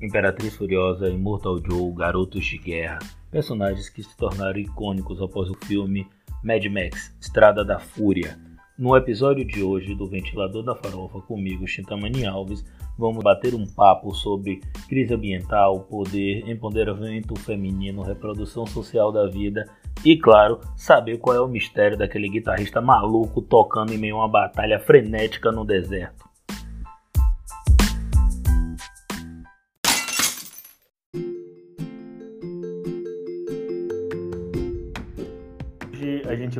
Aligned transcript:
Imperatriz 0.00 0.54
Furiosa, 0.54 1.08
Immortal 1.08 1.58
Joe, 1.64 1.92
Garotos 1.92 2.44
de 2.44 2.56
Guerra, 2.56 3.00
personagens 3.30 3.88
que 3.88 4.02
se 4.02 4.16
tornaram 4.16 4.58
icônicos 4.58 5.20
após 5.20 5.50
o 5.50 5.54
filme 5.54 6.06
Mad 6.42 6.64
Max 6.66 7.16
Estrada 7.20 7.64
da 7.64 7.80
Fúria. 7.80 8.38
No 8.78 8.96
episódio 8.96 9.44
de 9.44 9.60
hoje 9.60 9.96
do 9.96 10.06
Ventilador 10.06 10.62
da 10.62 10.72
Farofa, 10.72 11.20
comigo, 11.22 11.66
Chintamani 11.66 12.24
Alves, 12.24 12.64
vamos 12.96 13.24
bater 13.24 13.52
um 13.52 13.66
papo 13.66 14.14
sobre 14.14 14.60
crise 14.88 15.14
ambiental, 15.14 15.80
poder, 15.80 16.48
empoderamento 16.48 17.34
feminino, 17.34 18.02
reprodução 18.02 18.64
social 18.68 19.10
da 19.10 19.26
vida 19.26 19.64
e, 20.04 20.16
claro, 20.16 20.60
saber 20.76 21.18
qual 21.18 21.34
é 21.34 21.40
o 21.40 21.48
mistério 21.48 21.98
daquele 21.98 22.28
guitarrista 22.28 22.80
maluco 22.80 23.42
tocando 23.42 23.92
em 23.92 23.98
meio 23.98 24.14
a 24.14 24.18
uma 24.20 24.28
batalha 24.28 24.78
frenética 24.78 25.50
no 25.50 25.64
deserto. 25.64 26.27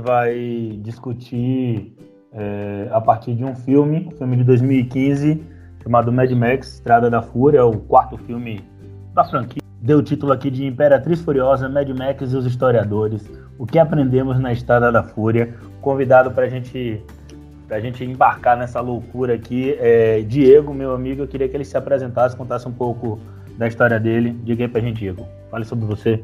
Vai 0.08 0.80
discutir 0.80 1.94
é, 2.32 2.88
a 2.90 2.98
partir 2.98 3.34
de 3.34 3.44
um 3.44 3.54
filme, 3.54 4.08
um 4.10 4.16
filme 4.16 4.38
de 4.38 4.44
2015 4.44 5.44
chamado 5.82 6.10
Mad 6.10 6.30
Max 6.30 6.76
Estrada 6.76 7.10
da 7.10 7.20
Fúria, 7.20 7.66
o 7.66 7.78
quarto 7.78 8.16
filme 8.16 8.64
da 9.14 9.22
franquia. 9.22 9.60
Deu 9.82 9.98
o 9.98 10.02
título 10.02 10.32
aqui 10.32 10.50
de 10.50 10.64
Imperatriz 10.64 11.20
Furiosa, 11.20 11.68
Mad 11.68 11.90
Max 11.90 12.32
e 12.32 12.36
os 12.36 12.46
Historiadores. 12.46 13.30
O 13.58 13.66
que 13.66 13.78
aprendemos 13.78 14.40
na 14.40 14.50
Estrada 14.50 14.90
da 14.90 15.02
Fúria? 15.02 15.54
Convidado 15.82 16.30
para 16.30 16.48
gente, 16.48 17.02
a 17.68 17.78
gente 17.78 18.02
embarcar 18.02 18.56
nessa 18.56 18.80
loucura 18.80 19.34
aqui 19.34 19.76
é 19.78 20.22
Diego, 20.22 20.72
meu 20.72 20.94
amigo. 20.94 21.22
Eu 21.22 21.28
queria 21.28 21.50
que 21.50 21.54
ele 21.56 21.66
se 21.66 21.76
apresentasse, 21.76 22.34
contasse 22.34 22.66
um 22.66 22.72
pouco 22.72 23.20
da 23.58 23.68
história 23.68 24.00
dele. 24.00 24.34
Diga 24.42 24.64
aí 24.64 24.68
para 24.68 24.80
a 24.80 24.84
gente, 24.84 25.00
Diego. 25.00 25.28
Fale 25.50 25.66
sobre 25.66 25.84
você. 25.84 26.22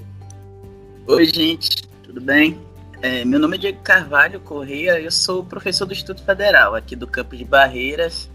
Oi, 1.07 1.27
gente. 1.27 1.87
Tudo 2.03 2.23
bem? 2.23 2.59
É, 3.05 3.23
meu 3.23 3.39
nome 3.39 3.59
é 3.59 3.61
Diego 3.61 3.83
Carvalho 3.83 4.41
Correia, 4.41 4.99
eu 4.99 5.11
sou 5.11 5.45
professor 5.45 5.85
do 5.85 5.93
Instituto 5.93 6.23
Federal 6.23 6.75
aqui 6.75 6.97
do 6.97 7.07
Campo 7.07 7.37
de 7.37 7.45
Barreiras. 7.45 8.31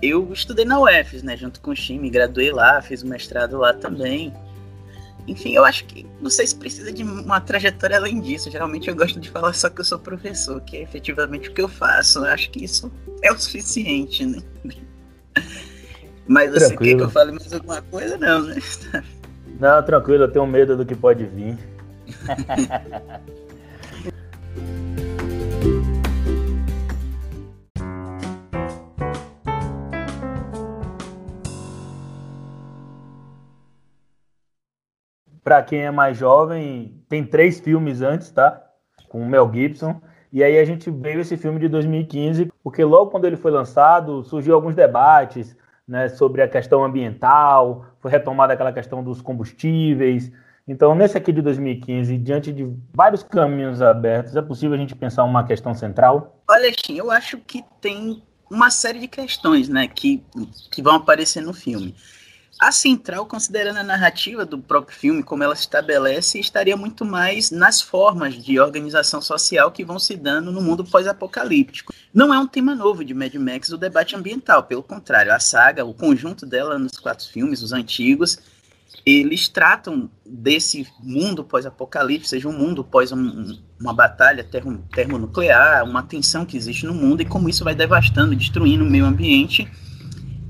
Eu 0.00 0.32
estudei 0.32 0.64
na 0.64 0.78
UFES, 0.80 1.24
né, 1.24 1.36
junto 1.36 1.60
com 1.60 1.72
o 1.72 1.74
time, 1.74 2.08
graduei 2.08 2.52
lá, 2.52 2.80
fiz 2.80 3.02
o 3.02 3.08
mestrado 3.08 3.58
lá 3.58 3.74
também. 3.74 4.32
Enfim, 5.26 5.52
eu 5.52 5.64
acho 5.64 5.84
que 5.84 6.06
não 6.20 6.30
sei 6.30 6.46
se 6.46 6.54
precisa 6.54 6.92
de 6.92 7.02
uma 7.02 7.40
trajetória 7.40 7.96
além 7.96 8.20
disso. 8.20 8.48
Geralmente 8.52 8.88
eu 8.88 8.94
gosto 8.94 9.18
de 9.18 9.30
falar 9.30 9.52
só 9.52 9.68
que 9.68 9.80
eu 9.80 9.84
sou 9.84 9.98
professor, 9.98 10.60
que 10.60 10.76
é 10.76 10.82
efetivamente 10.82 11.48
o 11.48 11.52
que 11.52 11.60
eu 11.60 11.68
faço. 11.68 12.20
Eu 12.20 12.26
acho 12.26 12.50
que 12.52 12.62
isso 12.62 12.92
é 13.20 13.32
o 13.32 13.36
suficiente, 13.36 14.24
né? 14.24 14.40
Mas 16.24 16.52
você 16.52 16.76
quer 16.76 16.94
que 16.94 17.02
eu 17.02 17.10
fale 17.10 17.32
mais 17.32 17.52
alguma 17.52 17.82
coisa? 17.82 18.16
Não, 18.16 18.42
né? 18.42 18.62
Não, 19.58 19.82
tranquilo, 19.82 20.22
eu 20.22 20.30
tenho 20.30 20.46
medo 20.46 20.76
do 20.76 20.86
que 20.86 20.94
pode 20.94 21.24
vir. 21.24 21.58
Para 35.48 35.62
quem 35.62 35.86
é 35.86 35.90
mais 35.90 36.18
jovem, 36.18 37.02
tem 37.08 37.24
três 37.24 37.58
filmes 37.58 38.02
antes, 38.02 38.30
tá? 38.30 38.62
Com 39.08 39.22
o 39.22 39.26
Mel 39.26 39.50
Gibson. 39.50 39.98
E 40.30 40.44
aí 40.44 40.58
a 40.58 40.64
gente 40.66 40.90
veio 40.90 41.20
esse 41.20 41.38
filme 41.38 41.58
de 41.58 41.68
2015, 41.68 42.52
porque 42.62 42.84
logo 42.84 43.10
quando 43.10 43.24
ele 43.24 43.36
foi 43.36 43.50
lançado, 43.50 44.22
surgiu 44.22 44.54
alguns 44.54 44.74
debates 44.74 45.56
né, 45.86 46.10
sobre 46.10 46.42
a 46.42 46.48
questão 46.48 46.84
ambiental, 46.84 47.86
foi 47.98 48.10
retomada 48.10 48.52
aquela 48.52 48.74
questão 48.74 49.02
dos 49.02 49.22
combustíveis. 49.22 50.30
Então, 50.68 50.94
nesse 50.94 51.16
aqui 51.16 51.32
de 51.32 51.40
2015, 51.40 52.18
diante 52.18 52.52
de 52.52 52.70
vários 52.92 53.22
caminhos 53.22 53.80
abertos, 53.80 54.36
é 54.36 54.42
possível 54.42 54.74
a 54.74 54.78
gente 54.78 54.94
pensar 54.94 55.24
uma 55.24 55.46
questão 55.46 55.72
central? 55.74 56.42
Olha, 56.46 56.70
Tim, 56.70 56.96
eu 56.96 57.10
acho 57.10 57.38
que 57.38 57.64
tem 57.80 58.22
uma 58.50 58.70
série 58.70 58.98
de 58.98 59.08
questões 59.08 59.66
né, 59.66 59.88
que, 59.88 60.22
que 60.70 60.82
vão 60.82 60.96
aparecer 60.96 61.40
no 61.40 61.54
filme. 61.54 61.96
A 62.60 62.72
central, 62.72 63.24
considerando 63.24 63.78
a 63.78 63.84
narrativa 63.84 64.44
do 64.44 64.58
próprio 64.58 64.94
filme, 64.94 65.22
como 65.22 65.44
ela 65.44 65.54
se 65.54 65.62
estabelece, 65.62 66.40
estaria 66.40 66.76
muito 66.76 67.04
mais 67.04 67.50
nas 67.50 67.80
formas 67.80 68.34
de 68.34 68.58
organização 68.58 69.22
social 69.22 69.70
que 69.70 69.84
vão 69.84 69.98
se 69.98 70.16
dando 70.16 70.50
no 70.50 70.60
mundo 70.60 70.84
pós-apocalíptico. 70.84 71.94
Não 72.12 72.34
é 72.34 72.38
um 72.38 72.48
tema 72.48 72.74
novo 72.74 73.04
de 73.04 73.14
Mad 73.14 73.32
Max 73.36 73.70
o 73.70 73.78
debate 73.78 74.16
ambiental, 74.16 74.64
pelo 74.64 74.82
contrário, 74.82 75.32
a 75.32 75.38
saga, 75.38 75.84
o 75.84 75.94
conjunto 75.94 76.44
dela 76.44 76.78
nos 76.78 76.98
quatro 76.98 77.26
filmes, 77.28 77.62
os 77.62 77.72
antigos, 77.72 78.38
eles 79.10 79.48
tratam 79.48 80.10
desse 80.26 80.86
mundo 81.00 81.44
pós-apocalipse, 81.44 82.30
seja 82.30 82.48
um 82.48 82.52
mundo 82.52 82.84
pós 82.84 83.12
um, 83.12 83.58
uma 83.80 83.94
batalha 83.94 84.44
termo, 84.44 84.84
termonuclear, 84.92 85.84
uma 85.84 86.02
tensão 86.02 86.44
que 86.44 86.56
existe 86.56 86.86
no 86.86 86.94
mundo 86.94 87.22
e 87.22 87.24
como 87.24 87.48
isso 87.48 87.64
vai 87.64 87.74
devastando, 87.74 88.34
destruindo 88.34 88.84
o 88.84 88.90
meio 88.90 89.06
ambiente 89.06 89.68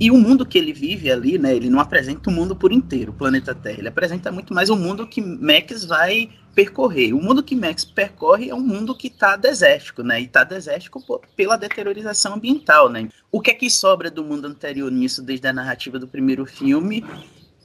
e 0.00 0.12
o 0.12 0.16
mundo 0.16 0.46
que 0.46 0.56
ele 0.56 0.72
vive 0.72 1.10
ali, 1.10 1.38
né, 1.38 1.54
ele 1.54 1.68
não 1.68 1.80
apresenta 1.80 2.30
o 2.30 2.32
mundo 2.32 2.54
por 2.54 2.70
inteiro, 2.70 3.10
o 3.10 3.14
planeta 3.14 3.52
Terra. 3.52 3.78
Ele 3.78 3.88
apresenta 3.88 4.30
muito 4.30 4.54
mais 4.54 4.70
o 4.70 4.76
mundo 4.76 5.06
que 5.08 5.20
Max 5.20 5.84
vai 5.84 6.30
percorrer. 6.54 7.12
O 7.12 7.20
mundo 7.20 7.42
que 7.42 7.56
Max 7.56 7.84
percorre 7.84 8.48
é 8.48 8.54
um 8.54 8.60
mundo 8.60 8.94
que 8.94 9.08
está 9.08 9.34
desértico, 9.34 10.04
né? 10.04 10.20
E 10.20 10.24
está 10.24 10.44
desértico 10.44 11.02
pela 11.36 11.56
deteriorização 11.56 12.34
ambiental, 12.34 12.88
né? 12.88 13.08
O 13.32 13.40
que 13.40 13.50
é 13.50 13.54
que 13.54 13.68
sobra 13.68 14.08
do 14.08 14.22
mundo 14.22 14.46
anterior 14.46 14.90
nisso, 14.90 15.20
desde 15.20 15.48
a 15.48 15.52
narrativa 15.52 15.98
do 15.98 16.06
primeiro 16.06 16.46
filme, 16.46 17.04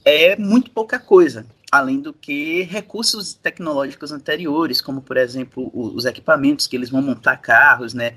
é 0.04 0.36
muito 0.36 0.70
pouca 0.70 0.98
coisa. 0.98 1.46
Além 1.70 2.00
do 2.00 2.12
que 2.12 2.62
recursos 2.62 3.34
tecnológicos 3.34 4.12
anteriores, 4.12 4.80
como, 4.80 5.02
por 5.02 5.16
exemplo, 5.16 5.70
os 5.74 6.04
equipamentos 6.04 6.66
que 6.66 6.76
eles 6.76 6.90
vão 6.90 7.02
montar 7.02 7.36
carros, 7.38 7.94
né? 7.94 8.16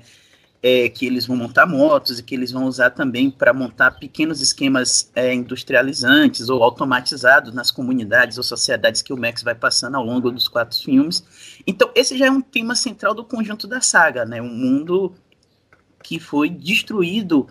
é, 0.62 0.88
que 0.88 1.06
eles 1.06 1.26
vão 1.26 1.36
montar 1.36 1.66
motos 1.66 2.18
e 2.18 2.22
que 2.22 2.34
eles 2.34 2.50
vão 2.50 2.64
usar 2.64 2.90
também 2.90 3.30
para 3.30 3.52
montar 3.52 3.92
pequenos 3.92 4.40
esquemas 4.40 5.10
é, 5.14 5.32
industrializantes 5.32 6.48
ou 6.48 6.62
automatizados 6.62 7.54
nas 7.54 7.70
comunidades 7.70 8.38
ou 8.38 8.42
sociedades 8.42 9.00
que 9.00 9.12
o 9.12 9.16
Max 9.16 9.42
vai 9.42 9.54
passando 9.54 9.96
ao 9.96 10.04
longo 10.04 10.30
dos 10.30 10.48
quatro 10.48 10.76
filmes. 10.76 11.60
Então, 11.66 11.90
esse 11.94 12.18
já 12.18 12.26
é 12.26 12.30
um 12.30 12.40
tema 12.40 12.74
central 12.74 13.14
do 13.14 13.24
conjunto 13.24 13.68
da 13.68 13.80
saga, 13.80 14.24
né? 14.24 14.42
Um 14.42 14.52
mundo 14.52 15.14
que 16.02 16.18
foi 16.18 16.48
destruído 16.48 17.46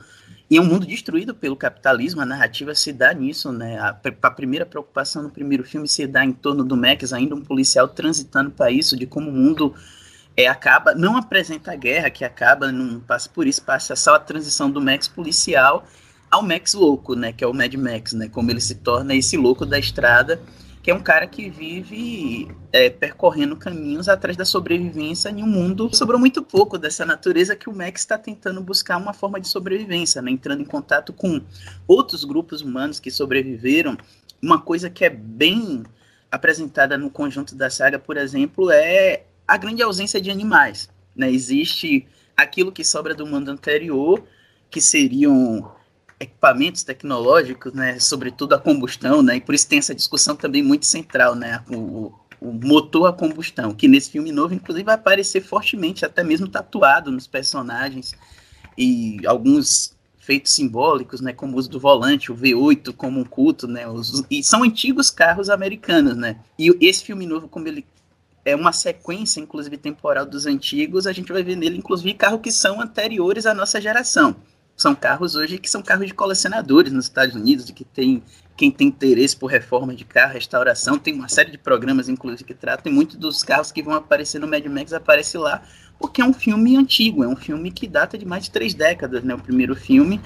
e 0.49 0.57
é 0.57 0.61
um 0.61 0.65
mundo 0.65 0.85
destruído 0.85 1.35
pelo 1.35 1.55
capitalismo, 1.55 2.21
a 2.21 2.25
narrativa 2.25 2.73
se 2.73 2.93
dá 2.93 3.13
nisso, 3.13 3.51
né? 3.51 3.77
A, 3.79 3.97
a, 4.21 4.31
primeira 4.31 4.65
preocupação 4.65 5.23
no 5.23 5.29
primeiro 5.29 5.63
filme 5.63 5.87
se 5.87 6.07
dá 6.07 6.23
em 6.23 6.31
torno 6.31 6.63
do 6.63 6.77
Max, 6.77 7.11
ainda 7.11 7.35
um 7.35 7.41
policial 7.41 7.87
transitando 7.87 8.51
para 8.51 8.71
isso, 8.71 8.95
de 8.95 9.05
como 9.05 9.29
o 9.29 9.33
mundo 9.33 9.75
é, 10.37 10.47
acaba, 10.47 10.95
não 10.95 11.17
apresenta 11.17 11.73
a 11.73 11.75
guerra, 11.75 12.09
que 12.09 12.23
acaba, 12.23 12.71
não 12.71 12.99
passa 13.01 13.29
por 13.29 13.45
isso, 13.45 13.61
passa 13.61 13.95
só 13.95 14.15
a 14.15 14.19
transição 14.19 14.71
do 14.71 14.79
Max 14.79 15.07
policial 15.07 15.85
ao 16.29 16.43
Max 16.43 16.73
louco, 16.73 17.15
né, 17.15 17.31
que 17.31 17.43
é 17.43 17.47
o 17.47 17.53
Mad 17.53 17.73
Max, 17.75 18.13
né, 18.13 18.27
como 18.29 18.51
ele 18.51 18.59
se 18.61 18.75
torna 18.75 19.15
esse 19.15 19.37
louco 19.37 19.65
da 19.65 19.79
estrada, 19.79 20.39
que 20.87 20.91
é 20.91 20.95
um 20.95 21.03
cara 21.03 21.27
que 21.27 21.49
vive 21.49 22.49
é, 22.71 22.89
percorrendo 22.89 23.57
caminhos 23.57 24.07
atrás 24.07 24.37
da 24.37 24.45
sobrevivência 24.45 25.27
em 25.27 25.43
um 25.43 25.45
mundo 25.45 25.93
sobrou 25.93 26.17
muito 26.17 26.41
pouco 26.41 26.77
dessa 26.77 27.05
natureza 27.05 27.57
que 27.57 27.69
o 27.69 27.75
Max 27.75 27.99
está 27.99 28.17
tentando 28.17 28.61
buscar 28.61 28.95
uma 28.95 29.11
forma 29.11 29.37
de 29.37 29.49
sobrevivência, 29.49 30.21
né, 30.21 30.31
entrando 30.31 30.61
em 30.61 30.65
contato 30.65 31.11
com 31.11 31.41
outros 31.85 32.23
grupos 32.23 32.61
humanos 32.61 33.01
que 33.01 33.11
sobreviveram. 33.11 33.97
Uma 34.41 34.61
coisa 34.61 34.89
que 34.89 35.03
é 35.03 35.09
bem 35.09 35.83
apresentada 36.31 36.97
no 36.97 37.09
conjunto 37.09 37.53
da 37.53 37.69
saga, 37.69 37.99
por 37.99 38.15
exemplo, 38.15 38.71
é 38.71 39.25
a 39.45 39.57
grande 39.57 39.83
ausência 39.83 40.21
de 40.21 40.31
animais. 40.31 40.89
Né? 41.13 41.29
Existe 41.29 42.07
aquilo 42.33 42.71
que 42.71 42.85
sobra 42.85 43.13
do 43.13 43.27
mundo 43.27 43.51
anterior, 43.51 44.23
que 44.69 44.79
seriam 44.79 45.69
equipamentos 46.19 46.83
tecnológicos, 46.83 47.73
né, 47.73 47.99
sobretudo 47.99 48.55
a 48.55 48.59
combustão, 48.59 49.21
né, 49.21 49.37
e 49.37 49.41
por 49.41 49.53
isso 49.53 49.67
tem 49.67 49.79
essa 49.79 49.93
discussão 49.93 50.35
também 50.35 50.63
muito 50.63 50.85
central, 50.85 51.35
né, 51.35 51.63
o, 51.69 52.11
o 52.41 52.51
motor 52.51 53.07
a 53.07 53.13
combustão, 53.13 53.73
que 53.73 53.87
nesse 53.87 54.09
filme 54.11 54.31
novo, 54.31 54.53
inclusive, 54.53 54.83
vai 54.83 54.95
aparecer 54.95 55.41
fortemente, 55.41 56.05
até 56.05 56.23
mesmo 56.23 56.47
tatuado 56.47 57.11
nos 57.11 57.27
personagens, 57.27 58.15
e 58.77 59.19
alguns 59.25 59.95
feitos 60.17 60.53
simbólicos, 60.53 61.21
né, 61.21 61.33
como 61.33 61.55
o 61.55 61.59
uso 61.59 61.69
do 61.69 61.79
volante, 61.79 62.31
o 62.31 62.35
V8 62.35 62.93
como 62.93 63.19
um 63.19 63.25
culto, 63.25 63.67
né, 63.67 63.87
os, 63.87 64.23
e 64.29 64.43
são 64.43 64.63
antigos 64.63 65.11
carros 65.11 65.49
americanos, 65.49 66.17
né, 66.17 66.39
e 66.57 66.75
esse 66.81 67.03
filme 67.03 67.27
novo, 67.27 67.47
como 67.47 67.67
ele 67.67 67.85
é 68.43 68.55
uma 68.55 68.71
sequência, 68.71 69.41
inclusive 69.41 69.77
temporal 69.77 70.25
dos 70.25 70.45
antigos, 70.45 71.05
a 71.05 71.11
gente 71.11 71.31
vai 71.33 71.43
ver 71.43 71.57
nele, 71.57 71.77
inclusive, 71.77 72.13
carros 72.13 72.39
que 72.41 72.49
são 72.49 72.79
anteriores 72.79 73.45
à 73.45 73.53
nossa 73.53 73.79
geração. 73.81 74.37
São 74.77 74.93
carros 74.93 75.35
hoje 75.35 75.57
que 75.57 75.67
são 75.67 75.81
carros 75.81 76.05
de 76.05 76.13
colecionadores 76.13 76.93
nos 76.93 77.05
Estados 77.05 77.35
Unidos, 77.35 77.65
de 77.65 77.73
que 77.73 77.83
tem 77.83 78.23
quem 78.55 78.71
tem 78.71 78.87
interesse 78.87 79.37
por 79.37 79.47
reforma 79.47 79.93
de 79.93 80.03
carro, 80.03 80.33
restauração, 80.33 80.97
tem 80.97 81.13
uma 81.13 81.29
série 81.29 81.51
de 81.51 81.59
programas, 81.59 82.09
inclusive, 82.09 82.43
que 82.43 82.55
tratam, 82.55 82.91
e 82.91 82.95
muitos 82.95 83.15
dos 83.15 83.43
carros 83.43 83.71
que 83.71 83.83
vão 83.83 83.93
aparecer 83.93 84.39
no 84.39 84.47
Mad 84.47 84.65
Max 84.65 84.93
aparece 84.93 85.37
lá, 85.37 85.61
porque 85.99 86.21
é 86.21 86.25
um 86.25 86.33
filme 86.33 86.75
antigo, 86.75 87.23
é 87.23 87.27
um 87.27 87.35
filme 87.35 87.69
que 87.69 87.87
data 87.87 88.17
de 88.17 88.25
mais 88.25 88.45
de 88.45 88.51
três 88.51 88.73
décadas, 88.73 89.23
né? 89.23 89.35
O 89.35 89.39
primeiro 89.39 89.75
filme. 89.75 90.19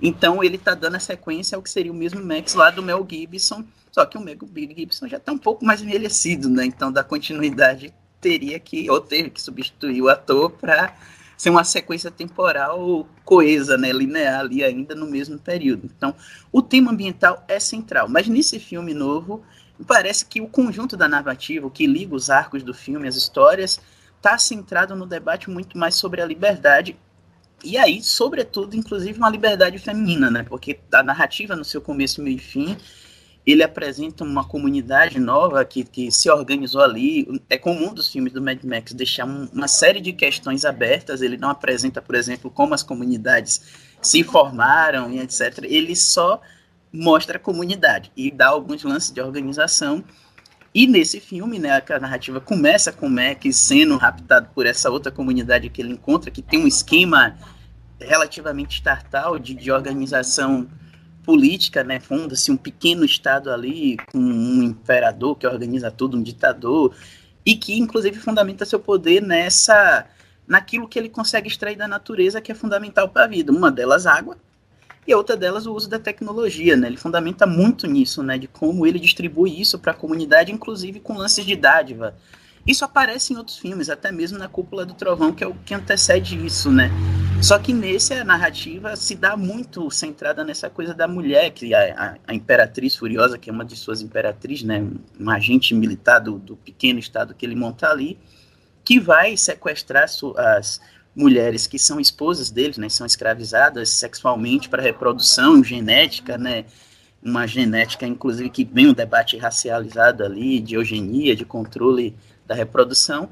Então 0.00 0.42
ele 0.42 0.56
está 0.56 0.74
dando 0.74 0.96
a 0.96 1.00
sequência 1.00 1.56
ao 1.56 1.62
que 1.62 1.70
seria 1.70 1.92
o 1.92 1.94
mesmo 1.94 2.24
Max 2.24 2.54
lá 2.54 2.70
do 2.70 2.82
Mel 2.82 3.06
Gibson, 3.08 3.64
só 3.92 4.06
que 4.06 4.16
o 4.16 4.20
Mel 4.20 4.36
Gibson 4.76 5.06
já 5.06 5.18
está 5.18 5.32
um 5.32 5.38
pouco 5.38 5.64
mais 5.64 5.82
envelhecido, 5.82 6.48
né? 6.48 6.64
Então 6.64 6.90
da 6.90 7.04
continuidade 7.04 7.92
teria 8.20 8.58
que, 8.58 8.88
ou 8.88 9.00
teve 9.00 9.28
que 9.28 9.40
substituir 9.40 10.00
o 10.00 10.08
ator 10.08 10.50
para 10.50 10.94
ser 11.36 11.50
uma 11.50 11.64
sequência 11.64 12.10
temporal 12.10 13.08
coesa, 13.24 13.76
né, 13.76 13.92
linear 13.92 14.40
ali 14.40 14.62
ainda 14.62 14.94
no 14.94 15.06
mesmo 15.06 15.38
período. 15.38 15.90
Então, 15.96 16.14
o 16.52 16.62
tema 16.62 16.92
ambiental 16.92 17.44
é 17.48 17.58
central, 17.58 18.08
mas 18.08 18.28
nesse 18.28 18.58
filme 18.58 18.94
novo, 18.94 19.42
parece 19.86 20.24
que 20.26 20.40
o 20.40 20.48
conjunto 20.48 20.96
da 20.96 21.08
narrativa, 21.08 21.66
o 21.66 21.70
que 21.70 21.86
liga 21.86 22.14
os 22.14 22.30
arcos 22.30 22.62
do 22.62 22.72
filme, 22.72 23.08
as 23.08 23.16
histórias, 23.16 23.80
está 24.16 24.38
centrado 24.38 24.94
no 24.94 25.06
debate 25.06 25.50
muito 25.50 25.76
mais 25.76 25.94
sobre 25.94 26.20
a 26.22 26.26
liberdade 26.26 26.96
e 27.64 27.78
aí, 27.78 28.02
sobretudo, 28.02 28.76
inclusive 28.76 29.18
uma 29.18 29.30
liberdade 29.30 29.78
feminina, 29.78 30.30
né? 30.30 30.42
Porque 30.42 30.78
a 30.92 31.02
narrativa 31.02 31.56
no 31.56 31.64
seu 31.64 31.80
começo, 31.80 32.22
meio 32.22 32.36
e 32.36 32.38
fim, 32.38 32.76
ele 33.46 33.62
apresenta 33.62 34.24
uma 34.24 34.44
comunidade 34.44 35.20
nova 35.20 35.64
que, 35.64 35.84
que 35.84 36.10
se 36.10 36.30
organizou 36.30 36.80
ali. 36.80 37.42
É 37.50 37.58
comum 37.58 37.92
dos 37.92 38.08
filmes 38.08 38.32
do 38.32 38.40
Mad 38.40 38.62
Max 38.64 38.92
deixar 38.92 39.26
um, 39.26 39.48
uma 39.52 39.68
série 39.68 40.00
de 40.00 40.12
questões 40.14 40.64
abertas. 40.64 41.20
Ele 41.20 41.36
não 41.36 41.50
apresenta, 41.50 42.00
por 42.00 42.14
exemplo, 42.14 42.50
como 42.50 42.72
as 42.72 42.82
comunidades 42.82 43.60
se 44.00 44.22
formaram 44.24 45.10
e 45.10 45.20
etc. 45.20 45.64
Ele 45.64 45.94
só 45.94 46.40
mostra 46.90 47.36
a 47.36 47.40
comunidade 47.40 48.10
e 48.16 48.30
dá 48.30 48.48
alguns 48.48 48.82
lances 48.82 49.10
de 49.10 49.20
organização. 49.20 50.02
E 50.72 50.86
nesse 50.86 51.20
filme, 51.20 51.58
né, 51.58 51.82
a 51.88 52.00
narrativa 52.00 52.40
começa 52.40 52.92
com 52.92 53.06
o 53.06 53.10
Mac 53.10 53.44
sendo 53.52 53.96
raptado 53.96 54.48
por 54.54 54.64
essa 54.64 54.90
outra 54.90 55.12
comunidade 55.12 55.68
que 55.68 55.82
ele 55.82 55.92
encontra, 55.92 56.30
que 56.30 56.42
tem 56.42 56.58
um 56.58 56.66
esquema 56.66 57.36
relativamente 58.00 58.76
estatal 58.76 59.38
de, 59.38 59.54
de 59.54 59.70
organização 59.70 60.66
política, 61.24 61.82
né? 61.82 61.98
Funda-se 61.98 62.52
um 62.52 62.56
pequeno 62.56 63.04
estado 63.04 63.50
ali 63.50 63.96
com 64.12 64.18
um 64.18 64.62
imperador 64.62 65.36
que 65.36 65.46
organiza 65.46 65.90
tudo, 65.90 66.16
um 66.16 66.22
ditador 66.22 66.94
e 67.44 67.56
que 67.56 67.78
inclusive 67.78 68.18
fundamenta 68.18 68.64
seu 68.64 68.78
poder 68.78 69.20
nessa 69.22 70.06
naquilo 70.46 70.86
que 70.86 70.98
ele 70.98 71.08
consegue 71.08 71.48
extrair 71.48 71.76
da 71.76 71.88
natureza 71.88 72.40
que 72.40 72.52
é 72.52 72.54
fundamental 72.54 73.08
para 73.08 73.24
a 73.24 73.28
vida. 73.28 73.50
Uma 73.50 73.70
delas 73.70 74.06
água 74.06 74.36
e 75.06 75.14
outra 75.14 75.36
delas 75.36 75.66
o 75.66 75.74
uso 75.74 75.88
da 75.88 75.98
tecnologia, 75.98 76.76
né? 76.76 76.86
Ele 76.86 76.96
fundamenta 76.96 77.46
muito 77.46 77.86
nisso, 77.86 78.22
né? 78.22 78.38
De 78.38 78.46
como 78.46 78.86
ele 78.86 78.98
distribui 78.98 79.60
isso 79.60 79.78
para 79.78 79.92
a 79.92 79.94
comunidade, 79.94 80.52
inclusive 80.52 81.00
com 81.00 81.14
lances 81.14 81.44
de 81.44 81.56
dádiva. 81.56 82.14
Isso 82.66 82.84
aparece 82.84 83.32
em 83.32 83.36
outros 83.36 83.58
filmes, 83.58 83.90
até 83.90 84.10
mesmo 84.10 84.38
na 84.38 84.48
Cúpula 84.48 84.86
do 84.86 84.94
Trovão, 84.94 85.32
que 85.32 85.44
é 85.44 85.46
o 85.46 85.54
que 85.54 85.74
antecede 85.74 86.44
isso, 86.44 86.70
né? 86.70 86.90
Só 87.42 87.58
que 87.58 87.74
nesse 87.74 88.14
a 88.14 88.24
narrativa 88.24 88.96
se 88.96 89.14
dá 89.14 89.36
muito 89.36 89.90
centrada 89.90 90.42
nessa 90.42 90.70
coisa 90.70 90.94
da 90.94 91.06
mulher, 91.06 91.50
que 91.50 91.74
a, 91.74 91.94
a, 91.94 92.14
a 92.28 92.34
imperatriz 92.34 92.96
furiosa, 92.96 93.36
que 93.36 93.50
é 93.50 93.52
uma 93.52 93.66
de 93.66 93.76
suas 93.76 94.00
imperatrizes, 94.00 94.64
né, 94.64 94.82
um 95.20 95.28
agente 95.28 95.74
militar 95.74 96.20
do, 96.20 96.38
do 96.38 96.56
pequeno 96.56 96.98
estado 96.98 97.34
que 97.34 97.44
ele 97.44 97.54
monta 97.54 97.90
ali, 97.90 98.18
que 98.82 98.98
vai 98.98 99.36
sequestrar 99.36 100.04
as 100.04 100.80
mulheres 101.14 101.66
que 101.66 101.78
são 101.78 102.00
esposas 102.00 102.50
deles, 102.50 102.78
né, 102.78 102.88
são 102.88 103.06
escravizadas 103.06 103.90
sexualmente 103.90 104.70
para 104.70 104.82
reprodução 104.82 105.62
genética, 105.62 106.38
né, 106.38 106.64
uma 107.22 107.46
genética 107.46 108.06
inclusive 108.06 108.48
que 108.48 108.64
vem 108.64 108.88
um 108.88 108.94
debate 108.94 109.36
racializado 109.36 110.24
ali, 110.24 110.60
de 110.60 110.76
eugenia, 110.76 111.36
de 111.36 111.44
controle 111.44 112.16
da 112.46 112.54
reprodução, 112.54 113.30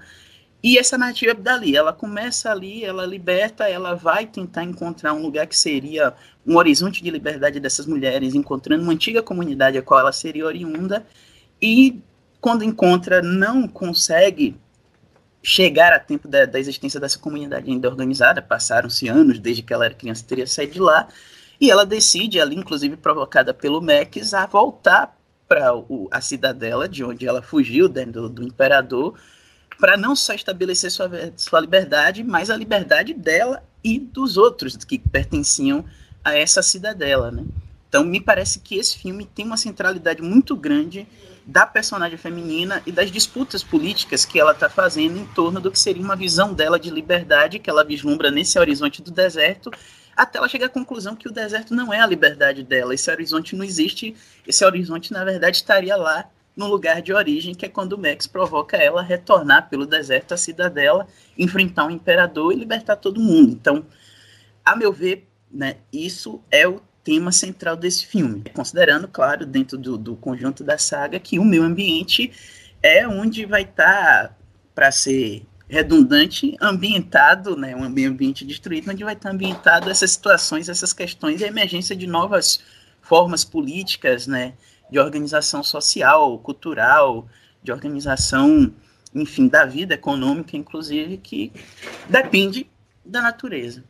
e 0.62 0.78
essa 0.78 0.96
narrativa 0.96 1.32
é 1.32 1.34
dali, 1.34 1.76
ela 1.76 1.92
começa 1.92 2.50
ali, 2.50 2.84
ela 2.84 3.04
liberta, 3.04 3.68
ela 3.68 3.94
vai 3.94 4.26
tentar 4.26 4.62
encontrar 4.62 5.12
um 5.12 5.20
lugar 5.20 5.46
que 5.46 5.56
seria 5.56 6.14
um 6.46 6.56
horizonte 6.56 7.02
de 7.02 7.10
liberdade 7.10 7.58
dessas 7.58 7.84
mulheres, 7.84 8.34
encontrando 8.34 8.84
uma 8.84 8.92
antiga 8.92 9.20
comunidade 9.22 9.76
a 9.76 9.82
qual 9.82 9.98
ela 9.98 10.12
seria 10.12 10.46
oriunda, 10.46 11.04
e 11.60 12.00
quando 12.40 12.62
encontra, 12.62 13.20
não 13.20 13.66
consegue 13.66 14.56
chegar 15.42 15.92
a 15.92 15.98
tempo 15.98 16.28
da, 16.28 16.44
da 16.44 16.60
existência 16.60 17.00
dessa 17.00 17.18
comunidade 17.18 17.68
ainda 17.68 17.88
organizada, 17.88 18.40
passaram-se 18.40 19.08
anos 19.08 19.40
desde 19.40 19.62
que 19.62 19.72
ela 19.72 19.86
era 19.86 19.94
criança, 19.94 20.24
teria 20.24 20.46
saído 20.46 20.74
de 20.74 20.80
lá, 20.80 21.08
e 21.60 21.70
ela 21.70 21.84
decide, 21.84 22.40
ali 22.40 22.54
inclusive 22.54 22.96
provocada 22.96 23.52
pelo 23.52 23.82
Max, 23.82 24.32
a 24.32 24.46
voltar 24.46 25.16
para 25.52 25.70
a 26.10 26.20
cidadela 26.22 26.88
de 26.88 27.04
onde 27.04 27.26
ela 27.26 27.42
fugiu, 27.42 27.86
do, 27.86 28.26
do 28.30 28.42
imperador, 28.42 29.18
para 29.78 29.98
não 29.98 30.16
só 30.16 30.32
estabelecer 30.32 30.90
sua, 30.90 31.10
sua 31.36 31.60
liberdade, 31.60 32.24
mas 32.24 32.48
a 32.48 32.56
liberdade 32.56 33.12
dela 33.12 33.62
e 33.84 33.98
dos 33.98 34.38
outros 34.38 34.76
que 34.76 34.98
pertenciam 34.98 35.84
a 36.24 36.34
essa 36.34 36.62
cidadela, 36.62 37.30
né? 37.30 37.44
Então, 37.86 38.02
me 38.02 38.18
parece 38.18 38.60
que 38.60 38.76
esse 38.76 38.96
filme 38.96 39.26
tem 39.26 39.44
uma 39.44 39.58
centralidade 39.58 40.22
muito 40.22 40.56
grande 40.56 41.06
da 41.44 41.66
personagem 41.66 42.16
feminina 42.16 42.80
e 42.86 42.92
das 42.92 43.10
disputas 43.10 43.62
políticas 43.62 44.24
que 44.24 44.40
ela 44.40 44.52
está 44.52 44.70
fazendo 44.70 45.18
em 45.18 45.26
torno 45.26 45.60
do 45.60 45.70
que 45.70 45.78
seria 45.78 46.02
uma 46.02 46.16
visão 46.16 46.54
dela 46.54 46.80
de 46.80 46.88
liberdade 46.88 47.58
que 47.58 47.68
ela 47.68 47.84
vislumbra 47.84 48.30
nesse 48.30 48.58
horizonte 48.58 49.02
do 49.02 49.10
deserto, 49.10 49.70
até 50.16 50.38
ela 50.38 50.48
chegar 50.48 50.66
à 50.66 50.68
conclusão 50.68 51.16
que 51.16 51.28
o 51.28 51.32
deserto 51.32 51.74
não 51.74 51.92
é 51.92 52.00
a 52.00 52.06
liberdade 52.06 52.62
dela, 52.62 52.94
esse 52.94 53.10
horizonte 53.10 53.56
não 53.56 53.64
existe, 53.64 54.14
esse 54.46 54.64
horizonte, 54.64 55.12
na 55.12 55.24
verdade, 55.24 55.56
estaria 55.56 55.96
lá 55.96 56.28
no 56.56 56.66
lugar 56.66 57.00
de 57.00 57.12
origem, 57.12 57.54
que 57.54 57.64
é 57.64 57.68
quando 57.68 57.94
o 57.94 57.98
Max 57.98 58.26
provoca 58.26 58.76
ela 58.76 59.00
a 59.00 59.04
retornar 59.04 59.68
pelo 59.70 59.86
deserto 59.86 60.34
à 60.34 60.36
cidadela, 60.36 61.06
enfrentar 61.36 61.84
o 61.84 61.88
um 61.88 61.90
imperador 61.90 62.52
e 62.52 62.56
libertar 62.56 62.96
todo 62.96 63.20
mundo. 63.20 63.52
Então, 63.52 63.86
a 64.64 64.76
meu 64.76 64.92
ver, 64.92 65.26
né, 65.50 65.76
isso 65.92 66.42
é 66.50 66.68
o 66.68 66.80
tema 67.02 67.32
central 67.32 67.76
desse 67.76 68.06
filme. 68.06 68.44
Considerando, 68.54 69.08
claro, 69.08 69.46
dentro 69.46 69.78
do, 69.78 69.96
do 69.96 70.16
conjunto 70.16 70.62
da 70.62 70.78
saga, 70.78 71.18
que 71.18 71.38
o 71.38 71.44
meio 71.44 71.62
ambiente 71.62 72.32
é 72.82 73.06
onde 73.08 73.44
vai 73.46 73.62
estar, 73.62 74.28
tá, 74.28 74.36
para 74.74 74.90
ser 74.90 75.44
redundante, 75.72 76.54
ambientado, 76.60 77.56
né, 77.56 77.74
um 77.74 77.84
ambiente 77.84 78.44
destruído, 78.44 78.90
onde 78.90 79.02
vai 79.02 79.14
estar 79.14 79.30
ambientado 79.30 79.88
essas 79.88 80.10
situações, 80.10 80.68
essas 80.68 80.92
questões 80.92 81.40
e 81.40 81.44
a 81.46 81.48
emergência 81.48 81.96
de 81.96 82.06
novas 82.06 82.60
formas 83.00 83.42
políticas, 83.42 84.26
né, 84.26 84.52
de 84.90 84.98
organização 84.98 85.62
social, 85.62 86.38
cultural, 86.40 87.26
de 87.62 87.72
organização, 87.72 88.70
enfim, 89.14 89.48
da 89.48 89.64
vida 89.64 89.94
econômica, 89.94 90.58
inclusive, 90.58 91.16
que 91.16 91.50
depende 92.06 92.66
da 93.02 93.22
natureza, 93.22 93.82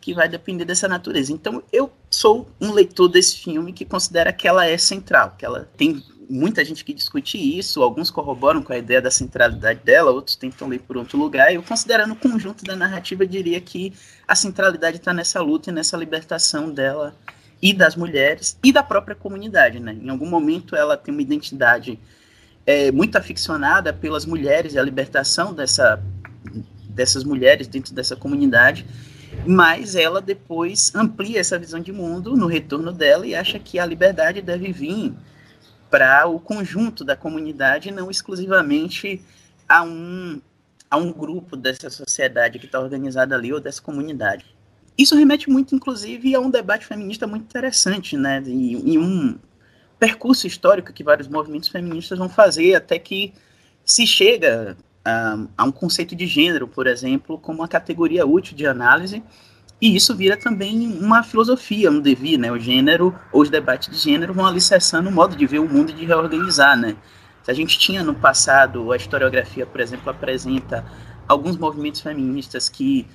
que 0.00 0.12
vai 0.12 0.28
depender 0.28 0.64
dessa 0.64 0.88
natureza. 0.88 1.32
Então, 1.32 1.62
eu 1.72 1.92
sou 2.10 2.50
um 2.60 2.72
leitor 2.72 3.06
desse 3.06 3.38
filme 3.38 3.72
que 3.72 3.84
considera 3.84 4.32
que 4.32 4.48
ela 4.48 4.66
é 4.66 4.76
central, 4.76 5.36
que 5.38 5.44
ela 5.44 5.70
tem 5.76 6.02
muita 6.28 6.64
gente 6.64 6.84
que 6.84 6.92
discute 6.92 7.38
isso, 7.38 7.82
alguns 7.82 8.10
corroboram 8.10 8.62
com 8.62 8.72
a 8.72 8.78
ideia 8.78 9.00
da 9.00 9.10
centralidade 9.10 9.80
dela, 9.84 10.10
outros 10.10 10.36
tentam 10.36 10.68
ler 10.68 10.80
por 10.80 10.96
outro 10.96 11.18
lugar. 11.18 11.52
Eu, 11.52 11.62
considerando 11.62 12.12
o 12.12 12.16
conjunto 12.16 12.64
da 12.64 12.76
narrativa, 12.76 13.26
diria 13.26 13.60
que 13.60 13.92
a 14.26 14.34
centralidade 14.34 14.98
está 14.98 15.12
nessa 15.12 15.40
luta 15.40 15.70
e 15.70 15.72
nessa 15.72 15.96
libertação 15.96 16.70
dela 16.70 17.14
e 17.60 17.72
das 17.72 17.94
mulheres 17.94 18.58
e 18.62 18.72
da 18.72 18.82
própria 18.82 19.14
comunidade, 19.14 19.78
né? 19.78 19.96
Em 20.00 20.08
algum 20.08 20.26
momento 20.26 20.74
ela 20.74 20.96
tem 20.96 21.14
uma 21.14 21.22
identidade 21.22 21.98
é, 22.66 22.90
muito 22.90 23.16
aficionada 23.16 23.92
pelas 23.92 24.26
mulheres 24.26 24.74
e 24.74 24.78
a 24.78 24.82
libertação 24.82 25.54
dessa, 25.54 26.02
dessas 26.88 27.22
mulheres 27.22 27.66
dentro 27.68 27.94
dessa 27.94 28.16
comunidade, 28.16 28.84
mas 29.46 29.94
ela 29.94 30.20
depois 30.20 30.92
amplia 30.94 31.40
essa 31.40 31.58
visão 31.58 31.80
de 31.80 31.92
mundo 31.92 32.36
no 32.36 32.46
retorno 32.46 32.92
dela 32.92 33.26
e 33.26 33.34
acha 33.34 33.58
que 33.58 33.78
a 33.78 33.86
liberdade 33.86 34.42
deve 34.42 34.72
vir 34.72 35.14
para 35.92 36.26
o 36.26 36.40
conjunto 36.40 37.04
da 37.04 37.14
comunidade, 37.14 37.90
não 37.90 38.10
exclusivamente 38.10 39.20
a 39.68 39.82
um, 39.82 40.40
a 40.90 40.96
um 40.96 41.12
grupo 41.12 41.54
dessa 41.54 41.90
sociedade 41.90 42.58
que 42.58 42.64
está 42.64 42.80
organizada 42.80 43.34
ali 43.34 43.52
ou 43.52 43.60
dessa 43.60 43.82
comunidade. 43.82 44.46
Isso 44.96 45.14
remete 45.14 45.50
muito, 45.50 45.74
inclusive, 45.74 46.34
a 46.34 46.40
um 46.40 46.48
debate 46.48 46.86
feminista 46.86 47.26
muito 47.26 47.42
interessante, 47.42 48.16
né? 48.16 48.42
E, 48.46 48.94
e 48.94 48.98
um 48.98 49.38
percurso 49.98 50.46
histórico 50.46 50.94
que 50.94 51.04
vários 51.04 51.28
movimentos 51.28 51.68
feministas 51.68 52.18
vão 52.18 52.28
fazer 52.28 52.74
até 52.74 52.98
que 52.98 53.34
se 53.84 54.06
chega 54.06 54.78
a, 55.04 55.44
a, 55.58 55.64
um 55.64 55.72
conceito 55.72 56.16
de 56.16 56.26
gênero, 56.26 56.66
por 56.66 56.86
exemplo, 56.86 57.36
como 57.36 57.60
uma 57.60 57.68
categoria 57.68 58.26
útil 58.26 58.56
de 58.56 58.66
análise, 58.66 59.22
e 59.82 59.96
isso 59.96 60.14
vira 60.14 60.36
também 60.36 60.96
uma 61.00 61.24
filosofia, 61.24 61.90
um 61.90 61.98
devir, 61.98 62.38
né? 62.38 62.52
O 62.52 62.58
gênero, 62.58 63.18
os 63.32 63.50
debates 63.50 63.90
de 63.90 63.96
gênero 63.96 64.32
vão 64.32 64.46
alicerçando 64.46 65.08
o 65.08 65.12
modo 65.12 65.34
de 65.34 65.44
ver 65.44 65.58
o 65.58 65.68
mundo 65.68 65.90
e 65.90 65.92
de 65.92 66.04
reorganizar, 66.04 66.78
né? 66.78 66.94
Se 67.42 67.50
a 67.50 67.54
gente 67.54 67.76
tinha 67.76 68.04
no 68.04 68.14
passado, 68.14 68.92
a 68.92 68.96
historiografia, 68.96 69.66
por 69.66 69.80
exemplo, 69.80 70.08
apresenta 70.08 70.86
alguns 71.26 71.56
movimentos 71.56 72.00
feministas 72.00 72.68
que 72.68 73.08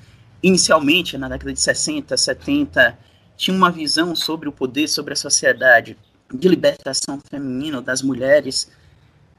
inicialmente, 0.43 1.17
na 1.17 1.29
década 1.29 1.53
de 1.53 1.61
60, 1.61 2.17
70, 2.17 2.99
tinha 3.37 3.55
uma 3.55 3.71
visão 3.71 4.13
sobre 4.13 4.49
o 4.49 4.51
poder, 4.51 4.89
sobre 4.89 5.13
a 5.13 5.15
sociedade, 5.15 5.97
de 6.33 6.49
libertação 6.49 7.17
feminina 7.29 7.81
das 7.81 8.01
mulheres, 8.01 8.69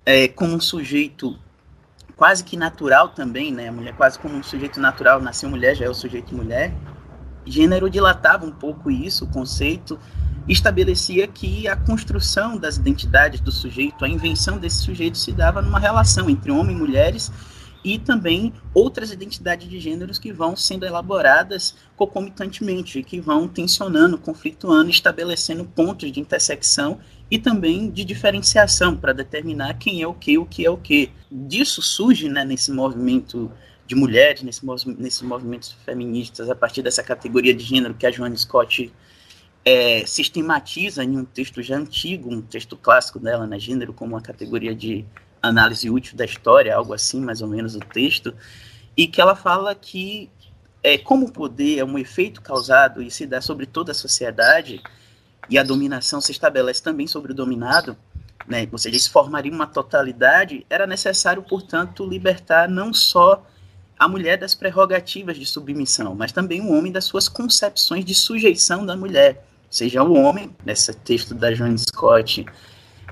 é, 0.07 0.29
como 0.29 0.55
um 0.55 0.61
sujeito 0.61 1.39
quase 2.17 2.43
que 2.43 2.57
natural 2.57 3.11
também, 3.11 3.53
né? 3.53 3.69
A 3.69 3.73
mulher 3.73 3.95
quase 3.95 4.19
como 4.19 4.35
um 4.35 4.43
sujeito 4.43 4.81
natural, 4.81 5.21
nasceu 5.21 5.51
mulher, 5.51 5.77
já 5.77 5.85
é 5.85 5.91
o 5.91 5.95
sujeito 5.95 6.35
mulher. 6.35 6.73
Gênero 7.51 7.89
dilatava 7.91 8.45
um 8.45 8.53
pouco 8.53 8.91
isso, 8.91 9.25
o 9.25 9.29
conceito, 9.29 9.99
estabelecia 10.49 11.27
que 11.27 11.69
a 11.69 11.77
construção 11.77 12.57
das 12.57 12.77
identidades 12.77 13.41
do 13.41 13.53
sujeito, 13.53 14.05
a 14.05 14.09
invenção 14.09 14.59
desse 14.59 14.79
sujeito 14.79 15.19
se 15.19 15.33
dava 15.33 15.61
numa 15.61 15.79
relação 15.79 16.31
entre 16.31 16.51
homem 16.51 16.75
e 16.75 16.79
mulheres 16.79 17.31
e 17.85 17.99
também 17.99 18.53
outras 18.75 19.13
identidades 19.13 19.69
de 19.69 19.79
gêneros 19.79 20.19
que 20.19 20.33
vão 20.33 20.57
sendo 20.57 20.85
elaboradas 20.85 21.75
concomitantemente, 21.97 23.03
que 23.03 23.21
vão 23.21 23.47
tensionando, 23.47 24.19
conflituando, 24.19 24.91
estabelecendo 24.91 25.65
pontos 25.65 26.11
de 26.11 26.21
intersecção 26.21 26.99
e 27.31 27.39
também 27.39 27.91
de 27.91 28.05
diferenciação 28.05 28.97
para 28.97 29.13
determinar 29.13 29.75
quem 29.75 30.03
é 30.03 30.07
o 30.07 30.15
que, 30.15 30.39
o 30.39 30.47
que 30.47 30.65
é 30.65 30.71
o 30.71 30.77
que. 30.77 31.11
Disso 31.31 31.83
surge, 31.83 32.29
né, 32.29 32.45
nesse 32.45 32.73
movimento 32.73 33.51
de 33.89 33.95
mulheres, 33.95 34.43
nesse, 34.43 34.61
nesses 34.99 35.23
movimentos 35.23 35.73
feministas, 35.87 36.51
a 36.51 36.55
partir 36.55 36.83
dessa 36.83 37.03
categoria 37.03 37.55
de 37.55 37.65
gênero 37.65 37.95
que 37.95 38.07
a 38.07 38.11
Joanne 38.11 38.37
Scott 38.37 38.93
é, 39.65 40.05
sistematiza 40.05 41.03
em 41.03 41.17
um 41.17 41.25
texto 41.25 41.63
já 41.63 41.79
antigo, 41.79 42.31
um 42.31 42.43
texto 42.43 42.77
clássico 42.77 43.19
dela, 43.19 43.47
né, 43.47 43.59
gênero 43.59 43.95
como 43.95 44.15
uma 44.15 44.21
categoria 44.21 44.75
de 44.75 45.07
análise 45.43 45.89
útil 45.89 46.19
da 46.19 46.27
história, 46.27 46.77
algo 46.77 46.93
assim, 46.93 47.19
mais 47.19 47.41
ou 47.41 47.49
menos 47.49 47.75
o 47.77 47.81
texto, 47.81 48.35
e 48.95 49.07
que 49.07 49.23
ela 49.23 49.35
fala 49.35 49.75
que 49.75 50.29
é, 50.83 50.99
como 50.99 51.25
o 51.25 51.33
poder 51.33 51.79
é 51.79 51.85
um 51.85 51.99
efeito 51.99 52.43
causado 52.43 53.03
e 53.03 53.11
se 53.11 53.27
dá 53.27 53.41
sobre 53.41 53.65
toda 53.65 53.93
a 53.93 53.95
sociedade, 53.95 54.83
e 55.49 55.57
a 55.57 55.63
dominação 55.63 56.21
se 56.21 56.31
estabelece 56.31 56.83
também 56.83 57.07
sobre 57.07 57.33
o 57.33 57.35
dominado, 57.35 57.97
né, 58.47 58.69
ou 58.71 58.77
seja, 58.77 58.99
isso 58.99 59.11
formaria 59.11 59.51
uma 59.51 59.67
totalidade, 59.67 60.67
era 60.69 60.87
necessário, 60.87 61.43
portanto, 61.43 62.07
libertar 62.07 62.69
não 62.69 62.93
só 62.93 63.47
a 63.99 64.09
mulher 64.09 64.39
das 64.39 64.55
prerrogativas 64.55 65.37
de 65.37 65.45
submissão, 65.45 66.15
mas 66.15 66.31
também 66.31 66.61
o 66.61 66.73
homem 66.73 66.93
das 66.93 67.05
suas 67.05 67.29
concepções 67.29 68.05
de 68.05 68.15
sujeição 68.15 68.87
da 68.87 68.97
mulher. 68.97 69.45
Seja 69.69 70.03
o 70.03 70.15
homem, 70.15 70.55
nesse 70.65 70.95
texto 70.95 71.35
da 71.35 71.53
Joan 71.53 71.77
Scott, 71.77 72.47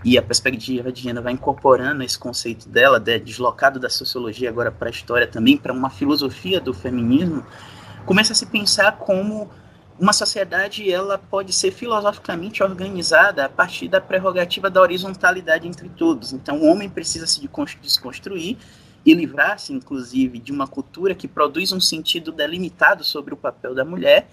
e 0.05 0.17
a 0.17 0.23
perspectiva 0.23 0.93
de 0.93 1.03
gênero 1.03 1.25
vai 1.25 1.33
incorporando 1.33 2.03
esse 2.05 2.19
conceito 2.19 2.69
dela, 2.69 3.01
de, 3.01 3.19
deslocado 3.19 3.81
da 3.81 3.91
sociologia 3.91 4.49
agora 4.49 4.71
para 4.71 4.89
a 4.89 4.91
história 4.91 5.27
também, 5.27 5.57
para 5.57 5.73
uma 5.73 5.91
filosofia 5.91 6.61
do 6.61 6.73
feminismo, 6.73 7.45
começa 8.05 8.33
a 8.33 8.37
se 8.37 8.47
pensar 8.47 8.99
como 8.99 9.51
uma 9.99 10.13
sociedade 10.13 10.91
ela 10.91 11.19
pode 11.19 11.53
ser 11.53 11.73
filosoficamente 11.73 12.63
organizada 12.63 13.47
a 13.47 13.49
partir 13.49 13.89
da 13.89 14.01
prerrogativa 14.01 14.71
da 14.71 14.81
horizontalidade 14.81 15.67
entre 15.67 15.89
todos. 15.89 16.33
Então, 16.33 16.61
o 16.61 16.67
homem 16.67 16.89
precisa 16.89 17.27
se 17.27 17.41
desconstruir 17.81 18.59
e 19.07 19.15
livrar-se, 19.15 19.73
inclusive, 19.73 20.41
de 20.41 20.51
uma 20.51 20.67
cultura 20.67 21.15
que 21.15 21.29
produz 21.29 21.71
um 21.71 21.81
sentido 21.81 22.33
delimitado 22.33 23.05
sobre 23.05 23.33
o 23.33 23.37
papel 23.37 23.73
da 23.73 23.85
mulher, 23.85 24.29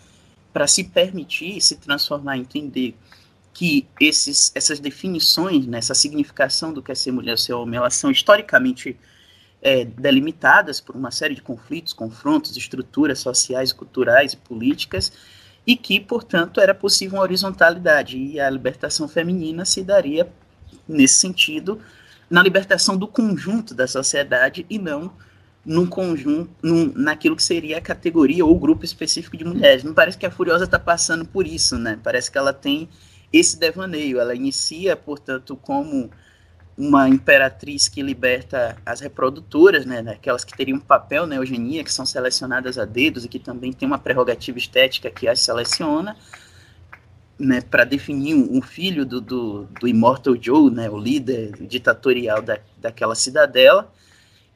para 0.52 0.66
se 0.66 0.84
permitir 0.84 1.62
se 1.62 1.76
transformar, 1.76 2.38
entender 2.38 2.96
que 3.54 3.88
esses, 4.02 4.52
essas 4.56 4.80
definições, 4.80 5.68
né, 5.68 5.78
essa 5.78 5.94
significação 5.94 6.74
do 6.74 6.82
que 6.82 6.92
é 6.92 6.96
ser 6.96 7.12
mulher 7.12 7.38
ser 7.38 7.54
homem, 7.54 7.78
elas 7.78 7.94
são 7.94 8.10
historicamente 8.10 8.98
é, 9.62 9.86
delimitadas 9.86 10.82
por 10.82 10.96
uma 10.96 11.12
série 11.12 11.36
de 11.36 11.42
conflitos, 11.42 11.94
confrontos, 11.94 12.58
estruturas 12.58 13.20
sociais, 13.20 13.72
culturais 13.72 14.34
e 14.34 14.38
políticas, 14.38 15.12
e 15.68 15.78
que, 15.78 16.00
portanto, 16.00 16.60
era 16.60 16.74
possível 16.74 17.20
uma 17.20 17.24
horizontalidade, 17.24 18.18
e 18.18 18.40
a 18.40 18.50
libertação 18.50 19.08
feminina 19.08 19.66
se 19.66 19.84
daria, 19.84 20.28
nesse 20.88 21.20
sentido, 21.20 21.80
na 22.30 22.42
libertação 22.42 22.98
do 22.98 23.08
conjunto 23.08 23.74
da 23.74 23.88
sociedade 23.88 24.66
e 24.70 24.78
não 24.78 25.12
num 25.66 25.86
conjunto, 25.86 26.50
num, 26.62 26.92
naquilo 26.96 27.36
que 27.36 27.44
seria 27.44 27.78
a 27.78 27.82
categoria 27.82 28.46
ou 28.46 28.60
grupo 28.60 28.84
específico 28.84 29.38
de 29.38 29.46
mulheres. 29.46 29.84
Me 29.84 29.94
parece 29.94 30.18
que 30.18 30.26
a 30.26 30.32
Furiosa 30.32 30.66
está 30.66 30.78
passando 30.78 31.26
por 31.26 31.48
isso, 31.48 31.78
né? 31.78 31.98
Parece 32.04 32.30
que 32.30 32.38
ela 32.38 32.52
tem 32.52 32.90
esse 33.32 33.58
devaneio. 33.58 34.20
Ela 34.20 34.36
inicia, 34.36 34.96
portanto, 34.96 35.56
como 35.56 36.10
uma 36.78 37.08
imperatriz 37.08 37.88
que 37.88 38.02
liberta 38.02 38.76
as 38.86 39.00
reprodutoras, 39.00 39.86
né, 39.86 40.00
aquelas 40.08 40.44
que 40.44 40.58
teriam 40.58 40.80
papel 40.80 41.28
na 41.28 41.36
eugenia, 41.36 41.84
que 41.84 41.94
são 41.94 42.06
selecionadas 42.06 42.80
a 42.80 42.86
dedos 42.86 43.26
e 43.26 43.28
que 43.28 43.38
também 43.38 43.72
tem 43.72 43.88
uma 43.88 44.00
prerrogativa 44.00 44.58
estética 44.58 45.10
que 45.12 45.28
as 45.28 45.40
seleciona, 45.40 46.18
né, 47.38 47.62
para 47.62 47.84
definir 47.84 48.36
um, 48.36 48.62
filho 48.62 49.06
do, 49.06 49.20
do, 49.20 49.64
do, 49.80 49.88
Immortal 49.88 50.36
Joe, 50.40 50.72
né, 50.72 50.90
o 50.90 50.98
líder 50.98 51.52
ditatorial 51.68 52.42
da, 52.42 52.60
daquela 52.78 53.16
cidadela, 53.16 53.92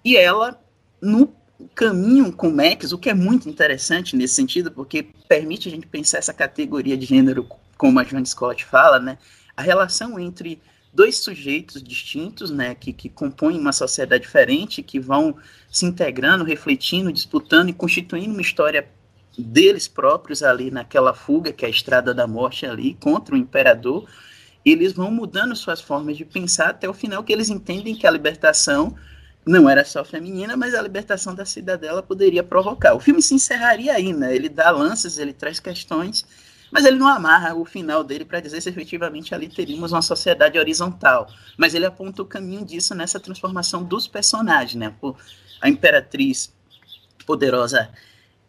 e 0.03 0.15
ela, 0.15 0.60
no 1.01 1.34
caminho 1.74 2.31
com 2.31 2.51
Max, 2.51 2.91
o 2.91 2.98
que 2.98 3.10
é 3.10 3.13
muito 3.13 3.50
interessante 3.50 4.15
nesse 4.15 4.36
sentido, 4.36 4.72
porque 4.72 5.07
permite 5.27 5.67
a 5.67 5.72
gente 5.72 5.88
pensar 5.88 6.19
essa 6.19 6.34
categoria 6.34 6.96
de 6.96 7.05
gênero, 7.05 7.48
como 7.77 8.00
a 8.00 8.03
Joan 8.03 8.25
Scott 8.25 8.63
fala, 8.63 9.00
né, 9.00 9.17
a 9.55 9.62
relação 9.62 10.19
entre 10.19 10.62
dois 10.93 11.17
sujeitos 11.17 11.81
distintos, 11.81 12.51
né, 12.51 12.75
que, 12.75 12.93
que 12.93 13.10
compõem 13.10 13.60
uma 13.60 13.72
sociedade 13.72 14.24
diferente, 14.24 14.84
que 14.84 15.00
vão 15.00 15.36
se 15.69 15.86
integrando, 15.86 16.43
refletindo, 16.43 17.12
disputando 17.12 17.69
e 17.69 17.74
constituindo 17.74 18.31
uma 18.31 18.41
história 18.41 18.88
deles 19.38 19.88
próprios 19.88 20.41
ali 20.41 20.72
naquela 20.72 21.13
fuga, 21.13 21.51
que 21.51 21.63
é 21.63 21.67
a 21.67 21.72
Estrada 21.72 22.13
da 22.13 22.25
Morte 22.25 22.65
ali, 22.65 22.96
contra 22.96 23.36
o 23.36 23.38
Imperador, 23.38 24.10
eles 24.65 24.94
vão 24.94 25.12
mudando 25.12 25.56
suas 25.56 25.79
formas 25.79 26.17
de 26.17 26.25
pensar 26.25 26.70
até 26.70 26.89
o 26.89 26.94
final 26.94 27.24
que 27.24 27.32
eles 27.32 27.50
entendem 27.50 27.96
que 27.96 28.08
a 28.08 28.12
libertação 28.12 28.96
não 29.46 29.70
era 29.70 29.86
só 29.86 30.03
feminina, 30.03 30.58
mas 30.58 30.75
a 30.75 30.82
libertação 30.82 31.34
da 31.34 31.46
cidadela 31.46 32.03
poderia 32.03 32.44
provocar. 32.44 32.94
O 32.94 33.00
filme 33.00 33.22
se 33.22 33.34
encerraria 33.34 33.94
aí, 33.94 34.12
né? 34.12 34.36
Ele 34.36 34.50
dá 34.50 34.70
lances, 34.72 35.17
ele 35.17 35.32
traz 35.32 35.60
questões, 35.60 36.25
mas 36.70 36.84
ele 36.84 36.98
não 36.98 37.08
amarra 37.08 37.56
o 37.56 37.63
final 37.63 38.03
dele 38.03 38.25
para 38.25 38.41
dizer 38.41 38.60
se 38.60 38.67
efetivamente 38.67 39.34
ali 39.34 39.48
teríamos 39.48 39.94
uma 39.94 40.01
sociedade 40.01 40.60
horizontal. 40.60 41.29
Mas 41.58 41.74
ele 41.74 41.86
aponta 41.86 42.22
o 42.22 42.25
caminho 42.25 42.65
disso 42.65 42.94
nessa 42.94 43.22
transformação 43.22 43.84
dos 43.84 44.06
personagens, 44.06 44.75
né? 44.75 44.94
A 45.62 45.70
imperatriz 45.70 46.53
poderosa 47.25 47.89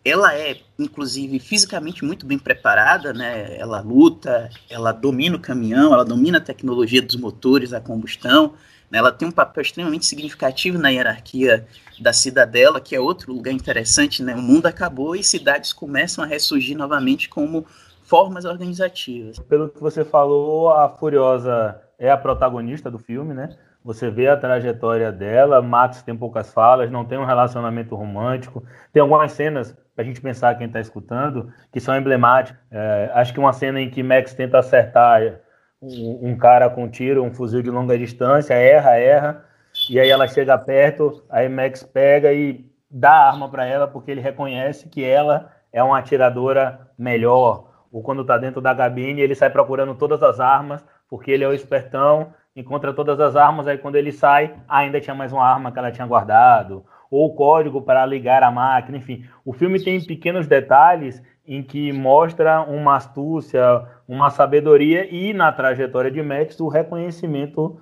ela 0.05 0.35
é, 0.35 0.59
inclusive, 0.79 1.39
fisicamente 1.39 2.05
muito 2.05 2.25
bem 2.25 2.39
preparada, 2.39 3.13
né? 3.13 3.57
Ela 3.59 3.81
luta, 3.81 4.49
ela 4.71 4.93
domina 4.93 5.37
o 5.37 5.41
caminhão, 5.41 5.93
ela 5.93 6.05
domina 6.05 6.39
a 6.39 6.41
tecnologia 6.41 7.03
dos 7.03 7.17
motores 7.17 7.73
a 7.73 7.81
combustão, 7.81 8.55
né? 8.91 8.99
ela 8.99 9.13
tem 9.13 9.29
um 9.29 9.33
papel 9.33 9.63
extremamente 9.63 10.07
significativo 10.07 10.79
na 10.79 10.89
hierarquia 10.89 11.67
da 12.01 12.13
cidadela, 12.13 12.81
que 12.81 12.95
é 12.95 13.01
outro 13.01 13.33
lugar 13.33 13.53
interessante, 13.53 14.23
né? 14.23 14.35
O 14.35 14.43
mundo 14.43 14.67
acabou 14.67 15.15
e 15.15 15.23
cidades 15.23 15.73
começam 15.73 16.25
a 16.25 16.27
ressurgir 16.27 16.77
novamente 16.77 17.29
como 17.29 17.67
formas 18.03 18.45
organizativas. 18.45 19.39
Pelo 19.41 19.69
que 19.69 19.81
você 19.81 20.05
falou, 20.05 20.71
a 20.71 20.89
Furiosa 20.89 21.79
é 21.99 22.11
a 22.11 22.17
protagonista 22.17 22.91
do 22.91 22.99
filme, 22.99 23.35
né? 23.35 23.57
Você 23.89 24.11
vê 24.11 24.29
a 24.29 24.37
trajetória 24.37 25.11
dela, 25.11 25.63
Max 25.63 26.03
tem 26.03 26.15
poucas 26.15 26.53
falas, 26.53 26.91
não 26.91 27.07
tem 27.07 27.17
um 27.17 27.25
relacionamento 27.25 27.97
romântico. 27.97 28.63
Tem 28.93 29.01
algumas 29.01 29.33
cenas, 29.33 29.75
para 29.97 30.05
a 30.05 30.07
gente 30.07 30.21
pensar 30.21 30.59
quem 30.59 30.67
está 30.67 30.79
escutando, 30.79 31.51
que 31.73 31.81
são 31.81 31.97
emblemáticas. 31.97 32.61
É, 32.71 33.11
acho 33.15 33.33
que 33.33 33.41
uma 33.41 33.55
cena 33.55 33.81
em 33.81 33.89
que 33.89 34.03
Max 34.03 34.35
tenta 34.35 34.59
acertar 34.59 35.41
um, 35.81 36.19
um, 36.29 36.37
cara 36.37 36.69
com 36.69 36.87
tiro, 36.87 37.25
um 37.25 37.33
fuzil 37.33 37.63
de 37.63 37.71
longa 37.71 37.97
distância, 37.97 38.53
erra, 38.53 38.99
erra, 38.99 39.45
e 39.89 39.99
aí 39.99 40.11
ela 40.11 40.29
chega 40.29 40.59
perto, 40.59 41.25
aí 41.31 41.49
Max 41.49 41.83
pega 41.83 42.31
e 42.31 42.71
dá 42.91 43.13
a 43.13 43.29
arma 43.31 43.49
para 43.49 43.65
ela, 43.65 43.89
porque 43.89 44.11
ele 44.11 44.21
reconhece 44.21 44.91
que 44.91 45.03
ela 45.03 45.51
é 45.73 45.83
uma 45.83 45.99
atiradora 45.99 46.91
melhor. 46.99 47.87
Ou 47.91 48.03
quando 48.03 48.21
está 48.21 48.37
dentro 48.37 48.61
da 48.61 48.75
cabine, 48.75 49.23
ele 49.23 49.35
sai 49.35 49.49
procurando 49.49 49.95
todas 49.95 50.23
as 50.23 50.41
armas, 50.41 50.85
porque 51.09 51.31
ele 51.31 51.43
é 51.43 51.49
o 51.49 51.55
espertão 51.55 52.35
encontra 52.59 52.93
todas 52.93 53.21
as 53.21 53.37
armas, 53.37 53.69
aí 53.69 53.79
quando 53.79 53.95
ele 53.95 54.11
sai, 54.11 54.55
ainda 54.69 55.01
tinha 55.01 55.15
mais 55.15 55.33
uma 55.33 55.47
arma 55.47 55.71
que 55.71 55.79
ela 55.79 55.93
tinha 55.93 56.07
guardado, 56.07 56.85
ou 57.11 57.27
o 57.27 57.35
código 57.35 57.81
para 57.81 58.05
ligar 58.05 58.43
a 58.43 58.51
máquina, 58.51 58.99
enfim. 58.99 59.25
O 59.45 59.53
filme 59.53 59.83
tem 59.83 60.05
pequenos 60.05 60.47
detalhes 60.47 61.23
em 61.47 61.63
que 61.63 61.93
mostra 61.93 62.61
uma 62.63 62.97
astúcia, 62.97 63.85
uma 64.07 64.29
sabedoria 64.29 65.09
e 65.11 65.33
na 65.33 65.53
trajetória 65.53 66.11
de 66.11 66.21
Max 66.21 66.59
o 66.61 66.69
reconhecimento 66.69 67.81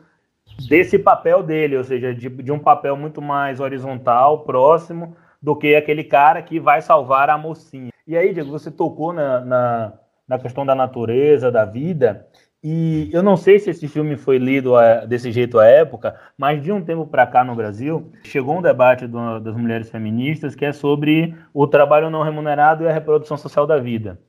desse 0.68 0.99
papel 0.99 1.42
dele, 1.42 1.76
ou 1.76 1.83
seja, 1.83 2.14
de, 2.14 2.28
de 2.28 2.52
um 2.52 2.59
papel 2.59 2.97
muito 2.97 3.21
mais 3.21 3.59
horizontal, 3.59 4.40
próximo, 4.40 5.16
do 5.42 5.56
que 5.56 5.75
aquele 5.75 6.04
cara 6.04 6.42
que 6.42 6.61
vai 6.61 6.83
salvar 6.83 7.30
a 7.30 7.38
mocinha. 7.38 7.90
E 8.06 8.16
aí, 8.16 8.33
Diego, 8.33 8.50
você 8.50 8.71
tocou 8.71 9.12
na, 9.12 9.40
na, 9.40 9.92
na 10.28 10.38
questão 10.38 10.64
da 10.64 10.75
natureza, 10.75 11.50
da 11.50 11.64
vida, 11.64 12.26
e 12.68 13.08
eu 13.12 13.23
não 13.23 13.37
sei 13.37 13.61
se 13.61 13.70
esse 13.70 13.87
filme 13.87 14.16
foi 14.16 14.38
lido 14.38 14.75
a, 14.75 15.04
desse 15.04 15.30
jeito 15.30 15.56
à 15.56 15.66
época, 15.66 16.18
mas 16.37 16.61
de 16.61 16.73
um 16.73 16.82
tempo 16.85 17.06
para 17.06 17.25
cá 17.25 17.44
no 17.44 17.54
Brasil, 17.54 18.11
chegou 18.25 18.58
um 18.58 18.62
debate 18.62 19.06
do, 19.06 19.38
das 19.38 19.56
mulheres 19.56 19.88
feministas 19.88 20.56
que 20.56 20.64
é 20.64 20.73
sobre 20.73 21.32
o 21.54 21.68
trabalho 21.68 22.11
não 22.11 22.25
remunerado 22.25 22.82
e 22.82 22.88
a 22.88 22.92
reprodução 22.92 23.37
social 23.37 23.68
da 23.68 23.78
vida. 23.78 24.20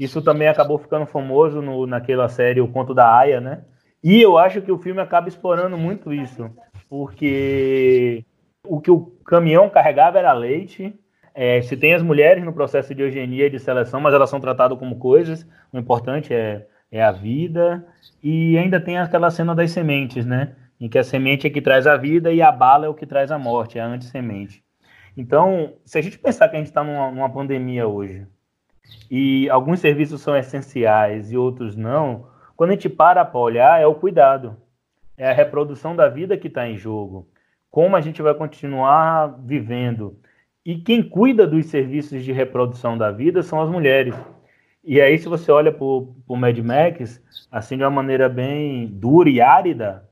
Isso 0.00 0.22
também 0.22 0.48
acabou 0.48 0.78
ficando 0.78 1.04
famoso 1.04 1.60
no, 1.60 1.86
naquela 1.86 2.30
série 2.30 2.62
O 2.62 2.68
Conto 2.68 2.94
da 2.94 3.14
Aya, 3.14 3.40
né? 3.42 3.64
E 4.02 4.22
eu 4.22 4.38
acho 4.38 4.62
que 4.62 4.72
o 4.72 4.78
filme 4.78 5.00
acaba 5.02 5.28
explorando 5.28 5.76
muito 5.76 6.12
isso, 6.14 6.50
porque 6.88 8.24
O 8.64 8.80
que 8.80 8.90
o 8.90 9.12
caminhão 9.26 9.68
carregava 9.68 10.18
era 10.18 10.32
leite. 10.32 10.98
É, 11.34 11.60
se 11.62 11.76
tem 11.76 11.94
as 11.94 12.02
mulheres 12.02 12.44
no 12.44 12.52
processo 12.52 12.94
de 12.94 13.02
eugenia 13.02 13.46
e 13.46 13.50
de 13.50 13.58
seleção, 13.58 14.00
mas 14.00 14.14
elas 14.14 14.30
são 14.30 14.40
tratadas 14.40 14.78
como 14.78 14.98
coisas. 14.98 15.46
O 15.72 15.78
importante 15.78 16.32
é, 16.34 16.66
é 16.92 17.02
a 17.02 17.10
vida. 17.10 17.84
E 18.22 18.56
ainda 18.58 18.78
tem 18.78 18.98
aquela 18.98 19.30
cena 19.30 19.54
das 19.54 19.70
sementes, 19.72 20.26
né? 20.26 20.54
Em 20.78 20.88
que 20.88 20.98
a 20.98 21.02
semente 21.02 21.46
é 21.46 21.50
que 21.50 21.62
traz 21.62 21.86
a 21.86 21.96
vida 21.96 22.30
e 22.30 22.42
a 22.42 22.52
bala 22.52 22.86
é 22.86 22.88
o 22.88 22.94
que 22.94 23.06
traz 23.06 23.32
a 23.32 23.38
morte, 23.38 23.78
é 23.78 23.82
a 23.82 23.86
antissemente. 23.86 24.62
Então, 25.16 25.74
se 25.84 25.98
a 25.98 26.02
gente 26.02 26.18
pensar 26.18 26.48
que 26.48 26.56
a 26.56 26.58
gente 26.58 26.68
está 26.68 26.84
numa, 26.84 27.10
numa 27.10 27.30
pandemia 27.30 27.88
hoje, 27.88 28.26
e 29.10 29.48
alguns 29.50 29.80
serviços 29.80 30.20
são 30.20 30.36
essenciais 30.36 31.32
e 31.32 31.36
outros 31.36 31.76
não, 31.76 32.26
quando 32.56 32.70
a 32.70 32.72
gente 32.74 32.88
para 32.88 33.24
para 33.24 33.40
olhar, 33.40 33.80
é 33.80 33.86
o 33.86 33.94
cuidado. 33.94 34.56
É 35.16 35.28
a 35.28 35.32
reprodução 35.32 35.94
da 35.94 36.08
vida 36.08 36.36
que 36.36 36.48
está 36.48 36.66
em 36.66 36.76
jogo. 36.76 37.28
Como 37.70 37.96
a 37.96 38.00
gente 38.00 38.22
vai 38.22 38.34
continuar 38.34 39.38
vivendo. 39.44 40.18
E 40.64 40.76
quem 40.76 41.02
cuida 41.02 41.46
dos 41.46 41.66
serviços 41.66 42.24
de 42.24 42.32
reprodução 42.32 42.96
da 42.96 43.10
vida 43.10 43.42
são 43.42 43.60
as 43.60 43.68
mulheres. 43.68 44.14
E 44.84 45.00
aí, 45.00 45.18
se 45.18 45.28
você 45.28 45.50
olha 45.52 45.70
para 45.70 45.84
o 45.84 46.36
Mad 46.36 46.58
Max, 46.58 47.22
assim, 47.50 47.76
de 47.76 47.84
uma 47.84 47.90
maneira 47.90 48.28
bem 48.28 48.86
dura 48.86 49.30
e 49.30 49.40
árida, 49.40 50.08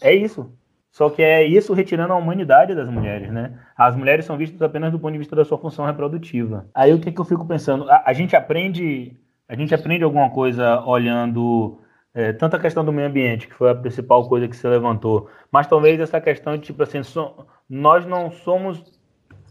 é 0.00 0.14
isso. 0.14 0.52
Só 0.90 1.08
que 1.08 1.22
é 1.22 1.42
isso 1.42 1.72
retirando 1.72 2.12
a 2.12 2.16
humanidade 2.16 2.74
das 2.74 2.88
mulheres, 2.88 3.32
né? 3.32 3.58
As 3.76 3.96
mulheres 3.96 4.26
são 4.26 4.36
vistas 4.36 4.60
apenas 4.60 4.92
do 4.92 4.98
ponto 4.98 5.12
de 5.12 5.18
vista 5.18 5.34
da 5.34 5.44
sua 5.44 5.56
função 5.56 5.86
reprodutiva. 5.86 6.66
Aí 6.74 6.92
o 6.92 7.00
que, 7.00 7.10
que 7.10 7.20
eu 7.20 7.24
fico 7.24 7.46
pensando? 7.46 7.88
A, 7.90 8.02
a 8.06 8.12
gente 8.12 8.36
aprende, 8.36 9.16
a 9.48 9.56
gente 9.56 9.74
aprende 9.74 10.04
alguma 10.04 10.28
coisa 10.28 10.84
olhando 10.84 11.78
é, 12.14 12.32
tanto 12.32 12.56
a 12.56 12.58
questão 12.58 12.84
do 12.84 12.92
meio 12.92 13.08
ambiente, 13.08 13.48
que 13.48 13.54
foi 13.54 13.70
a 13.70 13.74
principal 13.74 14.28
coisa 14.28 14.46
que 14.46 14.56
se 14.56 14.66
levantou, 14.68 15.30
mas 15.50 15.66
talvez 15.66 15.98
essa 15.98 16.20
questão 16.20 16.56
de 16.56 16.64
tipo 16.64 16.82
assim, 16.82 17.02
so, 17.02 17.46
nós 17.68 18.04
não 18.04 18.30
somos, 18.30 18.84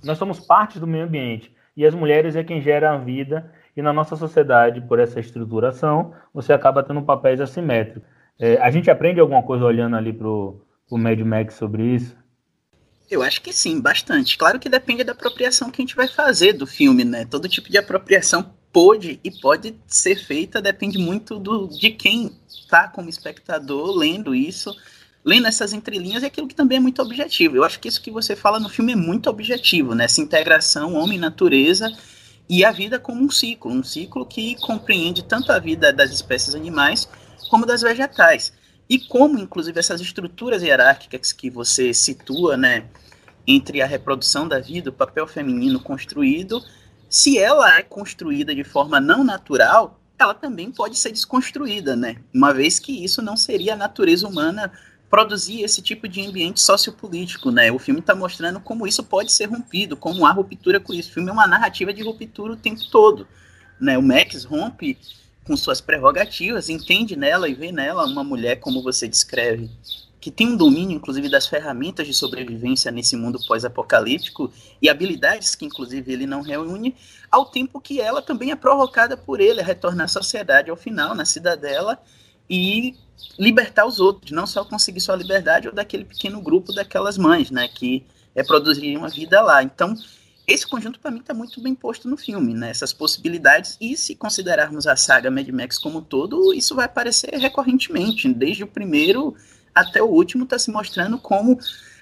nós 0.03 0.19
somos 0.19 0.39
parte 0.39 0.79
do 0.79 0.85
meio 0.85 1.05
ambiente 1.05 1.51
e 1.75 1.85
as 1.85 1.95
mulheres 1.95 2.35
é 2.35 2.43
quem 2.43 2.61
gera 2.61 2.91
a 2.91 2.97
vida 2.97 3.51
e 3.75 3.81
na 3.81 3.93
nossa 3.93 4.15
sociedade, 4.15 4.81
por 4.81 4.99
essa 4.99 5.19
estruturação, 5.19 6.13
você 6.33 6.53
acaba 6.53 6.83
tendo 6.83 7.01
papéis 7.01 7.39
assimétricos. 7.39 8.03
É, 8.39 8.57
a 8.57 8.69
gente 8.71 8.89
aprende 8.89 9.19
alguma 9.19 9.43
coisa 9.43 9.65
olhando 9.65 9.95
ali 9.95 10.11
pro 10.11 10.65
o 10.89 10.97
Mad 10.97 11.19
Max 11.21 11.53
sobre 11.55 11.83
isso? 11.83 12.15
Eu 13.09 13.21
acho 13.21 13.41
que 13.41 13.53
sim, 13.53 13.79
bastante. 13.79 14.37
Claro 14.37 14.59
que 14.59 14.69
depende 14.69 15.03
da 15.03 15.13
apropriação 15.13 15.69
que 15.69 15.81
a 15.81 15.83
gente 15.83 15.95
vai 15.95 16.07
fazer 16.07 16.53
do 16.53 16.67
filme, 16.67 17.03
né? 17.05 17.25
Todo 17.25 17.47
tipo 17.47 17.69
de 17.69 17.77
apropriação 17.77 18.53
pode 18.71 19.19
e 19.23 19.31
pode 19.31 19.75
ser 19.85 20.15
feita, 20.15 20.61
depende 20.61 20.97
muito 20.97 21.37
do, 21.37 21.67
de 21.67 21.91
quem 21.91 22.31
tá 22.69 22.87
como 22.87 23.09
espectador 23.09 23.95
lendo 23.95 24.33
isso, 24.33 24.73
lendo 25.25 25.47
essas 25.47 25.73
entrelinhas, 25.73 26.23
é 26.23 26.27
aquilo 26.27 26.47
que 26.47 26.55
também 26.55 26.77
é 26.77 26.81
muito 26.81 27.01
objetivo. 27.01 27.57
Eu 27.57 27.63
acho 27.63 27.79
que 27.79 27.87
isso 27.87 28.01
que 28.01 28.09
você 28.09 28.35
fala 28.35 28.59
no 28.59 28.69
filme 28.69 28.93
é 28.93 28.95
muito 28.95 29.29
objetivo, 29.29 29.93
né? 29.93 30.05
Essa 30.05 30.21
integração 30.21 30.93
homem-natureza 30.93 31.91
e 32.51 32.65
a 32.65 32.71
vida 32.73 32.99
como 32.99 33.23
um 33.23 33.31
ciclo, 33.31 33.71
um 33.71 33.81
ciclo 33.81 34.25
que 34.25 34.59
compreende 34.59 35.23
tanto 35.23 35.53
a 35.53 35.57
vida 35.57 35.93
das 35.93 36.11
espécies 36.11 36.53
animais 36.53 37.07
como 37.49 37.65
das 37.65 37.81
vegetais 37.81 38.51
e 38.89 38.99
como, 38.99 39.39
inclusive, 39.39 39.79
essas 39.79 40.01
estruturas 40.01 40.61
hierárquicas 40.61 41.31
que 41.31 41.49
você 41.49 41.93
situa, 41.93 42.57
né, 42.57 42.89
entre 43.47 43.81
a 43.81 43.85
reprodução 43.85 44.49
da 44.49 44.59
vida, 44.59 44.89
o 44.89 44.93
papel 44.93 45.25
feminino 45.25 45.79
construído, 45.79 46.61
se 47.09 47.39
ela 47.39 47.77
é 47.77 47.83
construída 47.83 48.53
de 48.53 48.65
forma 48.65 48.99
não 48.99 49.23
natural, 49.23 49.97
ela 50.19 50.33
também 50.33 50.71
pode 50.71 50.99
ser 50.99 51.11
desconstruída, 51.11 51.95
né? 51.95 52.17
Uma 52.33 52.53
vez 52.53 52.79
que 52.79 53.01
isso 53.01 53.21
não 53.21 53.37
seria 53.37 53.75
a 53.75 53.77
natureza 53.77 54.27
humana 54.27 54.69
produzir 55.11 55.61
esse 55.61 55.81
tipo 55.81 56.07
de 56.07 56.25
ambiente 56.25 56.61
sociopolítico, 56.61 57.51
né? 57.51 57.69
O 57.69 57.77
filme 57.77 57.99
está 57.99 58.15
mostrando 58.15 58.61
como 58.61 58.87
isso 58.87 59.03
pode 59.03 59.29
ser 59.33 59.47
rompido, 59.47 59.97
como 59.97 60.25
há 60.25 60.31
ruptura 60.31 60.79
com 60.79 60.93
isso. 60.93 61.09
O 61.09 61.13
filme 61.13 61.29
é 61.29 61.33
uma 61.33 61.45
narrativa 61.45 61.93
de 61.93 62.01
ruptura 62.01 62.53
o 62.53 62.57
tempo 62.57 62.79
todo, 62.89 63.27
né? 63.77 63.97
O 63.97 64.01
Max 64.01 64.45
rompe 64.45 64.97
com 65.43 65.57
suas 65.57 65.81
prerrogativas, 65.81 66.69
entende 66.69 67.17
nela 67.17 67.49
e 67.49 67.53
vê 67.53 67.73
nela 67.73 68.05
uma 68.05 68.23
mulher, 68.23 68.61
como 68.61 68.81
você 68.81 69.05
descreve, 69.05 69.69
que 70.21 70.31
tem 70.31 70.47
um 70.47 70.55
domínio, 70.55 70.95
inclusive, 70.95 71.27
das 71.27 71.45
ferramentas 71.45 72.07
de 72.07 72.13
sobrevivência 72.13 72.89
nesse 72.89 73.17
mundo 73.17 73.37
pós-apocalíptico 73.45 74.49
e 74.81 74.87
habilidades 74.87 75.55
que, 75.55 75.65
inclusive, 75.65 76.13
ele 76.13 76.25
não 76.25 76.41
reúne, 76.41 76.95
ao 77.29 77.47
tempo 77.47 77.81
que 77.81 77.99
ela 77.99 78.21
também 78.21 78.51
é 78.51 78.55
provocada 78.55 79.17
por 79.17 79.41
ele 79.41 79.59
a 79.59 79.63
retornar 79.63 80.05
à 80.05 80.07
sociedade 80.07 80.69
ao 80.69 80.77
final, 80.77 81.13
na 81.13 81.25
cidadela, 81.25 82.01
e 82.49 82.95
libertar 83.37 83.85
os 83.85 83.99
outros, 83.99 84.31
não 84.31 84.45
só 84.45 84.63
conseguir 84.63 85.01
sua 85.01 85.15
liberdade 85.15 85.67
ou 85.67 85.73
daquele 85.73 86.05
pequeno 86.05 86.41
grupo 86.41 86.73
daquelas 86.73 87.17
mães, 87.17 87.49
né, 87.49 87.67
que 87.67 88.05
é, 88.35 88.43
produziriam 88.43 89.03
a 89.03 89.07
vida 89.07 89.41
lá. 89.41 89.63
Então, 89.63 89.95
esse 90.47 90.67
conjunto, 90.67 90.99
para 90.99 91.11
mim, 91.11 91.19
está 91.19 91.33
muito 91.33 91.61
bem 91.61 91.73
posto 91.73 92.09
no 92.09 92.17
filme, 92.17 92.53
né? 92.53 92.71
Essas 92.71 92.91
possibilidades, 92.91 93.77
e 93.79 93.95
se 93.95 94.15
considerarmos 94.15 94.87
a 94.87 94.95
saga 94.95 95.31
Mad 95.31 95.47
Max 95.49 95.77
como 95.77 95.99
um 95.99 96.01
todo, 96.01 96.53
isso 96.53 96.75
vai 96.75 96.85
aparecer 96.85 97.37
recorrentemente. 97.37 98.27
Desde 98.33 98.63
o 98.63 98.67
primeiro 98.67 99.35
até 99.73 100.01
o 100.01 100.07
último, 100.07 100.43
está 100.43 100.59
se 100.59 100.69
mostrando 100.69 101.17
como 101.17 101.57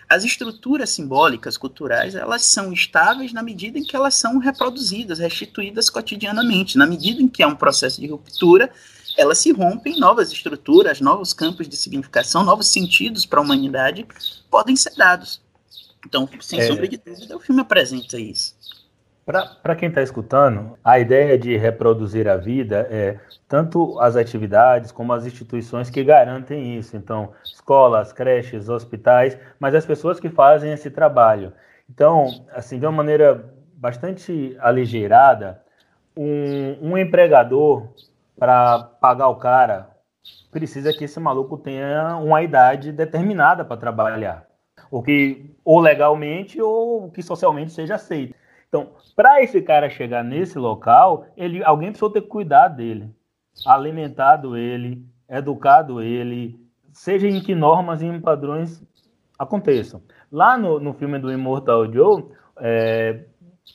as 0.10 0.23
estruturas 0.23 0.89
simbólicas, 0.89 1.55
culturais, 1.55 2.15
elas 2.15 2.41
são 2.41 2.73
estáveis 2.73 3.32
na 3.32 3.43
medida 3.43 3.77
em 3.77 3.84
que 3.84 3.95
elas 3.95 4.15
são 4.15 4.39
reproduzidas, 4.39 5.19
restituídas 5.19 5.88
cotidianamente. 5.88 6.79
Na 6.79 6.88
medida 6.88 7.21
em 7.21 7.27
que 7.27 7.43
há 7.43 7.47
um 7.47 7.55
processo 7.55 8.01
de 8.01 8.08
ruptura, 8.08 8.71
elas 9.19 9.38
se 9.39 9.51
rompem, 9.51 9.99
novas 9.99 10.32
estruturas, 10.32 11.01
novos 11.01 11.34
campos 11.34 11.67
de 11.67 11.75
significação, 11.75 12.43
novos 12.43 12.67
sentidos 12.71 13.25
para 13.25 13.39
a 13.39 13.43
humanidade 13.43 14.08
podem 14.49 14.75
ser 14.75 14.95
dados. 14.95 15.41
Então, 16.05 16.27
sem 16.39 16.62
é... 16.62 16.67
sombra 16.67 16.88
de 16.88 16.97
dúvida, 16.97 17.36
o 17.36 17.39
filme 17.39 17.62
apresenta 17.62 18.17
isso. 18.17 18.58
Para 19.25 19.75
quem 19.75 19.89
está 19.89 20.01
escutando, 20.01 20.75
a 20.84 20.97
ideia 20.97 21.38
de 21.38 21.55
reproduzir 21.55 22.27
a 22.27 22.36
vida 22.36 22.88
é 22.89 23.19
tanto 23.47 23.99
as 23.99 24.15
atividades 24.15 24.91
como 24.91 25.13
as 25.13 25.23
instituições 25.23 25.89
que 25.89 26.03
garantem 26.03 26.79
isso. 26.79 26.97
Então, 26.97 27.32
escolas, 27.43 28.12
creches, 28.12 28.69
hospitais, 28.69 29.38
mas 29.60 29.75
as 29.75 29.86
pessoas 29.86 30.19
que 30.19 30.29
fazem 30.29 30.71
esse 30.71 30.89
trabalho. 30.89 31.53
Então, 31.88 32.45
assim, 32.51 32.79
de 32.79 32.86
uma 32.88 32.91
maneira 32.91 33.53
bastante 33.75 34.58
aligeirada, 34.60 35.62
um, 36.17 36.93
um 36.93 36.97
empregador, 36.97 37.88
para 38.39 38.80
pagar 38.80 39.28
o 39.28 39.36
cara, 39.36 39.89
precisa 40.49 40.93
que 40.93 41.04
esse 41.04 41.19
maluco 41.19 41.58
tenha 41.58 42.15
uma 42.17 42.41
idade 42.41 42.91
determinada 42.91 43.65
para 43.65 43.78
trabalhar 43.78 44.47
o 44.89 45.04
que 45.04 45.56
ou 45.63 45.80
legalmente 45.80 46.62
ou 46.62 47.12
que 47.12 47.21
socialmente 47.21 47.71
seja 47.71 47.95
aceito. 47.95 48.34
Então, 48.67 48.91
para 49.15 49.41
esse 49.43 49.62
cara 49.62 49.89
chegar 49.89 50.23
nesse 50.23 50.58
local, 50.58 51.25
ele, 51.36 51.63
alguém 51.63 51.89
precisou 51.89 52.10
ter 52.10 52.21
cuidado 52.21 52.78
dele, 52.78 53.13
alimentado 53.65 54.56
ele, 54.56 55.06
educado 55.28 56.02
ele, 56.02 56.60
seja 56.93 57.28
em 57.28 57.41
que 57.41 57.54
normas 57.54 58.02
e 58.02 58.06
em 58.06 58.21
padrões 58.21 58.82
aconteçam. 59.38 60.02
Lá 60.32 60.58
no, 60.58 60.80
no 60.80 60.93
filme 60.93 61.19
do 61.19 61.32
Immortal 61.32 61.91
Joe, 61.91 62.25
é, 62.58 63.25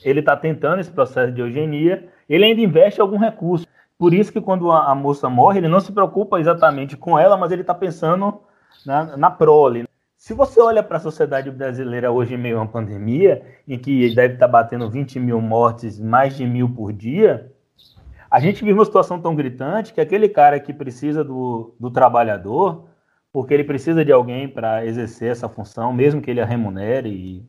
ele 0.03 0.21
está 0.21 0.35
tentando 0.35 0.79
esse 0.79 0.91
processo 0.91 1.31
de 1.31 1.41
eugenia, 1.41 2.09
ele 2.27 2.45
ainda 2.45 2.61
investe 2.61 3.01
algum 3.01 3.17
recurso. 3.17 3.64
Por 3.97 4.13
isso 4.13 4.31
que 4.31 4.41
quando 4.41 4.71
a, 4.71 4.91
a 4.91 4.95
moça 4.95 5.29
morre, 5.29 5.59
ele 5.59 5.69
não 5.69 5.79
se 5.79 5.91
preocupa 5.91 6.39
exatamente 6.39 6.97
com 6.97 7.17
ela, 7.17 7.37
mas 7.37 7.51
ele 7.51 7.61
está 7.61 7.73
pensando 7.73 8.41
na, 8.85 9.17
na 9.17 9.31
prole, 9.31 9.85
se 10.17 10.33
você 10.33 10.59
olha 10.59 10.81
para 10.81 10.97
a 10.97 10.99
sociedade 10.99 11.51
brasileira 11.51 12.11
hoje 12.11 12.33
em 12.33 12.37
meio 12.37 12.57
a 12.57 12.61
uma 12.61 12.67
pandemia, 12.67 13.43
em 13.67 13.77
que 13.77 14.13
deve 14.15 14.33
estar 14.33 14.47
tá 14.47 14.51
batendo 14.51 14.89
20 14.89 15.19
mil 15.19 15.39
mortes, 15.39 15.99
mais 15.99 16.35
de 16.35 16.47
mil 16.47 16.67
por 16.67 16.91
dia, 16.91 17.51
a 18.29 18.39
gente 18.39 18.63
vive 18.63 18.79
uma 18.79 18.85
situação 18.85 19.21
tão 19.21 19.35
gritante 19.35 19.93
que 19.93 20.01
aquele 20.01 20.27
cara 20.27 20.59
que 20.59 20.73
precisa 20.73 21.23
do, 21.23 21.75
do 21.79 21.91
trabalhador, 21.91 22.87
porque 23.31 23.53
ele 23.53 23.63
precisa 23.63 24.03
de 24.03 24.11
alguém 24.11 24.47
para 24.47 24.83
exercer 24.85 25.29
essa 25.29 25.47
função, 25.47 25.93
mesmo 25.93 26.21
que 26.21 26.31
ele 26.31 26.41
a 26.41 26.45
remunere, 26.45 27.45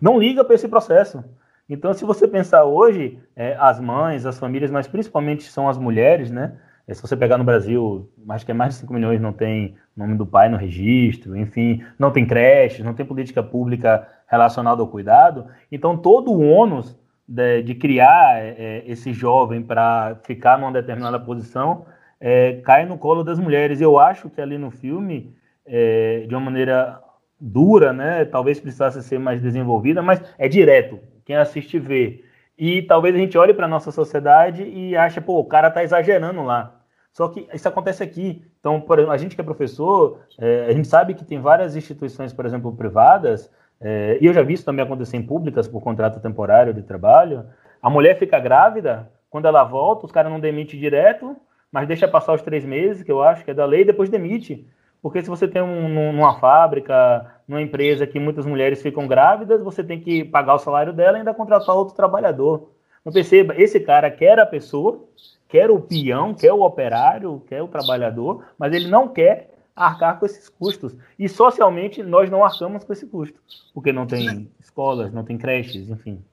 não 0.00 0.18
liga 0.18 0.44
para 0.44 0.56
esse 0.56 0.66
processo. 0.66 1.22
Então, 1.68 1.94
se 1.94 2.04
você 2.04 2.28
pensar 2.28 2.64
hoje, 2.64 3.18
é, 3.34 3.56
as 3.58 3.80
mães, 3.80 4.26
as 4.26 4.38
famílias, 4.38 4.70
mas 4.70 4.86
principalmente 4.86 5.44
são 5.44 5.68
as 5.68 5.78
mulheres, 5.78 6.30
né? 6.30 6.58
se 6.92 7.00
você 7.00 7.16
pegar 7.16 7.38
no 7.38 7.44
Brasil, 7.44 8.10
acho 8.28 8.44
que 8.44 8.50
é 8.50 8.54
mais 8.54 8.74
de 8.74 8.80
5 8.80 8.92
milhões 8.92 9.18
não 9.18 9.32
tem 9.32 9.74
nome 9.96 10.16
do 10.16 10.26
pai 10.26 10.50
no 10.50 10.58
registro, 10.58 11.34
enfim, 11.34 11.82
não 11.98 12.10
tem 12.10 12.26
creches, 12.26 12.84
não 12.84 12.92
tem 12.92 13.06
política 13.06 13.42
pública 13.42 14.06
relacionada 14.28 14.82
ao 14.82 14.88
cuidado. 14.88 15.46
Então, 15.72 15.96
todo 15.96 16.30
o 16.30 16.42
ônus 16.42 16.98
de, 17.26 17.62
de 17.62 17.74
criar 17.74 18.38
é, 18.38 18.54
é 18.58 18.84
esse 18.86 19.14
jovem 19.14 19.62
para 19.62 20.16
ficar 20.24 20.58
numa 20.58 20.72
determinada 20.72 21.18
posição 21.18 21.86
é, 22.20 22.60
cai 22.64 22.84
no 22.84 22.98
colo 22.98 23.24
das 23.24 23.38
mulheres. 23.38 23.80
Eu 23.80 23.98
acho 23.98 24.28
que 24.28 24.40
ali 24.40 24.58
no 24.58 24.70
filme, 24.70 25.34
é, 25.66 26.26
de 26.28 26.34
uma 26.34 26.40
maneira 26.40 27.00
dura, 27.40 27.92
né, 27.92 28.24
talvez 28.24 28.60
precisasse 28.60 29.02
ser 29.02 29.18
mais 29.18 29.40
desenvolvida, 29.40 30.02
mas 30.02 30.22
é 30.38 30.48
direto. 30.48 30.98
Quem 31.24 31.36
assiste 31.36 31.78
vê. 31.78 32.24
E 32.56 32.82
talvez 32.82 33.14
a 33.14 33.18
gente 33.18 33.36
olhe 33.36 33.52
para 33.52 33.66
a 33.66 33.68
nossa 33.68 33.90
sociedade 33.90 34.62
e 34.62 34.96
ache, 34.96 35.20
pô, 35.20 35.38
o 35.38 35.44
cara 35.44 35.68
está 35.68 35.82
exagerando 35.82 36.42
lá. 36.42 36.80
Só 37.12 37.28
que 37.28 37.48
isso 37.52 37.68
acontece 37.68 38.02
aqui. 38.02 38.44
Então, 38.60 38.80
por 38.80 38.98
exemplo, 38.98 39.12
a 39.14 39.16
gente 39.16 39.34
que 39.34 39.40
é 39.40 39.44
professor, 39.44 40.20
é, 40.38 40.66
a 40.68 40.72
gente 40.72 40.88
sabe 40.88 41.14
que 41.14 41.24
tem 41.24 41.40
várias 41.40 41.76
instituições, 41.76 42.32
por 42.32 42.44
exemplo, 42.44 42.74
privadas, 42.74 43.50
é, 43.80 44.18
e 44.20 44.26
eu 44.26 44.32
já 44.32 44.42
vi 44.42 44.54
isso 44.54 44.64
também 44.64 44.84
acontecer 44.84 45.16
em 45.16 45.22
públicas 45.22 45.68
por 45.68 45.80
contrato 45.80 46.20
temporário 46.20 46.72
de 46.72 46.82
trabalho, 46.82 47.46
a 47.82 47.90
mulher 47.90 48.18
fica 48.18 48.38
grávida, 48.38 49.10
quando 49.28 49.46
ela 49.46 49.64
volta, 49.64 50.06
os 50.06 50.12
caras 50.12 50.32
não 50.32 50.40
demitem 50.40 50.78
direto, 50.78 51.36
mas 51.70 51.86
deixa 51.86 52.08
passar 52.08 52.34
os 52.34 52.42
três 52.42 52.64
meses, 52.64 53.02
que 53.02 53.12
eu 53.12 53.22
acho 53.22 53.44
que 53.44 53.50
é 53.50 53.54
da 53.54 53.66
lei, 53.66 53.82
e 53.82 53.84
depois 53.84 54.08
demite. 54.08 54.66
Porque 55.04 55.22
se 55.22 55.28
você 55.28 55.46
tem 55.46 55.60
um, 55.60 56.32
fábrica, 56.40 57.30
numa 57.46 57.60
empresa 57.60 58.06
que 58.06 58.18
muitas 58.18 58.46
mulheres 58.46 58.80
ficam 58.80 59.06
grávidas, 59.06 59.62
você 59.62 59.84
tem 59.84 60.00
que 60.00 60.24
pagar 60.24 60.54
o 60.54 60.58
salário 60.58 60.94
dela 60.94 61.18
e 61.18 61.20
ainda 61.20 61.34
contratar 61.34 61.76
outro 61.76 61.94
trabalhador. 61.94 62.70
Não 63.04 63.12
perceba, 63.12 63.54
esse 63.54 63.78
cara 63.78 64.10
quer 64.10 64.38
a 64.38 64.46
pessoa, 64.46 65.04
quer 65.46 65.70
o 65.70 65.78
peão, 65.78 66.32
quer 66.32 66.54
o 66.54 66.62
operário, 66.62 67.42
quer 67.46 67.62
o 67.62 67.68
trabalhador, 67.68 68.46
mas 68.58 68.72
ele 68.72 68.88
não 68.88 69.06
quer 69.06 69.50
arcar 69.76 70.18
com 70.18 70.24
esses 70.24 70.48
custos. 70.48 70.96
E 71.18 71.28
socialmente 71.28 72.02
nós 72.02 72.30
não 72.30 72.42
arcamos 72.42 72.82
com 72.82 72.94
esse 72.94 73.06
custo, 73.06 73.38
porque 73.74 73.92
não 73.92 74.06
tem 74.06 74.50
escolas, 74.58 75.12
não 75.12 75.22
tem 75.22 75.36
creches, 75.36 75.90
enfim. 75.90 76.24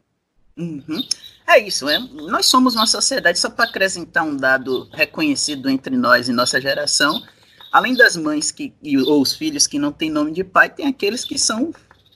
Uhum. 0.58 1.02
É 1.46 1.60
isso, 1.60 1.90
é. 1.90 2.00
nós 2.00 2.46
somos 2.46 2.76
uma 2.76 2.88
sociedade, 2.88 3.38
só 3.38 3.50
para 3.50 3.66
acrescentar 3.66 4.24
um 4.24 4.38
dado 4.38 4.88
reconhecido 4.94 5.70
entre 5.70 5.98
nós 5.98 6.30
e 6.30 6.32
nossa 6.32 6.62
geração, 6.62 7.22
além 7.72 7.96
das 7.96 8.16
mães 8.16 8.52
que, 8.52 8.74
ou 9.08 9.22
os 9.22 9.34
filhos 9.34 9.68
que 9.68 9.80
não 9.80 9.92
têm 9.92 10.10
nome 10.10 10.32
de 10.32 10.44
pai, 10.44 10.70
tem 10.70 10.88
aqueles 10.88 11.24
que 11.24 11.38
são 11.38 11.74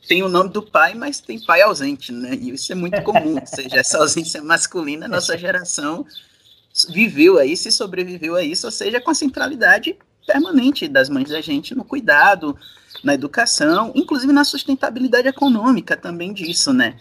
tem 0.07 0.21
o 0.21 0.29
nome 0.29 0.51
do 0.51 0.61
pai, 0.61 0.93
mas 0.93 1.19
tem 1.19 1.43
pai 1.43 1.63
ausente, 1.63 2.11
né? 2.11 2.35
E 2.35 2.51
isso 2.51 2.71
é 2.71 2.75
muito 2.75 3.01
comum, 3.01 3.39
ou 3.39 3.47
seja, 3.47 3.77
essa 3.77 3.97
ausência 3.97 4.41
masculina, 4.43 5.07
nossa 5.07 5.35
geração 5.35 6.05
viveu 6.89 7.39
a 7.39 7.45
isso 7.45 7.67
e 7.67 7.71
sobreviveu 7.71 8.35
a 8.35 8.43
isso, 8.43 8.67
ou 8.67 8.71
seja, 8.71 9.01
com 9.01 9.09
a 9.09 9.15
centralidade 9.15 9.97
permanente 10.27 10.87
das 10.87 11.09
mães 11.09 11.29
da 11.29 11.41
gente 11.41 11.73
no 11.73 11.85
cuidado, 11.85 12.57
na 13.03 13.13
educação, 13.13 13.91
inclusive 13.95 14.33
na 14.33 14.43
sustentabilidade 14.43 15.27
econômica 15.27 15.95
também 15.95 16.33
disso, 16.33 16.73
né? 16.73 16.97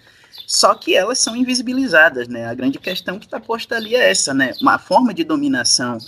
Só 0.47 0.75
que 0.75 0.95
elas 0.95 1.19
são 1.19 1.35
invisibilizadas, 1.35 2.29
né? 2.29 2.47
A 2.47 2.55
grande 2.55 2.79
questão 2.79 3.19
que 3.19 3.27
está 3.27 3.41
posta 3.41 3.77
ali 3.77 3.95
é 3.95 4.11
essa, 4.11 4.35
né? 4.35 4.53
Uma 4.61 4.79
forma 4.79 5.13
de 5.15 5.25
dominação 5.25 5.99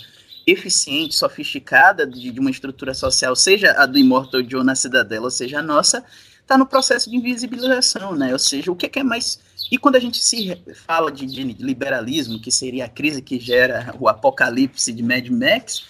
eficiente, 0.47 1.13
sofisticada 1.13 2.07
de, 2.07 2.31
de, 2.31 2.39
uma 2.39 2.49
estrutura 2.49 2.93
social, 2.93 3.35
seja 3.35 3.73
a 3.73 3.85
do 3.85 3.97
Immortal 3.97 4.41
Joe 4.49 4.63
na 4.63 4.75
Cidadela, 4.75 5.29
seja 5.29 5.59
a 5.59 5.61
nossa, 5.61 6.05
está 6.39 6.57
no 6.57 6.65
processo 6.65 7.09
de 7.09 7.17
invisibilização, 7.17 8.15
né? 8.15 8.31
Ou 8.31 8.39
seja, 8.39 8.71
o 8.71 8.75
que 8.75 8.85
é, 8.85 8.89
que 8.89 8.99
é 8.99 9.03
mais. 9.03 9.39
E 9.69 9.77
quando 9.77 9.97
a 9.97 9.99
gente 9.99 10.17
se 10.17 10.57
fala 10.87 11.11
de, 11.11 11.25
de, 11.25 11.43
liberalismo, 11.43 12.39
que 12.39 12.49
seria 12.49 12.85
a 12.85 12.89
crise 12.89 13.21
que 13.21 13.37
gera 13.37 13.93
o 13.99 14.07
apocalipse 14.07 14.93
de 14.93 15.03
Mad 15.03 15.27
Max, 15.27 15.83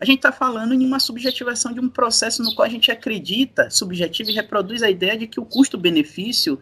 a 0.00 0.04
gente 0.04 0.16
está 0.16 0.32
falando 0.32 0.74
em 0.74 0.84
uma 0.84 0.98
subjetivação 0.98 1.72
de 1.72 1.78
um 1.78 1.88
processo 1.88 2.42
no 2.42 2.52
qual 2.56 2.66
a 2.66 2.70
gente 2.70 2.90
acredita, 2.90 3.70
subjetiva 3.70 4.30
e 4.30 4.34
reproduz 4.34 4.82
a 4.82 4.90
ideia 4.90 5.16
de 5.16 5.28
que 5.28 5.38
o 5.38 5.44
custo-benefício 5.44 6.58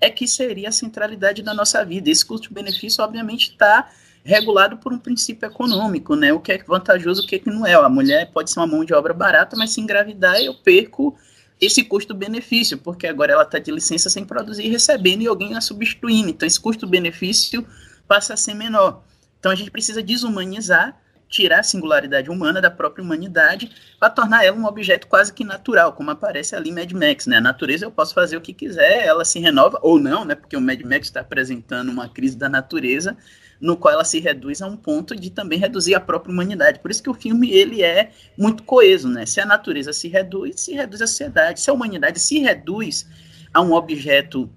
é 0.00 0.08
que 0.08 0.28
seria 0.28 0.68
a 0.68 0.72
centralidade 0.72 1.42
da 1.42 1.52
nossa 1.52 1.84
vida. 1.84 2.10
Esse 2.10 2.24
custo-benefício, 2.24 3.02
obviamente, 3.02 3.50
está 3.50 3.90
regulado 4.24 4.76
por 4.76 4.92
um 4.92 4.98
princípio 4.98 5.46
econômico, 5.46 6.14
né? 6.14 6.32
O 6.32 6.40
que 6.40 6.52
é 6.52 6.58
vantajoso, 6.62 7.22
o 7.22 7.26
que, 7.26 7.36
é 7.36 7.38
que 7.38 7.50
não 7.50 7.66
é. 7.66 7.74
A 7.74 7.88
mulher 7.88 8.30
pode 8.30 8.50
ser 8.50 8.60
uma 8.60 8.66
mão 8.66 8.84
de 8.84 8.94
obra 8.94 9.12
barata, 9.12 9.56
mas 9.56 9.70
se 9.70 9.80
engravidar 9.80 10.40
eu 10.40 10.54
perco 10.54 11.16
esse 11.60 11.84
custo-benefício, 11.84 12.78
porque 12.78 13.06
agora 13.06 13.32
ela 13.32 13.42
está 13.44 13.58
de 13.58 13.70
licença 13.70 14.10
sem 14.10 14.24
produzir, 14.24 14.68
recebendo 14.68 15.22
e 15.22 15.26
alguém 15.26 15.56
a 15.56 15.60
substituindo. 15.60 16.30
Então 16.30 16.46
esse 16.46 16.60
custo-benefício 16.60 17.66
passa 18.06 18.34
a 18.34 18.36
ser 18.36 18.54
menor. 18.54 19.04
Então 19.38 19.50
a 19.50 19.54
gente 19.54 19.70
precisa 19.70 20.02
desumanizar, 20.02 21.00
tirar 21.28 21.60
a 21.60 21.62
singularidade 21.62 22.30
humana 22.30 22.60
da 22.60 22.70
própria 22.70 23.02
humanidade 23.02 23.70
para 23.98 24.10
tornar 24.10 24.44
ela 24.44 24.56
um 24.56 24.66
objeto 24.66 25.06
quase 25.06 25.32
que 25.32 25.44
natural, 25.44 25.94
como 25.94 26.10
aparece 26.10 26.54
ali 26.54 26.70
em 26.70 26.74
Mad 26.74 26.92
Max, 26.92 27.26
né? 27.26 27.36
A 27.36 27.40
natureza 27.40 27.86
eu 27.86 27.90
posso 27.90 28.12
fazer 28.12 28.36
o 28.36 28.40
que 28.40 28.52
quiser, 28.52 29.06
ela 29.06 29.24
se 29.24 29.38
renova 29.40 29.78
ou 29.82 29.98
não, 29.98 30.24
né? 30.24 30.34
Porque 30.34 30.56
o 30.56 30.60
Mad 30.60 30.80
Max 30.82 31.06
está 31.06 31.20
apresentando 31.20 31.90
uma 31.90 32.08
crise 32.08 32.36
da 32.36 32.48
natureza 32.48 33.16
no 33.62 33.76
qual 33.76 33.94
ela 33.94 34.04
se 34.04 34.18
reduz 34.18 34.60
a 34.60 34.66
um 34.66 34.76
ponto 34.76 35.14
de 35.14 35.30
também 35.30 35.56
reduzir 35.56 35.94
a 35.94 36.00
própria 36.00 36.32
humanidade. 36.32 36.80
Por 36.80 36.90
isso 36.90 37.00
que 37.00 37.08
o 37.08 37.14
filme 37.14 37.48
ele 37.52 37.80
é 37.80 38.10
muito 38.36 38.64
coeso, 38.64 39.08
né? 39.08 39.24
Se 39.24 39.40
a 39.40 39.46
natureza 39.46 39.92
se 39.92 40.08
reduz, 40.08 40.60
se 40.62 40.72
reduz 40.72 41.00
a 41.00 41.06
sociedade. 41.06 41.60
Se 41.60 41.70
a 41.70 41.72
humanidade 41.72 42.18
se 42.18 42.40
reduz 42.40 43.06
a 43.54 43.60
um 43.62 43.72
objeto 43.72 44.50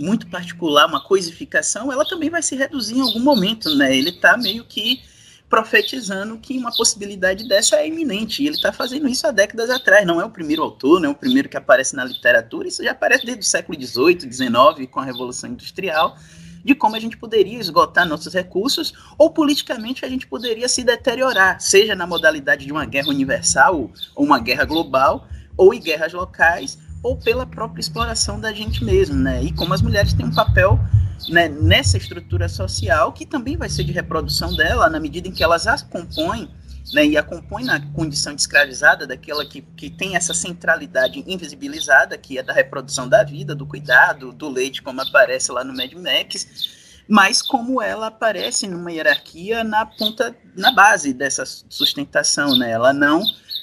muito 0.00 0.26
particular, 0.26 0.88
uma 0.88 1.00
coisificação, 1.00 1.92
ela 1.92 2.04
também 2.04 2.28
vai 2.28 2.42
se 2.42 2.56
reduzir 2.56 2.96
em 2.96 3.02
algum 3.02 3.20
momento, 3.20 3.72
né? 3.76 3.96
Ele 3.96 4.10
está 4.10 4.36
meio 4.36 4.64
que 4.64 5.00
profetizando 5.48 6.36
que 6.36 6.58
uma 6.58 6.74
possibilidade 6.74 7.46
dessa 7.46 7.76
é 7.76 7.86
iminente. 7.86 8.42
E 8.42 8.48
ele 8.48 8.56
está 8.56 8.72
fazendo 8.72 9.06
isso 9.06 9.24
há 9.28 9.30
décadas 9.30 9.70
atrás. 9.70 10.04
Não 10.04 10.20
é 10.20 10.24
o 10.24 10.30
primeiro 10.30 10.64
autor, 10.64 11.00
não 11.00 11.10
é 11.10 11.12
o 11.12 11.14
primeiro 11.14 11.48
que 11.48 11.56
aparece 11.56 11.94
na 11.94 12.04
literatura. 12.04 12.66
Isso 12.66 12.82
já 12.82 12.90
aparece 12.90 13.24
desde 13.24 13.42
o 13.42 13.48
século 13.48 13.80
XVIII, 13.80 14.20
XIX, 14.22 14.90
com 14.90 14.98
a 14.98 15.04
Revolução 15.04 15.50
Industrial 15.50 16.16
de 16.64 16.74
como 16.74 16.96
a 16.96 17.00
gente 17.00 17.16
poderia 17.16 17.60
esgotar 17.60 18.08
nossos 18.08 18.32
recursos 18.32 18.94
ou 19.18 19.30
politicamente 19.30 20.04
a 20.04 20.08
gente 20.08 20.26
poderia 20.26 20.68
se 20.68 20.82
deteriorar, 20.82 21.60
seja 21.60 21.94
na 21.94 22.06
modalidade 22.06 22.64
de 22.64 22.72
uma 22.72 22.86
guerra 22.86 23.08
universal 23.08 23.90
ou 24.14 24.24
uma 24.24 24.40
guerra 24.40 24.64
global 24.64 25.28
ou 25.56 25.74
em 25.74 25.80
guerras 25.80 26.12
locais 26.12 26.78
ou 27.02 27.16
pela 27.16 27.44
própria 27.44 27.80
exploração 27.80 28.40
da 28.40 28.52
gente 28.52 28.82
mesmo, 28.82 29.14
né? 29.14 29.42
E 29.42 29.52
como 29.52 29.74
as 29.74 29.82
mulheres 29.82 30.14
têm 30.14 30.24
um 30.24 30.34
papel 30.34 30.80
né, 31.28 31.48
nessa 31.48 31.98
estrutura 31.98 32.48
social 32.48 33.12
que 33.12 33.26
também 33.26 33.56
vai 33.56 33.68
ser 33.68 33.84
de 33.84 33.92
reprodução 33.92 34.54
dela 34.54 34.88
na 34.88 34.98
medida 34.98 35.28
em 35.28 35.32
que 35.32 35.44
elas 35.44 35.66
as 35.66 35.82
compõem 35.82 36.48
né, 36.94 37.04
e 37.04 37.16
a 37.16 37.22
compõe 37.22 37.64
na 37.64 37.80
condição 37.92 38.34
de 38.34 38.40
escravizada, 38.40 39.06
daquela 39.06 39.44
que, 39.44 39.60
que 39.60 39.90
tem 39.90 40.14
essa 40.14 40.32
centralidade 40.32 41.24
invisibilizada, 41.26 42.16
que 42.16 42.38
é 42.38 42.42
da 42.42 42.52
reprodução 42.52 43.08
da 43.08 43.24
vida, 43.24 43.54
do 43.54 43.66
cuidado, 43.66 44.32
do 44.32 44.48
leite, 44.48 44.80
como 44.80 45.00
aparece 45.00 45.50
lá 45.50 45.64
no 45.64 45.74
Mad 45.74 45.92
Max, 45.94 47.02
mas 47.08 47.42
como 47.42 47.82
ela 47.82 48.06
aparece 48.06 48.68
numa 48.68 48.92
hierarquia 48.92 49.64
na 49.64 49.84
ponta, 49.84 50.34
na 50.56 50.72
base 50.72 51.12
dessa 51.12 51.44
sustentação, 51.68 52.56
né? 52.56 52.70
Ela 52.70 52.92
não, 52.92 53.22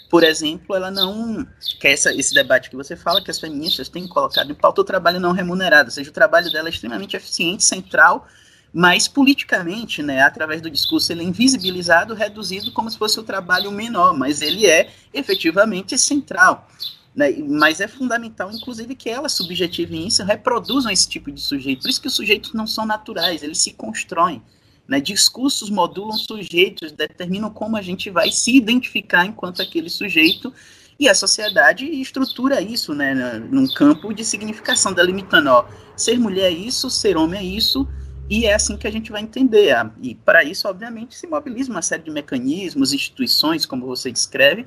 por 0.10 0.24
exemplo, 0.24 0.76
ela 0.76 0.92
não 0.92 1.48
que 1.80 1.88
é 1.88 1.94
essa, 1.94 2.14
esse 2.14 2.34
debate 2.34 2.70
que 2.70 2.76
você 2.76 2.96
fala 2.96 3.24
que 3.24 3.32
as 3.32 3.40
feministas 3.40 3.90
têm 3.90 4.08
colocado 4.08 4.52
em 4.52 4.56
pauta 4.56 4.82
o 4.82 4.84
trabalho 4.84 5.20
não 5.20 5.32
remunerado, 5.32 5.88
ou 5.88 5.92
seja, 5.92 6.10
o 6.10 6.14
trabalho 6.14 6.52
dela 6.52 6.68
é 6.68 6.72
extremamente 6.72 7.16
eficiente, 7.16 7.64
central, 7.64 8.28
mas 8.74 9.08
politicamente, 9.08 10.02
né, 10.02 10.22
através 10.22 10.62
do 10.62 10.70
discurso, 10.70 11.12
ele 11.12 11.22
é 11.22 11.26
invisibilizado, 11.26 12.14
reduzido 12.14 12.72
como 12.72 12.90
se 12.90 12.98
fosse 12.98 13.20
o 13.20 13.24
trabalho 13.24 13.72
menor, 13.72 14.18
mas 14.18 14.42
ele 14.42 14.66
é 14.66 14.90
efetivamente 15.14 15.98
central. 15.98 16.68
Né, 17.14 17.34
mas 17.40 17.82
é 17.82 17.88
fundamental, 17.90 18.50
inclusive, 18.50 18.96
que 18.96 19.10
elas 19.10 19.34
subjetivem 19.34 20.08
isso, 20.08 20.24
reproduzam 20.24 20.90
esse 20.90 21.10
tipo 21.10 21.30
de 21.30 21.42
sujeito. 21.42 21.82
Por 21.82 21.90
isso 21.90 22.02
que 22.02 22.08
os 22.08 22.16
sujeitos 22.16 22.54
não 22.54 22.66
são 22.66 22.86
naturais, 22.86 23.44
eles 23.44 23.60
se 23.60 23.74
constroem. 23.74 24.42
Né, 24.88 25.00
discursos 25.00 25.70
modulam 25.70 26.18
sujeitos, 26.18 26.92
determinam 26.92 27.50
como 27.50 27.78
a 27.78 27.82
gente 27.82 28.10
vai 28.10 28.32
se 28.32 28.56
identificar 28.56 29.26
enquanto 29.26 29.62
aquele 29.62 29.90
sujeito, 29.90 30.54
e 31.00 31.10
a 31.10 31.16
sociedade 31.16 31.86
estrutura 31.86 32.62
isso 32.62 32.94
né, 32.94 33.14
num 33.50 33.68
campo 33.68 34.14
de 34.14 34.24
significação, 34.24 34.94
delimitando: 34.94 35.50
ó, 35.50 35.66
ser 35.96 36.20
mulher 36.20 36.52
é 36.52 36.52
isso, 36.52 36.90
ser 36.90 37.18
homem 37.18 37.40
é 37.40 37.44
isso, 37.44 37.88
e 38.32 38.46
é 38.46 38.54
assim 38.54 38.78
que 38.78 38.88
a 38.88 38.92
gente 38.92 39.12
vai 39.12 39.22
entender. 39.22 39.76
E 40.02 40.16
para 40.16 40.42
isso, 40.42 40.66
obviamente, 40.66 41.18
se 41.18 41.28
mobiliza 41.28 41.70
uma 41.70 41.82
série 41.82 42.04
de 42.04 42.10
mecanismos, 42.10 42.94
instituições, 42.94 43.66
como 43.66 43.86
você 43.86 44.10
descreve, 44.10 44.66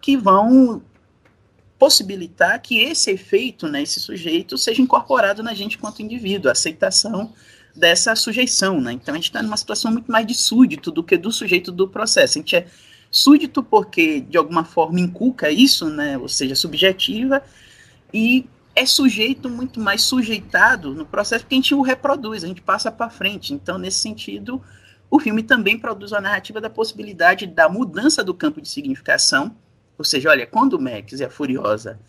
que 0.00 0.16
vão 0.16 0.82
possibilitar 1.78 2.58
que 2.62 2.78
esse 2.78 3.10
efeito, 3.10 3.68
né, 3.68 3.82
esse 3.82 4.00
sujeito, 4.00 4.56
seja 4.56 4.80
incorporado 4.80 5.42
na 5.42 5.52
gente 5.52 5.76
enquanto 5.76 6.00
indivíduo, 6.00 6.48
a 6.48 6.52
aceitação 6.52 7.34
dessa 7.76 8.16
sujeição. 8.16 8.80
Né? 8.80 8.92
Então 8.94 9.12
a 9.12 9.18
gente 9.18 9.26
está 9.26 9.42
numa 9.42 9.58
situação 9.58 9.92
muito 9.92 10.10
mais 10.10 10.26
de 10.26 10.32
súdito 10.32 10.90
do 10.90 11.04
que 11.04 11.18
do 11.18 11.30
sujeito 11.30 11.70
do 11.70 11.86
processo. 11.86 12.38
A 12.38 12.40
gente 12.40 12.56
é 12.56 12.66
súdito 13.10 13.62
porque, 13.62 14.22
de 14.22 14.38
alguma 14.38 14.64
forma, 14.64 14.98
inculca 14.98 15.50
isso, 15.50 15.90
né, 15.90 16.16
ou 16.16 16.30
seja, 16.30 16.54
subjetiva, 16.54 17.42
e 18.10 18.46
é 18.74 18.86
sujeito 18.86 19.48
muito 19.48 19.78
mais 19.80 20.02
sujeitado 20.02 20.94
no 20.94 21.04
processo 21.04 21.44
porque 21.44 21.54
a 21.54 21.58
gente 21.58 21.74
o 21.74 21.82
reproduz, 21.82 22.42
a 22.42 22.46
gente 22.46 22.62
passa 22.62 22.90
para 22.90 23.10
frente. 23.10 23.52
Então, 23.52 23.78
nesse 23.78 24.00
sentido, 24.00 24.62
o 25.10 25.20
filme 25.20 25.42
também 25.42 25.78
produz 25.78 26.12
a 26.12 26.20
narrativa 26.20 26.60
da 26.60 26.70
possibilidade 26.70 27.46
da 27.46 27.68
mudança 27.68 28.24
do 28.24 28.32
campo 28.32 28.60
de 28.60 28.68
significação. 28.68 29.54
Ou 29.98 30.04
seja, 30.04 30.30
olha, 30.30 30.46
quando 30.46 30.74
o 30.74 30.80
Max 30.80 31.20
e 31.20 31.24
a 31.24 31.30
Furiosa 31.30 32.00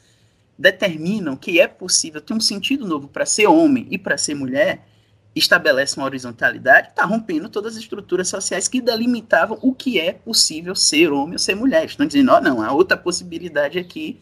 determinam 0.57 1.35
que 1.35 1.59
é 1.59 1.67
possível 1.67 2.21
ter 2.21 2.33
um 2.33 2.39
sentido 2.39 2.87
novo 2.87 3.07
para 3.07 3.25
ser 3.25 3.47
homem 3.47 3.87
e 3.91 3.97
para 3.97 4.17
ser 4.17 4.35
mulher, 4.35 4.87
estabelece 5.35 5.97
uma 5.97 6.05
horizontalidade, 6.05 6.89
está 6.89 7.03
rompendo 7.03 7.49
todas 7.49 7.73
as 7.73 7.81
estruturas 7.81 8.29
sociais 8.29 8.67
que 8.67 8.79
delimitavam 8.79 9.57
o 9.61 9.73
que 9.73 9.99
é 9.99 10.13
possível 10.13 10.75
ser 10.75 11.11
homem 11.11 11.33
ou 11.33 11.39
ser 11.39 11.55
mulher. 11.55 11.85
Estão 11.85 12.05
dizendo, 12.05 12.31
ó, 12.31 12.37
oh, 12.37 12.41
não, 12.41 12.61
há 12.61 12.71
outra 12.71 12.95
possibilidade 12.95 13.79
aqui 13.79 14.21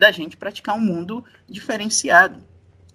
da 0.00 0.10
gente 0.10 0.36
praticar 0.36 0.74
um 0.76 0.80
mundo 0.80 1.22
diferenciado. 1.46 2.42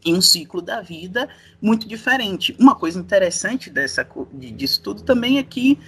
em 0.04 0.14
um 0.14 0.22
ciclo 0.22 0.62
da 0.62 0.82
vida 0.82 1.28
muito 1.60 1.88
diferente. 1.88 2.56
Uma 2.60 2.76
coisa 2.76 3.00
interessante 3.00 3.72
dessa, 3.72 4.08
disso 4.34 4.80
tudo 4.84 5.02
também 5.02 5.40
é 5.40 5.44
que 5.44 5.80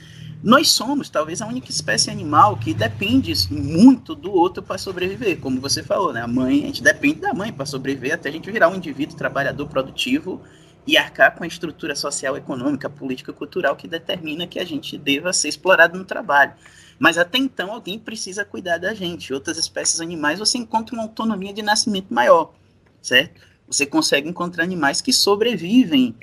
nós 0.43 0.69
somos 0.69 1.07
talvez 1.07 1.39
a 1.39 1.47
única 1.47 1.69
espécie 1.69 2.09
animal 2.09 2.57
que 2.57 2.73
depende 2.73 3.31
muito 3.51 4.15
do 4.15 4.31
outro 4.31 4.63
para 4.63 4.77
sobreviver, 4.79 5.39
como 5.39 5.61
você 5.61 5.83
falou, 5.83 6.11
né? 6.11 6.21
A 6.21 6.27
mãe, 6.27 6.63
a 6.63 6.67
gente 6.67 6.81
depende 6.81 7.19
da 7.19 7.33
mãe 7.33 7.53
para 7.53 7.65
sobreviver 7.65 8.13
até 8.15 8.29
a 8.29 8.31
gente 8.31 8.49
virar 8.49 8.69
um 8.69 8.75
indivíduo 8.75 9.15
trabalhador 9.15 9.67
produtivo 9.67 10.41
e 10.85 10.97
arcar 10.97 11.35
com 11.35 11.43
a 11.43 11.47
estrutura 11.47 11.95
social, 11.95 12.35
econômica, 12.37 12.89
política, 12.89 13.31
cultural 13.33 13.75
que 13.75 13.87
determina 13.87 14.47
que 14.47 14.57
a 14.59 14.65
gente 14.65 14.97
deva 14.97 15.31
ser 15.33 15.49
explorado 15.49 15.97
no 15.97 16.05
trabalho. 16.05 16.53
Mas 16.99 17.17
até 17.17 17.37
então 17.37 17.71
alguém 17.71 17.99
precisa 17.99 18.43
cuidar 18.43 18.77
da 18.77 18.93
gente. 18.93 19.33
Outras 19.33 19.57
espécies 19.57 20.01
animais 20.01 20.39
você 20.39 20.57
encontra 20.57 20.95
uma 20.95 21.03
autonomia 21.03 21.53
de 21.53 21.61
nascimento 21.61 22.13
maior, 22.13 22.53
certo? 23.01 23.41
Você 23.67 23.85
consegue 23.85 24.29
encontrar 24.29 24.63
animais 24.63 25.01
que 25.01 25.13
sobrevivem 25.13 26.15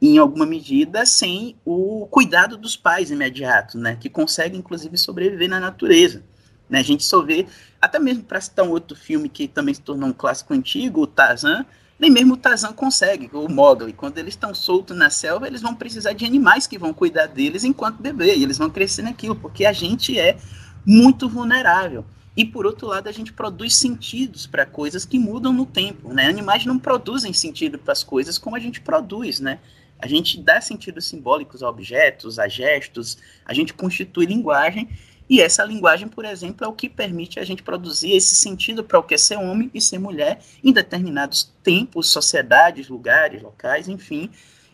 em 0.00 0.16
alguma 0.18 0.46
medida, 0.46 1.04
sem 1.04 1.56
o 1.64 2.06
cuidado 2.10 2.56
dos 2.56 2.76
pais 2.76 3.10
imediatos, 3.10 3.74
né? 3.74 3.96
Que 4.00 4.08
conseguem, 4.08 4.60
inclusive, 4.60 4.96
sobreviver 4.96 5.48
na 5.48 5.60
natureza. 5.60 6.22
Né? 6.68 6.78
A 6.78 6.82
gente 6.82 7.04
só 7.04 7.20
vê, 7.20 7.46
até 7.80 7.98
mesmo 7.98 8.22
para 8.22 8.40
citar 8.40 8.64
um 8.64 8.70
outro 8.70 8.96
filme 8.96 9.28
que 9.28 9.46
também 9.48 9.74
se 9.74 9.82
tornou 9.82 10.08
um 10.08 10.12
clássico 10.12 10.54
antigo, 10.54 11.02
o 11.02 11.06
Tarzan, 11.06 11.66
nem 12.00 12.10
mesmo 12.10 12.32
o 12.32 12.36
Tarzan 12.36 12.72
consegue, 12.72 13.28
o 13.32 13.46
Mogli. 13.46 13.92
Quando 13.92 14.16
eles 14.16 14.32
estão 14.32 14.54
soltos 14.54 14.96
na 14.96 15.10
selva, 15.10 15.46
eles 15.46 15.60
vão 15.60 15.74
precisar 15.74 16.14
de 16.14 16.24
animais 16.24 16.66
que 16.66 16.78
vão 16.78 16.94
cuidar 16.94 17.26
deles 17.26 17.62
enquanto 17.62 18.02
bebê, 18.02 18.34
e 18.34 18.42
eles 18.42 18.56
vão 18.56 18.70
crescer 18.70 19.02
naquilo, 19.02 19.36
porque 19.36 19.66
a 19.66 19.72
gente 19.72 20.18
é 20.18 20.38
muito 20.86 21.28
vulnerável. 21.28 22.04
E 22.34 22.42
por 22.42 22.64
outro 22.64 22.86
lado, 22.86 23.06
a 23.08 23.12
gente 23.12 23.34
produz 23.34 23.76
sentidos 23.76 24.46
para 24.46 24.64
coisas 24.64 25.04
que 25.04 25.18
mudam 25.18 25.52
no 25.52 25.66
tempo, 25.66 26.14
né? 26.14 26.26
Animais 26.26 26.64
não 26.64 26.78
produzem 26.78 27.34
sentido 27.34 27.78
para 27.78 27.92
as 27.92 28.02
coisas 28.02 28.38
como 28.38 28.56
a 28.56 28.60
gente 28.60 28.80
produz, 28.80 29.38
né? 29.38 29.58
A 29.98 30.06
gente 30.06 30.40
dá 30.40 30.58
sentidos 30.58 31.04
simbólicos 31.04 31.62
a 31.62 31.68
objetos, 31.68 32.38
a 32.38 32.48
gestos, 32.48 33.18
a 33.44 33.52
gente 33.52 33.74
constitui 33.74 34.24
linguagem, 34.24 34.88
e 35.30 35.40
essa 35.40 35.62
linguagem, 35.62 36.08
por 36.08 36.24
exemplo, 36.24 36.66
é 36.66 36.68
o 36.68 36.72
que 36.72 36.88
permite 36.88 37.38
a 37.38 37.44
gente 37.44 37.62
produzir 37.62 38.16
esse 38.16 38.34
sentido 38.34 38.82
para 38.82 38.98
o 38.98 39.02
que 39.04 39.14
é 39.14 39.16
ser 39.16 39.36
homem 39.36 39.70
e 39.72 39.80
ser 39.80 40.00
mulher 40.00 40.40
em 40.62 40.72
determinados 40.72 41.54
tempos, 41.62 42.10
sociedades, 42.10 42.88
lugares, 42.88 43.40
locais, 43.40 43.88
enfim, 43.88 44.28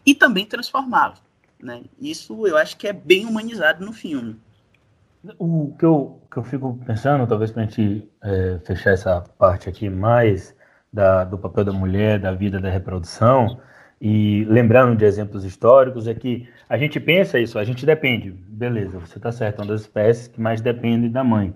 e 0.06 0.14
também 0.14 0.46
transformá-lo. 0.46 1.16
Né? 1.62 1.82
Isso 2.00 2.46
eu 2.46 2.56
acho 2.56 2.74
que 2.78 2.88
é 2.88 2.92
bem 2.94 3.26
humanizado 3.26 3.84
no 3.84 3.92
filme. 3.92 4.40
O 5.38 5.74
que 5.78 5.84
eu, 5.84 6.22
que 6.30 6.38
eu 6.38 6.42
fico 6.42 6.80
pensando, 6.86 7.26
talvez 7.26 7.50
para 7.50 7.64
a 7.64 7.66
gente 7.66 8.08
é, 8.22 8.58
fechar 8.64 8.92
essa 8.92 9.20
parte 9.20 9.68
aqui 9.68 9.90
mais 9.90 10.56
da, 10.90 11.24
do 11.24 11.36
papel 11.36 11.66
da 11.66 11.72
mulher, 11.72 12.18
da 12.18 12.32
vida, 12.32 12.58
da 12.58 12.70
reprodução, 12.70 13.60
e 14.00 14.44
lembrando 14.44 14.96
de 14.96 15.04
exemplos 15.04 15.44
históricos, 15.44 16.06
é 16.06 16.14
que 16.14 16.48
a 16.68 16.76
gente 16.76 17.00
pensa 17.00 17.38
isso, 17.38 17.58
a 17.58 17.64
gente 17.64 17.86
depende, 17.86 18.30
beleza, 18.30 18.98
você 18.98 19.18
está 19.18 19.32
certo, 19.32 19.60
é 19.60 19.62
uma 19.62 19.72
das 19.72 19.82
espécies 19.82 20.28
que 20.28 20.40
mais 20.40 20.60
depende 20.60 21.08
da 21.08 21.24
mãe. 21.24 21.54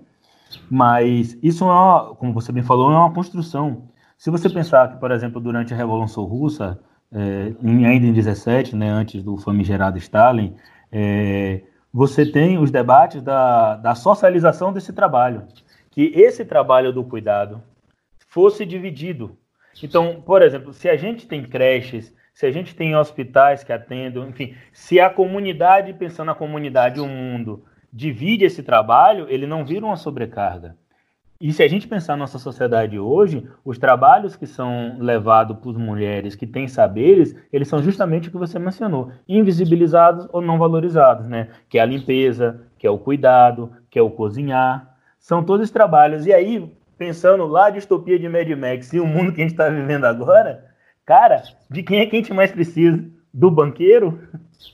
Mas 0.69 1.37
isso, 1.41 1.63
é 1.63 1.67
uma, 1.67 2.15
como 2.15 2.33
você 2.33 2.51
bem 2.51 2.63
falou, 2.63 2.91
é 2.91 2.95
uma 2.95 3.13
construção. 3.13 3.89
Se 4.17 4.29
você 4.29 4.49
pensar 4.49 4.91
que, 4.91 4.99
por 4.99 5.11
exemplo, 5.11 5.39
durante 5.39 5.73
a 5.73 5.77
Revolução 5.77 6.23
Russa, 6.25 6.79
é, 7.11 7.53
em, 7.61 7.85
ainda 7.85 8.07
em 8.07 8.13
17, 8.13 8.75
né, 8.75 8.89
antes 8.89 9.23
do 9.23 9.37
famigerado 9.37 9.97
Stalin, 9.97 10.55
é, 10.91 11.61
você 11.93 12.25
tem 12.25 12.57
os 12.57 12.71
debates 12.71 13.21
da, 13.21 13.75
da 13.75 13.95
socialização 13.95 14.73
desse 14.73 14.93
trabalho, 14.93 15.43
que 15.89 16.11
esse 16.15 16.43
trabalho 16.45 16.91
do 16.91 17.03
cuidado 17.03 17.61
fosse 18.27 18.65
dividido. 18.65 19.37
Então, 19.83 20.21
por 20.25 20.41
exemplo, 20.41 20.73
se 20.73 20.89
a 20.89 20.95
gente 20.95 21.27
tem 21.27 21.43
creches, 21.43 22.13
se 22.41 22.47
a 22.47 22.51
gente 22.51 22.75
tem 22.75 22.95
hospitais 22.95 23.63
que 23.63 23.71
atendam, 23.71 24.27
enfim, 24.27 24.55
se 24.73 24.99
a 24.99 25.11
comunidade, 25.11 25.93
pensando 25.93 26.25
na 26.25 26.33
comunidade, 26.33 26.99
o 26.99 27.05
mundo, 27.05 27.63
divide 27.93 28.45
esse 28.45 28.63
trabalho, 28.63 29.27
ele 29.29 29.45
não 29.45 29.63
vira 29.63 29.85
uma 29.85 29.95
sobrecarga. 29.95 30.75
E 31.39 31.53
se 31.53 31.61
a 31.61 31.67
gente 31.67 31.87
pensar 31.87 32.13
na 32.13 32.21
nossa 32.21 32.39
sociedade 32.39 32.97
hoje, 32.97 33.47
os 33.63 33.77
trabalhos 33.77 34.35
que 34.35 34.47
são 34.47 34.97
levados 34.99 35.55
por 35.59 35.77
mulheres 35.77 36.33
que 36.33 36.47
têm 36.47 36.67
saberes, 36.67 37.35
eles 37.53 37.67
são 37.67 37.83
justamente 37.83 38.29
o 38.29 38.31
que 38.31 38.39
você 38.39 38.57
mencionou, 38.57 39.11
invisibilizados 39.29 40.27
ou 40.33 40.41
não 40.41 40.57
valorizados, 40.57 41.27
né? 41.27 41.49
Que 41.69 41.77
é 41.77 41.81
a 41.83 41.85
limpeza, 41.85 42.61
que 42.79 42.87
é 42.87 42.89
o 42.89 42.97
cuidado, 42.97 43.71
que 43.87 43.99
é 43.99 44.01
o 44.01 44.09
cozinhar. 44.09 44.97
São 45.19 45.43
todos 45.43 45.65
os 45.65 45.71
trabalhos. 45.71 46.25
E 46.25 46.33
aí, 46.33 46.73
pensando 46.97 47.45
lá 47.45 47.67
a 47.67 47.71
distopia 47.71 48.17
de 48.17 48.27
Mad 48.27 48.49
Max 48.49 48.93
e 48.93 48.99
o 48.99 49.05
mundo 49.05 49.31
que 49.31 49.41
a 49.41 49.43
gente 49.43 49.53
está 49.53 49.69
vivendo 49.69 50.05
agora, 50.05 50.70
Cara, 51.11 51.43
de 51.69 51.83
quem 51.83 51.99
é 51.99 52.05
que 52.05 52.15
a 52.15 52.19
gente 52.19 52.33
mais 52.33 52.53
precisa? 52.53 53.03
Do 53.33 53.51
banqueiro? 53.51 54.17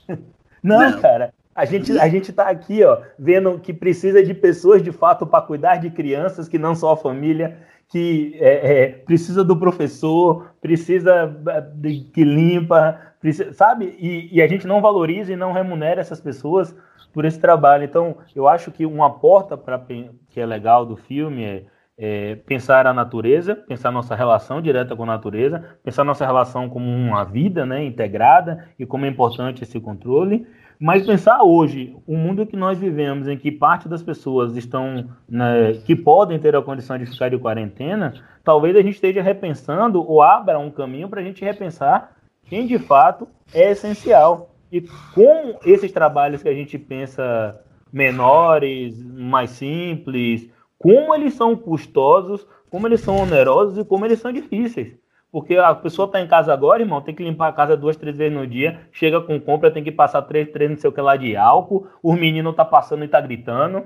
Não, 0.62 0.78
Não, 0.78 1.00
cara. 1.00 1.34
A 1.52 1.64
gente, 1.64 1.98
a 1.98 2.08
gente 2.08 2.32
tá 2.32 2.48
aqui, 2.48 2.84
ó, 2.84 2.98
vendo 3.18 3.58
que 3.58 3.72
precisa 3.72 4.22
de 4.22 4.32
pessoas 4.34 4.80
de 4.80 4.92
fato 4.92 5.26
para 5.26 5.44
cuidar 5.44 5.78
de 5.78 5.90
crianças, 5.90 6.48
que 6.48 6.56
não 6.56 6.76
só 6.76 6.92
a 6.92 6.96
família, 6.96 7.58
que 7.88 8.36
é, 8.38 8.82
é, 8.82 8.88
precisa 8.88 9.42
do 9.42 9.56
professor, 9.56 10.54
precisa 10.60 11.26
de, 11.74 12.04
que 12.14 12.22
limpa, 12.22 12.96
precisa, 13.20 13.52
sabe? 13.52 13.96
E, 13.98 14.36
e, 14.36 14.40
a 14.40 14.46
gente 14.46 14.64
não 14.64 14.80
valoriza 14.80 15.32
e 15.32 15.36
não 15.36 15.50
remunera 15.50 16.00
essas 16.00 16.20
pessoas 16.20 16.72
por 17.12 17.24
esse 17.24 17.40
trabalho. 17.40 17.82
Então, 17.82 18.16
eu 18.36 18.46
acho 18.46 18.70
que 18.70 18.86
uma 18.86 19.18
porta 19.18 19.56
para 19.56 19.84
que 20.30 20.40
é 20.40 20.46
legal 20.46 20.86
do 20.86 20.96
filme 20.96 21.42
é 21.42 21.64
é, 21.98 22.36
pensar 22.46 22.86
a 22.86 22.94
natureza, 22.94 23.56
pensar 23.56 23.90
nossa 23.90 24.14
relação 24.14 24.62
direta 24.62 24.94
com 24.94 25.02
a 25.02 25.06
natureza, 25.06 25.64
pensar 25.82 26.04
nossa 26.04 26.24
relação 26.24 26.68
como 26.68 26.86
uma 26.86 27.24
vida 27.24 27.66
né, 27.66 27.84
integrada 27.84 28.68
e 28.78 28.86
como 28.86 29.04
é 29.04 29.08
importante 29.08 29.64
esse 29.64 29.80
controle, 29.80 30.46
mas 30.80 31.04
pensar 31.04 31.42
hoje, 31.42 31.96
o 32.06 32.16
mundo 32.16 32.46
que 32.46 32.56
nós 32.56 32.78
vivemos, 32.78 33.26
em 33.26 33.36
que 33.36 33.50
parte 33.50 33.88
das 33.88 34.00
pessoas 34.00 34.56
estão, 34.56 35.08
né, 35.28 35.72
que 35.84 35.96
podem 35.96 36.38
ter 36.38 36.54
a 36.54 36.62
condição 36.62 36.96
de 36.96 37.04
ficar 37.04 37.30
de 37.30 37.38
quarentena, 37.38 38.14
talvez 38.44 38.76
a 38.76 38.80
gente 38.80 38.94
esteja 38.94 39.20
repensando 39.20 40.00
ou 40.00 40.22
abra 40.22 40.56
um 40.56 40.70
caminho 40.70 41.08
para 41.08 41.20
a 41.20 41.24
gente 41.24 41.44
repensar 41.44 42.16
quem 42.44 42.64
de 42.64 42.78
fato 42.78 43.26
é 43.52 43.72
essencial. 43.72 44.54
E 44.70 44.82
como 45.14 45.58
esses 45.64 45.90
trabalhos 45.90 46.42
que 46.42 46.48
a 46.48 46.54
gente 46.54 46.78
pensa 46.78 47.58
menores, 47.92 49.02
mais 49.02 49.50
simples, 49.50 50.48
como 50.78 51.14
eles 51.14 51.34
são 51.34 51.56
custosos, 51.56 52.46
como 52.70 52.86
eles 52.86 53.00
são 53.00 53.16
onerosos 53.16 53.78
e 53.78 53.84
como 53.84 54.04
eles 54.04 54.20
são 54.20 54.32
difíceis. 54.32 54.96
Porque 55.30 55.56
a 55.56 55.74
pessoa 55.74 56.06
está 56.06 56.20
em 56.20 56.26
casa 56.26 56.52
agora, 56.52 56.82
irmão, 56.82 57.02
tem 57.02 57.14
que 57.14 57.22
limpar 57.22 57.48
a 57.48 57.52
casa 57.52 57.76
duas, 57.76 57.96
três 57.96 58.16
vezes 58.16 58.36
no 58.36 58.46
dia, 58.46 58.80
chega 58.90 59.20
com 59.20 59.38
compra, 59.38 59.70
tem 59.70 59.84
que 59.84 59.92
passar 59.92 60.22
três, 60.22 60.48
três, 60.50 60.70
não 60.70 60.78
sei 60.78 60.88
o 60.88 60.92
que 60.92 61.00
lá 61.00 61.16
de 61.16 61.36
álcool, 61.36 61.86
os 62.02 62.18
meninos 62.18 62.54
tá 62.54 62.64
passando 62.64 63.04
e 63.04 63.08
tá 63.08 63.20
gritando, 63.20 63.84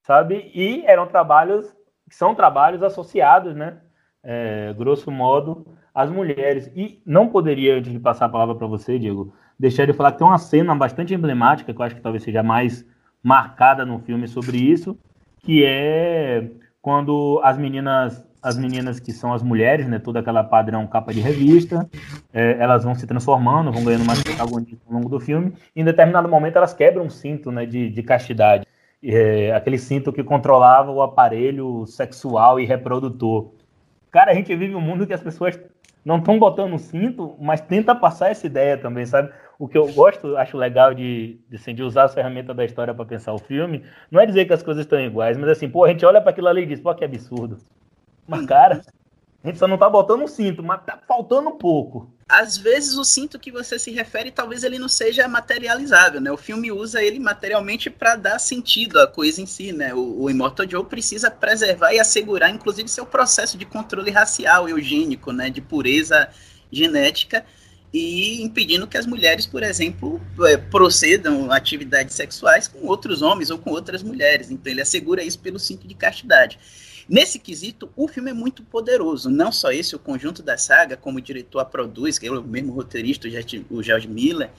sabe? 0.00 0.50
E 0.54 0.84
eram 0.86 1.06
trabalhos, 1.06 1.74
são 2.08 2.34
trabalhos 2.34 2.82
associados, 2.82 3.56
né? 3.56 3.78
É, 4.22 4.72
grosso 4.76 5.10
modo, 5.10 5.66
às 5.92 6.10
mulheres. 6.10 6.70
E 6.76 7.02
não 7.04 7.28
poderia, 7.28 7.76
antes 7.76 7.90
de 7.90 7.98
passar 7.98 8.26
a 8.26 8.28
palavra 8.28 8.54
para 8.54 8.66
você, 8.66 8.98
Diego, 8.98 9.32
deixar 9.58 9.86
de 9.86 9.92
falar 9.92 10.12
que 10.12 10.18
tem 10.18 10.26
uma 10.26 10.38
cena 10.38 10.74
bastante 10.74 11.14
emblemática, 11.14 11.72
que 11.72 11.80
eu 11.80 11.84
acho 11.84 11.96
que 11.96 12.00
talvez 12.00 12.22
seja 12.22 12.42
mais 12.42 12.86
marcada 13.22 13.84
no 13.84 13.98
filme 13.98 14.28
sobre 14.28 14.58
isso, 14.58 14.96
que 15.46 15.64
é 15.64 16.50
quando 16.82 17.40
as 17.42 17.56
meninas 17.56 18.26
as 18.42 18.56
meninas 18.56 19.00
que 19.00 19.10
são 19.10 19.32
as 19.32 19.42
mulheres, 19.42 19.88
né, 19.88 19.98
toda 19.98 20.20
aquela 20.20 20.44
padrão 20.44 20.86
capa 20.86 21.12
de 21.12 21.18
revista, 21.18 21.88
é, 22.32 22.56
elas 22.60 22.84
vão 22.84 22.94
se 22.94 23.04
transformando, 23.04 23.72
vão 23.72 23.82
ganhando 23.82 24.04
mais 24.04 24.22
protagonismo 24.22 24.78
ao 24.86 24.94
longo 24.94 25.08
do 25.08 25.18
filme, 25.18 25.52
e 25.74 25.80
em 25.80 25.84
determinado 25.84 26.28
momento 26.28 26.54
elas 26.54 26.72
quebram 26.72 27.06
um 27.06 27.10
cinto 27.10 27.50
né, 27.50 27.66
de, 27.66 27.90
de 27.90 28.02
castidade, 28.04 28.64
é, 29.02 29.52
aquele 29.52 29.78
cinto 29.78 30.12
que 30.12 30.22
controlava 30.22 30.92
o 30.92 31.02
aparelho 31.02 31.86
sexual 31.86 32.60
e 32.60 32.64
reprodutor. 32.64 33.50
Cara, 34.12 34.30
a 34.30 34.34
gente 34.34 34.54
vive 34.54 34.76
um 34.76 34.80
mundo 34.80 35.08
que 35.08 35.12
as 35.12 35.20
pessoas 35.20 35.58
não 36.06 36.18
estão 36.18 36.38
botando 36.38 36.72
um 36.72 36.78
cinto, 36.78 37.36
mas 37.40 37.60
tenta 37.60 37.94
passar 37.94 38.30
essa 38.30 38.46
ideia 38.46 38.78
também, 38.78 39.04
sabe? 39.04 39.30
o 39.58 39.66
que 39.66 39.78
eu 39.78 39.90
gosto, 39.92 40.36
acho 40.36 40.56
legal 40.56 40.92
de, 40.94 41.40
de, 41.48 41.56
assim, 41.56 41.74
de 41.74 41.82
usar 41.82 42.04
as 42.04 42.14
ferramentas 42.14 42.54
da 42.54 42.64
história 42.64 42.94
para 42.94 43.04
pensar 43.04 43.32
o 43.32 43.38
filme, 43.38 43.84
não 44.10 44.20
é 44.20 44.26
dizer 44.26 44.44
que 44.44 44.52
as 44.52 44.62
coisas 44.62 44.84
estão 44.84 45.00
iguais, 45.00 45.36
mas 45.36 45.48
assim, 45.48 45.68
pô, 45.68 45.84
a 45.84 45.88
gente 45.88 46.04
olha 46.04 46.20
para 46.20 46.30
aquilo 46.30 46.48
ali 46.48 46.62
e 46.62 46.66
diz, 46.66 46.80
pô, 46.80 46.94
que 46.94 47.04
absurdo. 47.04 47.58
Mas, 48.26 48.44
cara, 48.46 48.82
a 49.46 49.48
gente 49.48 49.60
só 49.60 49.68
não 49.68 49.78
tá 49.78 49.88
botando 49.88 50.22
um 50.22 50.26
cinto, 50.26 50.60
mas 50.60 50.84
tá 50.84 50.98
faltando 51.06 51.50
um 51.50 51.56
pouco. 51.56 52.12
Às 52.28 52.56
vezes 52.58 52.96
o 52.96 53.04
cinto 53.04 53.38
que 53.38 53.52
você 53.52 53.78
se 53.78 53.92
refere, 53.92 54.32
talvez 54.32 54.64
ele 54.64 54.76
não 54.76 54.88
seja 54.88 55.28
materializável, 55.28 56.20
né? 56.20 56.32
O 56.32 56.36
filme 56.36 56.72
usa 56.72 57.00
ele 57.00 57.20
materialmente 57.20 57.88
para 57.88 58.16
dar 58.16 58.40
sentido 58.40 58.98
à 58.98 59.06
coisa 59.06 59.40
em 59.40 59.46
si, 59.46 59.72
né? 59.72 59.94
O, 59.94 60.22
o 60.22 60.28
Immortal 60.28 60.68
Joe 60.68 60.84
precisa 60.84 61.30
preservar 61.30 61.92
e 61.94 62.00
assegurar, 62.00 62.50
inclusive, 62.50 62.88
seu 62.88 63.06
processo 63.06 63.56
de 63.56 63.64
controle 63.64 64.10
racial, 64.10 64.68
eugênico, 64.68 65.30
né? 65.30 65.48
De 65.48 65.60
pureza 65.60 66.28
genética, 66.72 67.44
e 67.94 68.42
impedindo 68.42 68.88
que 68.88 68.98
as 68.98 69.06
mulheres, 69.06 69.46
por 69.46 69.62
exemplo, 69.62 70.20
é, 70.48 70.56
procedam 70.56 71.52
atividades 71.52 72.16
sexuais 72.16 72.66
com 72.66 72.84
outros 72.84 73.22
homens 73.22 73.50
ou 73.50 73.58
com 73.58 73.70
outras 73.70 74.02
mulheres. 74.02 74.50
Então 74.50 74.72
ele 74.72 74.82
assegura 74.82 75.22
isso 75.22 75.38
pelo 75.38 75.60
cinto 75.60 75.86
de 75.86 75.94
castidade. 75.94 76.58
Nesse 77.08 77.38
quesito, 77.38 77.88
o 77.94 78.08
filme 78.08 78.30
é 78.30 78.34
muito 78.34 78.64
poderoso. 78.64 79.30
Não 79.30 79.52
só 79.52 79.70
esse, 79.70 79.94
o 79.94 79.98
conjunto 79.98 80.42
da 80.42 80.58
saga, 80.58 80.96
como 80.96 81.18
o 81.18 81.20
diretor 81.20 81.60
a 81.60 81.64
produz, 81.64 82.18
que 82.18 82.26
é 82.26 82.30
o 82.32 82.42
mesmo 82.42 82.72
roteirista, 82.72 83.28
o 83.70 83.82
George 83.82 84.08
Miller, 84.08 84.50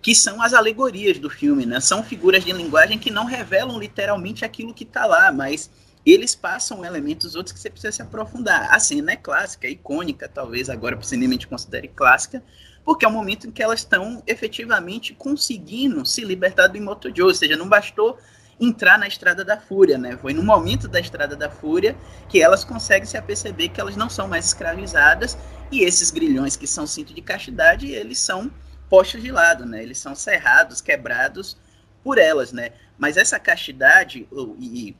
que 0.00 0.14
são 0.14 0.40
as 0.40 0.54
alegorias 0.54 1.18
do 1.18 1.28
filme, 1.28 1.66
né? 1.66 1.80
São 1.80 2.04
figuras 2.04 2.44
de 2.44 2.52
linguagem 2.52 2.98
que 2.98 3.10
não 3.10 3.24
revelam 3.24 3.78
literalmente 3.78 4.44
aquilo 4.44 4.72
que 4.72 4.84
está 4.84 5.06
lá, 5.06 5.32
mas 5.32 5.70
eles 6.06 6.36
passam 6.36 6.84
elementos 6.84 7.34
outros 7.34 7.52
que 7.52 7.58
você 7.58 7.68
precisa 7.68 7.92
se 7.92 8.02
aprofundar. 8.02 8.72
A 8.72 8.78
cena 8.78 9.12
é 9.12 9.16
clássica, 9.16 9.66
é 9.66 9.70
icônica, 9.70 10.28
talvez 10.28 10.70
agora 10.70 10.96
para 10.96 11.04
o 11.04 11.06
cinema 11.06 11.32
a 11.32 11.34
gente 11.34 11.48
considere 11.48 11.88
clássica, 11.88 12.42
porque 12.84 13.04
é 13.04 13.08
o 13.08 13.12
momento 13.12 13.48
em 13.48 13.50
que 13.50 13.62
elas 13.62 13.80
estão 13.80 14.22
efetivamente 14.26 15.14
conseguindo 15.14 16.06
se 16.06 16.24
libertar 16.24 16.68
do 16.68 16.76
Imoto 16.76 17.08
Joe, 17.14 17.26
ou 17.26 17.34
seja, 17.34 17.56
não 17.56 17.68
bastou 17.68 18.18
entrar 18.60 18.98
na 18.98 19.06
Estrada 19.06 19.44
da 19.44 19.58
Fúria, 19.58 19.96
né? 19.96 20.16
Foi 20.16 20.32
no 20.32 20.42
momento 20.42 20.88
da 20.88 20.98
Estrada 20.98 21.36
da 21.36 21.48
Fúria 21.48 21.96
que 22.28 22.42
elas 22.42 22.64
conseguem 22.64 23.06
se 23.06 23.16
aperceber 23.16 23.70
que 23.70 23.80
elas 23.80 23.96
não 23.96 24.10
são 24.10 24.26
mais 24.26 24.46
escravizadas 24.46 25.38
e 25.70 25.82
esses 25.82 26.10
grilhões 26.10 26.56
que 26.56 26.66
são 26.66 26.86
cinto 26.86 27.14
de 27.14 27.20
castidade, 27.20 27.90
eles 27.92 28.18
são 28.18 28.50
postos 28.88 29.22
de 29.22 29.30
lado, 29.30 29.64
né? 29.64 29.82
Eles 29.82 29.98
são 29.98 30.14
cerrados, 30.14 30.80
quebrados 30.80 31.56
por 32.02 32.18
elas, 32.18 32.52
né? 32.52 32.70
Mas 32.96 33.16
essa 33.16 33.38
castidade 33.38 34.26
e 34.58 34.96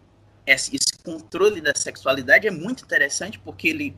esse 0.46 0.98
controle 1.02 1.60
da 1.60 1.72
sexualidade 1.74 2.46
é 2.46 2.50
muito 2.50 2.84
interessante 2.84 3.38
porque 3.38 3.68
ele 3.68 3.96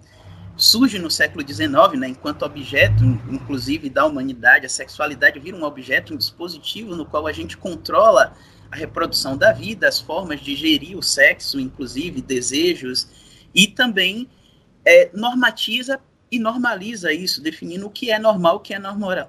surge 0.57 0.99
no 0.99 1.11
século 1.11 1.47
XIX, 1.47 1.99
né, 1.99 2.09
enquanto 2.09 2.43
objeto, 2.45 3.03
inclusive 3.31 3.89
da 3.89 4.05
humanidade, 4.05 4.67
a 4.67 4.69
sexualidade 4.69 5.39
vira 5.39 5.57
um 5.57 5.65
objeto, 5.65 6.13
um 6.13 6.17
dispositivo 6.17 6.95
no 6.95 7.07
qual 7.07 7.27
a 7.27 7.33
gente 7.33 7.57
controla 7.57 8.35
a 8.71 8.77
reprodução 8.77 9.37
da 9.37 9.53
vida, 9.53 9.89
as 9.89 10.01
formas 10.01 10.41
de 10.41 10.55
gerir 10.55 10.97
o 10.97 11.03
sexo, 11.03 11.59
inclusive 11.59 12.23
desejos, 12.23 13.09
e 13.55 13.67
também 13.67 14.29
é, 14.85 15.11
normatiza 15.13 16.01
e 16.31 16.39
normaliza 16.39 17.13
isso, 17.13 17.43
definindo 17.43 17.87
o 17.87 17.91
que 17.91 18.13
é 18.13 18.19
normal, 18.19 18.57
o 18.57 18.61
que 18.61 18.73
é 18.73 18.77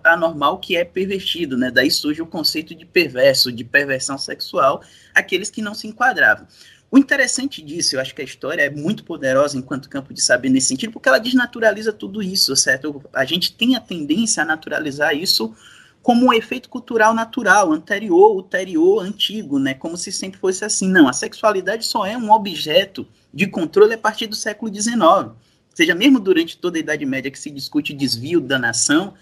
anormal, 0.03 0.55
o 0.55 0.59
que 0.59 0.77
é 0.77 0.85
pervertido, 0.85 1.57
né? 1.57 1.71
Daí 1.71 1.89
surge 1.89 2.21
o 2.21 2.27
conceito 2.27 2.75
de 2.75 2.85
perverso, 2.85 3.51
de 3.51 3.63
perversão 3.63 4.19
sexual, 4.19 4.83
aqueles 5.13 5.49
que 5.49 5.63
não 5.63 5.73
se 5.73 5.87
enquadravam. 5.87 6.45
O 6.91 6.99
interessante 6.99 7.61
disso, 7.61 7.95
eu 7.95 8.01
acho 8.01 8.13
que 8.13 8.21
a 8.21 8.25
história 8.25 8.61
é 8.63 8.69
muito 8.69 9.03
poderosa 9.03 9.57
enquanto 9.57 9.89
campo 9.89 10.13
de 10.13 10.21
saber 10.21 10.49
nesse 10.49 10.67
sentido, 10.67 10.91
porque 10.91 11.09
ela 11.09 11.19
desnaturaliza 11.19 11.91
tudo 11.91 12.21
isso, 12.21 12.55
certo? 12.55 13.01
A 13.13 13.25
gente 13.25 13.53
tem 13.53 13.75
a 13.75 13.79
tendência 13.79 14.43
a 14.43 14.45
naturalizar 14.45 15.15
isso 15.15 15.55
como 16.01 16.27
um 16.27 16.33
efeito 16.33 16.69
cultural 16.69 17.13
natural, 17.13 17.71
anterior, 17.71 18.35
ulterior, 18.35 19.03
antigo, 19.03 19.59
né? 19.59 19.73
Como 19.73 19.95
se 19.97 20.11
sempre 20.11 20.39
fosse 20.39 20.65
assim. 20.65 20.89
Não, 20.89 21.07
a 21.07 21.13
sexualidade 21.13 21.85
só 21.85 22.05
é 22.05 22.17
um 22.17 22.31
objeto 22.31 23.07
de 23.33 23.47
controle 23.47 23.93
a 23.93 23.97
partir 23.97 24.27
do 24.27 24.35
século 24.35 24.73
XIX. 24.73 25.01
Ou 25.01 25.35
seja, 25.73 25.95
mesmo 25.95 26.19
durante 26.19 26.57
toda 26.57 26.77
a 26.77 26.81
Idade 26.81 27.05
Média 27.05 27.31
que 27.31 27.39
se 27.39 27.49
discute 27.49 27.93
desvio 27.93 28.41
da 28.41 28.59
nação, 28.59 29.13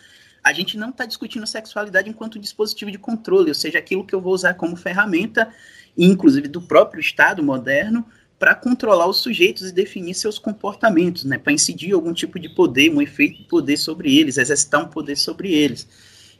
a 0.43 0.53
gente 0.53 0.77
não 0.77 0.89
está 0.89 1.05
discutindo 1.05 1.45
sexualidade 1.45 2.09
enquanto 2.09 2.39
dispositivo 2.39 2.89
de 2.89 2.97
controle, 2.97 3.49
ou 3.49 3.55
seja, 3.55 3.77
aquilo 3.77 4.05
que 4.05 4.15
eu 4.15 4.21
vou 4.21 4.33
usar 4.33 4.53
como 4.53 4.75
ferramenta 4.75 5.53
inclusive 5.97 6.47
do 6.47 6.61
próprio 6.61 7.01
Estado 7.01 7.43
moderno, 7.43 8.05
para 8.37 8.55
controlar 8.55 9.07
os 9.07 9.17
sujeitos 9.17 9.69
e 9.69 9.73
definir 9.73 10.13
seus 10.13 10.39
comportamentos, 10.39 11.25
né, 11.25 11.37
para 11.37 11.51
incidir 11.51 11.93
algum 11.93 12.13
tipo 12.13 12.39
de 12.39 12.47
poder, 12.47 12.89
um 12.89 13.01
efeito 13.01 13.39
de 13.39 13.43
poder 13.43 13.75
sobre 13.75 14.17
eles, 14.17 14.37
exercitar 14.37 14.81
um 14.81 14.87
poder 14.87 15.17
sobre 15.17 15.51
eles. 15.53 15.85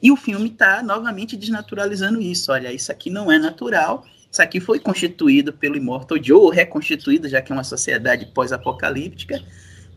E 0.02 0.12
o 0.12 0.16
filme 0.16 0.50
está 0.50 0.82
novamente 0.82 1.36
desnaturalizando 1.36 2.22
isso. 2.22 2.52
Olha, 2.52 2.72
isso 2.72 2.92
aqui 2.92 3.10
não 3.10 3.32
é 3.32 3.38
natural, 3.38 4.06
isso 4.32 4.42
aqui 4.42 4.60
foi 4.60 4.80
constituído 4.80 5.52
pelo 5.52 5.76
Immortal 5.76 6.18
Joe, 6.22 6.56
reconstituído, 6.56 7.28
já 7.28 7.42
que 7.42 7.52
é 7.52 7.56
uma 7.56 7.64
sociedade 7.64 8.28
pós-apocalíptica, 8.28 9.44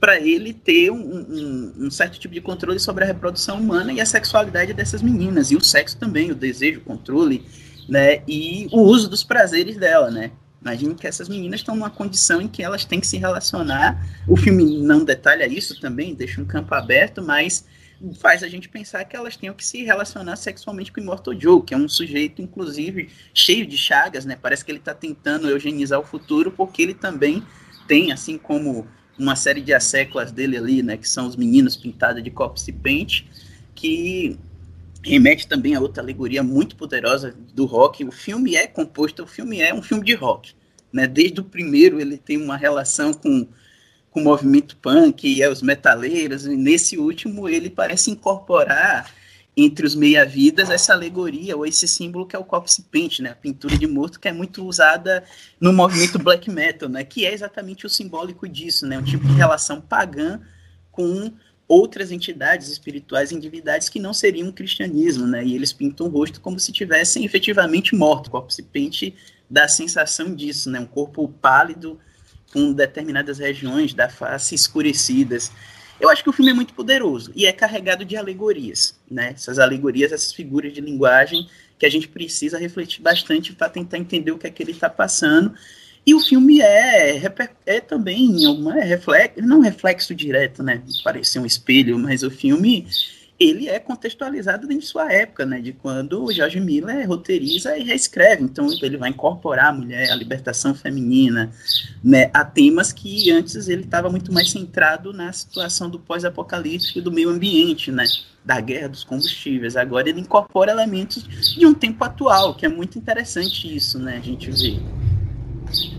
para 0.01 0.19
ele 0.19 0.53
ter 0.53 0.91
um, 0.91 0.97
um, 0.97 1.73
um, 1.87 1.91
certo 1.91 2.19
tipo 2.19 2.35
de 2.35 2.41
controle 2.41 2.81
sobre 2.81 3.05
a 3.05 3.07
reprodução 3.07 3.61
humana 3.61 3.93
e 3.93 4.01
a 4.01 4.07
sexualidade 4.07 4.73
dessas 4.73 5.01
meninas, 5.01 5.53
e 5.53 5.57
o 5.57 5.61
sexo 5.61 5.97
também, 5.97 6.33
o 6.33 6.35
desejo, 6.35 6.81
o 6.81 6.83
controle, 6.83 7.47
né? 7.89 8.23
E 8.27 8.67
o 8.73 8.81
uso 8.81 9.09
dos 9.09 9.23
prazeres 9.23 9.77
dela, 9.77 10.11
né? 10.11 10.33
Imagino 10.61 10.95
que 10.95 11.07
essas 11.07 11.29
meninas 11.29 11.61
estão 11.61 11.75
numa 11.75 11.91
condição 11.91 12.41
em 12.41 12.49
que 12.49 12.63
elas 12.63 12.85
têm 12.85 13.01
que 13.01 13.07
se 13.07 13.17
relacionar. 13.17 14.05
O 14.27 14.37
filme 14.37 14.81
não 14.81 15.05
detalha 15.05 15.47
isso 15.47 15.81
também, 15.81 16.15
deixa 16.15 16.41
um 16.41 16.45
campo 16.45 16.75
aberto, 16.75 17.21
mas 17.23 17.65
faz 18.19 18.43
a 18.43 18.49
gente 18.49 18.69
pensar 18.69 19.05
que 19.05 19.15
elas 19.15 19.37
tenham 19.37 19.55
que 19.55 19.65
se 19.65 19.85
relacionar 19.85 20.37
sexualmente 20.37 20.91
com 20.91 21.01
o 21.01 21.03
Immortal 21.03 21.39
Joe, 21.39 21.63
que 21.63 21.75
é 21.75 21.77
um 21.77 21.89
sujeito, 21.89 22.43
inclusive, 22.43 23.09
cheio 23.33 23.67
de 23.67 23.79
chagas, 23.79 24.25
né? 24.25 24.37
Parece 24.41 24.65
que 24.65 24.71
ele 24.71 24.79
está 24.79 24.95
tentando 24.95 25.49
eugenizar 25.49 26.01
o 26.01 26.05
futuro, 26.05 26.51
porque 26.51 26.83
ele 26.83 26.95
também 26.95 27.43
tem, 27.87 28.13
assim 28.13 28.37
como 28.37 28.87
uma 29.19 29.37
série 29.37 29.61
de 29.61 29.73
asseclas 29.73 30.33
dele 30.33 30.57
ali, 30.57 30.83
né? 30.83 30.97
Que 30.97 31.09
são 31.09 31.27
os 31.27 31.37
meninos 31.37 31.77
pintados 31.77 32.23
de 32.23 32.31
copos 32.31 32.67
e 32.67 32.73
pente, 32.73 33.29
que 33.75 34.39
remete 35.05 35.47
também 35.47 35.75
a 35.75 35.81
outra 35.81 36.03
alegoria 36.03 36.43
muito 36.43 36.77
poderosa 36.77 37.35
do 37.55 37.67
rock. 37.67 38.05
O 38.05 38.13
filme 38.13 38.57
é 38.57 38.67
composto, 38.67 39.25
o 39.25 39.27
filme 39.27 39.61
é 39.61 39.73
um 39.75 39.83
filme 39.83 40.05
de 40.05 40.15
rock. 40.15 40.55
Né? 40.93 41.07
Desde 41.07 41.41
o 41.41 41.45
primeiro 41.45 42.01
ele 42.01 42.17
tem 42.17 42.37
uma 42.37 42.57
relação 42.57 43.13
com, 43.13 43.47
com 44.13 44.21
o 44.21 44.25
movimento 44.25 44.77
punk 44.77 45.27
e 45.27 45.45
os 45.49 45.63
metaleiros, 45.63 46.47
e 46.47 46.55
nesse 46.55 46.99
último 46.99 47.49
ele 47.49 47.71
parece 47.71 48.11
incorporar 48.11 49.11
entre 49.57 49.87
os 49.87 49.95
meia-vidas 49.95 50.71
essa 50.71 50.93
alegoria 50.93 51.57
ou 51.57 51.67
esse 51.67 51.89
símbolo 51.89 52.27
que 52.27 52.37
é 52.37 52.39
o 52.39 52.45
corpse 52.45 52.83
paint, 52.83 53.21
né? 53.21 53.31
a 53.31 53.35
pintura 53.35 53.77
de 53.77 53.87
morto 53.87 54.21
que 54.21 54.29
é 54.29 54.33
muito 54.33 54.65
usada 54.67 55.25
no 55.61 55.73
movimento 55.73 56.19
black 56.19 56.51
metal, 56.51 56.89
né? 56.89 57.05
que 57.05 57.27
é 57.27 57.33
exatamente 57.33 57.85
o 57.85 57.89
simbólico 57.89 58.49
disso, 58.49 58.87
né? 58.87 58.99
um 58.99 59.03
tipo 59.03 59.27
de 59.27 59.33
relação 59.33 59.81
pagã 59.81 60.41
com 60.91 61.33
outras 61.67 62.11
entidades 62.11 62.69
espirituais 62.69 63.33
endividadas 63.33 63.89
que 63.89 63.99
não 63.99 64.13
seriam 64.13 64.49
o 64.49 64.53
cristianismo, 64.53 65.27
né? 65.27 65.43
E 65.43 65.55
eles 65.55 65.73
pintam 65.73 66.07
o 66.07 66.11
rosto 66.11 66.39
como 66.39 66.61
se 66.61 66.71
tivessem 66.71 67.25
efetivamente 67.25 67.95
morto. 67.95 68.27
O 68.27 68.31
corpo 68.31 68.53
se 68.53 68.63
pente 68.63 69.15
dá 69.49 69.65
a 69.65 69.69
sensação 69.69 70.35
disso, 70.35 70.69
né? 70.69 70.79
Um 70.81 70.87
corpo 70.87 71.27
pálido 71.41 71.99
com 72.53 72.73
determinadas 72.73 73.39
regiões 73.39 73.95
da 73.95 74.09
face 74.09 74.55
escurecidas. 74.55 75.51
Eu 76.01 76.11
acho 76.11 76.23
que 76.23 76.31
o 76.31 76.33
filme 76.33 76.51
é 76.51 76.55
muito 76.55 76.75
poderoso 76.75 77.33
e 77.35 77.47
é 77.47 77.53
carregado 77.53 78.05
de 78.05 78.17
alegorias, 78.17 78.99
né? 79.11 79.33
Essas 79.35 79.59
alegorias, 79.59 80.13
essas 80.13 80.33
figuras 80.33 80.73
de 80.73 80.81
linguagem 80.81 81.49
que 81.79 81.87
a 81.87 81.91
gente 81.91 82.09
precisa 82.09 82.59
refletir 82.59 83.03
bastante 83.03 83.53
para 83.53 83.69
tentar 83.69 83.99
entender 83.99 84.31
o 84.33 84.39
que 84.39 84.47
é 84.47 84.51
que 84.51 84.63
ele 84.63 84.73
está 84.73 84.91
passando 84.91 85.55
e 86.05 86.15
o 86.15 86.21
filme 86.21 86.61
é, 86.61 87.21
é 87.65 87.81
também 87.81 88.47
uma 88.47 88.79
é 88.81 88.85
reflexo, 88.85 89.41
não 89.41 89.61
reflexo 89.61 90.15
direto, 90.15 90.63
né? 90.63 90.83
Parecer 91.05 91.39
um 91.39 91.47
espelho, 91.47 91.97
mas 91.99 92.25
o 92.25 92.31
filme 92.31 92.89
ele 93.43 93.69
é 93.69 93.79
contextualizado 93.79 94.67
dentro 94.67 94.83
de 94.83 94.89
sua 94.89 95.13
época, 95.13 95.45
né? 95.45 95.61
De 95.61 95.73
quando 95.73 96.25
o 96.25 96.33
George 96.33 96.61
Miller 96.61 97.09
roteiriza 97.09 97.77
e 97.77 97.83
reescreve. 97.83 98.45
Então 98.45 98.69
ele 98.83 98.97
vai 98.97 99.11
incorporar 99.11 99.67
a 99.67 99.73
mulher, 99.73 100.11
a 100.11 100.15
libertação 100.15 100.75
feminina, 100.75 101.51
né? 102.03 102.31
A 102.33 102.45
temas 102.45 102.93
que 102.93 103.31
antes 103.31 103.69
ele 103.69 103.83
estava 103.83 104.09
muito 104.09 104.33
mais 104.33 104.51
centrado 104.51 105.13
na 105.13 105.33
situação 105.33 105.91
do 105.91 105.99
pós-apocalíptico 105.99 106.99
e 106.99 107.03
do 107.03 107.11
meio 107.11 107.31
ambiente, 107.31 107.91
né? 107.91 108.05
Da 108.45 108.61
guerra 108.61 108.89
dos 108.89 109.05
combustíveis. 109.05 109.77
Agora 109.77 110.09
ele 110.09 110.21
incorpora 110.21 110.73
elementos 110.73 111.23
de 111.57 111.67
um 111.67 111.75
tempo 111.75 112.05
atual, 112.05 112.55
que 112.55 112.67
é 112.67 112.69
muito 112.69 112.99
interessante 112.99 113.75
isso, 113.75 113.99
né? 113.99 114.17
A 114.17 114.21
gente 114.21 114.51
vê. 114.51 114.81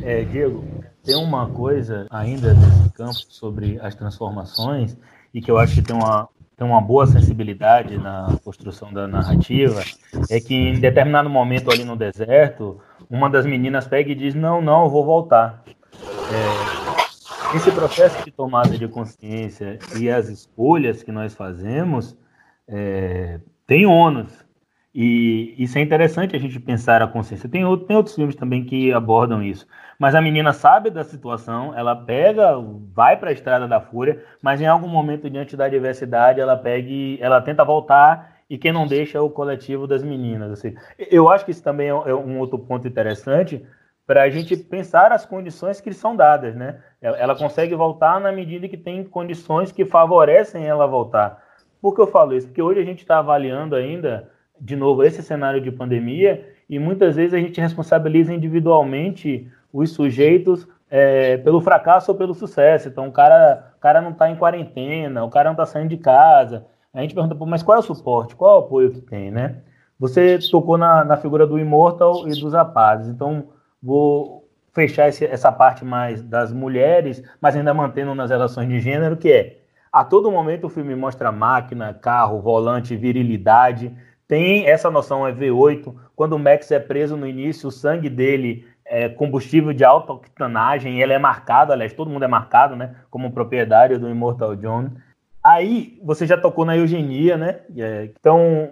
É, 0.02 0.24
Diego, 0.24 0.64
tem 1.04 1.16
uma 1.16 1.50
coisa 1.50 2.08
ainda 2.10 2.54
nesse 2.54 2.90
campo 2.92 3.20
sobre 3.30 3.80
as 3.82 3.96
transformações 3.96 4.96
e 5.34 5.42
que 5.42 5.50
eu 5.50 5.58
acho 5.58 5.74
que 5.76 5.82
tem 5.82 5.96
uma, 5.96 6.30
tem 6.64 6.70
uma 6.70 6.80
boa 6.80 7.06
sensibilidade 7.06 7.98
na 7.98 8.38
construção 8.42 8.94
da 8.94 9.06
narrativa, 9.06 9.84
é 10.30 10.40
que 10.40 10.56
em 10.56 10.80
determinado 10.80 11.30
momento 11.30 11.70
ali 11.70 11.84
no 11.84 11.98
deserto, 11.98 12.80
uma 13.10 13.30
das 13.30 13.46
meninas 13.46 13.86
pega 13.86 14.10
e 14.10 14.16
diz, 14.16 14.34
não, 14.34 14.62
não, 14.62 14.86
eu 14.86 14.90
vou 14.90 15.04
voltar. 15.04 15.62
É, 16.32 17.58
esse 17.58 17.70
processo 17.70 18.24
de 18.24 18.32
tomada 18.32 18.78
de 18.78 18.88
consciência 18.88 19.78
e 20.00 20.10
as 20.10 20.30
escolhas 20.30 21.04
que 21.04 21.12
nós 21.12 21.36
fazemos 21.36 22.18
é, 22.66 23.42
tem 23.68 23.86
ônus, 23.86 24.32
e 24.96 25.56
isso 25.58 25.78
é 25.78 25.82
interessante 25.82 26.34
a 26.36 26.40
gente 26.40 26.60
pensar 26.62 27.02
a 27.02 27.08
consciência. 27.08 27.50
Tem, 27.50 27.66
outro, 27.66 27.88
tem 27.88 27.98
outros 27.98 28.16
filmes 28.16 28.36
também 28.36 28.64
que 28.64 28.94
abordam 28.94 29.44
isso. 29.44 29.68
Mas 30.00 30.16
a 30.16 30.22
menina 30.22 30.54
sabe 30.54 30.90
da 30.90 31.04
situação, 31.04 31.78
ela 31.78 31.96
pega, 31.96 32.58
vai 32.94 33.18
para 33.18 33.30
a 33.30 33.34
estrada 33.34 33.68
da 33.68 33.80
fúria, 33.80 34.24
mas 34.42 34.62
em 34.62 34.66
algum 34.66 34.88
momento, 34.88 35.30
diante 35.30 35.56
da 35.56 35.66
adversidade, 35.66 36.40
ela 36.40 36.58
pega 36.58 36.88
e 36.88 37.18
ela 37.22 37.42
tenta 37.42 37.64
voltar 37.64 38.38
e 38.50 38.58
quem 38.58 38.72
não 38.72 38.86
deixa 38.86 39.18
é 39.18 39.22
o 39.22 39.30
coletivo 39.30 39.88
das 39.88 40.04
meninas. 40.04 40.52
Assim. 40.52 40.76
Eu 40.98 41.30
acho 41.30 41.46
que 41.46 41.52
isso 41.52 41.64
também 41.64 41.88
é 41.90 42.14
um 42.14 42.40
outro 42.40 42.60
ponto 42.60 42.88
interessante 42.88 43.66
para 44.06 44.24
a 44.24 44.30
gente 44.30 44.58
pensar 44.58 45.12
as 45.12 45.26
condições 45.26 45.80
que 45.80 45.94
são 45.94 46.16
dadas. 46.16 46.56
Né? 46.56 46.78
Ela 47.02 47.36
consegue 47.36 47.74
voltar 47.74 48.20
na 48.20 48.32
medida 48.32 48.68
que 48.68 48.78
tem 48.78 49.04
condições 49.04 49.72
que 49.72 49.86
favorecem 49.86 50.66
ela 50.66 50.86
voltar. 50.86 51.42
Por 51.82 51.96
que 51.96 52.02
eu 52.02 52.08
falo 52.08 52.36
isso? 52.36 52.48
Porque 52.48 52.62
hoje 52.62 52.80
a 52.80 52.86
gente 52.86 53.00
está 53.00 53.20
avaliando 53.20 53.76
ainda 53.76 54.30
de 54.60 54.76
novo, 54.76 55.04
esse 55.04 55.22
cenário 55.22 55.60
de 55.60 55.72
pandemia, 55.72 56.48
e 56.70 56.80
muitas 56.80 57.18
vezes 57.18 57.34
a 57.34 57.38
gente 57.38 57.60
responsabiliza 57.60 58.34
individualmente 58.34 59.52
os 59.74 59.92
sujeitos 59.92 60.68
é, 60.90 61.38
pelo 61.38 61.60
fracasso 61.60 62.12
ou 62.12 62.18
pelo 62.18 62.36
sucesso. 62.36 62.88
Então, 62.88 63.08
o 63.08 63.12
cara, 63.12 63.74
o 63.76 63.80
cara 63.80 64.00
não 64.00 64.12
está 64.12 64.30
em 64.30 64.36
quarentena, 64.36 65.24
o 65.24 65.30
cara 65.30 65.46
não 65.50 65.54
está 65.54 65.66
saindo 65.66 65.90
de 65.90 65.98
casa. 65.98 66.68
A 66.94 67.02
gente 67.02 67.16
pergunta, 67.16 67.36
mas 67.46 67.64
qual 67.64 67.78
é 67.78 67.80
o 67.80 67.84
suporte? 67.84 68.36
Qual 68.36 68.52
é 68.52 68.56
o 68.56 68.66
apoio 68.66 68.92
que 68.92 69.02
tem, 69.02 69.32
né? 69.32 69.64
Você 70.00 70.38
tocou 70.52 70.78
na, 70.78 71.04
na 71.04 71.18
figura 71.18 71.48
do 71.48 71.58
Immortal 71.58 72.28
e 72.28 72.40
dos 72.40 72.54
rapazes. 72.54 73.08
Então, 73.08 73.50
vou 73.82 74.48
fechar 74.72 75.08
esse, 75.08 75.26
essa 75.26 75.52
parte 75.52 75.84
mais 75.84 76.22
das 76.22 76.54
mulheres, 76.54 77.24
mas 77.42 77.56
ainda 77.56 77.74
mantendo 77.74 78.14
nas 78.14 78.30
relações 78.30 78.70
de 78.70 78.80
gênero, 78.80 79.18
que 79.18 79.32
é 79.32 79.64
a 79.92 80.04
todo 80.04 80.32
momento 80.32 80.66
o 80.66 80.70
filme 80.70 80.96
mostra 80.96 81.32
máquina, 81.32 81.94
carro, 81.94 82.42
volante, 82.42 82.96
virilidade. 82.96 83.96
Tem 84.28 84.68
essa 84.68 84.90
noção, 84.90 85.28
é 85.28 85.32
V8. 85.32 85.94
Quando 86.16 86.34
o 86.34 86.40
Max 86.40 86.72
é 86.72 86.80
preso 86.80 87.16
no 87.16 87.28
início, 87.28 87.70
o 87.70 87.72
sangue 87.72 88.10
dele 88.10 88.66
é 88.94 89.10
combustível 89.10 89.74
de 89.74 89.84
alta 89.84 90.14
octanagem, 90.14 91.02
ele 91.02 91.14
é 91.14 91.18
marcado, 91.18 91.74
aliás, 91.74 91.94
todo 91.94 92.12
mundo 92.12 92.26
é 92.26 92.28
marcado, 92.28 92.76
né? 92.76 92.96
Como 93.10 93.32
proprietário 93.32 94.00
do 94.00 94.08
Immortal 94.08 94.56
John. 94.56 94.92
Aí 95.44 96.00
você 96.04 96.28
já 96.28 96.38
tocou 96.38 96.64
na 96.64 96.78
eugenia, 96.78 97.36
né? 97.36 97.62
É, 97.76 98.04
então, 98.04 98.70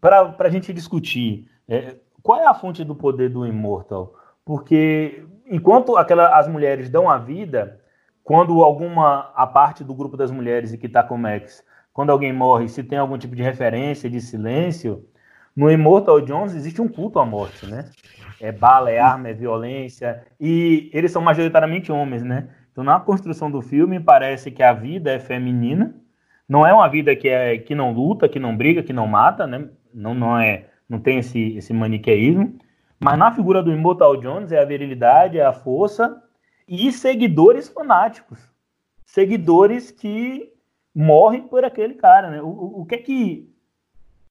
para 0.00 0.36
a 0.38 0.48
gente 0.48 0.72
discutir, 0.72 1.48
é, 1.68 1.96
qual 2.22 2.40
é 2.40 2.46
a 2.46 2.54
fonte 2.54 2.84
do 2.84 2.94
poder 2.94 3.28
do 3.28 3.44
Immortal? 3.44 4.14
Porque 4.44 5.24
enquanto 5.44 5.96
aquela, 5.96 6.38
as 6.38 6.46
mulheres 6.46 6.88
dão 6.88 7.10
a 7.10 7.18
vida, 7.18 7.80
quando 8.22 8.62
alguma 8.62 9.32
a 9.34 9.48
parte 9.48 9.82
do 9.82 9.92
grupo 9.92 10.16
das 10.16 10.30
mulheres 10.30 10.76
que 10.76 10.86
está 10.86 11.02
com 11.02 11.16
o 11.16 11.18
Max, 11.18 11.64
quando 11.92 12.10
alguém 12.10 12.32
morre, 12.32 12.68
se 12.68 12.84
tem 12.84 12.98
algum 12.98 13.18
tipo 13.18 13.34
de 13.34 13.42
referência 13.42 14.08
de 14.08 14.20
silêncio, 14.20 15.04
no 15.56 15.70
Immortal 15.70 16.20
Jones 16.20 16.54
existe 16.54 16.80
um 16.80 16.88
culto 16.88 17.18
à 17.18 17.26
morte, 17.26 17.66
né? 17.66 17.90
É 18.40 18.50
bala, 18.50 18.90
é 18.90 18.98
arma, 18.98 19.28
é 19.28 19.34
violência, 19.34 20.24
e 20.40 20.90
eles 20.92 21.12
são 21.12 21.20
majoritariamente 21.20 21.92
homens, 21.92 22.22
né? 22.22 22.48
Então, 22.72 22.82
na 22.84 22.98
construção 22.98 23.50
do 23.50 23.60
filme, 23.60 24.00
parece 24.00 24.50
que 24.50 24.62
a 24.62 24.72
vida 24.72 25.10
é 25.10 25.18
feminina, 25.18 25.94
não 26.48 26.66
é 26.66 26.72
uma 26.72 26.88
vida 26.88 27.14
que, 27.14 27.28
é, 27.28 27.58
que 27.58 27.74
não 27.74 27.92
luta, 27.92 28.28
que 28.28 28.38
não 28.38 28.56
briga, 28.56 28.82
que 28.82 28.92
não 28.92 29.06
mata, 29.06 29.46
né? 29.46 29.68
Não, 29.92 30.14
não, 30.14 30.38
é, 30.38 30.66
não 30.88 30.98
tem 30.98 31.18
esse, 31.18 31.56
esse 31.56 31.72
maniqueísmo, 31.72 32.58
mas 32.98 33.18
na 33.18 33.32
figura 33.32 33.62
do 33.62 33.72
Immortal 33.72 34.16
Jones 34.16 34.52
é 34.52 34.60
a 34.60 34.64
virilidade, 34.64 35.38
é 35.38 35.44
a 35.44 35.52
força 35.52 36.22
e 36.68 36.92
seguidores 36.92 37.68
fanáticos. 37.68 38.38
Seguidores 39.04 39.90
que 39.90 40.52
morrem 40.94 41.42
por 41.42 41.64
aquele 41.64 41.94
cara, 41.94 42.30
né? 42.30 42.42
O, 42.42 42.48
o, 42.48 42.80
o 42.82 42.86
que 42.86 42.94
é 42.94 42.98
que. 42.98 43.50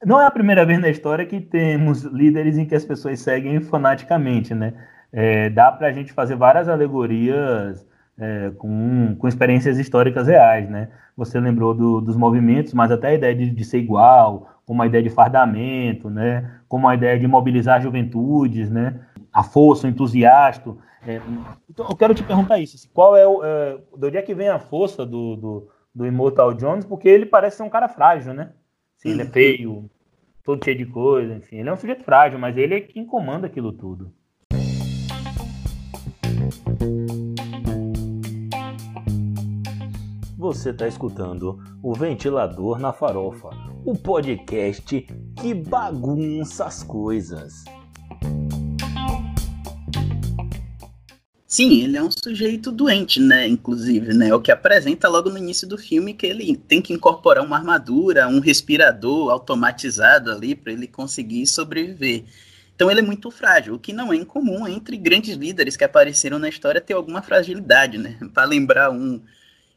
Não 0.06 0.20
é 0.20 0.26
a 0.26 0.32
primeira 0.32 0.66
vez 0.66 0.80
na 0.80 0.90
história 0.90 1.26
que 1.26 1.42
temos 1.42 2.04
líderes 2.04 2.58
em 2.58 2.66
que 2.66 2.74
as 2.74 2.86
pessoas 2.86 3.20
seguem 3.20 3.60
fanaticamente, 3.60 4.56
né? 4.56 4.74
É, 5.12 5.50
dá 5.50 5.72
para 5.72 5.88
a 5.88 5.92
gente 5.92 6.14
fazer 6.14 6.36
várias 6.36 6.70
alegorias 6.70 7.86
é, 8.18 8.52
com, 8.58 9.16
com 9.18 9.28
experiências 9.28 9.78
históricas 9.78 10.28
reais, 10.28 10.70
né? 10.70 10.90
Você 11.18 11.38
lembrou 11.38 11.74
do, 11.74 12.00
dos 12.00 12.16
movimentos, 12.16 12.74
mas 12.74 12.92
até 12.92 13.10
a 13.10 13.14
ideia 13.14 13.36
de, 13.36 13.50
de, 13.50 13.66
ser 13.66 13.80
igual, 13.80 14.48
como 14.66 14.82
a 14.82 14.88
ideia 14.88 15.04
de 15.04 15.10
fardamento, 15.10 16.10
né? 16.10 16.50
Como 16.70 16.88
a 16.88 16.96
ideia 16.96 17.20
de 17.20 17.28
mobilizar 17.28 17.82
juventudes, 17.82 18.70
né? 18.70 19.02
A 19.34 19.44
força, 19.44 19.86
o 19.86 19.90
entusiasta. 19.90 20.76
É, 21.06 21.20
então, 21.70 21.88
eu 21.90 21.96
quero 21.98 22.14
te 22.14 22.24
perguntar 22.24 22.58
isso. 22.60 22.78
Assim, 22.78 22.90
qual 22.94 23.18
é 23.18 23.28
o. 23.28 23.44
É, 23.44 23.78
de 23.98 24.08
onde 24.08 24.18
é 24.18 24.22
que 24.22 24.34
vem 24.34 24.48
a 24.48 24.60
força 24.60 25.06
do, 25.06 25.36
do, 25.36 25.68
do 25.94 26.06
Immortal 26.06 26.54
Jones? 26.54 26.86
Porque 26.86 27.10
ele 27.10 27.26
parece 27.26 27.58
ser 27.58 27.64
um 27.64 27.70
cara 27.70 27.90
frágil, 27.90 28.34
né? 28.34 28.52
Assim, 29.00 29.12
ele 29.12 29.22
é 29.22 29.26
feio, 29.26 29.90
todo 30.44 30.62
cheio 30.62 30.78
de 30.78 30.86
coisa, 30.86 31.34
enfim. 31.34 31.60
Ele 31.60 31.70
é 31.70 31.74
um 31.74 31.78
sujeito 31.78 32.04
frágil, 32.04 32.38
mas 32.38 32.58
ele 32.58 32.76
é 32.76 32.82
quem 32.82 33.06
comanda 33.06 33.48
aquilo 33.48 33.72
tudo. 33.72 34.12
Você 40.38 40.72
está 40.72 40.86
escutando 40.86 41.60
o 41.82 41.94
Ventilador 41.94 42.78
na 42.78 42.92
Farofa, 42.92 43.50
o 43.86 43.98
podcast 43.98 45.08
que 45.38 45.54
bagunça 45.54 46.66
as 46.66 46.84
coisas. 46.84 47.64
Sim, 51.52 51.84
ele 51.84 51.98
é 51.98 52.04
um 52.04 52.12
sujeito 52.12 52.72
doente, 52.72 53.20
né? 53.20 53.48
Inclusive, 53.48 54.14
né? 54.14 54.32
O 54.36 54.40
que 54.40 54.52
apresenta 54.52 55.10
logo 55.10 55.32
no 55.32 55.38
início 55.38 55.68
do 55.68 55.80
filme 55.80 56.14
que 56.14 56.28
ele 56.28 56.56
tem 56.56 56.80
que 56.80 56.94
incorporar 56.94 57.44
uma 57.44 57.58
armadura, 57.58 58.28
um 58.28 58.40
respirador 58.40 59.32
automatizado 59.32 60.32
ali 60.32 60.54
para 60.54 60.72
ele 60.72 60.88
conseguir 60.88 61.48
sobreviver. 61.48 62.24
Então 62.76 62.90
ele 62.92 63.00
é 63.00 63.04
muito 63.04 63.32
frágil, 63.32 63.74
o 63.74 63.80
que 63.80 63.92
não 63.92 64.14
é 64.14 64.16
incomum 64.16 64.68
entre 64.68 64.96
grandes 64.96 65.36
líderes 65.36 65.76
que 65.76 65.84
apareceram 65.84 66.38
na 66.38 66.48
história 66.48 66.80
ter 66.80 66.94
alguma 66.94 67.22
fragilidade, 67.24 67.98
né? 67.98 68.20
Para 68.32 68.46
lembrar 68.46 68.92
um 68.92 69.20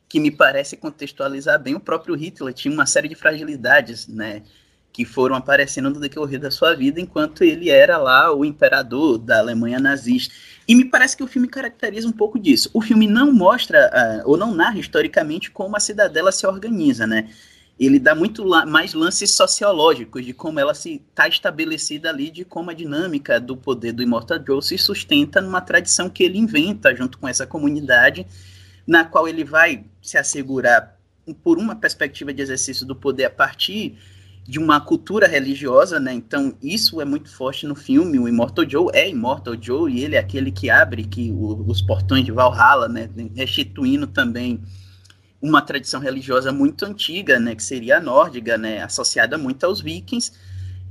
que 0.09 0.21
me 0.21 0.31
parece 0.31 0.77
contextualizar 0.77 1.59
bem 1.59 1.75
o 1.75 1.81
próprio 1.81 2.15
Hitler 2.15 2.53
tinha 2.53 2.73
uma 2.73 2.85
série 2.85 3.09
de 3.09 3.15
fragilidades, 3.15 4.07
né? 4.07 4.43
que 4.93 5.05
foram 5.05 5.35
aparecendo 5.35 5.89
no 5.89 5.99
decorrer 5.99 6.39
da 6.39 6.51
sua 6.51 6.75
vida 6.75 7.01
enquanto 7.01 7.43
ele 7.43 7.71
era 7.71 7.97
lá 7.97 8.33
o 8.33 8.45
imperador 8.45 9.19
da 9.19 9.39
Alemanha 9.39 9.81
nazista. 9.81 10.35
E 10.67 10.75
me 10.75 10.85
parece 10.85 11.17
que 11.17 11.23
o 11.23 11.27
filme 11.27 11.49
caracteriza 11.49 12.07
um 12.07 12.13
pouco 12.13 12.39
disso. 12.39 12.71
O 12.73 12.81
filme 12.81 13.07
não 13.07 13.33
mostra, 13.33 14.23
uh, 14.25 14.31
ou 14.31 14.37
não 14.37 14.55
narra 14.55 14.79
historicamente, 14.79 15.51
como 15.51 15.77
a 15.77 15.81
cidadela 15.81 16.31
se 16.31 16.47
organiza, 16.47 17.07
né? 17.07 17.29
Ele 17.79 17.99
dá 17.99 18.15
muito 18.15 18.45
la 18.45 18.65
mais 18.65 18.95
lances 18.95 19.31
sociológicos 19.33 20.25
de 20.25 20.33
como 20.33 20.61
ela 20.61 20.75
se 20.75 21.03
está 21.09 21.27
estabelecida 21.27 22.11
ali, 22.11 22.31
de 22.31 22.45
como 22.45 22.71
a 22.71 22.75
dinâmica 22.75 23.41
do 23.41 23.57
poder 23.57 23.93
do 23.93 24.03
Immortal 24.03 24.39
Joe 24.47 24.63
se 24.63 24.79
sustenta 24.79 25.41
numa 25.41 25.61
tradição 25.61 26.09
que 26.09 26.23
ele 26.23 26.39
inventa 26.39 26.95
junto 26.95 27.19
com 27.19 27.27
essa 27.27 27.47
comunidade, 27.47 28.27
na 28.87 29.05
qual 29.05 29.27
ele 29.27 29.43
vai 29.43 29.85
se 30.01 30.17
assegurar 30.17 30.97
por 31.43 31.59
uma 31.59 31.75
perspectiva 31.75 32.33
de 32.33 32.43
exercício 32.43 32.87
do 32.87 32.95
poder 32.95 33.25
a 33.25 33.31
partir 33.31 33.99
de 34.45 34.59
uma 34.59 34.81
cultura 34.81 35.27
religiosa, 35.29 36.01
né? 36.01 36.13
Então 36.13 36.55
isso 36.61 37.01
é 37.01 37.05
muito 37.05 37.31
forte 37.31 37.67
no 37.67 37.75
filme. 37.75 38.19
O 38.19 38.29
Immortal 38.29 38.69
Joe 38.69 38.91
é 38.93 39.09
Immortal 39.09 39.55
Joe 39.61 39.93
e 39.93 40.05
ele 40.05 40.17
é 40.17 40.19
aquele 40.19 40.51
que 40.51 40.69
abre 40.69 41.05
que 41.05 41.31
o, 41.31 41.65
os 41.69 41.81
portões 41.81 42.25
de 42.25 42.33
Valhalla, 42.33 42.89
né? 42.89 43.09
Restituindo 43.37 44.07
também 44.07 44.61
uma 45.41 45.63
tradição 45.63 46.01
religiosa 46.01 46.53
muito 46.53 46.85
antiga, 46.85 47.39
né? 47.39 47.55
Que 47.55 47.63
seria 47.63 47.99
a 47.99 48.01
nórdica, 48.01 48.59
né? 48.59 48.83
Associada 48.83 49.39
muito 49.39 49.65
aos 49.65 49.81
vikings, 49.81 50.33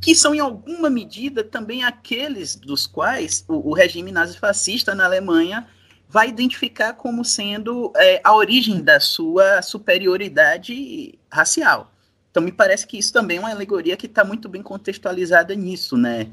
que 0.02 0.16
são 0.16 0.34
em 0.34 0.40
alguma 0.40 0.90
medida 0.90 1.44
também 1.44 1.84
aqueles 1.84 2.56
dos 2.56 2.88
quais 2.88 3.44
o, 3.50 3.70
o 3.70 3.74
regime 3.74 4.14
nazifascista 4.14 4.96
na 4.96 5.06
Alemanha 5.06 5.68
vai 6.08 6.30
identificar 6.30 6.94
como 6.94 7.24
sendo 7.24 7.92
é, 7.96 8.22
a 8.24 8.34
origem 8.34 8.82
da 8.82 9.00
sua 9.00 9.62
superioridade 9.62 11.18
racial. 11.30 11.91
Então, 12.32 12.42
me 12.42 12.52
parece 12.52 12.88
que 12.88 12.98
isso 12.98 13.12
também 13.12 13.38
é 13.38 13.40
uma 13.42 13.52
alegoria 13.52 13.98
que 13.98 14.06
está 14.06 14.24
muito 14.24 14.48
bem 14.48 14.64
contextualizada 14.64 15.54
nisso, 15.54 15.98
né? 15.98 16.32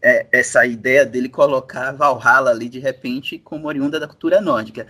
É, 0.00 0.26
essa 0.32 0.64
ideia 0.64 1.04
dele 1.04 1.28
colocar 1.28 1.92
Valhalla 1.92 2.50
ali 2.50 2.68
de 2.68 2.78
repente 2.78 3.38
como 3.38 3.68
oriunda 3.68 4.00
da 4.00 4.08
cultura 4.08 4.40
nórdica. 4.40 4.86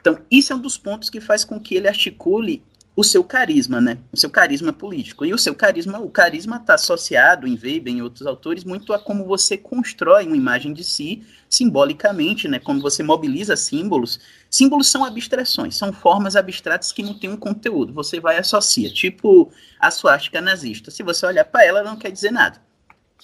Então, 0.00 0.18
isso 0.30 0.52
é 0.52 0.56
um 0.56 0.60
dos 0.60 0.78
pontos 0.78 1.10
que 1.10 1.20
faz 1.20 1.44
com 1.44 1.60
que 1.60 1.74
ele 1.74 1.88
articule 1.88 2.64
o 3.00 3.04
seu 3.04 3.24
carisma, 3.24 3.80
né? 3.80 3.96
O 4.12 4.16
seu 4.16 4.28
carisma 4.28 4.74
político. 4.74 5.24
E 5.24 5.32
o 5.32 5.38
seu 5.38 5.54
carisma, 5.54 5.98
o 6.00 6.10
carisma 6.10 6.56
está 6.56 6.74
associado 6.74 7.46
em 7.46 7.54
Weber 7.54 7.94
e 7.94 8.02
outros 8.02 8.26
autores 8.26 8.62
muito 8.62 8.92
a 8.92 8.98
como 8.98 9.24
você 9.24 9.56
constrói 9.56 10.26
uma 10.26 10.36
imagem 10.36 10.74
de 10.74 10.84
si 10.84 11.22
simbolicamente, 11.48 12.46
né? 12.46 12.58
Como 12.58 12.78
você 12.78 13.02
mobiliza 13.02 13.56
símbolos. 13.56 14.20
Símbolos 14.50 14.88
são 14.88 15.02
abstrações, 15.02 15.76
são 15.76 15.94
formas 15.94 16.36
abstratas 16.36 16.92
que 16.92 17.02
não 17.02 17.14
têm 17.14 17.30
um 17.30 17.38
conteúdo. 17.38 17.94
Você 17.94 18.20
vai 18.20 18.36
associar, 18.36 18.92
tipo 18.92 19.50
a 19.78 19.90
suástica 19.90 20.42
nazista. 20.42 20.90
Se 20.90 21.02
você 21.02 21.24
olhar 21.24 21.46
para 21.46 21.64
ela, 21.64 21.78
ela 21.78 21.90
não 21.90 21.98
quer 21.98 22.10
dizer 22.10 22.30
nada. 22.30 22.60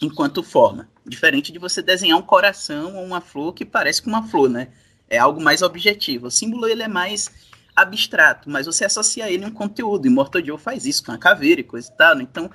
Enquanto 0.01 0.43
forma, 0.43 0.89
diferente 1.05 1.53
de 1.53 1.59
você 1.59 1.83
desenhar 1.83 2.19
um 2.19 2.23
coração 2.23 2.97
ou 2.97 3.05
uma 3.05 3.21
flor 3.21 3.53
que 3.53 3.65
parece 3.67 4.01
com 4.01 4.09
uma 4.09 4.27
flor, 4.27 4.49
né? 4.49 4.69
É 5.07 5.19
algo 5.19 5.39
mais 5.39 5.61
objetivo. 5.61 6.29
O 6.29 6.31
símbolo 6.31 6.67
ele 6.67 6.83
é 6.83 6.89
mais 6.89 7.31
abstrato, 7.77 8.49
mas 8.49 8.65
você 8.65 8.87
associa 8.87 9.31
ele 9.31 9.45
a 9.45 9.49
um 9.49 9.53
conteúdo. 9.53 10.07
E 10.07 10.11
Mortal 10.11 10.45
Joe 10.45 10.59
faz 10.59 10.87
isso 10.87 11.05
com 11.05 11.13
a 11.13 11.19
caveira 11.19 11.61
e 11.61 11.65
coisa 11.65 11.93
e 11.93 11.97
tal. 11.97 12.21
Então, 12.21 12.51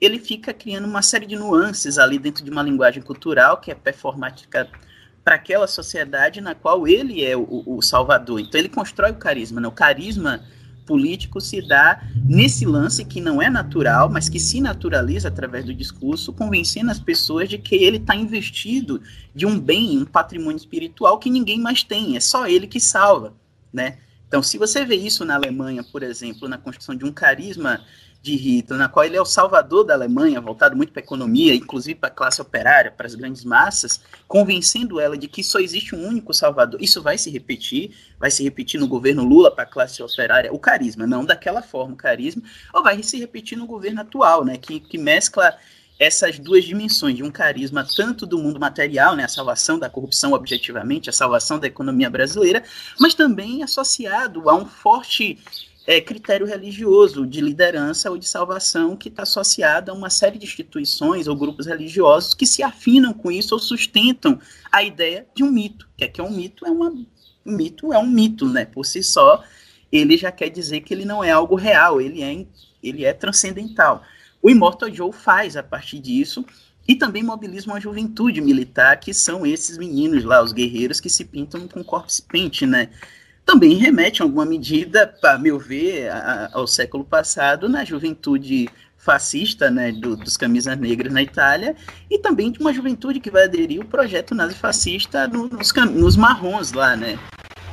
ele 0.00 0.18
fica 0.18 0.52
criando 0.52 0.86
uma 0.86 1.00
série 1.00 1.26
de 1.26 1.36
nuances 1.36 1.96
ali 1.96 2.18
dentro 2.18 2.44
de 2.44 2.50
uma 2.50 2.62
linguagem 2.62 3.02
cultural 3.02 3.58
que 3.58 3.70
é 3.70 3.74
performática 3.74 4.68
para 5.22 5.36
aquela 5.36 5.66
sociedade 5.66 6.40
na 6.40 6.54
qual 6.54 6.86
ele 6.86 7.24
é 7.24 7.36
o, 7.36 7.62
o, 7.64 7.80
salvador. 7.80 8.40
Então, 8.40 8.58
ele 8.58 8.68
constrói 8.68 9.12
o 9.12 9.16
carisma. 9.16 9.60
Né? 9.60 9.68
O 9.68 9.72
carisma 9.72 10.44
político 10.84 11.40
se 11.40 11.66
dá 11.66 12.02
nesse 12.26 12.66
lance 12.66 13.04
que 13.06 13.20
não 13.20 13.40
é 13.40 13.48
natural, 13.48 14.10
mas 14.10 14.28
que 14.28 14.38
se 14.38 14.60
naturaliza 14.60 15.28
através 15.28 15.64
do 15.64 15.72
discurso, 15.72 16.32
convencendo 16.32 16.90
as 16.90 17.00
pessoas 17.00 17.48
de 17.48 17.56
que 17.56 17.74
ele 17.76 17.96
está 17.96 18.14
investido 18.14 19.00
de 19.34 19.46
um 19.46 19.58
bem, 19.58 19.98
um 19.98 20.04
patrimônio 20.04 20.58
espiritual 20.58 21.18
que 21.18 21.30
ninguém 21.30 21.58
mais 21.58 21.82
tem, 21.82 22.16
é 22.16 22.20
só 22.20 22.46
ele 22.46 22.66
que 22.66 22.78
salva, 22.78 23.32
né? 23.72 23.98
Então, 24.34 24.42
se 24.42 24.58
você 24.58 24.84
vê 24.84 24.96
isso 24.96 25.24
na 25.24 25.36
Alemanha, 25.36 25.84
por 25.84 26.02
exemplo, 26.02 26.48
na 26.48 26.58
construção 26.58 26.96
de 26.96 27.04
um 27.04 27.12
carisma 27.12 27.84
de 28.20 28.34
Hitler, 28.34 28.80
na 28.80 28.88
qual 28.88 29.06
ele 29.06 29.16
é 29.16 29.22
o 29.22 29.24
salvador 29.24 29.84
da 29.84 29.94
Alemanha, 29.94 30.40
voltado 30.40 30.76
muito 30.76 30.92
para 30.92 31.00
a 31.00 31.04
economia, 31.04 31.54
inclusive 31.54 31.94
para 31.94 32.08
a 32.08 32.12
classe 32.12 32.42
operária, 32.42 32.90
para 32.90 33.06
as 33.06 33.14
grandes 33.14 33.44
massas, 33.44 34.00
convencendo 34.26 34.98
ela 34.98 35.16
de 35.16 35.28
que 35.28 35.44
só 35.44 35.60
existe 35.60 35.94
um 35.94 36.04
único 36.04 36.34
salvador. 36.34 36.82
Isso 36.82 37.00
vai 37.00 37.16
se 37.16 37.30
repetir, 37.30 37.94
vai 38.18 38.28
se 38.28 38.42
repetir 38.42 38.80
no 38.80 38.88
governo 38.88 39.22
Lula 39.22 39.52
para 39.52 39.62
a 39.62 39.68
classe 39.68 40.02
operária, 40.02 40.52
o 40.52 40.58
carisma, 40.58 41.06
não 41.06 41.24
daquela 41.24 41.62
forma, 41.62 41.94
o 41.94 41.96
carisma, 41.96 42.42
ou 42.72 42.82
vai 42.82 43.00
se 43.04 43.16
repetir 43.16 43.56
no 43.56 43.68
governo 43.68 44.00
atual, 44.00 44.44
né, 44.44 44.56
que, 44.56 44.80
que 44.80 44.98
mescla 44.98 45.56
essas 45.98 46.38
duas 46.38 46.64
dimensões 46.64 47.16
de 47.16 47.22
um 47.22 47.30
carisma 47.30 47.86
tanto 47.96 48.26
do 48.26 48.38
mundo 48.38 48.58
material, 48.58 49.14
né, 49.14 49.24
a 49.24 49.28
salvação 49.28 49.78
da 49.78 49.88
corrupção 49.88 50.32
objetivamente, 50.32 51.08
a 51.08 51.12
salvação 51.12 51.58
da 51.58 51.66
economia 51.66 52.10
brasileira, 52.10 52.62
mas 52.98 53.14
também 53.14 53.62
associado 53.62 54.50
a 54.50 54.54
um 54.56 54.66
forte 54.66 55.38
é, 55.86 56.00
critério 56.00 56.46
religioso 56.46 57.26
de 57.26 57.40
liderança 57.40 58.10
ou 58.10 58.16
de 58.16 58.26
salvação 58.26 58.96
que 58.96 59.08
está 59.08 59.22
associado 59.22 59.90
a 59.90 59.94
uma 59.94 60.10
série 60.10 60.38
de 60.38 60.46
instituições 60.46 61.26
ou 61.26 61.36
grupos 61.36 61.66
religiosos 61.66 62.34
que 62.34 62.46
se 62.46 62.62
afinam 62.62 63.12
com 63.12 63.30
isso 63.30 63.54
ou 63.54 63.60
sustentam 63.60 64.40
a 64.72 64.82
ideia 64.82 65.26
de 65.34 65.44
um 65.44 65.50
mito. 65.50 65.88
Que 65.96 66.04
é 66.04 66.08
que 66.08 66.20
é 66.20 66.24
um 66.24 66.30
mito 66.30 66.66
é 66.66 66.70
uma 66.70 66.90
um 67.46 67.52
mito 67.56 67.92
é 67.92 67.98
um 67.98 68.06
mito, 68.06 68.48
né? 68.48 68.64
Por 68.64 68.86
si 68.86 69.02
só, 69.02 69.44
ele 69.92 70.16
já 70.16 70.32
quer 70.32 70.48
dizer 70.48 70.80
que 70.80 70.94
ele 70.94 71.04
não 71.04 71.22
é 71.22 71.30
algo 71.30 71.54
real, 71.54 72.00
ele 72.00 72.22
é 72.22 72.46
ele 72.82 73.04
é 73.04 73.12
transcendental. 73.12 74.02
O 74.44 74.50
Immortal 74.50 74.92
Joe 74.92 75.10
faz 75.10 75.56
a 75.56 75.62
partir 75.62 75.98
disso 75.98 76.44
e 76.86 76.94
também 76.94 77.22
mobiliza 77.22 77.66
uma 77.66 77.80
juventude 77.80 78.42
militar, 78.42 79.00
que 79.00 79.14
são 79.14 79.46
esses 79.46 79.78
meninos 79.78 80.22
lá, 80.22 80.42
os 80.42 80.52
guerreiros 80.52 81.00
que 81.00 81.08
se 81.08 81.24
pintam 81.24 81.66
com 81.66 81.82
corpse 81.82 82.20
paint, 82.20 82.60
né? 82.60 82.90
também 83.46 83.76
remete, 83.76 84.20
em 84.20 84.22
alguma 84.22 84.44
medida, 84.44 85.06
para 85.06 85.38
meu 85.38 85.58
ver, 85.58 86.10
a, 86.10 86.50
ao 86.52 86.66
século 86.66 87.06
passado, 87.06 87.70
na 87.70 87.86
juventude 87.86 88.68
fascista 88.98 89.70
né, 89.70 89.90
do, 89.92 90.14
dos 90.14 90.36
camisas 90.36 90.76
negras 90.78 91.10
na 91.10 91.22
Itália 91.22 91.74
e 92.10 92.18
também 92.18 92.52
de 92.52 92.58
uma 92.58 92.72
juventude 92.72 93.20
que 93.20 93.30
vai 93.30 93.44
aderir 93.44 93.80
ao 93.80 93.88
projeto 93.88 94.34
nazifascista 94.34 95.26
no, 95.26 95.48
nos, 95.48 95.72
nos 95.72 96.16
marrons 96.18 96.72
lá, 96.72 96.94
né, 96.94 97.18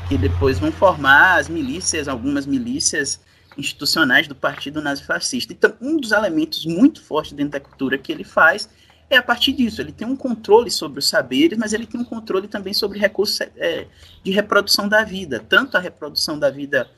que 0.08 0.18
depois 0.18 0.58
vão 0.58 0.72
formar 0.72 1.38
as 1.38 1.50
milícias, 1.50 2.08
algumas 2.08 2.46
milícias 2.46 3.20
institucionais 3.58 4.28
do 4.28 4.36
partido 4.36 4.82
nazifascista. 4.82 5.54
Então, 5.54 5.74
um 5.82 5.98
dos 5.98 6.12
elementos 6.12 6.66
muito 6.66 7.02
fortes 7.02 7.34
dentro 7.34 7.54
da 7.54 7.60
cultura 7.60 7.98
que 7.98 8.12
ele 8.12 8.24
faz 8.24 8.70
é 9.10 9.18
a 9.18 9.24
partir 9.24 9.52
disso. 9.52 9.82
Ele 9.82 9.92
tem 9.92 10.08
um 10.08 10.16
controle 10.16 10.72
sobre 10.72 11.00
os 11.00 11.08
saberes, 11.08 11.58
mas 11.58 11.74
ele 11.74 11.86
tem 11.86 12.00
um 12.00 12.06
controle 12.06 12.48
também 12.48 12.74
sobre 12.74 12.98
recursos 12.98 13.42
é, 13.42 13.86
de 14.24 14.32
reprodução 14.32 14.88
da 14.88 15.04
vida, 15.04 15.40
tanto 15.40 15.76
a 15.76 15.80
reprodução 15.80 16.40
da 16.40 16.50
vida 16.50 16.90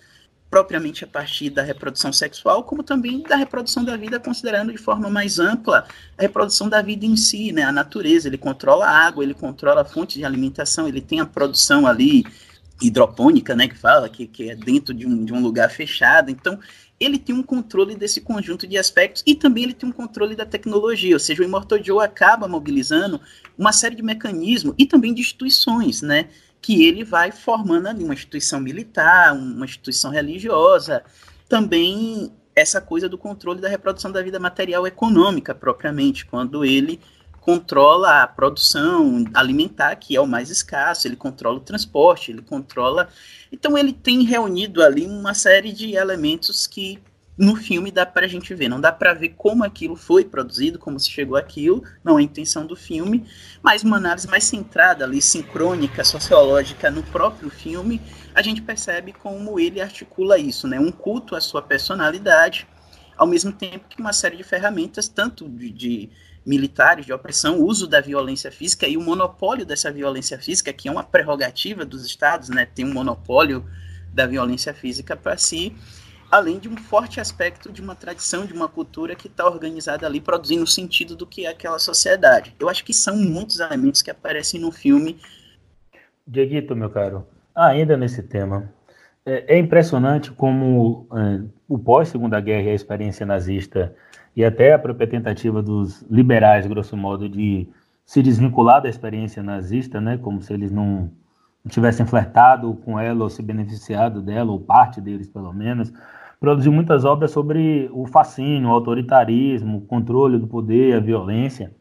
propriamente 0.54 1.04
a 1.04 1.08
partir 1.08 1.50
da 1.50 1.64
reprodução 1.64 2.14
sexual, 2.14 2.64
como 2.64 2.84
também 2.84 3.24
da 3.24 3.36
reprodução 3.36 3.84
da 3.84 3.98
vida, 3.98 4.20
considerando 4.20 4.72
de 4.72 4.78
forma 4.78 5.10
mais 5.10 5.40
ampla 5.40 5.88
a 6.16 6.22
reprodução 6.22 6.70
da 6.70 6.80
vida 6.80 7.08
em 7.08 7.18
si, 7.18 7.52
né, 7.52 7.64
a 7.64 7.72
natureza. 7.72 8.28
Ele 8.28 8.38
controla 8.38 8.86
a 8.86 8.92
água, 8.92 9.24
ele 9.24 9.34
controla 9.34 9.82
a 9.82 9.86
fonte 9.86 10.20
de 10.20 10.24
alimentação, 10.24 10.88
ele 10.88 11.02
tem 11.02 11.20
a 11.20 11.26
produção 11.26 11.88
ali 11.88 12.24
hidropônica, 12.88 13.56
né, 13.56 13.68
que 13.68 13.78
fala 13.78 14.10
que, 14.10 14.28
que 14.28 14.50
é 14.50 14.56
dentro 14.56 14.94
de 14.94 15.08
um, 15.08 15.24
de 15.24 15.34
um 15.34 15.42
lugar 15.42 15.72
fechado. 15.72 16.30
Então, 16.30 16.60
ele 17.00 17.18
tem 17.18 17.36
um 17.36 17.44
controle 17.44 17.96
desse 17.96 18.22
conjunto 18.22 18.68
de 18.68 18.78
aspectos 18.78 19.24
e 19.26 19.36
também 19.36 19.64
ele 19.64 19.74
tem 19.74 19.88
um 19.88 19.92
controle 19.92 20.36
da 20.36 20.46
tecnologia, 20.46 21.16
ou 21.16 21.20
seja, 21.20 21.42
o 21.42 21.46
Immortal 21.46 21.84
Joe 21.84 22.04
acaba 22.04 22.48
mobilizando 22.48 23.20
uma 23.58 23.72
série 23.72 23.96
de 23.96 24.04
mecanismos 24.04 24.76
e 24.78 24.86
também 24.86 25.14
de 25.14 25.22
instituições, 25.22 26.02
né, 26.02 26.30
que 26.62 26.86
ele 26.86 27.04
vai 27.04 27.32
formando 27.32 27.88
ali 27.88 28.04
uma 28.04 28.14
instituição 28.14 28.60
militar, 28.60 29.34
uma 29.34 29.66
instituição 29.66 30.12
religiosa, 30.12 31.04
também 31.50 32.32
essa 32.56 32.80
coisa 32.80 33.10
do 33.10 33.18
controle 33.18 33.60
da 33.60 33.68
reprodução 33.68 34.12
da 34.12 34.22
vida 34.22 34.40
material 34.40 34.86
econômica 34.86 35.56
propriamente, 35.56 36.26
quando 36.26 36.64
ele 36.64 37.00
controla 37.44 38.24
a 38.24 38.28
produção 38.28 39.26
alimentar, 39.34 39.96
que 39.98 40.16
é 40.16 40.22
o 40.22 40.26
mais 40.26 40.50
escasso, 40.50 41.08
ele 41.08 41.18
controla 41.18 41.58
o 41.58 41.62
transporte, 41.62 42.32
ele 42.32 42.42
controla. 42.42 43.10
Então 43.52 43.78
ele 43.78 43.92
tem 43.92 44.24
reunido 44.24 44.82
ali 44.82 45.06
uma 45.06 45.34
série 45.34 45.74
de 45.74 45.94
elementos 45.94 46.66
que 46.66 47.02
no 47.38 47.56
filme 47.58 47.92
dá 47.92 48.06
para 48.06 48.26
a 48.26 48.30
gente 48.30 48.54
ver. 48.56 48.70
Não 48.70 48.80
dá 48.80 48.94
para 48.94 49.14
ver 49.14 49.30
como 49.30 49.64
aquilo 49.64 49.98
foi 49.98 50.24
produzido, 50.24 50.80
como 50.80 50.98
se 50.98 51.10
chegou 51.10 51.36
aquilo, 51.36 51.84
não 52.02 52.18
é 52.18 52.22
a 52.22 52.24
intenção 52.24 52.66
do 52.66 52.78
filme, 52.78 53.26
mas 53.62 53.84
uma 53.84 53.98
análise 53.98 54.28
mais 54.28 54.46
centrada 54.46 55.04
ali, 55.04 55.22
sincrônica, 55.22 56.02
sociológica 56.06 56.90
no 56.90 57.04
próprio 57.04 57.50
filme, 57.50 58.00
a 58.34 58.42
gente 58.42 58.62
percebe 58.62 59.12
como 59.12 59.60
ele 59.60 59.82
articula 59.82 60.38
isso, 60.38 60.66
né? 60.66 60.80
Um 60.80 60.92
culto 60.92 61.36
à 61.36 61.42
sua 61.42 61.62
personalidade, 61.62 62.66
ao 63.18 63.28
mesmo 63.28 63.52
tempo 63.52 63.90
que 63.90 64.00
uma 64.00 64.14
série 64.14 64.38
de 64.38 64.44
ferramentas, 64.44 65.10
tanto 65.10 65.50
de, 65.50 65.70
de 65.72 66.10
militares 66.46 67.06
de 67.06 67.14
opressão, 67.14 67.62
uso 67.62 67.88
da 67.88 68.02
violência 68.02 68.52
física 68.52 68.88
e 68.88 68.98
o 68.98 69.02
monopólio 69.02 69.66
dessa 69.66 69.92
violência 69.92 70.38
física, 70.38 70.74
que 70.74 70.90
é 70.90 70.92
uma 70.92 71.04
prerrogativa 71.04 71.86
dos 71.86 72.06
estados, 72.06 72.50
né, 72.50 72.66
tem 72.66 72.86
um 72.86 72.94
monopólio 72.94 73.66
da 74.14 74.28
violência 74.28 74.74
física 74.74 75.16
para 75.16 75.38
si, 75.38 75.76
além 76.30 76.60
de 76.60 76.68
um 76.68 76.76
forte 76.76 77.20
aspecto 77.20 77.72
de 77.72 77.82
uma 77.82 77.96
tradição, 77.96 78.46
de 78.46 78.54
uma 78.54 78.68
cultura 78.68 79.16
que 79.16 79.28
está 79.28 79.46
organizada 79.46 80.06
ali, 80.06 80.20
produzindo 80.20 80.64
o 80.64 80.68
sentido 80.68 81.16
do 81.16 81.28
que 81.28 81.46
é 81.46 81.50
aquela 81.50 81.80
sociedade. 81.80 82.56
Eu 82.60 82.70
acho 82.70 82.84
que 82.84 82.94
são 82.94 83.16
muitos 83.16 83.60
elementos 83.60 84.02
que 84.02 84.12
aparecem 84.12 84.60
no 84.60 84.72
filme. 84.72 85.20
Dieguito, 86.26 86.76
meu 86.76 86.90
caro, 86.90 87.28
ainda 87.56 87.96
nesse 87.96 88.24
tema, 88.24 88.74
é, 89.26 89.56
é 89.56 89.60
impressionante 89.60 90.32
como 90.32 91.08
é, 91.14 91.44
o 91.68 91.78
pós-segunda 91.78 92.40
guerra 92.40 92.70
e 92.70 92.72
a 92.72 92.76
experiência 92.76 93.26
nazista 93.26 93.96
e 94.36 94.44
até 94.44 94.74
a 94.74 94.80
própria 94.80 95.08
tentativa 95.08 95.62
dos 95.62 96.02
liberais, 96.10 96.66
grosso 96.66 96.98
modo, 96.98 97.30
de 97.30 97.68
se 98.06 98.22
desvincular 98.22 98.82
da 98.82 98.90
experiência 98.90 99.42
nazista, 99.44 100.02
né, 100.02 100.18
como 100.18 100.42
se 100.42 100.54
eles 100.54 100.72
não, 100.72 101.12
não 101.64 101.70
tivessem 101.70 102.06
flertado 102.06 102.74
com 102.84 103.00
ela 103.00 103.24
ou 103.24 103.30
se 103.30 103.42
beneficiado 103.42 104.22
dela, 104.22 104.52
ou 104.52 104.60
parte 104.60 105.00
deles, 105.00 105.28
pelo 105.28 105.54
menos, 105.54 105.94
produziu 106.40 106.72
muitas 106.72 107.06
obras 107.06 107.32
sobre 107.32 107.90
o 107.94 108.06
fascínio, 108.06 108.70
o 108.70 108.74
autoritarismo, 108.74 109.78
o 109.78 109.82
controle 109.82 110.38
do 110.38 110.48
poder, 110.48 110.96
a 110.96 111.00
violência. 111.00 111.72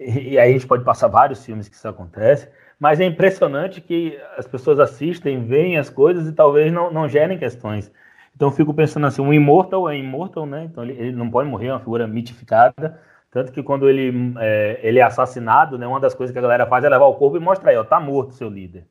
E, 0.00 0.30
e 0.30 0.38
aí 0.38 0.50
a 0.50 0.52
gente 0.52 0.66
pode 0.66 0.82
passar 0.82 1.08
vários 1.08 1.44
filmes 1.44 1.68
que 1.68 1.76
isso 1.76 1.86
acontece, 1.86 2.48
mas 2.80 3.00
é 3.00 3.04
impressionante 3.04 3.80
que 3.80 4.18
as 4.36 4.46
pessoas 4.46 4.80
assistem, 4.80 5.44
veem 5.44 5.78
as 5.78 5.88
coisas 5.88 6.26
e 6.26 6.32
talvez 6.32 6.72
não, 6.72 6.92
não 6.92 7.08
gerem 7.08 7.38
questões 7.38 7.92
então 8.36 8.52
fico 8.52 8.74
pensando 8.74 9.06
assim, 9.06 9.22
um 9.22 9.32
imortal 9.32 9.88
é 9.88 9.96
imortal, 9.96 10.44
né? 10.44 10.64
Então 10.64 10.84
ele, 10.84 10.92
ele 10.92 11.12
não 11.12 11.30
pode 11.30 11.48
morrer, 11.48 11.68
é 11.68 11.72
uma 11.72 11.80
figura 11.80 12.06
mitificada. 12.06 13.00
Tanto 13.30 13.50
que 13.50 13.62
quando 13.62 13.88
ele 13.88 14.34
é, 14.38 14.78
ele 14.82 14.98
é 14.98 15.02
assassinado, 15.02 15.78
né? 15.78 15.86
Uma 15.86 15.98
das 15.98 16.14
coisas 16.14 16.32
que 16.32 16.38
a 16.38 16.42
galera 16.42 16.66
faz 16.66 16.84
é 16.84 16.88
levar 16.88 17.06
o 17.06 17.14
corpo 17.14 17.38
e 17.38 17.40
mostrar 17.40 17.70
aí, 17.70 17.76
ó, 17.78 17.82
tá 17.82 17.98
morto 17.98 18.34
seu 18.34 18.50
líder. 18.50 18.86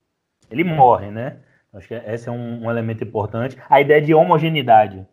Ele 0.49 0.63
morre, 0.63 1.11
né? 1.11 1.37
Acho 1.71 1.87
que 1.87 1.93
esse 1.93 2.27
é 2.27 2.31
um, 2.31 2.65
um 2.65 2.71
elemento 2.71 3.03
importante. 3.03 3.55
A 3.69 3.79
ideia 3.79 4.01
de 4.01 4.15
homogeneidade, 4.15 5.05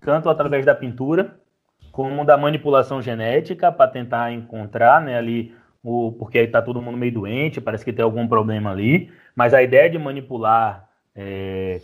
tanto 0.00 0.30
através 0.30 0.64
da 0.64 0.74
pintura, 0.74 1.38
como 1.92 2.24
da 2.24 2.38
manipulação 2.38 3.02
genética, 3.02 3.70
para 3.70 3.90
tentar 3.90 4.32
encontrar 4.32 5.02
né, 5.02 5.18
ali, 5.18 5.54
o, 5.82 6.12
porque 6.12 6.38
aí 6.38 6.46
está 6.46 6.62
todo 6.62 6.80
mundo 6.80 6.96
meio 6.96 7.12
doente, 7.12 7.60
parece 7.60 7.84
que 7.84 7.92
tem 7.92 8.04
algum 8.04 8.26
problema 8.26 8.70
ali, 8.70 9.12
mas 9.36 9.52
a 9.52 9.62
ideia 9.62 9.90
de 9.90 9.98
manipular 9.98 10.88
é, 11.14 11.80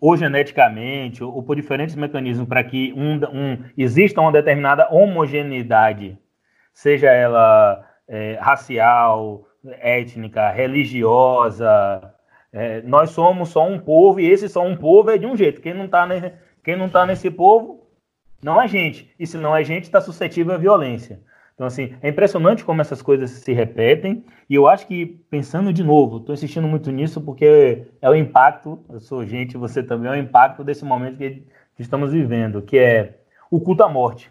ou 0.00 0.16
geneticamente, 0.16 1.22
ou, 1.22 1.34
ou 1.34 1.42
por 1.42 1.56
diferentes 1.56 1.94
mecanismos, 1.94 2.48
para 2.48 2.62
que 2.64 2.92
um, 2.96 3.16
um, 3.32 3.64
exista 3.76 4.20
uma 4.20 4.32
determinada 4.32 4.88
homogeneidade, 4.90 6.18
seja 6.72 7.10
ela 7.10 7.84
é, 8.06 8.38
racial, 8.40 9.44
étnica, 9.80 10.50
religiosa. 10.50 12.14
É, 12.52 12.80
nós 12.82 13.10
somos 13.10 13.50
só 13.50 13.66
um 13.66 13.78
povo 13.78 14.20
e 14.20 14.30
esse 14.30 14.48
só 14.48 14.64
um 14.64 14.76
povo 14.76 15.10
é 15.10 15.18
de 15.18 15.26
um 15.26 15.36
jeito. 15.36 15.60
Quem 15.60 15.74
não 15.74 15.84
está 15.84 16.06
não 16.76 16.88
tá 16.88 17.04
nesse 17.04 17.30
povo 17.30 17.86
não 18.42 18.60
é 18.60 18.68
gente. 18.68 19.12
E 19.18 19.26
se 19.26 19.36
não 19.36 19.54
é 19.54 19.64
gente, 19.64 19.84
está 19.84 20.00
suscetível 20.00 20.54
à 20.54 20.58
violência. 20.58 21.20
Então, 21.58 21.66
assim, 21.66 21.92
é 22.00 22.08
impressionante 22.08 22.64
como 22.64 22.80
essas 22.80 23.02
coisas 23.02 23.32
se 23.32 23.52
repetem. 23.52 24.24
E 24.48 24.54
eu 24.54 24.68
acho 24.68 24.86
que, 24.86 25.04
pensando 25.28 25.72
de 25.72 25.82
novo, 25.82 26.18
estou 26.18 26.32
insistindo 26.32 26.68
muito 26.68 26.88
nisso 26.92 27.20
porque 27.20 27.84
é 28.00 28.08
o 28.08 28.14
impacto, 28.14 28.78
eu 28.88 29.00
sou 29.00 29.26
gente, 29.26 29.56
você 29.56 29.82
também, 29.82 30.08
é 30.08 30.14
o 30.14 30.16
impacto 30.16 30.62
desse 30.62 30.84
momento 30.84 31.16
que 31.16 31.42
estamos 31.76 32.12
vivendo, 32.12 32.62
que 32.62 32.78
é 32.78 33.18
o 33.50 33.60
culto 33.60 33.82
à 33.82 33.88
morte. 33.88 34.30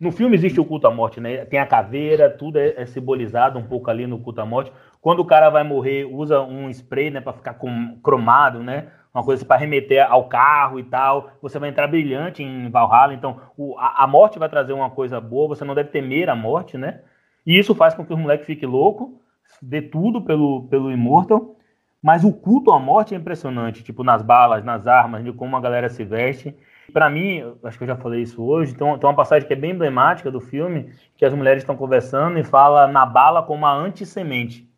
No 0.00 0.10
filme 0.10 0.34
existe 0.34 0.60
o 0.60 0.64
culto 0.64 0.88
à 0.88 0.90
morte, 0.90 1.20
né? 1.20 1.44
Tem 1.44 1.60
a 1.60 1.66
caveira, 1.66 2.28
tudo 2.28 2.58
é, 2.58 2.74
é 2.76 2.86
simbolizado 2.86 3.56
um 3.56 3.62
pouco 3.62 3.88
ali 3.88 4.04
no 4.04 4.18
culto 4.18 4.40
à 4.40 4.44
morte. 4.44 4.72
Quando 5.00 5.20
o 5.20 5.24
cara 5.24 5.50
vai 5.50 5.62
morrer, 5.62 6.04
usa 6.06 6.40
um 6.42 6.68
spray, 6.70 7.08
né, 7.08 7.20
para 7.20 7.34
ficar 7.34 7.54
com, 7.54 7.96
cromado, 8.02 8.64
né? 8.64 8.88
Uma 9.14 9.22
coisa 9.22 9.40
assim 9.40 9.46
para 9.46 9.60
remeter 9.60 10.04
ao 10.10 10.28
carro 10.28 10.80
e 10.80 10.82
tal. 10.82 11.30
Você 11.40 11.58
vai 11.58 11.68
entrar 11.68 11.86
brilhante 11.86 12.42
em 12.42 12.68
Valhalla, 12.68 13.14
então 13.14 13.40
o, 13.56 13.78
a, 13.78 14.02
a, 14.02 14.06
morte 14.06 14.38
vai 14.38 14.48
trazer 14.48 14.72
uma 14.72 14.90
coisa 14.90 15.20
boa, 15.20 15.48
você 15.48 15.64
não 15.64 15.74
deve 15.74 15.90
temer 15.90 16.28
a 16.28 16.34
morte, 16.34 16.76
né? 16.76 17.00
E 17.46 17.56
isso 17.56 17.74
faz 17.74 17.94
com 17.94 18.04
que 18.04 18.12
o 18.12 18.18
moleque 18.18 18.44
fique 18.44 18.66
louco, 18.66 19.20
dê 19.62 19.80
tudo 19.80 20.20
pelo, 20.20 20.64
pelo 20.64 20.90
Immortal. 20.90 21.54
Mas 22.02 22.22
o 22.22 22.32
culto 22.32 22.70
à 22.70 22.78
morte 22.78 23.14
é 23.14 23.16
impressionante, 23.16 23.82
tipo 23.82 24.04
nas 24.04 24.20
balas, 24.20 24.62
nas 24.62 24.86
armas, 24.86 25.24
de 25.24 25.32
como 25.32 25.56
a 25.56 25.60
galera 25.60 25.88
se 25.88 26.04
veste. 26.04 26.54
Para 26.92 27.08
mim, 27.08 27.42
acho 27.62 27.78
que 27.78 27.84
eu 27.84 27.88
já 27.88 27.96
falei 27.96 28.20
isso 28.20 28.42
hoje, 28.42 28.72
então 28.72 28.98
tem 28.98 29.08
uma 29.08 29.16
passagem 29.16 29.48
que 29.48 29.54
é 29.54 29.56
bem 29.56 29.70
emblemática 29.70 30.30
do 30.30 30.38
filme, 30.38 30.92
que 31.16 31.24
as 31.24 31.32
mulheres 31.32 31.62
estão 31.62 31.76
conversando 31.76 32.38
e 32.38 32.44
fala 32.44 32.86
na 32.86 33.06
bala 33.06 33.42
como 33.42 33.64
a 33.64 33.72
antissemente. 33.72 34.68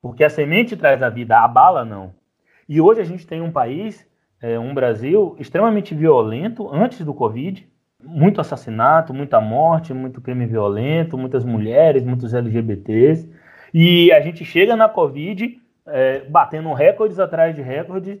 Porque 0.00 0.22
a 0.22 0.30
semente 0.30 0.76
traz 0.76 1.02
a 1.02 1.08
vida, 1.08 1.36
a 1.40 1.48
bala 1.48 1.84
não. 1.84 2.14
E 2.70 2.80
hoje 2.80 3.00
a 3.00 3.04
gente 3.04 3.26
tem 3.26 3.42
um 3.42 3.50
país, 3.50 4.06
é, 4.40 4.56
um 4.56 4.72
Brasil, 4.72 5.34
extremamente 5.40 5.92
violento 5.92 6.72
antes 6.72 7.04
do 7.04 7.12
Covid, 7.12 7.66
muito 8.00 8.40
assassinato, 8.40 9.12
muita 9.12 9.40
morte, 9.40 9.92
muito 9.92 10.20
crime 10.20 10.46
violento, 10.46 11.18
muitas 11.18 11.44
mulheres, 11.44 12.04
muitos 12.04 12.32
LGBTs. 12.32 13.28
E 13.74 14.12
a 14.12 14.20
gente 14.20 14.44
chega 14.44 14.76
na 14.76 14.88
Covid 14.88 15.60
é, 15.84 16.20
batendo 16.28 16.72
recordes 16.72 17.18
atrás 17.18 17.56
de 17.56 17.60
recordes 17.60 18.20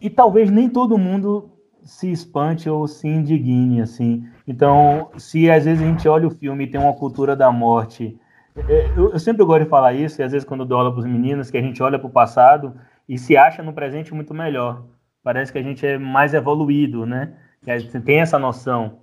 e 0.00 0.08
talvez 0.08 0.52
nem 0.52 0.68
todo 0.68 0.96
mundo 0.96 1.50
se 1.82 2.12
espante 2.12 2.70
ou 2.70 2.86
se 2.86 3.08
indigne, 3.08 3.80
assim. 3.80 4.24
Então, 4.46 5.10
se 5.18 5.50
às 5.50 5.64
vezes 5.64 5.82
a 5.82 5.86
gente 5.86 6.06
olha 6.06 6.28
o 6.28 6.30
filme 6.30 6.62
e 6.62 6.68
tem 6.68 6.80
uma 6.80 6.94
cultura 6.94 7.34
da 7.34 7.50
morte, 7.50 8.16
é, 8.68 8.92
eu, 8.96 9.18
sempre 9.18 9.44
gosto 9.44 9.64
de 9.64 9.68
falar 9.68 9.94
isso, 9.94 10.22
e 10.22 10.24
às 10.24 10.30
vezes 10.30 10.46
quando 10.46 10.60
eu 10.60 10.66
dou 10.66 10.78
aula 10.78 10.92
para 10.92 11.00
os 11.00 11.06
meninos, 11.06 11.50
que 11.50 11.58
a 11.58 11.60
gente 11.60 11.82
olha 11.82 11.98
para 11.98 12.06
o 12.06 12.12
passado 12.12 12.72
e 13.08 13.18
se 13.18 13.36
acha 13.36 13.62
no 13.62 13.72
presente 13.72 14.14
muito 14.14 14.34
melhor. 14.34 14.84
Parece 15.22 15.52
que 15.52 15.58
a 15.58 15.62
gente 15.62 15.86
é 15.86 15.98
mais 15.98 16.34
evoluído, 16.34 17.06
né? 17.06 17.34
Que 17.62 17.70
a 17.70 17.78
gente 17.78 17.98
tem 18.00 18.20
essa 18.20 18.38
noção. 18.38 19.00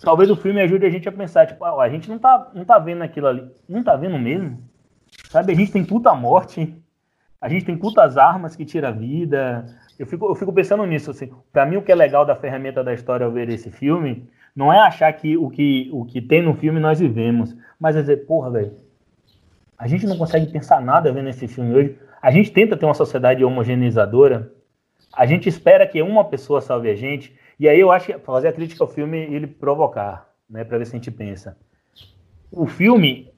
Talvez 0.00 0.30
o 0.30 0.36
filme 0.36 0.60
ajude 0.60 0.86
a 0.86 0.90
gente 0.90 1.08
a 1.08 1.12
pensar, 1.12 1.46
tipo, 1.46 1.64
ah, 1.64 1.82
a 1.82 1.88
gente 1.88 2.08
não 2.08 2.18
tá, 2.18 2.50
não 2.54 2.64
tá 2.64 2.78
vendo 2.78 3.02
aquilo 3.02 3.28
ali. 3.28 3.50
Não 3.68 3.82
tá 3.82 3.96
vendo 3.96 4.18
mesmo? 4.18 4.58
Sabe, 5.28 5.52
a 5.52 5.56
gente 5.56 5.72
tem 5.72 5.84
puta 5.84 6.14
morte, 6.14 6.74
a 7.40 7.48
gente 7.48 7.64
tem 7.64 7.76
putas 7.76 8.16
armas 8.16 8.56
que 8.56 8.64
tira 8.64 8.88
a 8.88 8.92
vida, 8.92 9.66
eu 9.98 10.06
fico, 10.06 10.26
eu 10.26 10.34
fico 10.34 10.52
pensando 10.52 10.84
nisso, 10.86 11.10
assim. 11.10 11.30
Pra 11.52 11.66
mim, 11.66 11.76
o 11.76 11.82
que 11.82 11.92
é 11.92 11.94
legal 11.94 12.24
da 12.24 12.34
ferramenta 12.34 12.82
da 12.82 12.94
história 12.94 13.26
ao 13.26 13.32
ver 13.32 13.48
esse 13.48 13.70
filme 13.70 14.28
não 14.54 14.72
é 14.72 14.78
achar 14.78 15.12
que 15.12 15.36
o 15.36 15.48
que, 15.48 15.88
o 15.92 16.04
que 16.04 16.20
tem 16.20 16.42
no 16.42 16.54
filme 16.54 16.80
nós 16.80 16.98
vivemos, 16.98 17.56
mas 17.78 17.96
é 17.96 18.00
dizer, 18.00 18.26
porra, 18.26 18.50
velho, 18.50 18.76
a 19.78 19.86
gente 19.86 20.06
não 20.06 20.16
consegue 20.16 20.46
pensar 20.46 20.80
nada 20.80 21.12
vendo 21.12 21.28
esse 21.28 21.48
filme 21.48 21.74
hoje. 21.74 21.98
A 22.20 22.30
gente 22.30 22.50
tenta 22.50 22.76
ter 22.76 22.84
uma 22.84 22.94
sociedade 22.94 23.44
homogeneizadora, 23.44 24.52
a 25.12 25.26
gente 25.26 25.48
espera 25.48 25.86
que 25.86 26.00
uma 26.00 26.24
pessoa 26.24 26.60
salve 26.60 26.88
a 26.88 26.94
gente, 26.94 27.36
e 27.58 27.68
aí 27.68 27.78
eu 27.78 27.92
acho 27.92 28.06
que 28.06 28.18
fazer 28.18 28.48
a 28.48 28.52
crítica 28.52 28.82
ao 28.82 28.88
filme 28.88 29.18
ele 29.18 29.46
provocar, 29.46 30.28
né, 30.48 30.64
para 30.64 30.78
ver 30.78 30.86
se 30.86 30.94
a 30.94 30.98
gente 30.98 31.10
pensa. 31.10 31.56
O 32.50 32.66
filme, 32.66 33.30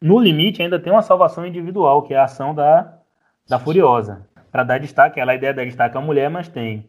no 0.00 0.18
limite, 0.18 0.62
ainda 0.62 0.78
tem 0.78 0.92
uma 0.92 1.02
salvação 1.02 1.46
individual, 1.46 2.02
que 2.02 2.14
é 2.14 2.18
a 2.18 2.24
ação 2.24 2.54
da, 2.54 2.98
da 3.48 3.58
Furiosa 3.58 4.26
para 4.50 4.64
dar 4.64 4.78
destaque. 4.78 5.18
Ela 5.18 5.32
a 5.32 5.34
ideia 5.34 5.54
da 5.54 5.64
destaque 5.64 5.96
à 5.96 6.00
mulher, 6.00 6.28
mas 6.28 6.48
tem. 6.48 6.88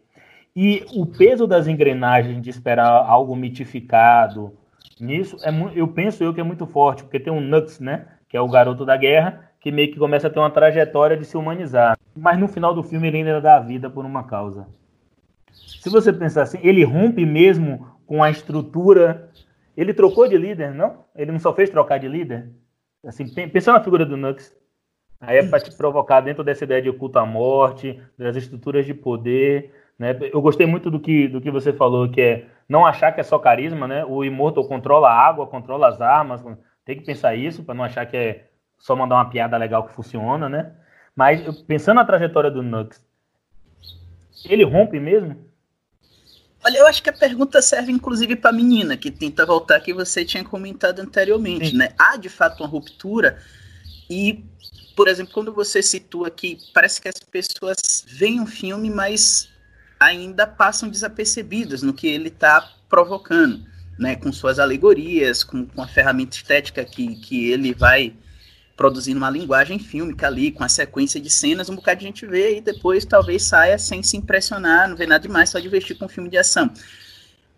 E 0.56 0.86
o 0.94 1.06
peso 1.06 1.48
das 1.48 1.68
engrenagens 1.68 2.42
de 2.42 2.50
esperar 2.50 2.90
algo 2.90 3.36
mitificado 3.36 4.54
nisso, 5.00 5.38
é, 5.44 5.50
eu 5.76 5.88
penso 5.88 6.24
eu 6.24 6.34
que 6.34 6.40
é 6.40 6.44
muito 6.44 6.68
forte, 6.68 7.04
porque 7.04 7.20
tem 7.20 7.34
um 7.34 7.42
Nux, 7.42 7.80
né, 7.80 8.06
que 8.34 8.38
é 8.38 8.42
o 8.42 8.50
garoto 8.50 8.84
da 8.84 8.98
guerra, 8.98 9.48
que 9.60 9.72
meio 9.72 9.92
que 9.92 10.00
começa 10.00 10.26
a 10.26 10.30
ter 10.32 10.40
uma 10.40 10.50
trajetória 10.50 11.16
de 11.16 11.24
se 11.24 11.38
humanizar. 11.38 11.96
Mas 12.16 12.40
no 12.40 12.48
final 12.48 12.74
do 12.74 12.82
filme 12.82 13.08
ele 13.08 13.18
ainda 13.18 13.40
dá 13.40 13.58
a 13.58 13.60
vida 13.60 13.92
por 13.92 14.04
uma 14.04 14.24
causa. 14.24 14.66
Se 15.52 15.88
você 15.88 16.12
pensar 16.12 16.42
assim, 16.42 16.58
ele 16.64 16.84
rompe 16.84 17.28
mesmo 17.28 17.88
com 18.08 18.24
a 18.24 18.32
estrutura. 18.32 19.30
Ele 19.78 19.94
trocou 19.94 20.28
de 20.28 20.36
líder, 20.36 20.74
não? 20.74 21.06
Ele 21.16 21.32
não 21.32 21.38
só 21.38 21.54
fez 21.54 21.70
trocar 21.70 22.00
de 22.00 22.08
líder? 22.08 22.50
Assim, 23.06 23.28
pensando 23.30 23.78
na 23.78 23.84
figura 23.84 24.04
do 24.04 24.18
Nux, 24.18 24.52
Aí 25.22 25.38
é 25.38 25.48
para 25.48 25.60
te 25.60 25.72
provocar 25.78 26.20
dentro 26.22 26.44
dessa 26.44 26.64
ideia 26.64 26.82
de 26.82 26.90
oculta 26.90 27.20
a 27.20 27.26
morte, 27.26 28.02
das 28.18 28.36
estruturas 28.36 28.84
de 28.84 28.96
poder. 28.96 29.72
Né? 29.98 30.18
Eu 30.34 30.42
gostei 30.42 30.66
muito 30.66 30.90
do 30.90 31.00
que, 31.00 31.28
do 31.28 31.40
que 31.40 31.52
você 31.52 31.72
falou, 31.72 32.10
que 32.10 32.20
é 32.20 32.46
não 32.68 32.84
achar 32.84 33.12
que 33.12 33.22
é 33.22 33.24
só 33.24 33.38
carisma, 33.38 33.88
né? 33.88 34.04
O 34.04 34.24
Immortal 34.24 34.68
controla 34.68 35.10
a 35.10 35.16
água, 35.16 35.46
controla 35.46 35.88
as 35.88 36.02
armas. 36.02 36.44
Tem 36.86 36.98
que 36.98 37.06
pensar 37.06 37.36
isso 37.36 37.64
para 37.64 37.76
não 37.76 37.84
achar 37.84 38.06
que 38.06 38.18
é 38.18 38.50
só 38.78 38.96
mandar 38.96 39.16
uma 39.16 39.30
piada 39.30 39.58
legal 39.58 39.88
que 39.88 39.94
funciona, 39.94 40.50
né? 40.50 40.74
Mas 41.16 41.42
pensando 41.62 41.96
na 41.96 42.06
trajetória 42.06 42.52
do 42.52 42.62
Nux, 42.62 43.02
ele 44.46 44.64
rompe 44.64 45.00
mesmo? 45.00 45.48
Olha, 46.66 46.78
eu 46.78 46.88
acho 46.88 47.04
que 47.04 47.10
a 47.10 47.14
pergunta 47.14 47.62
serve 47.62 47.92
inclusive 47.92 48.36
para 48.36 48.50
a 48.50 48.54
menina 48.54 48.98
que 48.98 49.12
tenta 49.12 49.46
voltar 49.46 49.80
que 49.82 49.94
você 49.94 50.24
tinha 50.24 50.44
comentado 50.44 51.00
anteriormente, 51.00 51.72
Sim. 51.72 51.78
né? 51.78 51.90
Há 51.98 52.18
de 52.18 52.30
fato 52.30 52.64
uma 52.64 52.70
ruptura 52.70 53.38
e 54.10 54.44
por 54.96 55.08
exemplo, 55.08 55.34
quando 55.34 55.54
você 55.54 55.82
situa 55.82 56.30
que 56.30 56.58
parece 56.74 57.02
que 57.02 57.08
as 57.08 57.20
pessoas 57.20 58.06
veem 58.08 58.40
um 58.40 58.46
filme, 58.46 58.90
mas 58.90 59.50
ainda 60.00 60.46
passam 60.46 60.90
desapercebidas 60.90 61.82
no 61.82 61.94
que 61.94 62.08
ele 62.08 62.28
está 62.28 62.70
provocando, 62.88 63.66
né? 63.98 64.16
Com 64.16 64.32
suas 64.32 64.60
alegorias, 64.60 65.44
com, 65.44 65.66
com 65.66 65.82
a 65.82 65.88
ferramenta 65.88 66.36
estética 66.36 66.84
que, 66.84 67.16
que 67.16 67.52
ele 67.52 67.74
vai 67.74 68.14
produzindo 68.76 69.18
uma 69.18 69.30
linguagem 69.30 69.78
fílmica 69.78 70.28
ali, 70.28 70.52
com 70.52 70.64
a 70.64 70.70
sequência 70.70 71.20
de 71.22 71.30
cenas, 71.30 71.70
um 71.70 71.76
bocado 71.76 72.00
de 72.00 72.06
gente 72.06 72.26
vê 72.26 72.58
e 72.58 72.62
depois 72.62 73.06
talvez 73.06 73.44
saia 73.44 73.78
sem 73.78 74.02
se 74.02 74.18
impressionar, 74.18 74.90
não 74.90 74.96
vê 74.96 75.06
nada 75.06 75.22
demais, 75.28 75.50
só 75.50 75.60
divertir 75.60 75.96
com 75.98 76.06
um 76.06 76.10
filme 76.10 76.30
de 76.30 76.38
ação. 76.38 76.72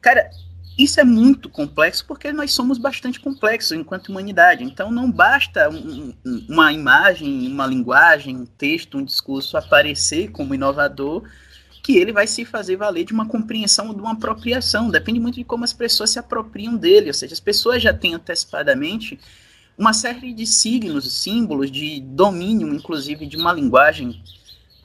Cara, 0.01 0.29
isso 0.77 0.99
é 0.99 1.05
muito 1.05 1.49
complexo 1.49 2.05
porque 2.05 2.33
nós 2.33 2.53
somos 2.53 2.77
bastante 2.77 3.19
complexos 3.19 3.71
enquanto 3.71 4.09
humanidade. 4.09 4.63
Então 4.63 4.91
não 4.91 5.09
basta 5.09 5.69
um, 5.69 6.13
uma 6.49 6.73
imagem, 6.73 7.47
uma 7.47 7.65
linguagem, 7.65 8.36
um 8.36 8.45
texto, 8.45 8.97
um 8.97 9.05
discurso 9.05 9.55
aparecer 9.55 10.31
como 10.31 10.53
inovador 10.53 11.23
que 11.86 11.95
ele 11.99 12.11
vai 12.11 12.25
se 12.25 12.43
fazer 12.43 12.77
valer 12.77 13.05
de 13.05 13.13
uma 13.13 13.27
compreensão 13.27 13.89
ou 13.89 13.93
de 13.93 14.01
uma 14.01 14.13
apropriação. 14.13 14.89
Depende 14.89 15.19
muito 15.19 15.36
de 15.36 15.43
como 15.43 15.63
as 15.63 15.71
pessoas 15.71 16.09
se 16.09 16.17
apropriam 16.17 16.75
dele. 16.75 17.09
Ou 17.09 17.13
seja, 17.13 17.36
as 17.36 17.39
pessoas 17.39 17.83
já 17.83 17.93
têm 17.93 18.15
antecipadamente 18.15 19.19
uma 19.77 19.93
série 19.93 20.33
de 20.33 20.47
signos, 20.47 21.21
símbolos 21.21 21.69
de 21.69 21.99
domínio, 21.99 22.73
inclusive 22.73 23.27
de 23.27 23.38
uma 23.38 23.53
linguagem 23.53 24.19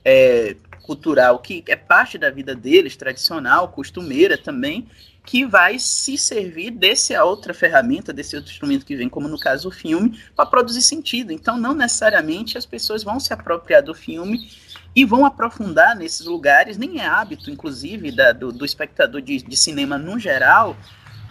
é, 0.04 0.54
cultural 0.82 1.38
que 1.38 1.64
é 1.68 1.74
parte 1.74 2.18
da 2.18 2.28
vida 2.28 2.54
deles, 2.54 2.96
tradicional, 2.96 3.68
costumeira 3.68 4.36
também, 4.36 4.86
que 5.24 5.46
vai 5.46 5.78
se 5.78 6.18
servir 6.18 6.70
dessa 6.70 7.24
outra 7.24 7.54
ferramenta, 7.54 8.12
desse 8.12 8.36
outro 8.36 8.50
instrumento 8.50 8.84
que 8.84 8.94
vem, 8.94 9.08
como 9.08 9.26
no 9.26 9.38
caso 9.38 9.68
o 9.68 9.72
filme, 9.72 10.20
para 10.36 10.44
produzir 10.44 10.82
sentido. 10.82 11.32
Então, 11.32 11.56
não 11.56 11.72
necessariamente 11.72 12.58
as 12.58 12.66
pessoas 12.66 13.02
vão 13.02 13.18
se 13.18 13.32
apropriar 13.32 13.82
do 13.82 13.94
filme 13.94 14.50
e 14.94 15.04
vão 15.04 15.24
aprofundar 15.24 15.96
nesses 15.96 16.26
lugares, 16.26 16.76
nem 16.76 17.00
é 17.00 17.06
hábito, 17.06 17.50
inclusive, 17.50 18.10
da, 18.10 18.32
do, 18.32 18.52
do, 18.52 18.64
espectador 18.64 19.20
de, 19.20 19.38
de, 19.38 19.56
cinema 19.56 19.96
no 19.96 20.18
geral, 20.18 20.76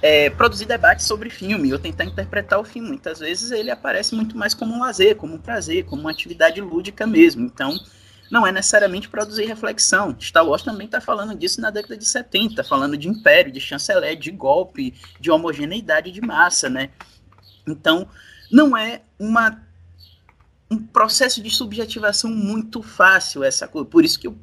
é, 0.02 0.30
produzir 0.30 0.66
debates 0.66 1.06
sobre 1.06 1.30
filme 1.30 1.74
ou 1.74 1.80
tentar 1.80 2.06
interpretar 2.06 2.60
o 2.60 2.64
filme. 2.64 2.88
Muitas 2.88 3.20
vezes 3.20 3.52
ele 3.52 3.70
aparece 3.70 4.16
muito 4.16 4.38
mais 4.38 4.54
como 4.54 4.74
um 4.74 4.80
lazer, 4.80 5.16
como 5.16 5.36
um 5.36 5.40
prazer, 5.40 5.86
como 5.86 6.02
uma 6.02 6.12
atividade 6.12 6.62
lúdica 6.62 7.06
mesmo. 7.06 7.46
Então, 7.46 7.78
não 8.32 8.48
é 8.48 8.52
necessariamente 8.52 9.10
produzir 9.10 9.46
reflexão. 9.46 10.16
Star 10.20 10.48
Wars 10.48 10.62
também 10.62 10.86
está 10.86 11.02
falando 11.02 11.36
disso 11.36 11.60
na 11.60 11.70
década 11.70 11.98
de 11.98 12.06
70, 12.06 12.64
falando 12.64 12.96
de 12.96 13.10
império, 13.10 13.52
de 13.52 13.60
chanceler, 13.60 14.16
de 14.16 14.32
golpe, 14.32 14.94
de 15.20 15.30
homogeneidade 15.30 16.12
de 16.12 16.22
massa, 16.22 16.70
né? 16.70 16.92
Então, 17.68 18.08
não 18.52 18.78
é 18.78 19.02
uma 19.18 19.62
um 20.72 20.78
processo 20.78 21.42
de 21.42 21.50
subjetivação 21.50 22.30
muito 22.30 22.84
fácil 22.84 23.44
essa 23.44 23.68
coisa. 23.68 23.88
Por 23.88 24.06
isso 24.06 24.20
que 24.20 24.28
o, 24.28 24.38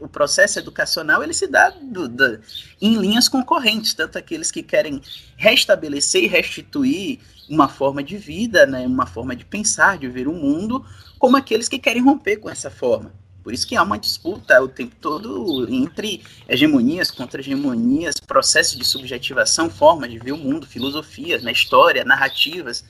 o 0.00 0.08
processo 0.08 0.58
educacional 0.58 1.22
ele 1.22 1.32
se 1.32 1.46
dá 1.46 1.70
do, 1.70 2.08
do, 2.08 2.40
em 2.80 2.96
linhas 2.96 3.28
concorrentes, 3.28 3.94
tanto 3.94 4.18
aqueles 4.18 4.50
que 4.50 4.62
querem 4.62 5.00
restabelecer 5.36 6.24
e 6.24 6.26
restituir 6.26 7.20
uma 7.48 7.68
forma 7.68 8.02
de 8.02 8.16
vida, 8.16 8.66
né, 8.66 8.86
uma 8.86 9.06
forma 9.06 9.36
de 9.36 9.44
pensar, 9.44 9.98
de 9.98 10.08
ver 10.08 10.26
o 10.26 10.32
mundo, 10.32 10.84
como 11.16 11.36
aqueles 11.36 11.68
que 11.68 11.78
querem 11.78 12.02
romper 12.02 12.38
com 12.38 12.50
essa 12.50 12.70
forma. 12.70 13.12
Por 13.44 13.54
isso 13.54 13.66
que 13.66 13.76
há 13.76 13.82
uma 13.82 13.98
disputa 13.98 14.60
o 14.60 14.68
tempo 14.68 14.96
todo 15.00 15.66
entre 15.72 16.22
hegemonias, 16.48 17.10
contra-hegemonias, 17.10 18.16
processos 18.20 18.76
de 18.76 18.84
subjetivação, 18.84 19.70
formas 19.70 20.10
de 20.10 20.18
ver 20.18 20.32
o 20.32 20.36
mundo, 20.36 20.66
filosofias, 20.66 21.42
né, 21.42 21.52
história, 21.52 22.04
narrativas. 22.04 22.84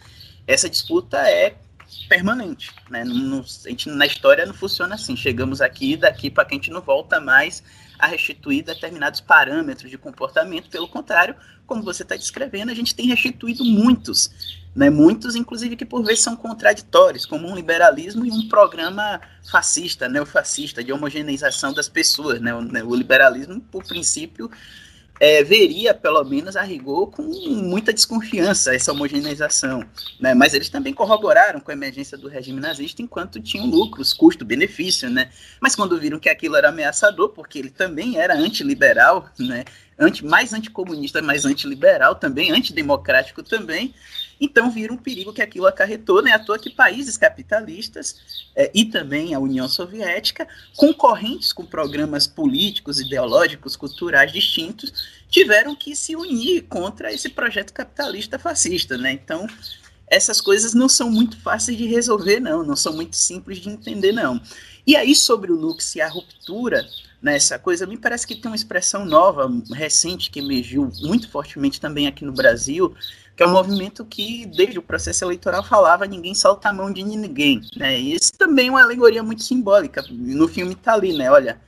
Essa 0.47 0.69
disputa 0.69 1.19
é 1.19 1.55
permanente. 2.07 2.73
Né? 2.91 3.05
No, 3.05 3.41
a 3.41 3.69
gente, 3.69 3.89
na 3.89 4.07
história 4.07 4.47
não 4.47 4.55
funciona 4.55 4.95
assim. 4.95 5.17
Chegamos 5.17 5.61
aqui, 5.61 5.97
daqui 5.97 6.31
para 6.31 6.45
que 6.45 6.55
a 6.55 6.57
gente 6.57 6.71
não 6.71 6.81
volta 6.81 7.21
mais 7.21 7.63
a 7.99 8.07
restituir 8.07 8.63
determinados 8.63 9.21
parâmetros 9.21 9.91
de 9.91 9.99
comportamento. 9.99 10.71
Pelo 10.71 10.89
contrário, 10.89 11.35
como 11.67 11.83
você 11.83 12.03
está 12.03 12.17
descrevendo, 12.17 12.71
a 12.71 12.75
gente 12.75 12.95
tem 12.95 13.07
restituído 13.07 13.65
muitos, 13.65 14.31
né? 14.75 14.89
muitos, 14.89 15.35
inclusive, 15.35 15.77
que 15.77 15.85
por 15.85 16.05
vezes 16.05 16.23
são 16.23 16.37
contraditórios, 16.37 17.27
como 17.27 17.49
um 17.49 17.55
liberalismo 17.55 18.25
e 18.25 18.31
um 18.31 18.49
programa 18.49 19.21
fascista, 19.51 20.09
neofascista, 20.09 20.83
de 20.83 20.93
homogeneização 20.93 21.73
das 21.73 21.89
pessoas. 21.89 22.41
Né? 22.41 22.55
O, 22.55 22.63
né? 22.63 22.83
o 22.85 22.95
liberalismo, 22.95 23.61
por 23.61 23.85
princípio, 23.85 24.51
é, 25.21 25.43
veria, 25.43 25.93
pelo 25.93 26.23
menos 26.25 26.57
a 26.57 26.63
rigor, 26.63 27.11
com 27.11 27.23
muita 27.23 27.93
desconfiança 27.93 28.75
essa 28.75 28.93
homogeneização. 28.93 29.85
Né? 30.21 30.35
Mas 30.35 30.55
eles 30.55 30.69
também 30.69 30.95
corroboraram 30.95 31.61
com 31.61 31.71
a 31.71 31.75
emergência 31.75 32.17
do 32.17 32.29
regime 32.29 32.61
nazista 32.61 33.03
enquanto 33.03 33.41
tinham 33.41 33.67
lucros, 33.67 34.13
custo-benefício. 34.13 35.11
Né? 35.11 35.31
Mas 35.61 35.75
quando 35.75 35.99
viram 35.99 36.19
que 36.19 36.29
aquilo 36.29 36.57
era 36.57 36.69
ameaçador, 36.69 37.31
porque 37.31 37.59
ele 37.59 37.71
também 37.71 38.19
era 38.19 38.35
antiliberal, 38.35 39.29
né? 39.39 39.65
Anti, 40.01 40.25
mais 40.25 40.53
anticomunista, 40.53 41.21
mais 41.21 41.45
antiliberal 41.45 42.15
também, 42.15 42.53
antidemocrático 42.53 43.43
também, 43.43 43.93
então 44.41 44.71
viram 44.71 44.95
um 44.95 44.99
perigo 44.99 45.33
que 45.33 45.43
aquilo 45.43 45.67
acarretou, 45.67 46.23
né? 46.23 46.33
À 46.33 46.39
toa 46.39 46.59
que 46.59 46.71
países 46.71 47.17
capitalistas 47.17 48.47
é, 48.55 48.71
e 48.75 48.85
também 48.85 49.35
a 49.35 49.39
União 49.39 49.69
Soviética, 49.69 50.47
concorrentes 50.77 51.53
com 51.53 51.65
programas 51.65 52.27
políticos, 52.27 53.01
ideológicos, 53.01 53.77
culturais 53.77 54.33
distintos, 54.33 55.21
tiveram 55.29 55.75
que 55.75 55.95
se 55.97 56.15
unir 56.15 56.63
contra 56.63 57.13
esse 57.13 57.29
projeto 57.29 57.73
capitalista 57.73 58.39
fascista, 58.39 58.97
né? 58.97 59.13
Então 59.13 59.47
essas 60.11 60.41
coisas 60.41 60.75
não 60.75 60.89
são 60.89 61.11
muito 61.11 61.37
fáceis 61.39 61.77
de 61.77 61.87
resolver, 61.87 62.41
não, 62.41 62.63
não 62.63 62.77
são 62.77 62.95
muito 62.95 63.17
simples 63.17 63.59
de 63.59 63.69
entender, 63.69 64.13
não. 64.13 64.41
E 64.87 64.97
aí, 64.97 65.15
sobre 65.15 65.53
o 65.53 65.57
Nux 65.57 65.95
e 65.97 66.01
a 66.01 66.09
ruptura 66.09 66.87
nessa 67.21 67.59
coisa, 67.59 67.87
me 67.87 67.97
parece 67.97 68.27
que 68.27 68.35
tem 68.35 68.51
uma 68.51 68.57
expressão 68.57 69.05
nova, 69.05 69.51
recente, 69.75 70.31
que 70.31 70.39
emergiu 70.39 70.91
muito 71.03 71.29
fortemente 71.29 71.81
também 71.81 72.07
aqui 72.07 72.25
no 72.25 72.33
Brasil, 72.33 72.95
que 73.39 73.45
é 73.45 73.47
um 73.47 73.53
movimento 73.53 74.05
que, 74.05 74.47
desde 74.47 74.81
o 74.81 74.83
processo 74.83 75.25
eleitoral, 75.25 75.63
falava 75.63 76.05
ninguém 76.07 76.35
solta 76.35 76.71
a 76.71 76.73
mão 76.73 76.93
de 76.93 77.05
ninguém. 77.05 77.61
Né? 77.77 77.97
E 77.97 78.17
isso 78.17 78.33
também 78.37 78.67
é 78.67 78.71
uma 78.71 78.83
alegoria 78.83 79.23
muito 79.23 79.45
simbólica. 79.45 80.05
No 80.11 80.49
filme 80.49 80.73
está 80.73 80.95
ali, 80.95 81.17
né? 81.17 81.31
Olha, 81.31 81.61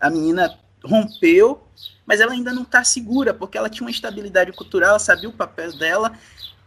a 0.00 0.08
menina 0.08 0.58
rompeu, 0.82 1.62
mas 2.06 2.18
ela 2.18 2.32
ainda 2.32 2.50
não 2.50 2.62
está 2.62 2.82
segura, 2.82 3.34
porque 3.34 3.58
ela 3.58 3.68
tinha 3.68 3.84
uma 3.84 3.90
estabilidade 3.90 4.52
cultural, 4.52 4.88
ela 4.88 4.98
sabia 4.98 5.28
o 5.28 5.32
papel 5.34 5.76
dela. 5.76 6.14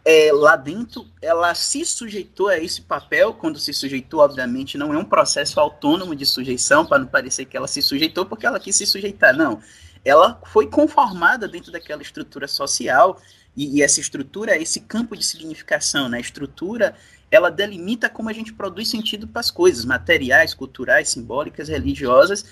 É, 0.04 0.30
lá 0.32 0.54
dentro, 0.54 1.08
ela 1.20 1.52
se 1.56 1.84
sujeitou 1.84 2.46
a 2.46 2.56
esse 2.56 2.82
papel, 2.82 3.34
quando 3.34 3.58
se 3.58 3.72
sujeitou, 3.72 4.20
obviamente, 4.20 4.78
não 4.78 4.94
é 4.94 4.96
um 4.96 5.04
processo 5.04 5.58
autônomo 5.58 6.14
de 6.14 6.24
sujeição, 6.24 6.86
para 6.86 7.00
não 7.00 7.08
parecer 7.08 7.46
que 7.46 7.56
ela 7.56 7.66
se 7.66 7.82
sujeitou 7.82 8.26
porque 8.26 8.46
ela 8.46 8.60
quis 8.60 8.76
se 8.76 8.86
sujeitar, 8.86 9.36
não. 9.36 9.60
Ela 10.04 10.40
foi 10.46 10.68
conformada 10.68 11.48
dentro 11.48 11.72
daquela 11.72 12.02
estrutura 12.02 12.46
social, 12.46 13.20
e, 13.56 13.78
e, 13.78 13.82
essa 13.82 14.00
estrutura 14.00 14.56
é 14.56 14.62
esse 14.62 14.80
campo 14.80 15.16
de 15.16 15.24
significação, 15.24 16.08
né? 16.08 16.20
Estrutura, 16.20 16.94
ela 17.30 17.50
delimita 17.50 18.08
como 18.08 18.28
a 18.28 18.32
gente 18.32 18.52
produz 18.52 18.88
sentido 18.88 19.28
para 19.28 19.40
as 19.40 19.50
coisas, 19.50 19.84
materiais, 19.84 20.54
culturais, 20.54 21.10
simbólicas, 21.10 21.68
religiosas, 21.68 22.44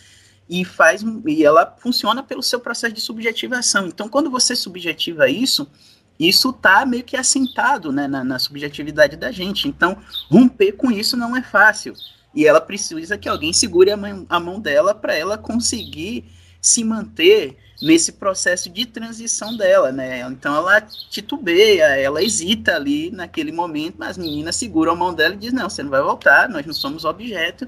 e 0.48 0.64
faz 0.64 1.02
e 1.26 1.44
ela 1.44 1.76
funciona 1.78 2.22
pelo 2.22 2.42
seu 2.42 2.60
processo 2.60 2.94
de 2.94 3.00
subjetivação. 3.00 3.86
Então, 3.86 4.08
quando 4.08 4.30
você 4.30 4.56
subjetiva 4.56 5.28
isso, 5.28 5.70
isso 6.18 6.50
está 6.50 6.84
meio 6.84 7.04
que 7.04 7.16
assentado 7.16 7.90
né, 7.92 8.06
na, 8.06 8.22
na 8.22 8.38
subjetividade 8.38 9.16
da 9.16 9.30
gente. 9.30 9.68
Então, 9.68 9.96
romper 10.28 10.72
com 10.72 10.90
isso 10.90 11.16
não 11.16 11.36
é 11.36 11.42
fácil. 11.42 11.94
E 12.34 12.46
ela 12.46 12.60
precisa 12.60 13.16
que 13.16 13.28
alguém 13.28 13.52
segure 13.52 13.90
a 13.90 13.96
mão, 13.96 14.26
a 14.28 14.38
mão 14.38 14.60
dela 14.60 14.94
para 14.94 15.14
ela 15.14 15.38
conseguir 15.38 16.26
se 16.60 16.84
manter 16.84 17.56
nesse 17.80 18.12
processo 18.12 18.68
de 18.68 18.84
transição 18.86 19.56
dela, 19.56 19.90
né? 19.90 20.20
Então 20.20 20.54
ela 20.54 20.80
titubeia, 20.80 21.84
ela 21.96 22.22
hesita 22.22 22.76
ali 22.76 23.10
naquele 23.10 23.52
momento, 23.52 23.96
mas 23.98 24.10
as 24.10 24.18
meninas 24.18 24.56
seguram 24.56 24.92
a 24.92 24.96
mão 24.96 25.14
dela 25.14 25.34
e 25.34 25.38
diz: 25.38 25.52
"Não, 25.52 25.68
você 25.68 25.82
não 25.82 25.90
vai 25.90 26.02
voltar, 26.02 26.48
nós 26.48 26.66
não 26.66 26.74
somos 26.74 27.04
objeto". 27.04 27.66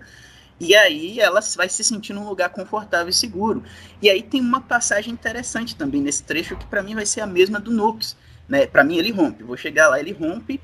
E 0.61 0.75
aí 0.77 1.19
ela 1.19 1.41
vai 1.57 1.69
se 1.69 1.83
sentir 1.83 2.13
num 2.13 2.29
lugar 2.29 2.51
confortável 2.51 3.09
e 3.09 3.13
seguro. 3.13 3.65
E 4.01 4.09
aí 4.09 4.23
tem 4.23 4.41
uma 4.41 4.61
passagem 4.61 5.13
interessante 5.13 5.75
também 5.75 6.01
nesse 6.01 6.23
trecho 6.23 6.57
que 6.57 6.67
para 6.67 6.83
mim 6.83 6.95
vai 6.95 7.07
ser 7.07 7.21
a 7.21 7.27
mesma 7.27 7.59
do 7.59 7.73
Nux, 7.73 8.17
né? 8.49 8.67
Para 8.67 8.85
mim 8.85 8.97
ele 8.97 9.11
rompe, 9.11 9.43
vou 9.43 9.57
chegar 9.57 9.89
lá, 9.89 9.99
ele 9.99 10.13
rompe 10.13 10.61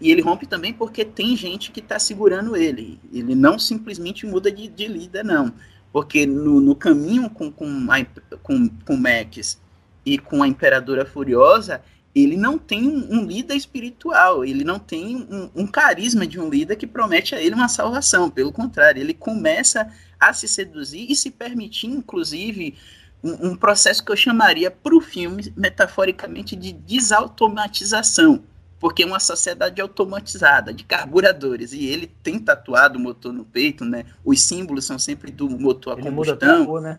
e 0.00 0.10
ele 0.10 0.22
rompe 0.22 0.46
também 0.46 0.72
porque 0.72 1.04
tem 1.04 1.36
gente 1.36 1.70
que 1.70 1.80
está 1.80 1.98
segurando 1.98 2.56
ele. 2.56 3.00
Ele 3.12 3.34
não 3.34 3.58
simplesmente 3.58 4.24
muda 4.26 4.50
de, 4.52 4.68
de 4.68 4.88
não. 5.24 5.52
Porque 5.92 6.26
no, 6.26 6.60
no 6.60 6.74
caminho 6.74 7.28
com, 7.30 7.50
com, 7.50 7.86
a, 7.90 8.04
com, 8.42 8.68
com 8.68 8.96
Max 8.96 9.60
e 10.04 10.18
com 10.18 10.42
a 10.42 10.48
Imperadora 10.48 11.04
Furiosa, 11.04 11.82
ele 12.14 12.36
não 12.36 12.58
tem 12.58 12.88
um, 12.88 13.20
um 13.20 13.24
líder 13.24 13.54
espiritual, 13.54 14.44
ele 14.44 14.64
não 14.64 14.78
tem 14.78 15.16
um, 15.16 15.50
um, 15.54 15.66
carisma 15.66 16.26
de 16.26 16.40
um 16.40 16.48
líder 16.48 16.76
que 16.76 16.86
promete 16.86 17.34
a 17.34 17.42
ele 17.42 17.54
uma 17.54 17.68
salvação. 17.68 18.30
Pelo 18.30 18.52
contrário, 18.52 19.00
ele 19.00 19.14
começa 19.14 19.92
a 20.18 20.32
se 20.32 20.48
seduzir 20.48 21.06
e 21.08 21.14
se 21.14 21.30
permitir, 21.30 21.86
inclusive, 21.86 22.76
um, 23.22 23.50
um 23.50 23.56
processo 23.56 24.04
que 24.04 24.10
eu 24.10 24.16
chamaria 24.16 24.70
para 24.70 24.96
o 24.96 25.00
filme, 25.00 25.52
metaforicamente, 25.56 26.56
de 26.56 26.72
desautomatização 26.72 28.42
porque 28.80 29.02
é 29.02 29.06
uma 29.06 29.20
sociedade 29.20 29.78
automatizada, 29.80 30.72
de 30.72 30.84
carburadores, 30.84 31.74
e 31.74 31.84
ele 31.84 32.06
tem 32.22 32.38
tatuado 32.38 32.98
o 32.98 33.02
motor 33.02 33.30
no 33.30 33.44
peito, 33.44 33.84
né? 33.84 34.06
Os 34.24 34.40
símbolos 34.40 34.86
são 34.86 34.98
sempre 34.98 35.30
do 35.30 35.50
motor 35.50 35.92
a 35.92 36.00
ele 36.00 36.08
combustão. 36.08 36.60
Muda 36.60 36.62
a 36.62 36.66
cor, 36.66 36.80
né? 36.80 36.98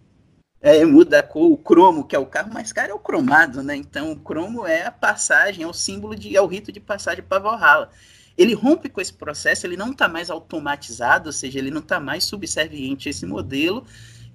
É, 0.61 0.85
muda 0.85 1.19
a 1.19 1.23
cor, 1.23 1.51
o 1.51 1.57
cromo, 1.57 2.03
que 2.03 2.15
é 2.15 2.19
o 2.19 2.25
carro 2.27 2.53
mais 2.53 2.71
caro, 2.71 2.91
é 2.91 2.93
o 2.93 2.99
cromado, 2.99 3.63
né? 3.63 3.75
Então, 3.75 4.11
o 4.11 4.15
cromo 4.15 4.67
é 4.67 4.85
a 4.85 4.91
passagem, 4.91 5.63
é 5.63 5.67
o 5.67 5.73
símbolo, 5.73 6.15
de, 6.15 6.37
é 6.37 6.41
o 6.41 6.45
rito 6.45 6.71
de 6.71 6.79
passagem 6.79 7.23
para 7.27 7.39
Valhalla. 7.39 7.89
Ele 8.37 8.53
rompe 8.53 8.87
com 8.87 9.01
esse 9.01 9.13
processo, 9.13 9.65
ele 9.65 9.75
não 9.75 9.91
está 9.91 10.07
mais 10.07 10.29
automatizado, 10.29 11.29
ou 11.29 11.33
seja, 11.33 11.57
ele 11.57 11.71
não 11.71 11.81
está 11.81 11.99
mais 11.99 12.25
subserviente 12.25 13.09
a 13.09 13.11
esse 13.11 13.25
modelo, 13.25 13.83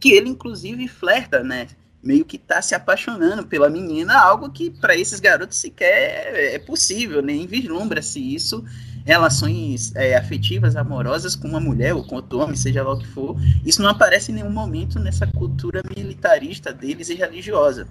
que 0.00 0.12
ele, 0.12 0.28
inclusive, 0.28 0.88
flerta, 0.88 1.44
né? 1.44 1.68
Meio 2.06 2.24
que 2.24 2.38
tá 2.38 2.62
se 2.62 2.74
apaixonando 2.74 3.46
pela 3.46 3.68
menina, 3.68 4.16
algo 4.16 4.50
que 4.50 4.70
para 4.70 4.96
esses 4.96 5.18
garotos 5.18 5.58
sequer 5.58 6.54
é 6.54 6.58
possível, 6.58 7.20
nem 7.20 7.46
vislumbra-se 7.46 8.20
isso, 8.20 8.64
relações 9.04 9.94
é, 9.94 10.16
afetivas, 10.16 10.76
amorosas 10.76 11.36
com 11.36 11.48
uma 11.48 11.60
mulher 11.60 11.94
ou 11.94 12.04
com 12.04 12.16
outro 12.16 12.38
homem, 12.38 12.56
seja 12.56 12.82
lá 12.82 12.94
o 12.94 12.98
que 12.98 13.06
for, 13.06 13.36
isso 13.64 13.82
não 13.82 13.90
aparece 13.90 14.30
em 14.30 14.36
nenhum 14.36 14.50
momento 14.50 14.98
nessa 14.98 15.26
cultura 15.26 15.82
militarista 15.96 16.72
deles 16.72 17.08
e 17.08 17.14
religiosa. 17.14 17.86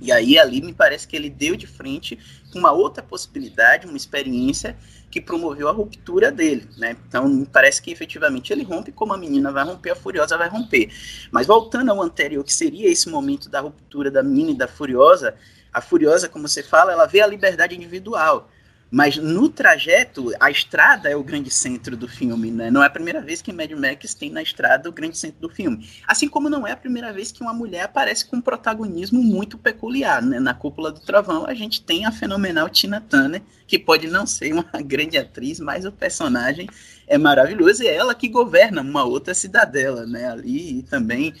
E 0.00 0.10
aí 0.10 0.38
ali 0.38 0.62
me 0.62 0.72
parece 0.72 1.06
que 1.06 1.14
ele 1.14 1.28
deu 1.28 1.56
de 1.56 1.66
frente 1.66 2.18
uma 2.54 2.72
outra 2.72 3.02
possibilidade, 3.02 3.86
uma 3.86 3.96
experiência 3.96 4.76
que 5.10 5.20
promoveu 5.20 5.68
a 5.68 5.72
ruptura 5.72 6.30
dele, 6.30 6.68
né? 6.76 6.96
Então 7.08 7.28
me 7.28 7.44
parece 7.44 7.82
que 7.82 7.90
efetivamente 7.90 8.52
ele 8.52 8.62
rompe 8.62 8.92
como 8.92 9.12
a 9.12 9.18
menina 9.18 9.50
vai 9.50 9.64
romper, 9.64 9.90
a 9.90 9.96
Furiosa 9.96 10.38
vai 10.38 10.48
romper. 10.48 10.90
Mas 11.30 11.46
voltando 11.46 11.90
ao 11.90 12.00
anterior, 12.00 12.44
que 12.44 12.54
seria 12.54 12.88
esse 12.88 13.08
momento 13.08 13.48
da 13.48 13.60
ruptura 13.60 14.10
da 14.10 14.22
menina 14.22 14.52
e 14.52 14.54
da 14.54 14.68
Furiosa, 14.68 15.34
a 15.72 15.80
Furiosa, 15.80 16.28
como 16.28 16.48
você 16.48 16.62
fala, 16.62 16.92
ela 16.92 17.06
vê 17.06 17.20
a 17.20 17.26
liberdade 17.26 17.74
individual. 17.74 18.48
Mas 18.90 19.16
no 19.16 19.48
trajeto, 19.48 20.32
a 20.40 20.50
estrada 20.50 21.08
é 21.08 21.14
o 21.14 21.22
grande 21.22 21.48
centro 21.48 21.96
do 21.96 22.08
filme, 22.08 22.50
né? 22.50 22.70
Não 22.70 22.82
é 22.82 22.86
a 22.86 22.90
primeira 22.90 23.20
vez 23.20 23.40
que 23.40 23.52
Mad 23.52 23.70
Max 23.70 24.14
tem 24.14 24.30
na 24.30 24.42
estrada 24.42 24.88
o 24.88 24.92
grande 24.92 25.16
centro 25.16 25.40
do 25.40 25.48
filme. 25.48 25.88
Assim 26.08 26.28
como 26.28 26.50
não 26.50 26.66
é 26.66 26.72
a 26.72 26.76
primeira 26.76 27.12
vez 27.12 27.30
que 27.30 27.40
uma 27.40 27.54
mulher 27.54 27.84
aparece 27.84 28.24
com 28.24 28.36
um 28.36 28.40
protagonismo 28.40 29.22
muito 29.22 29.56
peculiar, 29.56 30.20
né? 30.20 30.40
Na 30.40 30.54
Cúpula 30.54 30.90
do 30.90 31.00
Trovão, 31.00 31.46
a 31.46 31.54
gente 31.54 31.82
tem 31.82 32.04
a 32.04 32.10
fenomenal 32.10 32.68
Tina 32.68 33.00
Turner, 33.00 33.42
que 33.64 33.78
pode 33.78 34.08
não 34.08 34.26
ser 34.26 34.52
uma 34.52 34.64
grande 34.82 35.16
atriz, 35.16 35.60
mas 35.60 35.84
o 35.84 35.92
personagem 35.92 36.68
é 37.06 37.16
maravilhoso 37.16 37.84
e 37.84 37.86
é 37.86 37.94
ela 37.94 38.14
que 38.14 38.28
governa 38.28 38.82
uma 38.82 39.04
outra 39.04 39.34
cidadela, 39.34 40.04
né? 40.04 40.26
Ali 40.26 40.80
e 40.80 40.82
também 40.82 41.32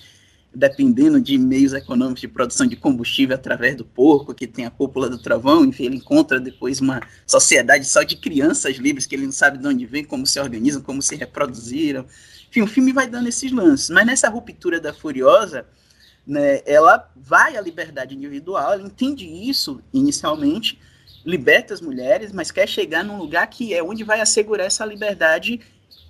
dependendo 0.54 1.20
de 1.20 1.38
meios 1.38 1.72
econômicos 1.72 2.20
de 2.20 2.28
produção 2.28 2.66
de 2.66 2.74
combustível 2.74 3.36
através 3.36 3.76
do 3.76 3.84
porco, 3.84 4.34
que 4.34 4.46
tem 4.46 4.66
a 4.66 4.70
cúpula 4.70 5.08
do 5.08 5.18
trovão, 5.18 5.64
enfim, 5.64 5.84
ele 5.86 5.96
encontra 5.96 6.40
depois 6.40 6.80
uma 6.80 7.00
sociedade 7.26 7.86
só 7.86 8.02
de 8.02 8.16
crianças 8.16 8.76
livres, 8.76 9.06
que 9.06 9.14
ele 9.14 9.26
não 9.26 9.32
sabe 9.32 9.58
de 9.58 9.66
onde 9.66 9.86
vem, 9.86 10.04
como 10.04 10.26
se 10.26 10.40
organizam, 10.40 10.82
como 10.82 11.00
se 11.00 11.14
reproduziram. 11.14 12.04
Enfim, 12.48 12.62
o 12.62 12.66
filme 12.66 12.92
vai 12.92 13.06
dando 13.06 13.28
esses 13.28 13.52
lances. 13.52 13.90
Mas 13.90 14.04
nessa 14.04 14.28
ruptura 14.28 14.80
da 14.80 14.92
Furiosa, 14.92 15.66
né, 16.26 16.62
ela 16.66 17.08
vai 17.14 17.56
à 17.56 17.60
liberdade 17.60 18.14
individual, 18.14 18.72
ela 18.72 18.82
entende 18.82 19.26
isso 19.26 19.80
inicialmente, 19.92 20.78
liberta 21.24 21.74
as 21.74 21.80
mulheres, 21.80 22.32
mas 22.32 22.50
quer 22.50 22.66
chegar 22.66 23.04
num 23.04 23.18
lugar 23.18 23.46
que 23.46 23.72
é 23.72 23.82
onde 23.82 24.02
vai 24.02 24.20
assegurar 24.20 24.66
essa 24.66 24.84
liberdade 24.84 25.60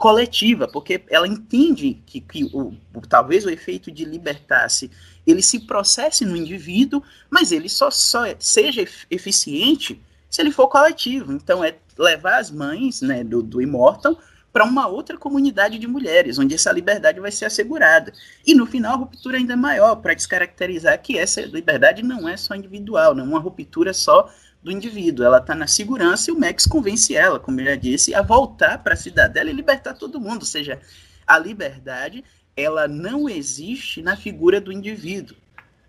coletiva, 0.01 0.67
porque 0.67 1.03
ela 1.11 1.29
entende 1.29 2.03
que, 2.07 2.23
que 2.23 2.45
o, 2.55 2.73
o, 2.95 3.01
talvez 3.07 3.45
o 3.45 3.51
efeito 3.51 3.93
de 3.93 4.07
libertar-se 4.07 4.91
ele 5.27 5.43
se 5.43 5.61
processe 5.61 6.25
no 6.25 6.35
indivíduo, 6.35 7.03
mas 7.29 7.53
ele 7.53 7.69
só, 7.69 7.91
só 7.91 8.25
seja 8.39 8.83
eficiente 9.11 10.01
se 10.31 10.41
ele 10.41 10.51
for 10.51 10.69
coletivo. 10.69 11.35
Então 11.35 11.63
é 11.63 11.77
levar 11.99 12.39
as 12.39 12.51
mães 12.51 13.03
né, 13.03 13.23
do, 13.23 13.43
do 13.43 13.61
Immortal 13.61 14.19
para 14.51 14.65
uma 14.65 14.89
outra 14.89 15.19
comunidade 15.19 15.79
de 15.79 15.87
mulheres, 15.87 16.39
onde 16.39 16.55
essa 16.55 16.73
liberdade 16.73 17.21
vai 17.21 17.31
ser 17.31 17.45
assegurada. 17.45 18.11
E 18.47 18.55
no 18.55 18.65
final 18.65 18.95
a 18.95 18.97
ruptura 18.97 19.37
ainda 19.37 19.53
é 19.53 19.57
maior, 19.57 19.97
para 19.97 20.15
descaracterizar 20.15 21.01
que 21.03 21.19
essa 21.19 21.43
liberdade 21.43 22.03
não 22.03 22.27
é 22.27 22.39
só 22.39 22.55
individual, 22.55 23.15
não 23.15 23.25
é 23.25 23.29
uma 23.29 23.39
ruptura 23.39 23.93
só 23.93 24.33
do 24.63 24.71
indivíduo. 24.71 25.25
Ela 25.25 25.39
está 25.39 25.55
na 25.55 25.67
segurança 25.67 26.31
e 26.31 26.35
o 26.35 26.39
Max 26.39 26.67
convence 26.67 27.15
ela, 27.15 27.39
como 27.39 27.61
eu 27.61 27.67
já 27.67 27.75
disse, 27.77 28.15
a 28.15 28.23
voltar 28.23 28.79
para 28.79 28.95
a 28.95 28.97
cidadela 28.97 29.51
e 29.51 29.55
libertar 29.55 29.95
todo 29.95 30.21
mundo. 30.21 30.43
Ou 30.43 30.47
seja, 30.47 30.81
a 31.27 31.39
liberdade 31.39 32.25
ela 32.57 32.87
não 32.87 33.29
existe 33.29 34.03
na 34.03 34.17
figura 34.17 34.61
do 34.61 34.73
indivíduo. 34.73 35.37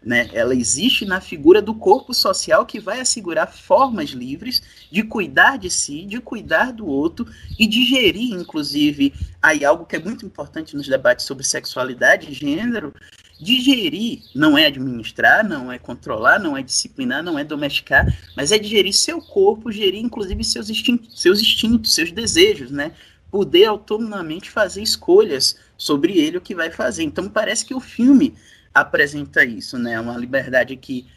Né? 0.04 0.30
Ela 0.34 0.56
existe 0.56 1.06
na 1.06 1.22
figura 1.22 1.62
do 1.62 1.76
corpo 1.76 2.12
social 2.12 2.66
que 2.66 2.80
vai 2.80 3.00
assegurar 3.00 3.52
formas 3.54 4.10
livres 4.10 4.62
de 4.92 5.04
cuidar 5.04 5.58
de 5.58 5.70
si, 5.70 6.06
de 6.06 6.20
cuidar 6.20 6.74
do 6.74 6.88
outro 6.88 7.28
e 7.60 7.68
de 7.68 7.86
gerir, 7.86 8.34
inclusive, 8.34 9.14
aí 9.40 9.64
algo 9.64 9.86
que 9.86 9.96
é 9.96 10.00
muito 10.00 10.26
importante 10.26 10.76
nos 10.76 10.88
debates 10.88 11.26
sobre 11.26 11.44
sexualidade 11.44 12.32
e 12.32 12.34
gênero, 12.34 12.96
digerir 13.42 14.22
não 14.36 14.56
é 14.58 14.68
administrar, 14.68 15.48
não 15.48 15.72
é 15.72 15.80
controlar, 15.80 16.39
não 16.39 16.56
é 16.56 16.62
disciplinar, 16.62 17.24
não 17.24 17.39
é 17.39 17.44
domesticar, 17.44 18.06
mas 18.38 18.52
é 18.52 18.60
digerir 18.60 18.94
seu 18.94 19.20
corpo, 19.20 19.72
gerir 19.72 20.00
inclusive 20.00 20.44
seus 20.44 20.70
instintos, 20.70 21.20
seus, 21.20 21.42
instintos, 21.42 21.96
seus 21.96 22.12
desejos, 22.12 22.70
né? 22.70 22.92
Poder 23.32 23.66
autonomamente 23.66 24.50
fazer 24.50 24.84
escolhas 24.84 25.56
sobre 25.78 26.18
ele, 26.20 26.38
o 26.38 26.42
que 26.42 26.54
vai 26.54 26.70
fazer. 26.70 27.04
Então 27.04 27.28
parece 27.28 27.66
que 27.66 27.74
o 27.74 27.80
filme 27.80 28.36
apresenta 28.74 29.44
isso, 29.44 29.78
né? 29.80 30.00
Uma 30.00 30.18
liberdade 30.18 30.76
que 30.76 31.08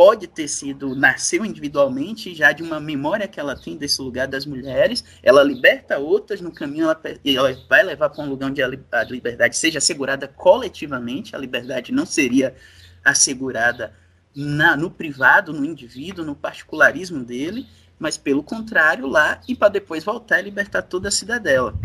pode 0.00 0.26
ter 0.26 0.48
sido, 0.48 0.96
nasceu 0.96 1.44
individualmente 1.44 2.34
já 2.34 2.52
de 2.52 2.62
uma 2.62 2.80
memória 2.80 3.28
que 3.28 3.38
ela 3.38 3.54
tem 3.54 3.76
desse 3.76 4.00
lugar 4.00 4.26
das 4.26 4.46
mulheres, 4.46 5.04
ela 5.22 5.42
liberta 5.42 5.98
outras, 5.98 6.40
no 6.40 6.50
caminho 6.50 6.84
ela, 6.84 6.98
ela 7.22 7.66
vai 7.68 7.82
levar 7.82 8.08
para 8.08 8.24
um 8.24 8.30
lugar 8.30 8.46
onde 8.46 8.62
a, 8.62 8.70
a 8.92 9.04
liberdade 9.04 9.58
seja 9.58 9.76
assegurada 9.76 10.26
coletivamente, 10.26 11.36
a 11.36 11.38
liberdade 11.38 11.92
não 11.92 12.06
seria 12.06 12.56
assegurada 13.04 13.92
na, 14.34 14.74
no 14.74 14.90
privado, 14.90 15.52
no 15.52 15.66
indivíduo, 15.66 16.24
no 16.24 16.34
particularismo 16.34 17.22
dele, 17.22 17.66
mas 17.98 18.16
pelo 18.16 18.42
contrário 18.42 19.06
lá 19.06 19.42
e 19.46 19.54
para 19.54 19.68
depois 19.68 20.02
voltar 20.02 20.40
e 20.40 20.44
libertar 20.44 20.80
toda 20.80 21.08
a 21.08 21.12
cidadela. 21.12 21.78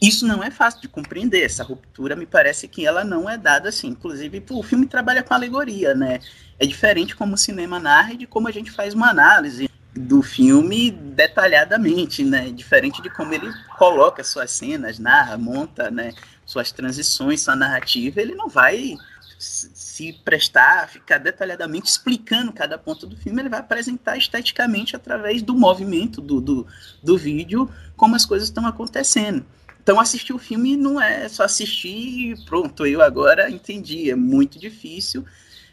Isso 0.00 0.26
não 0.26 0.42
é 0.42 0.50
fácil 0.50 0.82
de 0.82 0.88
compreender, 0.88 1.42
essa 1.42 1.64
ruptura 1.64 2.14
me 2.14 2.26
parece 2.26 2.68
que 2.68 2.86
ela 2.86 3.02
não 3.02 3.28
é 3.28 3.38
dada 3.38 3.70
assim. 3.70 3.88
Inclusive, 3.88 4.44
o 4.50 4.62
filme 4.62 4.86
trabalha 4.86 5.22
com 5.22 5.32
alegoria, 5.32 5.94
né? 5.94 6.20
É 6.58 6.66
diferente 6.66 7.16
como 7.16 7.34
o 7.34 7.38
cinema 7.38 7.80
narra 7.80 8.12
e 8.12 8.18
de 8.18 8.26
como 8.26 8.48
a 8.48 8.50
gente 8.50 8.70
faz 8.70 8.92
uma 8.92 9.08
análise 9.08 9.70
do 9.94 10.22
filme 10.22 10.90
detalhadamente, 10.90 12.22
né? 12.22 12.50
Diferente 12.50 13.00
de 13.00 13.08
como 13.08 13.32
ele 13.32 13.50
coloca 13.78 14.22
suas 14.22 14.50
cenas, 14.50 14.98
narra, 14.98 15.38
monta, 15.38 15.90
né? 15.90 16.12
Suas 16.44 16.70
transições, 16.70 17.40
sua 17.40 17.56
narrativa, 17.56 18.20
ele 18.20 18.34
não 18.34 18.48
vai 18.48 18.96
se 19.38 20.12
prestar, 20.24 20.88
ficar 20.88 21.18
detalhadamente 21.18 21.90
explicando 21.90 22.52
cada 22.52 22.78
ponto 22.78 23.06
do 23.06 23.16
filme, 23.16 23.42
ele 23.42 23.48
vai 23.48 23.60
apresentar 23.60 24.16
esteticamente 24.16 24.96
através 24.96 25.42
do 25.42 25.54
movimento 25.54 26.20
do, 26.20 26.40
do, 26.40 26.66
do 27.02 27.18
vídeo 27.18 27.70
como 27.96 28.16
as 28.16 28.24
coisas 28.24 28.48
estão 28.48 28.66
acontecendo. 28.66 29.44
Então, 29.86 30.00
assistir 30.00 30.32
o 30.32 30.38
filme 30.38 30.76
não 30.76 31.00
é 31.00 31.28
só 31.28 31.44
assistir 31.44 32.32
e 32.32 32.44
pronto, 32.44 32.84
eu 32.84 33.00
agora 33.00 33.48
entendi. 33.48 34.10
É 34.10 34.16
muito 34.16 34.58
difícil, 34.58 35.24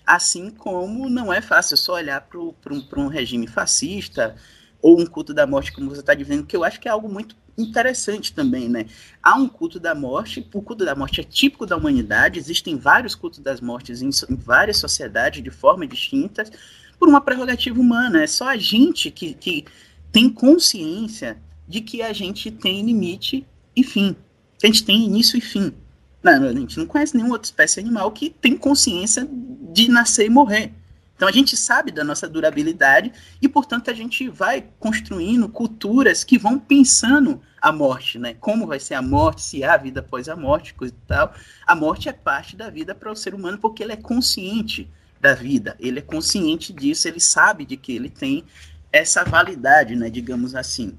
assim 0.05 0.51
como 0.51 1.09
não 1.09 1.33
é 1.33 1.41
fácil 1.41 1.75
só 1.75 1.93
olhar 1.93 2.21
para 2.21 2.39
um, 2.39 2.53
um 2.97 3.07
regime 3.07 3.47
fascista 3.47 4.35
ou 4.79 5.01
um 5.01 5.05
culto 5.07 5.33
da 5.33 5.47
morte, 5.47 5.71
como 5.71 5.89
você 5.89 6.01
está 6.01 6.13
dizendo, 6.13 6.45
que 6.45 6.55
eu 6.55 6.63
acho 6.63 6.79
que 6.79 6.87
é 6.87 6.91
algo 6.91 7.09
muito 7.09 7.35
interessante 7.57 8.31
também, 8.31 8.69
né? 8.69 8.85
Há 9.19 9.33
um 9.33 9.49
culto 9.49 9.79
da 9.79 9.95
morte, 9.95 10.47
o 10.53 10.61
culto 10.61 10.85
da 10.85 10.93
morte 10.93 11.19
é 11.19 11.23
típico 11.23 11.65
da 11.65 11.75
humanidade, 11.75 12.37
existem 12.37 12.77
vários 12.77 13.15
cultos 13.15 13.39
das 13.39 13.59
mortes 13.61 14.03
em, 14.03 14.11
em 14.29 14.35
várias 14.35 14.77
sociedades 14.77 15.41
de 15.43 15.49
forma 15.49 15.87
distintas, 15.87 16.51
por 16.99 17.09
uma 17.09 17.19
prerrogativa 17.19 17.81
humana. 17.81 18.21
É 18.21 18.27
só 18.27 18.47
a 18.47 18.57
gente 18.57 19.09
que, 19.09 19.33
que 19.33 19.65
tem 20.11 20.29
consciência 20.29 21.41
de 21.67 21.81
que 21.81 22.03
a 22.03 22.13
gente 22.13 22.51
tem 22.51 22.85
limite 22.85 23.47
e 23.75 23.83
fim. 23.83 24.15
A 24.63 24.67
gente 24.67 24.83
tem 24.83 25.03
início 25.03 25.37
e 25.37 25.41
fim. 25.41 25.73
Não, 26.21 26.47
a 26.47 26.53
gente 26.53 26.77
não 26.77 26.85
conhece 26.85 27.15
nenhuma 27.15 27.35
outra 27.35 27.47
espécie 27.47 27.79
animal 27.79 28.11
que 28.11 28.29
tem 28.29 28.55
consciência 28.55 29.27
de 29.29 29.89
nascer 29.89 30.25
e 30.25 30.29
morrer. 30.29 30.71
Então 31.15 31.27
a 31.27 31.31
gente 31.31 31.55
sabe 31.55 31.91
da 31.91 32.03
nossa 32.03 32.27
durabilidade 32.27 33.11
e, 33.41 33.47
portanto, 33.47 33.91
a 33.91 33.93
gente 33.93 34.27
vai 34.27 34.65
construindo 34.79 35.47
culturas 35.47 36.23
que 36.23 36.37
vão 36.37 36.57
pensando 36.57 37.41
a 37.61 37.71
morte, 37.71 38.19
né? 38.19 38.33
Como 38.33 38.67
vai 38.67 38.79
ser 38.79 38.95
a 38.95 39.01
morte, 39.01 39.41
se 39.41 39.63
há 39.63 39.77
vida 39.77 39.99
após 40.01 40.27
a 40.27 40.35
morte, 40.35 40.73
coisa 40.73 40.93
e 40.93 41.07
tal. 41.07 41.33
A 41.65 41.75
morte 41.75 42.09
é 42.09 42.13
parte 42.13 42.55
da 42.55 42.69
vida 42.69 42.93
para 42.95 43.11
o 43.11 43.15
ser 43.15 43.33
humano 43.33 43.57
porque 43.57 43.83
ele 43.83 43.93
é 43.93 43.97
consciente 43.97 44.89
da 45.21 45.33
vida, 45.33 45.75
ele 45.79 45.99
é 45.99 46.01
consciente 46.01 46.73
disso, 46.73 47.07
ele 47.07 47.21
sabe 47.21 47.65
de 47.65 47.77
que 47.77 47.93
ele 47.93 48.09
tem 48.09 48.43
essa 48.91 49.23
validade, 49.23 49.95
né? 49.95 50.09
Digamos 50.09 50.55
assim. 50.55 50.97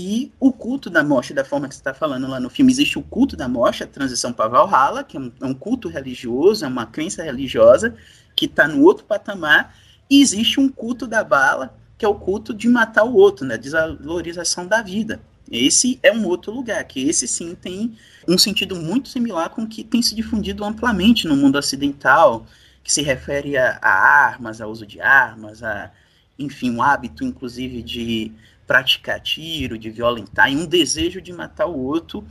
E 0.00 0.30
o 0.38 0.52
culto 0.52 0.88
da 0.88 1.02
morte, 1.02 1.34
da 1.34 1.44
forma 1.44 1.66
que 1.66 1.74
você 1.74 1.80
está 1.80 1.92
falando 1.92 2.28
lá 2.28 2.38
no 2.38 2.48
filme, 2.48 2.70
existe 2.70 2.96
o 3.00 3.02
culto 3.02 3.36
da 3.36 3.48
morte, 3.48 3.82
a 3.82 3.86
transição 3.86 4.32
para 4.32 4.46
Valhalla, 4.46 5.02
que 5.02 5.16
é 5.16 5.20
um, 5.20 5.32
é 5.40 5.44
um, 5.44 5.52
culto 5.52 5.88
religioso, 5.88 6.64
é 6.64 6.68
uma 6.68 6.86
crença 6.86 7.24
religiosa, 7.24 7.96
que 8.36 8.44
está 8.44 8.68
no 8.68 8.80
outro 8.84 9.04
patamar, 9.04 9.74
e 10.08 10.22
existe 10.22 10.60
um 10.60 10.68
culto 10.68 11.04
da 11.04 11.24
bala, 11.24 11.76
que 11.98 12.04
é 12.04 12.08
o 12.08 12.14
culto 12.14 12.54
de 12.54 12.68
matar 12.68 13.02
o 13.02 13.16
outro, 13.16 13.44
né, 13.44 13.58
desvalorização 13.58 14.68
da 14.68 14.82
vida. 14.82 15.20
Esse 15.50 15.98
é 16.00 16.12
um 16.12 16.26
outro 16.26 16.52
lugar, 16.52 16.84
que 16.84 17.00
esse 17.00 17.26
sim 17.26 17.56
tem 17.56 17.96
um 18.28 18.38
sentido 18.38 18.76
muito 18.76 19.08
similar 19.08 19.50
com 19.50 19.62
o 19.62 19.68
que 19.68 19.82
tem 19.82 20.00
se 20.00 20.14
difundido 20.14 20.64
amplamente 20.64 21.26
no 21.26 21.34
mundo 21.34 21.58
ocidental, 21.58 22.46
que 22.84 22.94
se 22.94 23.02
refere 23.02 23.58
a, 23.58 23.80
a 23.82 23.90
armas, 23.90 24.60
ao 24.60 24.70
uso 24.70 24.86
de 24.86 25.00
armas, 25.00 25.60
a, 25.60 25.90
enfim, 26.38 26.70
um 26.70 26.80
hábito, 26.80 27.24
inclusive, 27.24 27.82
de 27.82 28.30
praticar 28.68 29.18
tiro, 29.18 29.78
de 29.78 29.90
violentar, 29.90 30.52
e 30.52 30.56
um 30.56 30.66
desejo 30.66 31.20
de 31.22 31.32
matar 31.32 31.66
o 31.66 31.76
outro 31.76 32.24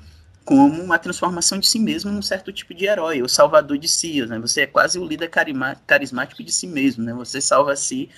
como 0.46 0.82
uma 0.82 0.98
transformação 0.98 1.60
de 1.60 1.68
si 1.68 1.78
mesmo 1.78 2.10
num 2.10 2.22
certo 2.22 2.54
tipo 2.54 2.74
de 2.74 2.86
herói, 2.86 3.22
o 3.22 3.28
salvador 3.28 3.78
de 3.78 3.88
si, 3.90 4.26
né? 4.26 4.40
Você 4.40 4.62
é 4.62 4.68
quase 4.68 4.98
o 4.98 5.06
líder 5.06 5.30
carismático 5.86 6.42
de 6.42 6.54
si 6.54 6.68
mesmo, 6.68 7.04
né? 7.04 7.14
Você 7.14 7.42
salva 7.42 7.76
si 7.76 8.10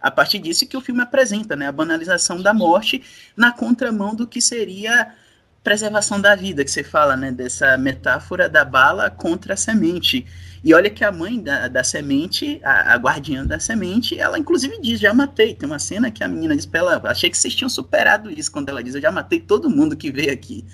a 0.00 0.10
partir 0.10 0.40
disso 0.40 0.66
que 0.66 0.76
o 0.76 0.80
filme 0.80 1.02
apresenta, 1.02 1.54
né? 1.54 1.68
A 1.68 1.72
banalização 1.72 2.42
da 2.42 2.52
morte 2.52 3.04
na 3.36 3.52
contramão 3.52 4.16
do 4.16 4.26
que 4.26 4.40
seria 4.40 5.14
preservação 5.62 6.20
da 6.20 6.34
vida, 6.34 6.64
que 6.64 6.70
você 6.70 6.82
fala, 6.82 7.16
né? 7.16 7.30
Dessa 7.30 7.76
metáfora 7.76 8.48
da 8.48 8.64
bala 8.64 9.10
contra 9.10 9.54
a 9.54 9.56
semente. 9.56 10.26
E 10.66 10.74
olha 10.74 10.90
que 10.90 11.04
a 11.04 11.12
mãe 11.12 11.40
da, 11.40 11.68
da 11.68 11.84
semente, 11.84 12.60
a, 12.64 12.94
a 12.94 12.96
guardiã 12.96 13.46
da 13.46 13.60
semente, 13.60 14.18
ela 14.18 14.36
inclusive 14.36 14.80
diz, 14.80 14.98
já 14.98 15.14
matei. 15.14 15.54
Tem 15.54 15.64
uma 15.68 15.78
cena 15.78 16.10
que 16.10 16.24
a 16.24 16.28
menina 16.28 16.56
diz 16.56 16.66
pra 16.66 16.80
ela, 16.80 17.00
achei 17.04 17.30
que 17.30 17.38
vocês 17.38 17.54
tinham 17.54 17.68
superado 17.68 18.28
isso, 18.28 18.50
quando 18.50 18.68
ela 18.68 18.82
diz, 18.82 18.96
eu 18.96 19.00
já 19.00 19.12
matei 19.12 19.38
todo 19.38 19.70
mundo 19.70 19.96
que 19.96 20.10
veio 20.10 20.32
aqui. 20.32 20.64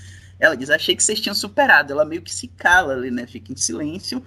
Ela 0.40 0.56
diz, 0.56 0.70
achei 0.70 0.96
que 0.96 1.04
vocês 1.04 1.20
tinham 1.20 1.34
superado. 1.34 1.92
Ela 1.92 2.06
meio 2.06 2.22
que 2.22 2.34
se 2.34 2.48
cala 2.48 2.94
ali, 2.94 3.10
né? 3.10 3.26
Fica 3.26 3.52
em 3.52 3.56
silêncio, 3.56 4.22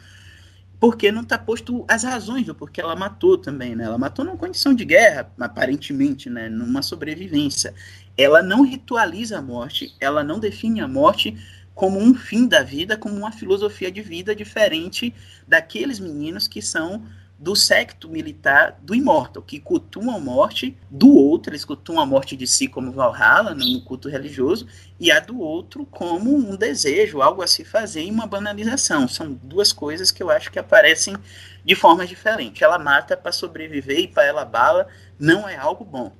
porque 0.79 1.11
não 1.11 1.23
está 1.23 1.35
posto 1.35 1.83
as 1.87 2.03
razões 2.03 2.45
do 2.45 2.53
porquê 2.53 2.79
ela 2.79 2.95
matou 2.95 3.35
também, 3.35 3.75
né? 3.75 3.85
Ela 3.85 3.97
matou 3.97 4.23
numa 4.23 4.37
condição 4.37 4.71
de 4.71 4.85
guerra, 4.85 5.31
aparentemente, 5.39 6.29
né? 6.29 6.47
Numa 6.47 6.83
sobrevivência. 6.83 7.73
Ela 8.15 8.43
não 8.43 8.61
ritualiza 8.61 9.39
a 9.39 9.41
morte, 9.41 9.95
ela 9.99 10.23
não 10.23 10.39
define 10.39 10.79
a 10.79 10.87
morte 10.87 11.35
como 11.75 11.99
um 11.99 12.15
fim 12.15 12.47
da 12.47 12.63
vida, 12.63 12.97
como 12.97 13.15
uma 13.15 13.33
filosofia 13.33 13.91
de 13.91 14.01
vida 14.01 14.33
diferente 14.33 15.13
daqueles 15.45 15.99
meninos 15.99 16.47
que 16.47 16.61
são 16.61 17.03
do 17.37 17.53
secto 17.53 18.07
militar 18.07 18.79
do 18.81 18.95
imortal, 18.95 19.43
que 19.43 19.59
cultuam 19.59 20.15
a 20.15 20.19
morte 20.19 20.77
do 20.89 21.13
outro, 21.13 21.51
eles 21.51 21.65
cultuam 21.65 21.99
a 21.99 22.05
morte 22.05 22.37
de 22.37 22.47
si 22.47 22.69
como 22.69 22.93
Valhalla, 22.93 23.53
no 23.53 23.81
culto 23.81 24.07
religioso, 24.07 24.65
e 24.97 25.11
a 25.11 25.19
do 25.19 25.41
outro 25.41 25.85
como 25.85 26.33
um 26.33 26.55
desejo, 26.55 27.21
algo 27.21 27.41
a 27.41 27.47
se 27.47 27.65
fazer 27.65 28.03
e 28.03 28.09
uma 28.09 28.25
banalização. 28.25 29.05
São 29.05 29.33
duas 29.33 29.73
coisas 29.73 30.11
que 30.11 30.23
eu 30.23 30.29
acho 30.29 30.49
que 30.49 30.57
aparecem 30.57 31.17
de 31.65 31.75
forma 31.75 32.07
diferente. 32.07 32.63
Ela 32.63 32.79
mata 32.79 33.17
para 33.17 33.33
sobreviver 33.33 33.99
e 33.99 34.07
para 34.07 34.23
ela 34.23 34.45
bala 34.45 34.87
não 35.19 35.47
é 35.47 35.57
algo 35.57 35.83
bom. 35.83 36.13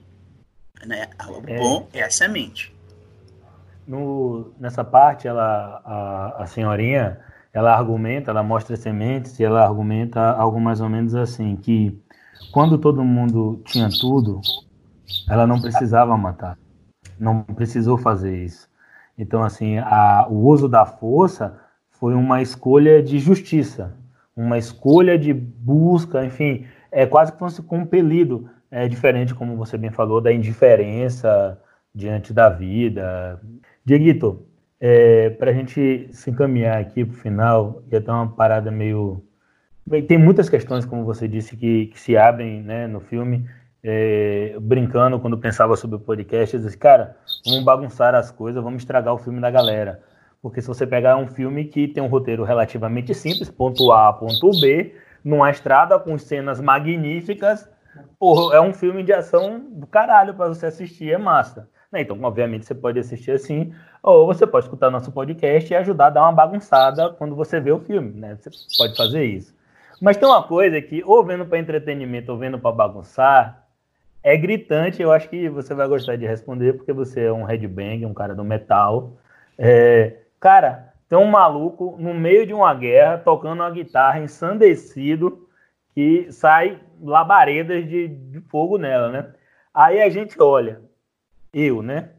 Né? 0.85 1.09
Algo 1.17 1.49
é. 1.49 1.57
bom 1.57 1.87
é 1.93 2.03
a 2.03 2.09
semente 2.09 2.74
no, 3.87 4.53
nessa 4.59 4.83
parte, 4.83 5.27
ela, 5.27 5.81
a, 5.85 6.43
a 6.43 6.45
senhorinha, 6.45 7.19
ela 7.53 7.73
argumenta, 7.73 8.31
ela 8.31 8.43
mostra 8.43 8.75
sementes 8.75 9.39
e 9.39 9.43
ela 9.43 9.63
argumenta 9.63 10.31
algo 10.31 10.59
mais 10.59 10.81
ou 10.81 10.89
menos 10.89 11.15
assim, 11.15 11.55
que 11.55 11.97
quando 12.51 12.77
todo 12.77 13.03
mundo 13.03 13.61
tinha 13.65 13.89
tudo, 13.89 14.41
ela 15.29 15.47
não 15.47 15.61
precisava 15.61 16.17
matar, 16.17 16.57
não 17.19 17.43
precisou 17.43 17.97
fazer 17.97 18.43
isso. 18.43 18.69
Então, 19.17 19.43
assim, 19.43 19.77
a, 19.77 20.27
o 20.29 20.45
uso 20.45 20.67
da 20.67 20.85
força 20.85 21.57
foi 21.91 22.13
uma 22.13 22.41
escolha 22.41 23.01
de 23.01 23.19
justiça, 23.19 23.93
uma 24.35 24.57
escolha 24.57 25.17
de 25.17 25.33
busca, 25.33 26.25
enfim, 26.25 26.65
é 26.91 27.05
quase 27.05 27.31
que 27.31 27.39
fosse 27.39 27.61
compelido, 27.61 28.49
é 28.69 28.87
diferente, 28.87 29.33
como 29.33 29.55
você 29.55 29.77
bem 29.77 29.91
falou, 29.91 30.19
da 30.19 30.33
indiferença 30.33 31.57
diante 31.93 32.33
da 32.33 32.49
vida, 32.49 33.39
Dieguito, 33.85 34.45
é, 34.79 35.29
para 35.29 35.51
a 35.51 35.53
gente 35.53 36.09
se 36.11 36.29
encaminhar 36.31 36.79
aqui 36.79 37.05
para 37.05 37.13
o 37.13 37.17
final, 37.17 37.83
ia 37.91 38.01
ter 38.01 38.11
uma 38.11 38.27
parada 38.27 38.71
meio. 38.71 39.23
Tem 40.07 40.17
muitas 40.17 40.49
questões, 40.49 40.85
como 40.85 41.05
você 41.05 41.27
disse, 41.27 41.55
que, 41.55 41.87
que 41.87 41.99
se 41.99 42.17
abrem 42.17 42.61
né, 42.63 42.87
no 42.87 42.99
filme. 42.99 43.47
É, 43.87 44.57
brincando 44.59 45.19
quando 45.19 45.37
pensava 45.37 45.75
sobre 45.75 45.97
o 45.97 45.99
podcast, 45.99 46.55
eu 46.55 46.61
disse, 46.63 46.75
cara, 46.75 47.15
vamos 47.45 47.63
bagunçar 47.63 48.15
as 48.15 48.31
coisas, 48.31 48.63
vamos 48.63 48.81
estragar 48.81 49.13
o 49.13 49.19
filme 49.19 49.39
da 49.39 49.51
galera. 49.51 50.01
Porque 50.41 50.59
se 50.59 50.67
você 50.67 50.87
pegar 50.87 51.17
um 51.17 51.27
filme 51.27 51.65
que 51.65 51.87
tem 51.87 52.01
um 52.01 52.07
roteiro 52.07 52.43
relativamente 52.43 53.13
simples, 53.13 53.47
ponto 53.47 53.91
A, 53.91 54.11
ponto 54.11 54.59
B, 54.59 54.95
numa 55.23 55.51
estrada 55.51 55.99
com 55.99 56.17
cenas 56.17 56.59
magníficas. 56.59 57.69
Porra, 58.19 58.55
é 58.55 58.61
um 58.61 58.73
filme 58.73 59.03
de 59.03 59.13
ação 59.13 59.59
do 59.71 59.87
caralho 59.87 60.33
para 60.33 60.47
você 60.47 60.65
assistir, 60.65 61.11
é 61.11 61.17
massa. 61.17 61.69
Né? 61.95 62.01
Então, 62.01 62.21
obviamente, 62.21 62.65
você 62.65 62.75
pode 62.75 62.99
assistir 62.99 63.31
assim, 63.31 63.73
ou 64.03 64.25
você 64.25 64.45
pode 64.45 64.65
escutar 64.65 64.91
nosso 64.91 65.13
podcast 65.13 65.71
e 65.71 65.75
ajudar 65.77 66.07
a 66.07 66.09
dar 66.09 66.21
uma 66.23 66.33
bagunçada 66.33 67.09
quando 67.11 67.35
você 67.35 67.57
vê 67.61 67.71
o 67.71 67.79
filme, 67.79 68.11
né? 68.11 68.37
Você 68.37 68.49
pode 68.77 68.97
fazer 68.97 69.23
isso. 69.23 69.55
Mas 70.01 70.17
tem 70.17 70.27
uma 70.27 70.43
coisa 70.43 70.81
que, 70.81 71.01
ou 71.05 71.23
vendo 71.23 71.45
para 71.45 71.57
entretenimento 71.57 72.33
ou 72.33 72.37
vendo 72.37 72.59
para 72.59 72.75
bagunçar, 72.75 73.65
é 74.21 74.35
gritante. 74.35 75.01
Eu 75.01 75.13
acho 75.13 75.29
que 75.29 75.47
você 75.47 75.73
vai 75.73 75.87
gostar 75.87 76.17
de 76.17 76.27
responder, 76.27 76.73
porque 76.73 76.91
você 76.91 77.23
é 77.23 77.31
um 77.31 77.45
headbang, 77.45 78.05
um 78.05 78.13
cara 78.13 78.35
do 78.35 78.43
metal. 78.43 79.13
É, 79.57 80.17
cara, 80.37 80.93
tem 81.07 81.17
um 81.17 81.31
maluco 81.31 81.95
no 81.97 82.13
meio 82.13 82.45
de 82.45 82.53
uma 82.53 82.73
guerra 82.73 83.19
tocando 83.19 83.61
uma 83.61 83.71
guitarra 83.71 84.19
ensandecido 84.19 85.47
que 85.93 86.29
sai 86.29 86.77
labaredas 87.01 87.87
de, 87.87 88.09
de 88.09 88.41
fogo 88.41 88.77
nela, 88.77 89.09
né? 89.09 89.27
Aí 89.73 90.01
a 90.01 90.09
gente 90.09 90.41
olha, 90.41 90.81
eu, 91.55 91.81
né? 91.81 92.09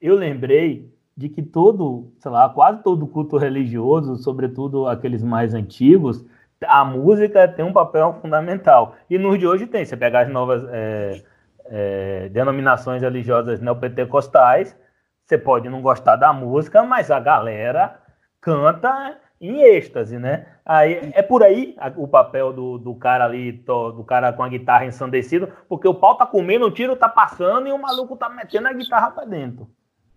Eu 0.00 0.14
lembrei 0.14 0.90
de 1.14 1.28
que 1.28 1.42
todo, 1.42 2.12
sei 2.18 2.30
lá, 2.30 2.48
quase 2.48 2.82
todo 2.82 3.06
culto 3.06 3.36
religioso, 3.36 4.16
sobretudo 4.16 4.86
aqueles 4.86 5.22
mais 5.22 5.54
antigos, 5.54 6.24
a 6.64 6.84
música 6.84 7.46
tem 7.46 7.64
um 7.64 7.72
papel 7.72 8.18
fundamental. 8.20 8.96
E 9.08 9.18
nos 9.18 9.38
de 9.38 9.46
hoje 9.46 9.66
tem. 9.66 9.84
Você 9.84 9.96
pegar 9.96 10.20
as 10.20 10.28
novas 10.28 10.64
é, 10.70 11.22
é, 11.66 12.28
denominações 12.30 13.02
religiosas 13.02 13.60
neopentecostais, 13.60 14.76
você 15.24 15.36
pode 15.36 15.68
não 15.68 15.82
gostar 15.82 16.16
da 16.16 16.32
música, 16.32 16.82
mas 16.82 17.10
a 17.10 17.20
galera 17.20 18.00
canta 18.40 19.18
em 19.40 19.60
êxtase, 19.62 20.18
né? 20.18 20.46
Aí 20.64 21.12
é 21.12 21.22
por 21.22 21.42
aí 21.42 21.76
o 21.96 22.08
papel 22.08 22.52
do, 22.52 22.78
do 22.78 22.94
cara 22.94 23.24
ali, 23.24 23.52
do 23.52 24.04
cara 24.04 24.32
com 24.32 24.42
a 24.42 24.48
guitarra 24.48 24.86
ensandecido, 24.86 25.52
porque 25.68 25.86
o 25.86 25.94
pau 25.94 26.16
tá 26.16 26.26
comendo, 26.26 26.66
o 26.66 26.70
tiro 26.70 26.96
tá 26.96 27.08
passando 27.08 27.68
e 27.68 27.72
o 27.72 27.80
maluco 27.80 28.16
tá 28.16 28.28
metendo 28.28 28.68
a 28.68 28.72
guitarra 28.72 29.10
para 29.10 29.24
dentro. 29.24 29.68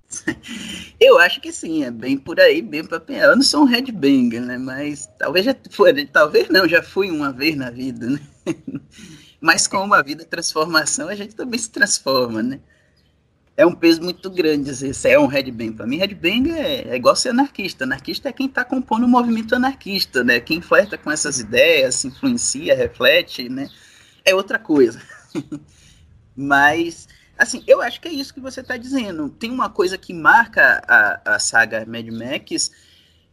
Eu 1.00 1.20
acho 1.20 1.40
que 1.40 1.52
sim, 1.52 1.84
é 1.84 1.92
bem 1.92 2.18
por 2.18 2.40
aí, 2.40 2.62
bem 2.62 2.84
para 2.84 3.02
Eu 3.10 3.36
não 3.36 3.44
sou 3.44 3.62
um 3.62 3.66
headbanger, 3.66 4.42
né? 4.42 4.58
Mas 4.58 5.08
talvez 5.20 5.46
já 5.46 5.56
foi, 5.72 6.06
talvez 6.06 6.50
não, 6.50 6.68
já 6.68 6.82
fui 6.82 7.12
uma 7.12 7.32
vez 7.32 7.56
na 7.56 7.70
vida, 7.70 8.08
né? 8.08 8.20
Mas 9.40 9.68
com 9.68 9.78
uma 9.78 10.04
vida 10.04 10.26
transformação, 10.26 11.08
a 11.08 11.16
gente 11.16 11.36
também 11.36 11.60
se 11.60 11.70
transforma, 11.70 12.42
né? 12.42 12.60
É 13.60 13.66
um 13.66 13.76
peso 13.76 14.02
muito 14.02 14.30
grande 14.30 14.64
dizer 14.64 14.94
se 14.94 15.10
é 15.10 15.20
um 15.20 15.28
headbang. 15.28 15.74
Para 15.74 15.86
mim, 15.86 15.98
headbang 15.98 16.50
é, 16.50 16.88
é 16.92 16.96
igual 16.96 17.14
ser 17.14 17.32
anarquista. 17.32 17.84
Anarquista 17.84 18.30
é 18.30 18.32
quem 18.32 18.46
está 18.46 18.64
compondo 18.64 19.04
o 19.04 19.08
movimento 19.10 19.54
anarquista, 19.54 20.24
né? 20.24 20.40
Quem 20.40 20.62
flerta 20.62 20.98
com 20.98 21.12
essas 21.12 21.40
ideias, 21.40 21.96
se 21.96 22.08
influencia, 22.08 22.74
reflete, 22.74 23.50
né? 23.50 23.68
É 24.24 24.34
outra 24.34 24.58
coisa. 24.58 25.02
Mas 26.34 27.06
Assim, 27.38 27.62
eu 27.68 27.82
acho 27.82 28.00
que 28.00 28.08
é 28.08 28.12
isso 28.14 28.34
que 28.34 28.40
você 28.40 28.62
está 28.62 28.78
dizendo. 28.78 29.30
Tem 29.30 29.52
uma 29.52 29.70
coisa 29.70 29.98
que 29.98 30.14
marca 30.14 30.82
a, 30.88 31.36
a 31.36 31.40
saga 31.40 31.86
Mad 31.86 32.08
Max, 32.08 32.72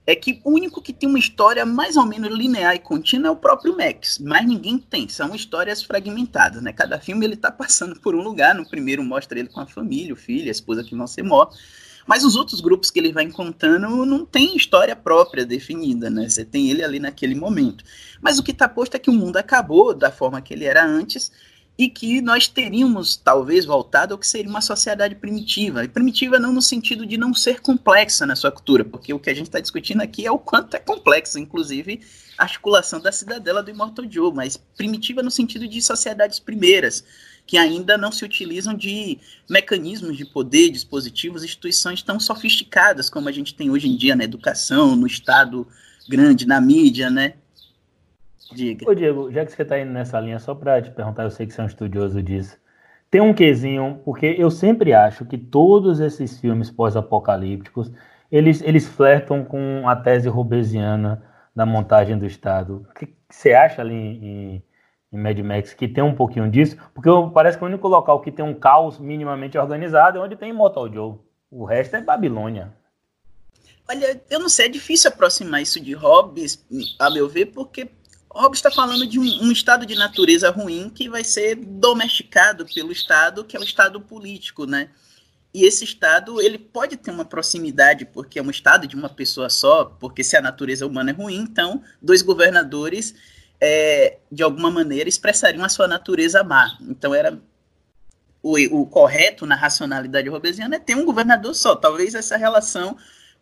é 0.06 0.14
que 0.14 0.40
o 0.44 0.52
único 0.52 0.80
que 0.80 0.92
tem 0.92 1.08
uma 1.08 1.18
história 1.18 1.66
mais 1.66 1.96
ou 1.96 2.06
menos 2.06 2.30
linear 2.30 2.74
e 2.76 2.78
contínua 2.78 3.28
é 3.28 3.30
o 3.30 3.36
próprio 3.36 3.76
Max, 3.76 4.18
mas 4.20 4.46
ninguém 4.46 4.78
tem, 4.78 5.08
são 5.08 5.34
histórias 5.34 5.82
fragmentadas, 5.82 6.62
né? 6.62 6.72
Cada 6.72 7.00
filme 7.00 7.26
ele 7.26 7.36
tá 7.36 7.50
passando 7.50 7.98
por 8.00 8.14
um 8.14 8.22
lugar, 8.22 8.54
no 8.54 8.68
primeiro 8.68 9.02
mostra 9.02 9.38
ele 9.38 9.48
com 9.48 9.60
a 9.60 9.66
família, 9.66 10.14
o 10.14 10.16
filho, 10.16 10.46
a 10.46 10.52
esposa 10.52 10.84
que 10.84 10.94
não 10.94 11.08
se 11.08 11.22
morre, 11.22 11.56
mas 12.06 12.24
os 12.24 12.36
outros 12.36 12.60
grupos 12.60 12.88
que 12.88 13.00
ele 13.00 13.12
vai 13.12 13.24
encontrando 13.24 14.06
não 14.06 14.24
tem 14.24 14.56
história 14.56 14.94
própria 14.94 15.44
definida, 15.44 16.08
né? 16.08 16.28
Você 16.28 16.44
tem 16.44 16.70
ele 16.70 16.84
ali 16.84 17.00
naquele 17.00 17.34
momento. 17.34 17.84
Mas 18.20 18.38
o 18.38 18.44
que 18.44 18.52
está 18.52 18.68
posto 18.68 18.94
é 18.94 18.98
que 19.00 19.10
o 19.10 19.12
mundo 19.12 19.36
acabou 19.36 19.92
da 19.92 20.12
forma 20.12 20.40
que 20.40 20.54
ele 20.54 20.64
era 20.64 20.86
antes, 20.86 21.32
e 21.78 21.90
que 21.90 22.22
nós 22.22 22.48
teríamos 22.48 23.16
talvez 23.16 23.66
voltado 23.66 24.14
ao 24.14 24.18
que 24.18 24.26
seria 24.26 24.48
uma 24.48 24.62
sociedade 24.62 25.14
primitiva. 25.14 25.84
E 25.84 25.88
primitiva 25.88 26.38
não 26.38 26.52
no 26.52 26.62
sentido 26.62 27.04
de 27.04 27.18
não 27.18 27.34
ser 27.34 27.60
complexa 27.60 28.24
na 28.24 28.34
sua 28.34 28.50
cultura, 28.50 28.84
porque 28.84 29.12
o 29.12 29.18
que 29.18 29.28
a 29.28 29.34
gente 29.34 29.46
está 29.46 29.60
discutindo 29.60 30.00
aqui 30.00 30.26
é 30.26 30.30
o 30.30 30.38
quanto 30.38 30.74
é 30.74 30.78
complexa, 30.78 31.38
inclusive 31.38 32.00
a 32.38 32.44
articulação 32.44 33.00
da 33.00 33.12
cidadela 33.12 33.62
do 33.62 33.70
Immortal 33.70 34.06
Joe, 34.10 34.32
mas 34.32 34.56
primitiva 34.56 35.22
no 35.22 35.30
sentido 35.30 35.68
de 35.68 35.80
sociedades 35.82 36.38
primeiras, 36.38 37.04
que 37.46 37.56
ainda 37.56 37.96
não 37.96 38.10
se 38.10 38.24
utilizam 38.24 38.74
de 38.74 39.18
mecanismos 39.48 40.16
de 40.16 40.24
poder, 40.24 40.70
dispositivos, 40.70 41.44
instituições 41.44 42.02
tão 42.02 42.18
sofisticadas 42.18 43.08
como 43.08 43.28
a 43.28 43.32
gente 43.32 43.54
tem 43.54 43.70
hoje 43.70 43.88
em 43.88 43.96
dia 43.96 44.16
na 44.16 44.24
educação, 44.24 44.96
no 44.96 45.06
Estado 45.06 45.66
grande, 46.08 46.46
na 46.46 46.60
mídia, 46.60 47.10
né? 47.10 47.34
Diga. 48.52 48.88
Ô, 48.88 48.94
Diego, 48.94 49.30
já 49.32 49.44
que 49.44 49.52
você 49.52 49.62
está 49.62 49.78
indo 49.78 49.92
nessa 49.92 50.20
linha, 50.20 50.38
só 50.38 50.54
para 50.54 50.80
te 50.80 50.90
perguntar, 50.90 51.24
eu 51.24 51.30
sei 51.30 51.46
que 51.46 51.52
você 51.52 51.60
é 51.60 51.64
um 51.64 51.68
estudioso 51.68 52.22
disso. 52.22 52.58
Tem 53.10 53.20
um 53.20 53.32
quesinho, 53.32 54.00
porque 54.04 54.34
eu 54.38 54.50
sempre 54.50 54.92
acho 54.92 55.24
que 55.24 55.38
todos 55.38 56.00
esses 56.00 56.38
filmes 56.40 56.70
pós-apocalípticos, 56.70 57.90
eles, 58.30 58.60
eles 58.62 58.86
flertam 58.86 59.44
com 59.44 59.88
a 59.88 59.94
tese 59.94 60.28
robesiana 60.28 61.22
da 61.54 61.64
montagem 61.64 62.18
do 62.18 62.26
Estado. 62.26 62.86
O 62.90 62.94
que 62.94 63.14
você 63.30 63.52
acha 63.52 63.80
ali 63.80 63.94
em, 63.94 64.62
em 65.12 65.18
Mad 65.18 65.38
Max 65.38 65.72
que 65.72 65.86
tem 65.86 66.02
um 66.02 66.14
pouquinho 66.14 66.50
disso? 66.50 66.76
Porque 66.92 67.08
parece 67.32 67.56
que 67.56 67.64
o 67.64 67.66
único 67.66 67.88
local 67.88 68.20
que 68.20 68.32
tem 68.32 68.44
um 68.44 68.54
caos 68.54 68.98
minimamente 68.98 69.56
organizado 69.56 70.18
é 70.18 70.20
onde 70.20 70.36
tem 70.36 70.52
Mortal 70.52 70.92
Joe. 70.92 71.14
O 71.50 71.64
resto 71.64 71.96
é 71.96 72.02
Babilônia. 72.02 72.72
Olha, 73.88 74.20
eu 74.28 74.40
não 74.40 74.48
sei, 74.48 74.66
é 74.66 74.68
difícil 74.68 75.10
aproximar 75.10 75.62
isso 75.62 75.80
de 75.80 75.92
Hobbes, 75.92 76.66
a 76.98 77.08
meu 77.08 77.28
ver, 77.28 77.46
porque 77.46 77.88
Hobbes 78.36 78.58
está 78.58 78.70
falando 78.70 79.06
de 79.06 79.18
um, 79.18 79.22
um, 79.22 79.52
estado 79.52 79.86
de 79.86 79.94
natureza 79.94 80.50
ruim 80.50 80.90
que 80.90 81.08
vai 81.08 81.24
ser 81.24 81.56
domesticado 81.56 82.66
pelo 82.66 82.92
Estado, 82.92 83.44
que 83.44 83.56
é 83.56 83.60
o 83.60 83.64
Estado 83.64 84.00
político, 84.00 84.66
né? 84.66 84.90
E 85.52 85.64
esse 85.64 85.84
Estado, 85.84 86.40
ele 86.40 86.58
pode 86.58 86.96
ter 86.96 87.10
uma 87.10 87.24
proximidade, 87.24 88.04
porque 88.04 88.38
é 88.38 88.42
um 88.42 88.50
Estado 88.50 88.86
de 88.86 88.94
uma 88.94 89.08
pessoa 89.08 89.48
só, 89.48 89.86
porque 89.86 90.22
se 90.22 90.36
a 90.36 90.42
natureza 90.42 90.86
humana 90.86 91.10
é 91.10 91.14
ruim, 91.14 91.36
então 91.36 91.82
dois 92.00 92.20
governadores, 92.20 93.14
é, 93.60 94.18
de 94.30 94.42
alguma 94.42 94.70
maneira, 94.70 95.08
expressariam 95.08 95.64
a 95.64 95.68
sua 95.68 95.88
natureza 95.88 96.44
má. 96.44 96.76
Então 96.82 97.14
era 97.14 97.40
o, 98.42 98.80
o 98.80 98.86
correto 98.86 99.44
na 99.44 99.56
racionalidade 99.56 100.28
hobbesiana 100.28 100.76
é 100.76 100.78
ter 100.78 100.94
um 100.94 101.04
governador 101.04 101.54
só. 101.54 101.74
Talvez 101.74 102.14
essa 102.14 102.36
relação 102.36 102.96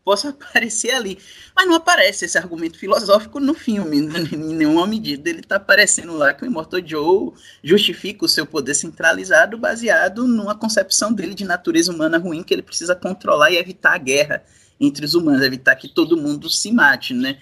possa 0.05 0.29
aparecer 0.31 0.91
ali. 0.91 1.19
Mas 1.57 1.67
não 1.67 1.75
aparece 1.75 2.25
esse 2.25 2.37
argumento 2.37 2.79
filosófico 2.79 3.41
no 3.41 3.55
filme, 3.55 3.99
em 4.33 4.55
nenhuma 4.55 4.87
medida. 4.87 5.29
Ele 5.31 5.41
está 5.41 5.57
aparecendo 5.57 6.13
lá 6.15 6.35
que 6.35 6.45
o 6.45 6.47
Immortal 6.47 6.81
Joe 6.85 7.33
justifica 7.63 8.25
o 8.25 8.29
seu 8.29 8.47
poder 8.47 8.75
centralizado 8.75 9.57
baseado 9.57 10.27
numa 10.27 10.55
concepção 10.55 11.13
dele 11.13 11.35
de 11.35 11.45
natureza 11.45 11.93
humana 11.93 12.19
ruim 12.19 12.43
que 12.43 12.53
ele 12.53 12.63
precisa 12.63 12.95
controlar 12.95 13.51
e 13.51 13.57
evitar 13.57 13.95
a 13.95 13.99
guerra 13.99 14.45
entre 14.81 15.05
os 15.05 15.15
humanos, 15.15 15.43
evitar 15.43 15.77
que 15.77 15.89
todo 15.89 16.17
mundo 16.17 16.49
se 16.51 16.73
mate, 16.73 17.15
né? 17.15 17.39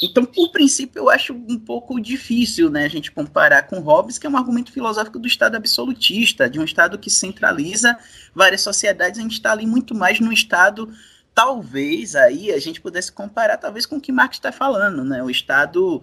Então, 0.00 0.24
por 0.24 0.50
princípio, 0.52 1.00
eu 1.00 1.10
acho 1.10 1.34
um 1.34 1.58
pouco 1.58 2.00
difícil, 2.00 2.70
né, 2.70 2.84
a 2.84 2.88
gente 2.88 3.10
comparar 3.10 3.64
com 3.64 3.80
Hobbes, 3.80 4.16
que 4.16 4.26
é 4.26 4.30
um 4.30 4.36
argumento 4.36 4.70
filosófico 4.70 5.18
do 5.18 5.26
Estado 5.26 5.56
absolutista, 5.56 6.48
de 6.48 6.60
um 6.60 6.64
Estado 6.64 6.96
que 6.98 7.10
centraliza 7.10 7.98
várias 8.32 8.60
sociedades, 8.60 9.18
a 9.18 9.22
gente 9.22 9.32
está 9.32 9.50
ali 9.50 9.66
muito 9.66 9.94
mais 9.94 10.20
no 10.20 10.32
Estado 10.32 10.88
talvez 11.34 12.16
aí 12.16 12.52
a 12.52 12.58
gente 12.58 12.80
pudesse 12.80 13.12
comparar 13.12 13.56
talvez 13.56 13.86
com 13.86 13.96
o 13.96 14.00
que 14.00 14.12
Marx 14.12 14.36
está 14.36 14.52
falando, 14.52 15.04
né? 15.04 15.22
O 15.22 15.30
Estado 15.30 16.02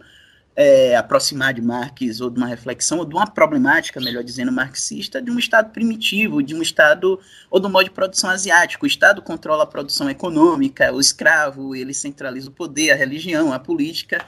é, 0.55 0.95
aproximar 0.95 1.53
de 1.53 1.61
Marx 1.61 2.21
ou 2.21 2.29
de 2.29 2.37
uma 2.37 2.47
reflexão 2.47 2.99
ou 2.99 3.05
de 3.05 3.13
uma 3.13 3.27
problemática, 3.27 3.99
melhor 3.99 4.23
dizendo, 4.23 4.51
marxista, 4.51 5.21
de 5.21 5.29
um 5.29 5.37
Estado 5.37 5.71
primitivo, 5.71 6.41
de 6.41 6.55
um 6.55 6.61
Estado 6.61 7.19
ou 7.49 7.59
do 7.59 7.69
modo 7.69 7.85
de 7.85 7.91
produção 7.91 8.29
asiático. 8.29 8.85
O 8.85 8.87
Estado 8.87 9.21
controla 9.21 9.63
a 9.63 9.67
produção 9.67 10.09
econômica, 10.09 10.93
o 10.93 11.01
escravo 11.01 11.75
ele 11.75 11.93
centraliza 11.93 12.49
o 12.49 12.53
poder, 12.53 12.91
a 12.91 12.95
religião, 12.95 13.51
a 13.51 13.59
política 13.59 14.25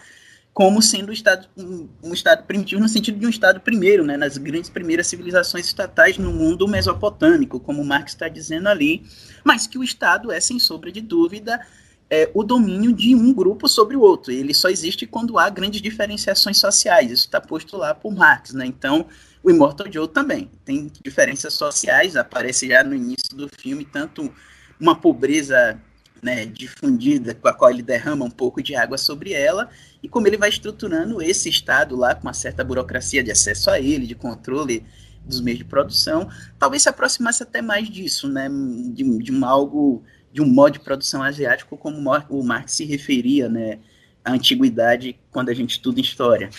como 0.58 0.82
sendo 0.82 1.10
um 1.10 1.14
estado, 1.14 1.47
um, 1.55 1.88
um, 2.01 2.14
estado 2.16 2.43
primitivo 2.47 2.82
no 2.82 2.89
sentido 2.89 3.20
de 3.20 3.28
um 3.28 3.30
estado 3.30 3.60
primeiro, 3.60 4.03
né, 4.03 4.18
nas 4.18 4.39
grandes 4.39 4.72
primeiras 4.72 5.05
civilizações 5.05 5.68
estatais 5.68 6.18
no 6.18 6.34
mundo 6.34 6.68
mesopotâmico, 6.68 7.60
como 7.60 7.86
Marx 7.86 8.14
está 8.14 8.28
dizendo 8.28 8.68
ali, 8.68 9.03
mas 9.43 9.68
que 9.68 9.78
o 9.78 9.84
estado 9.84 10.32
é, 10.32 10.39
sem 10.39 10.58
sombra 10.58 10.91
de 10.91 10.99
dúvida, 10.99 11.64
é, 12.10 12.32
o 12.34 12.43
domínio 12.43 12.91
de 12.91 13.14
um 13.14 13.32
grupo 13.32 13.68
sobre 13.70 13.95
o 13.95 14.01
outro. 14.01 14.32
Ele 14.32 14.51
só 14.51 14.68
existe 14.68 15.05
quando 15.05 15.38
há 15.38 15.47
grandes 15.47 15.80
diferenciações 15.80 16.58
sociais. 16.58 17.12
Isso 17.12 17.26
está 17.26 17.39
posto 17.39 17.78
lá 17.78 17.93
por 17.93 18.16
Marx, 18.16 18.51
né? 18.51 18.66
Então, 18.66 19.05
o 19.43 19.51
Immortal 19.51 19.86
Joe 19.93 20.08
também 20.08 20.49
tem 20.66 20.91
diferenças 21.05 21.53
sociais. 21.53 22.16
Aparece 22.16 22.68
já 22.68 22.84
no 22.84 22.95
início 22.95 23.36
do 23.36 23.47
filme 23.47 23.86
tanto 23.86 24.34
uma 24.80 24.95
pobreza 24.95 25.80
né, 26.22 26.45
difundida, 26.45 27.34
com 27.34 27.47
a 27.47 27.53
qual 27.53 27.72
ele 27.72 27.82
derrama 27.82 28.26
um 28.26 28.30
pouco 28.30 28.61
de 28.61 28.76
água 28.76 28.97
sobre 28.97 29.34
ela, 29.34 29.70
e 30.01 30.07
como 30.07 30.28
ele 30.28 30.38
vai 30.38 30.49
estruturando 30.49 31.22
esse 31.22 31.49
Estado 31.49 31.95
lá 31.95 32.15
com 32.15 32.24
uma 32.24 32.34
certa 32.34 32.63
burocracia 32.63 33.24
de 33.24 33.32
acesso 33.32 33.70
a 33.70 33.80
ele, 33.80 34.07
de 34.07 34.15
controle 34.15 34.86
dos 35.26 35.41
meios 35.41 35.59
de 35.59 35.65
produção, 35.65 36.30
talvez 36.57 36.84
se 36.84 36.89
aproximasse 36.89 37.43
até 37.43 37.61
mais 37.61 37.89
disso, 37.89 38.30
né, 38.30 38.49
de, 38.93 39.03
de 39.20 39.32
um 39.32 39.45
algo, 39.45 40.03
de 40.32 40.41
um 40.41 40.45
modo 40.45 40.74
de 40.74 40.80
produção 40.80 41.22
asiático, 41.22 41.78
como 41.78 41.97
o 42.30 42.43
Marx 42.43 42.74
se 42.74 42.86
referia, 42.86 43.49
né, 43.49 43.80
à 44.24 44.32
antiguidade 44.32 45.18
quando 45.32 45.49
a 45.49 45.53
gente 45.53 45.72
estuda 45.72 45.99
história. 45.99 46.49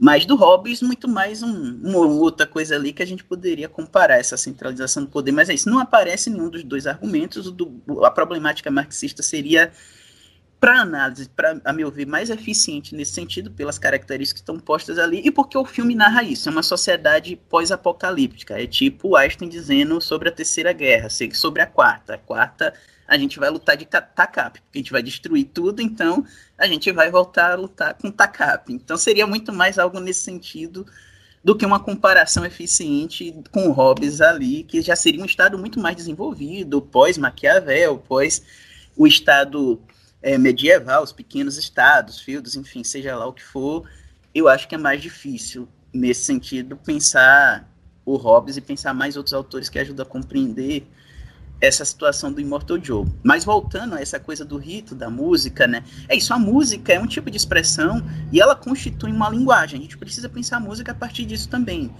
Mas 0.00 0.24
do 0.24 0.36
Hobbes, 0.36 0.80
muito 0.80 1.08
mais 1.08 1.42
um, 1.42 1.80
uma 1.82 1.98
outra 1.98 2.46
coisa 2.46 2.76
ali 2.76 2.92
que 2.92 3.02
a 3.02 3.06
gente 3.06 3.24
poderia 3.24 3.68
comparar 3.68 4.16
essa 4.18 4.36
centralização 4.36 5.04
do 5.04 5.10
poder. 5.10 5.32
Mas 5.32 5.48
é 5.48 5.54
isso, 5.54 5.68
não 5.68 5.80
aparece 5.80 6.30
nenhum 6.30 6.48
dos 6.48 6.62
dois 6.62 6.86
argumentos. 6.86 7.50
Do, 7.50 7.82
a 8.04 8.10
problemática 8.10 8.70
marxista 8.70 9.24
seria, 9.24 9.72
para 10.60 10.82
análise, 10.82 11.28
para 11.28 11.60
a 11.64 11.72
meu 11.72 11.90
ver, 11.90 12.06
mais 12.06 12.30
eficiente 12.30 12.94
nesse 12.94 13.12
sentido, 13.12 13.50
pelas 13.50 13.76
características 13.76 14.40
que 14.40 14.44
estão 14.44 14.60
postas 14.60 14.98
ali, 15.00 15.20
e 15.24 15.32
porque 15.32 15.58
o 15.58 15.64
filme 15.64 15.96
narra 15.96 16.22
isso. 16.22 16.48
É 16.48 16.52
uma 16.52 16.62
sociedade 16.62 17.34
pós-apocalíptica. 17.48 18.60
É 18.60 18.68
tipo 18.68 19.16
Einstein 19.16 19.48
dizendo 19.48 20.00
sobre 20.00 20.28
a 20.28 20.32
Terceira 20.32 20.72
Guerra, 20.72 21.08
sobre 21.32 21.60
a 21.60 21.66
Quarta. 21.66 22.14
A 22.14 22.18
Quarta 22.18 22.72
a 23.08 23.16
gente 23.16 23.38
vai 23.38 23.48
lutar 23.48 23.74
de 23.74 23.86
TACAP, 23.86 24.60
porque 24.60 24.78
a 24.78 24.82
gente 24.82 24.92
vai 24.92 25.02
destruir 25.02 25.46
tudo, 25.46 25.80
então 25.80 26.26
a 26.58 26.66
gente 26.66 26.92
vai 26.92 27.10
voltar 27.10 27.52
a 27.52 27.54
lutar 27.54 27.94
com 27.94 28.10
TACAP. 28.10 28.74
Então 28.74 28.98
seria 28.98 29.26
muito 29.26 29.50
mais 29.50 29.78
algo 29.78 29.98
nesse 29.98 30.20
sentido 30.20 30.86
do 31.42 31.56
que 31.56 31.64
uma 31.64 31.80
comparação 31.80 32.44
eficiente 32.44 33.34
com 33.50 33.68
o 33.68 33.72
Hobbes 33.72 34.20
ali, 34.20 34.62
que 34.62 34.82
já 34.82 34.94
seria 34.94 35.22
um 35.22 35.26
Estado 35.26 35.56
muito 35.58 35.80
mais 35.80 35.96
desenvolvido, 35.96 36.82
pós-Maquiavel, 36.82 37.96
pós 37.96 38.42
o 38.94 39.06
Estado 39.06 39.80
é, 40.20 40.36
medieval, 40.36 41.02
os 41.02 41.12
pequenos 41.12 41.56
estados, 41.56 42.20
feudos, 42.20 42.56
enfim, 42.56 42.84
seja 42.84 43.16
lá 43.16 43.26
o 43.26 43.32
que 43.32 43.42
for, 43.42 43.88
eu 44.34 44.48
acho 44.48 44.68
que 44.68 44.74
é 44.74 44.78
mais 44.78 45.00
difícil, 45.00 45.66
nesse 45.94 46.24
sentido, 46.24 46.76
pensar 46.76 47.66
o 48.04 48.16
Hobbes 48.16 48.58
e 48.58 48.60
pensar 48.60 48.92
mais 48.92 49.16
outros 49.16 49.32
autores 49.32 49.70
que 49.70 49.78
ajudam 49.78 50.04
a 50.04 50.08
compreender 50.08 50.86
essa 51.60 51.84
situação 51.84 52.32
do 52.32 52.40
Immortal 52.40 52.78
Joe. 52.82 53.06
Mas 53.22 53.44
voltando 53.44 53.94
a 53.94 54.00
essa 54.00 54.20
coisa 54.20 54.44
do 54.44 54.56
rito, 54.56 54.94
da 54.94 55.10
música, 55.10 55.66
né? 55.66 55.82
É 56.08 56.16
isso, 56.16 56.32
a 56.32 56.38
música 56.38 56.92
é 56.92 57.00
um 57.00 57.06
tipo 57.06 57.30
de 57.30 57.36
expressão 57.36 58.02
e 58.32 58.40
ela 58.40 58.54
constitui 58.54 59.10
uma 59.10 59.28
linguagem. 59.28 59.78
A 59.78 59.82
gente 59.82 59.98
precisa 59.98 60.28
pensar 60.28 60.58
a 60.58 60.60
música 60.60 60.92
a 60.92 60.94
partir 60.94 61.24
disso 61.24 61.48
também. 61.48 61.92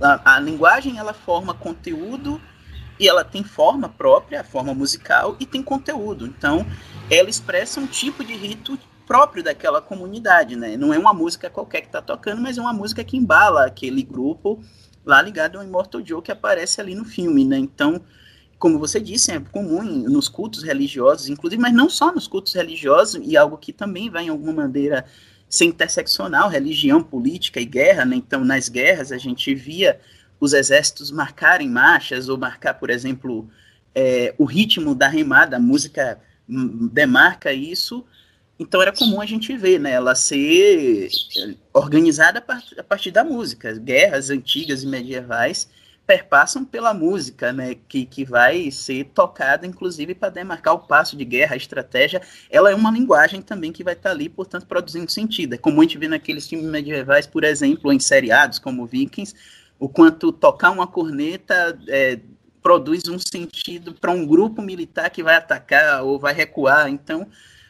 A, 0.00 0.34
a 0.34 0.40
linguagem, 0.40 0.98
ela 0.98 1.14
forma 1.14 1.54
conteúdo 1.54 2.40
e 2.98 3.08
ela 3.08 3.24
tem 3.24 3.42
forma 3.42 3.88
própria, 3.88 4.42
forma 4.42 4.74
musical, 4.74 5.36
e 5.38 5.46
tem 5.46 5.62
conteúdo. 5.62 6.26
Então, 6.26 6.66
ela 7.10 7.28
expressa 7.28 7.80
um 7.80 7.86
tipo 7.86 8.24
de 8.24 8.34
rito 8.34 8.78
próprio 9.06 9.42
daquela 9.42 9.80
comunidade, 9.80 10.56
né? 10.56 10.76
Não 10.76 10.92
é 10.92 10.98
uma 10.98 11.14
música 11.14 11.48
qualquer 11.48 11.82
que 11.82 11.86
está 11.86 12.02
tocando, 12.02 12.40
mas 12.42 12.58
é 12.58 12.60
uma 12.60 12.72
música 12.72 13.04
que 13.04 13.16
embala 13.16 13.66
aquele 13.66 14.02
grupo 14.02 14.62
lá 15.04 15.22
ligado 15.22 15.58
ao 15.58 15.64
Immortal 15.64 16.04
Joe 16.04 16.20
que 16.20 16.32
aparece 16.32 16.80
ali 16.80 16.94
no 16.94 17.04
filme, 17.04 17.44
né? 17.44 17.56
Então, 17.56 18.02
como 18.58 18.78
você 18.78 18.98
disse, 19.00 19.32
é 19.32 19.40
comum 19.40 19.82
nos 19.82 20.28
cultos 20.28 20.62
religiosos, 20.62 21.28
inclusive, 21.28 21.60
mas 21.60 21.74
não 21.74 21.90
só 21.90 22.12
nos 22.12 22.26
cultos 22.26 22.54
religiosos, 22.54 23.20
e 23.22 23.36
algo 23.36 23.58
que 23.58 23.72
também 23.72 24.08
vai, 24.08 24.24
em 24.24 24.28
alguma 24.28 24.52
maneira, 24.52 25.04
ser 25.48 25.66
interseccional, 25.66 26.48
religião, 26.48 27.02
política 27.02 27.60
e 27.60 27.64
guerra, 27.64 28.04
né? 28.04 28.16
Então, 28.16 28.44
nas 28.44 28.68
guerras, 28.68 29.12
a 29.12 29.18
gente 29.18 29.54
via 29.54 30.00
os 30.40 30.52
exércitos 30.52 31.10
marcarem 31.10 31.68
marchas, 31.68 32.28
ou 32.28 32.38
marcar, 32.38 32.74
por 32.74 32.90
exemplo, 32.90 33.48
é, 33.94 34.34
o 34.38 34.44
ritmo 34.44 34.94
da 34.94 35.08
remada, 35.08 35.56
a 35.56 35.60
música 35.60 36.20
demarca 36.92 37.52
isso, 37.52 38.04
então 38.58 38.80
era 38.80 38.92
comum 38.92 39.20
a 39.20 39.26
gente 39.26 39.54
ver, 39.56 39.78
né, 39.78 39.92
ela 39.92 40.14
ser 40.14 41.08
organizada 41.72 42.42
a 42.78 42.82
partir 42.82 43.10
da 43.10 43.24
música, 43.24 43.72
guerras 43.74 44.30
antigas 44.30 44.82
e 44.82 44.86
medievais, 44.86 45.68
perpassam 46.06 46.64
pela 46.64 46.94
música, 46.94 47.52
né, 47.52 47.76
que, 47.88 48.06
que 48.06 48.24
vai 48.24 48.70
ser 48.70 49.06
tocada, 49.06 49.66
inclusive, 49.66 50.14
para 50.14 50.28
demarcar 50.28 50.74
o 50.74 50.78
passo 50.78 51.16
de 51.16 51.24
guerra, 51.24 51.54
a 51.54 51.56
estratégia. 51.56 52.22
Ela 52.48 52.70
é 52.70 52.74
uma 52.74 52.92
linguagem 52.92 53.42
também 53.42 53.72
que 53.72 53.82
vai 53.82 53.94
estar 53.94 54.10
tá 54.10 54.14
ali, 54.14 54.28
portanto, 54.28 54.66
produzindo 54.66 55.10
sentido. 55.10 55.54
É 55.54 55.58
como 55.58 55.80
a 55.80 55.84
gente 55.84 55.98
vê 55.98 56.06
naqueles 56.06 56.46
filmes 56.46 56.70
medievais, 56.70 57.26
por 57.26 57.42
exemplo, 57.42 57.92
em 57.92 57.98
seriados 57.98 58.60
como 58.60 58.86
Vikings, 58.86 59.34
o 59.78 59.88
quanto 59.88 60.30
tocar 60.30 60.70
uma 60.70 60.86
corneta 60.86 61.76
é, 61.88 62.20
produz 62.62 63.08
um 63.08 63.18
sentido 63.18 63.92
para 63.92 64.12
um 64.12 64.24
grupo 64.24 64.62
militar 64.62 65.10
que 65.10 65.22
vai 65.22 65.34
atacar 65.34 66.04
ou 66.04 66.20
vai 66.20 66.32
recuar. 66.32 66.88
Então, 66.88 67.26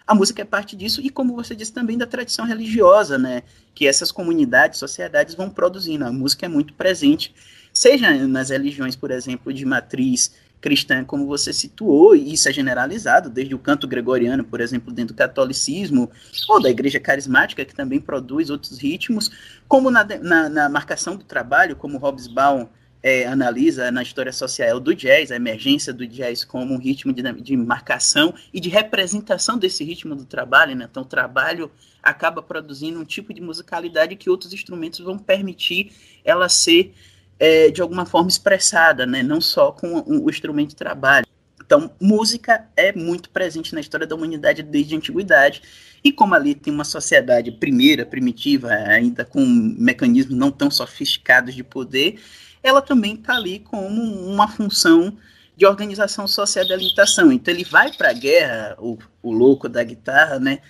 a 0.06 0.14
música 0.14 0.42
é 0.42 0.44
parte 0.44 0.76
disso 0.76 1.00
e, 1.00 1.08
como 1.08 1.34
você 1.34 1.56
disse, 1.56 1.72
também 1.72 1.98
da 1.98 2.06
tradição 2.06 2.44
religiosa, 2.44 3.18
né, 3.18 3.42
que 3.74 3.86
essas 3.86 4.12
comunidades, 4.12 4.78
sociedades 4.78 5.34
vão 5.34 5.48
produzindo. 5.48 6.04
A 6.04 6.12
música 6.12 6.46
é 6.46 6.48
muito 6.48 6.74
presente 6.74 7.34
seja 7.76 8.26
nas 8.26 8.48
religiões, 8.48 8.96
por 8.96 9.10
exemplo, 9.10 9.52
de 9.52 9.66
matriz 9.66 10.34
cristã, 10.62 11.04
como 11.04 11.26
você 11.26 11.52
situou, 11.52 12.16
e 12.16 12.32
isso 12.32 12.48
é 12.48 12.52
generalizado, 12.52 13.28
desde 13.28 13.54
o 13.54 13.58
canto 13.58 13.86
gregoriano, 13.86 14.42
por 14.42 14.62
exemplo, 14.62 14.90
dentro 14.90 15.14
do 15.14 15.18
catolicismo, 15.18 16.10
ou 16.48 16.58
da 16.58 16.70
igreja 16.70 16.98
carismática, 16.98 17.66
que 17.66 17.74
também 17.74 18.00
produz 18.00 18.48
outros 18.48 18.78
ritmos, 18.78 19.30
como 19.68 19.90
na, 19.90 20.02
na, 20.22 20.48
na 20.48 20.68
marcação 20.70 21.16
do 21.16 21.24
trabalho, 21.24 21.76
como 21.76 21.98
Hobsbawm 21.98 22.66
é, 23.02 23.26
analisa 23.26 23.90
na 23.90 24.02
história 24.02 24.32
social 24.32 24.80
do 24.80 24.94
jazz, 24.94 25.30
a 25.30 25.36
emergência 25.36 25.92
do 25.92 26.06
jazz 26.06 26.46
como 26.46 26.72
um 26.72 26.78
ritmo 26.78 27.12
de, 27.12 27.22
de 27.42 27.56
marcação 27.58 28.34
e 28.54 28.58
de 28.58 28.70
representação 28.70 29.58
desse 29.58 29.84
ritmo 29.84 30.16
do 30.16 30.24
trabalho, 30.24 30.74
né? 30.74 30.88
então 30.90 31.02
o 31.02 31.06
trabalho 31.06 31.70
acaba 32.02 32.40
produzindo 32.40 32.98
um 32.98 33.04
tipo 33.04 33.34
de 33.34 33.42
musicalidade 33.42 34.16
que 34.16 34.30
outros 34.30 34.54
instrumentos 34.54 35.00
vão 35.00 35.18
permitir 35.18 35.92
ela 36.24 36.48
ser 36.48 36.94
é, 37.38 37.70
de 37.70 37.82
alguma 37.82 38.06
forma 38.06 38.28
expressada, 38.28 39.06
né? 39.06 39.22
não 39.22 39.40
só 39.40 39.72
com 39.72 40.02
o 40.06 40.30
instrumento 40.30 40.70
de 40.70 40.76
trabalho. 40.76 41.26
Então, 41.64 41.90
música 42.00 42.68
é 42.76 42.92
muito 42.92 43.28
presente 43.30 43.74
na 43.74 43.80
história 43.80 44.06
da 44.06 44.14
humanidade 44.14 44.62
desde 44.62 44.94
a 44.94 44.98
antiguidade. 44.98 45.62
E 46.04 46.12
como 46.12 46.34
ali 46.34 46.54
tem 46.54 46.72
uma 46.72 46.84
sociedade 46.84 47.50
primeira, 47.50 48.06
primitiva, 48.06 48.70
ainda 48.70 49.24
com 49.24 49.44
mecanismos 49.44 50.38
não 50.38 50.52
tão 50.52 50.70
sofisticados 50.70 51.54
de 51.54 51.64
poder, 51.64 52.20
ela 52.62 52.80
também 52.80 53.14
está 53.14 53.34
ali 53.34 53.58
como 53.58 54.00
uma 54.00 54.46
função 54.46 55.16
de 55.56 55.66
organização 55.66 56.28
social 56.28 56.64
e 56.64 56.72
alimentação. 56.72 57.32
Então 57.32 57.52
ele 57.52 57.64
vai 57.64 57.92
para 57.92 58.10
a 58.10 58.12
guerra, 58.12 58.76
o, 58.78 58.96
o 59.22 59.32
louco 59.32 59.68
da 59.68 59.82
guitarra, 59.82 60.38
né? 60.38 60.60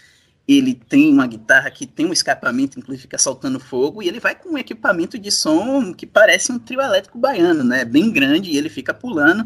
Ele 0.49 0.75
tem 0.75 1.13
uma 1.13 1.27
guitarra 1.27 1.71
que 1.71 1.87
tem 1.87 2.07
um 2.07 2.13
escapamento, 2.13 2.79
inclusive 2.79 3.03
fica 3.03 3.19
soltando 3.19 3.59
fogo, 3.59 4.03
e 4.03 4.09
ele 4.09 4.21
vai 4.21 4.35
com 4.35 4.51
um 4.51 4.59
equipamento 4.59 5.19
de 5.19 5.31
som 5.31 5.93
que 5.93 6.07
parece 6.07 6.53
um 6.53 6.59
trio 6.59 6.81
elétrico 6.81 7.19
baiano, 7.19 7.65
né? 7.65 7.85
Bem 7.85 8.11
grande, 8.11 8.51
e 8.51 8.57
ele 8.57 8.69
fica 8.69 8.95
pulando. 8.95 9.45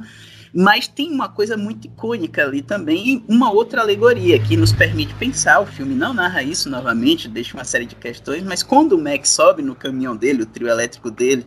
Mas 0.53 0.89
tem 0.89 1.11
uma 1.11 1.29
coisa 1.29 1.57
muito 1.57 1.87
icônica 1.87 2.43
ali 2.43 2.61
também, 2.61 3.25
uma 3.29 3.51
outra 3.51 3.81
alegoria 3.81 4.39
que 4.39 4.57
nos 4.57 4.73
permite 4.73 5.15
pensar. 5.15 5.61
O 5.61 5.67
filme 5.67 5.95
não 5.95 6.13
narra 6.13 6.43
isso 6.43 6.69
novamente, 6.69 7.29
deixa 7.29 7.57
uma 7.57 7.65
série 7.65 7.87
de 7.87 7.95
questões, 7.95 8.43
mas 8.43 8.63
quando 8.63 8.93
o 8.93 9.03
Max 9.03 9.31
sobe 9.31 9.63
no 9.63 9.77
caminhão 9.77 10.15
dele, 10.15 10.43
o 10.43 10.47
trio 10.47 10.69
elétrico 10.69 11.11
dele, 11.11 11.47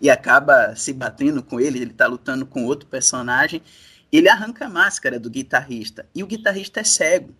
e 0.00 0.10
acaba 0.10 0.76
se 0.76 0.92
batendo 0.92 1.42
com 1.42 1.58
ele, 1.58 1.78
ele 1.78 1.92
está 1.92 2.06
lutando 2.06 2.44
com 2.44 2.64
outro 2.66 2.86
personagem, 2.88 3.62
ele 4.12 4.28
arranca 4.28 4.66
a 4.66 4.68
máscara 4.68 5.18
do 5.18 5.30
guitarrista, 5.30 6.06
e 6.14 6.22
o 6.22 6.26
guitarrista 6.26 6.80
é 6.80 6.84
cego 6.84 7.34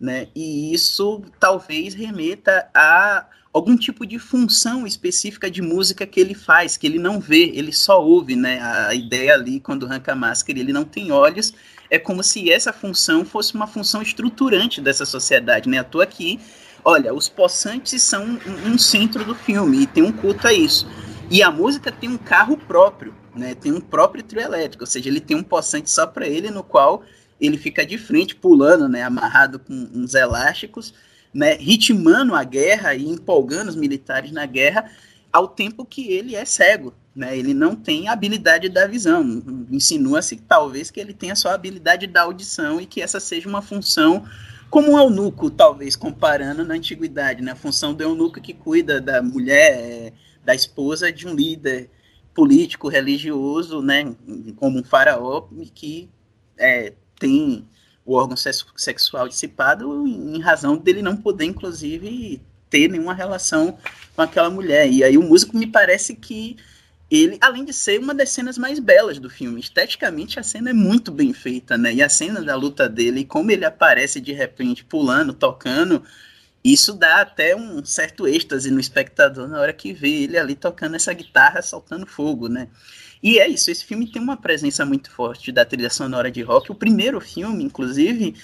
né? 0.00 0.28
E 0.34 0.72
isso 0.72 1.22
talvez 1.40 1.94
remeta 1.94 2.68
a 2.74 3.26
algum 3.52 3.76
tipo 3.76 4.06
de 4.06 4.18
função 4.18 4.86
específica 4.86 5.50
de 5.50 5.60
música 5.60 6.06
que 6.06 6.20
ele 6.20 6.34
faz, 6.34 6.76
que 6.76 6.86
ele 6.86 6.98
não 6.98 7.18
vê, 7.18 7.50
ele 7.54 7.72
só 7.72 8.02
ouve, 8.02 8.36
né? 8.36 8.60
A 8.60 8.94
ideia 8.94 9.34
ali, 9.34 9.58
quando 9.58 9.86
arranca 9.86 10.12
a 10.12 10.16
máscara, 10.16 10.58
ele 10.58 10.72
não 10.72 10.84
tem 10.84 11.10
olhos, 11.10 11.52
é 11.90 11.98
como 11.98 12.22
se 12.22 12.50
essa 12.50 12.72
função 12.72 13.24
fosse 13.24 13.54
uma 13.54 13.66
função 13.66 14.02
estruturante 14.02 14.80
dessa 14.80 15.04
sociedade, 15.04 15.68
né? 15.68 15.78
À 15.78 15.84
toa 15.84 16.04
aqui, 16.04 16.38
olha, 16.84 17.12
os 17.12 17.28
possantes 17.28 18.02
são 18.02 18.24
um, 18.24 18.72
um 18.72 18.78
centro 18.78 19.24
do 19.24 19.34
filme, 19.34 19.82
e 19.82 19.86
tem 19.86 20.02
um 20.02 20.12
culto 20.12 20.46
a 20.46 20.52
isso. 20.52 20.86
E 21.30 21.42
a 21.42 21.50
música 21.50 21.90
tem 21.90 22.08
um 22.08 22.18
carro 22.18 22.56
próprio, 22.56 23.14
né? 23.34 23.54
Tem 23.54 23.72
um 23.72 23.80
próprio 23.80 24.22
trio 24.22 24.42
elétrico, 24.42 24.84
ou 24.84 24.86
seja, 24.86 25.08
ele 25.08 25.20
tem 25.20 25.36
um 25.36 25.42
possante 25.42 25.90
só 25.90 26.06
para 26.06 26.26
ele, 26.26 26.50
no 26.50 26.62
qual 26.62 27.02
ele 27.40 27.56
fica 27.56 27.86
de 27.86 27.96
frente, 27.98 28.34
pulando, 28.34 28.88
né, 28.88 29.02
amarrado 29.02 29.58
com 29.58 29.72
uns 29.94 30.14
elásticos, 30.14 30.92
né, 31.32 31.54
ritmando 31.54 32.34
a 32.34 32.42
guerra 32.42 32.94
e 32.94 33.08
empolgando 33.08 33.68
os 33.68 33.76
militares 33.76 34.32
na 34.32 34.46
guerra, 34.46 34.90
ao 35.32 35.46
tempo 35.46 35.84
que 35.84 36.10
ele 36.10 36.34
é 36.34 36.44
cego, 36.44 36.94
né, 37.14 37.36
ele 37.36 37.52
não 37.52 37.76
tem 37.76 38.08
habilidade 38.08 38.68
da 38.68 38.86
visão. 38.86 39.42
Insinua-se 39.70 40.36
talvez 40.36 40.90
que 40.90 40.98
ele 40.98 41.12
tenha 41.12 41.36
só 41.36 41.50
a 41.50 41.54
habilidade 41.54 42.06
da 42.06 42.22
audição 42.22 42.80
e 42.80 42.86
que 42.86 43.02
essa 43.02 43.20
seja 43.20 43.48
uma 43.48 43.62
função 43.62 44.24
como 44.70 44.92
um 44.92 44.98
eunuco, 44.98 45.50
talvez, 45.50 45.96
comparando 45.96 46.64
na 46.64 46.74
antiguidade, 46.74 47.42
né, 47.42 47.52
a 47.52 47.56
função 47.56 47.94
do 47.94 48.02
eunuco 48.02 48.40
que 48.40 48.52
cuida 48.52 49.00
da 49.00 49.22
mulher, 49.22 50.12
da 50.44 50.54
esposa 50.54 51.12
de 51.12 51.26
um 51.26 51.34
líder 51.34 51.90
político, 52.34 52.88
religioso, 52.88 53.82
né, 53.82 54.14
como 54.56 54.78
um 54.78 54.84
faraó, 54.84 55.48
que 55.74 56.10
é, 56.58 56.92
tem 57.18 57.66
o 58.04 58.14
órgão 58.14 58.36
sexual 58.36 59.28
dissipado 59.28 60.06
em 60.06 60.40
razão 60.40 60.76
dele 60.76 61.02
não 61.02 61.16
poder, 61.16 61.44
inclusive, 61.44 62.40
ter 62.70 62.88
nenhuma 62.88 63.12
relação 63.14 63.78
com 64.16 64.22
aquela 64.22 64.48
mulher. 64.50 64.90
E 64.90 65.04
aí 65.04 65.18
o 65.18 65.22
músico 65.22 65.56
me 65.56 65.66
parece 65.66 66.14
que 66.14 66.56
ele, 67.10 67.38
além 67.40 67.64
de 67.64 67.72
ser 67.72 67.98
uma 68.00 68.14
das 68.14 68.30
cenas 68.30 68.58
mais 68.58 68.78
belas 68.78 69.18
do 69.18 69.30
filme, 69.30 69.60
esteticamente 69.60 70.38
a 70.38 70.42
cena 70.42 70.70
é 70.70 70.72
muito 70.74 71.10
bem 71.10 71.32
feita, 71.32 71.76
né? 71.78 71.92
E 71.94 72.02
a 72.02 72.08
cena 72.08 72.42
da 72.42 72.54
luta 72.54 72.88
dele, 72.88 73.24
como 73.24 73.50
ele 73.50 73.64
aparece 73.64 74.20
de 74.20 74.32
repente 74.32 74.84
pulando, 74.84 75.32
tocando, 75.32 76.02
Isso 76.64 76.92
dá 76.92 77.20
até 77.22 77.54
um 77.56 77.84
certo 77.84 78.26
êxtase 78.26 78.70
no 78.70 78.80
espectador 78.80 79.48
na 79.48 79.60
hora 79.60 79.72
que 79.72 79.92
vê 79.92 80.24
ele 80.24 80.36
ali 80.36 80.54
tocando 80.54 80.96
essa 80.96 81.12
guitarra, 81.12 81.62
soltando 81.62 82.06
fogo, 82.06 82.48
né? 82.48 82.68
E 83.22 83.38
é 83.38 83.48
isso, 83.48 83.70
esse 83.70 83.84
filme 83.84 84.10
tem 84.10 84.22
uma 84.22 84.36
presença 84.36 84.84
muito 84.86 85.10
forte 85.10 85.50
da 85.50 85.64
trilha 85.64 85.90
sonora 85.90 86.30
de 86.30 86.42
rock. 86.42 86.70
O 86.70 86.74
primeiro 86.74 87.20
filme, 87.20 87.64
inclusive, 87.64 88.34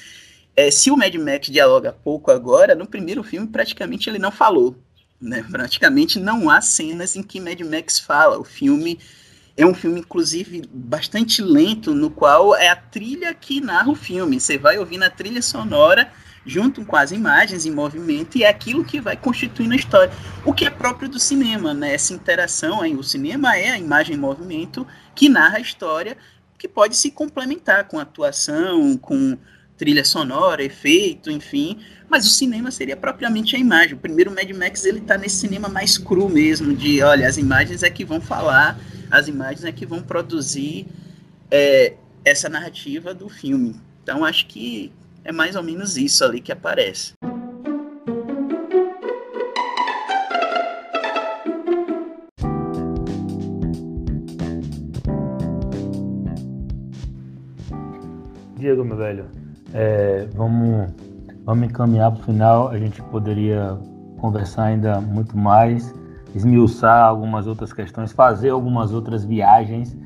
é, 0.57 0.71
se 0.71 0.91
o 0.91 0.97
Mad 0.97 1.15
Max 1.15 1.49
dialoga 1.49 1.93
pouco 1.93 2.31
agora, 2.31 2.75
no 2.75 2.87
primeiro 2.87 3.23
filme 3.23 3.47
praticamente 3.47 4.09
ele 4.09 4.19
não 4.19 4.31
falou. 4.31 4.77
Né? 5.21 5.45
Praticamente 5.51 6.19
não 6.19 6.51
há 6.51 6.61
cenas 6.61 7.17
em 7.17 7.23
que 7.23 7.41
Mad 7.41 7.61
Max 7.61 7.99
fala. 8.01 8.39
O 8.39 8.45
filme 8.45 8.99
é 9.57 9.65
um 9.65 9.75
filme, 9.75 10.01
inclusive, 10.01 10.69
bastante 10.73 11.41
lento, 11.41 11.95
no 11.95 12.11
qual 12.11 12.57
é 12.57 12.69
a 12.69 12.77
trilha 12.77 13.33
que 13.33 13.61
narra 13.61 13.91
o 13.91 13.95
filme. 13.95 14.41
Você 14.41 14.59
vai 14.59 14.79
ouvindo 14.79 15.05
a 15.05 15.11
trilha 15.11 15.41
sonora 15.41 16.13
junto 16.47 16.85
com 16.85 16.97
as 16.97 17.11
imagens 17.11 17.65
em 17.65 17.71
movimento, 17.71 18.37
e 18.37 18.45
é 18.45 18.49
aquilo 18.49 18.85
que 18.85 19.01
vai 19.01 19.17
constituindo 19.17 19.73
a 19.73 19.77
história. 19.77 20.13
O 20.45 20.53
que 20.53 20.65
é 20.65 20.71
próprio 20.71 21.09
do 21.09 21.19
cinema, 21.19 21.73
né? 21.73 21.95
Essa 21.95 22.13
interação 22.13 22.83
aí, 22.83 22.95
o 22.95 23.03
cinema 23.03 23.57
é 23.57 23.71
a 23.71 23.79
imagem 23.79 24.17
em 24.17 24.19
movimento 24.19 24.87
que 25.15 25.29
narra 25.29 25.57
a 25.57 25.61
história, 25.61 26.17
que 26.59 26.69
pode 26.69 26.97
se 26.97 27.11
complementar 27.11 27.85
com 27.89 27.99
atuação, 27.99 28.97
com 28.97 29.37
trilha 29.77 30.05
sonora, 30.05 30.63
efeito, 30.63 31.31
enfim, 31.31 31.79
mas 32.09 32.27
o 32.27 32.31
cinema 32.31 32.71
seria 32.71 32.97
propriamente 32.97 33.57
a 33.57 33.59
imagem. 33.59 33.95
O 33.95 33.99
primeiro 33.99 34.31
Mad 34.31 34.49
Max 34.51 34.85
ele 34.85 35.01
tá 35.01 35.19
nesse 35.19 35.37
cinema 35.37 35.69
mais 35.69 35.99
cru 35.99 36.29
mesmo, 36.29 36.75
de 36.75 37.03
olha, 37.03 37.29
as 37.29 37.37
imagens 37.37 37.83
é 37.83 37.91
que 37.91 38.05
vão 38.05 38.21
falar, 38.21 38.79
as 39.11 39.29
imagens 39.29 39.65
é 39.65 39.73
que 39.73 39.85
vão 39.85 40.01
produzir 40.01 40.87
é, 41.51 41.95
essa 42.25 42.49
narrativa 42.49 43.13
do 43.13 43.29
filme. 43.29 43.75
Então 44.03 44.25
acho 44.25 44.47
que 44.47 44.93
é 45.25 45.33
mais 45.33 45.57
ou 45.57 45.63
menos 45.63 45.97
isso 45.97 46.23
ali 46.25 46.41
que 46.41 46.53
aparece. 46.53 47.15
Diego, 58.57 58.85
meu 58.85 58.97
velho, 58.97 59.27
é, 59.73 60.27
vamos, 60.35 60.91
vamos 61.45 61.69
encaminhar 61.69 62.13
para 62.13 62.21
o 62.21 62.25
final. 62.25 62.69
A 62.69 62.79
gente 62.79 63.03
poderia 63.05 63.79
conversar 64.19 64.65
ainda 64.65 65.01
muito 65.01 65.37
mais, 65.37 65.95
esmiuçar 66.35 67.05
algumas 67.05 67.47
outras 67.47 67.73
questões, 67.73 68.13
fazer 68.13 68.51
algumas 68.51 68.93
outras 68.93 69.25
viagens. 69.25 69.97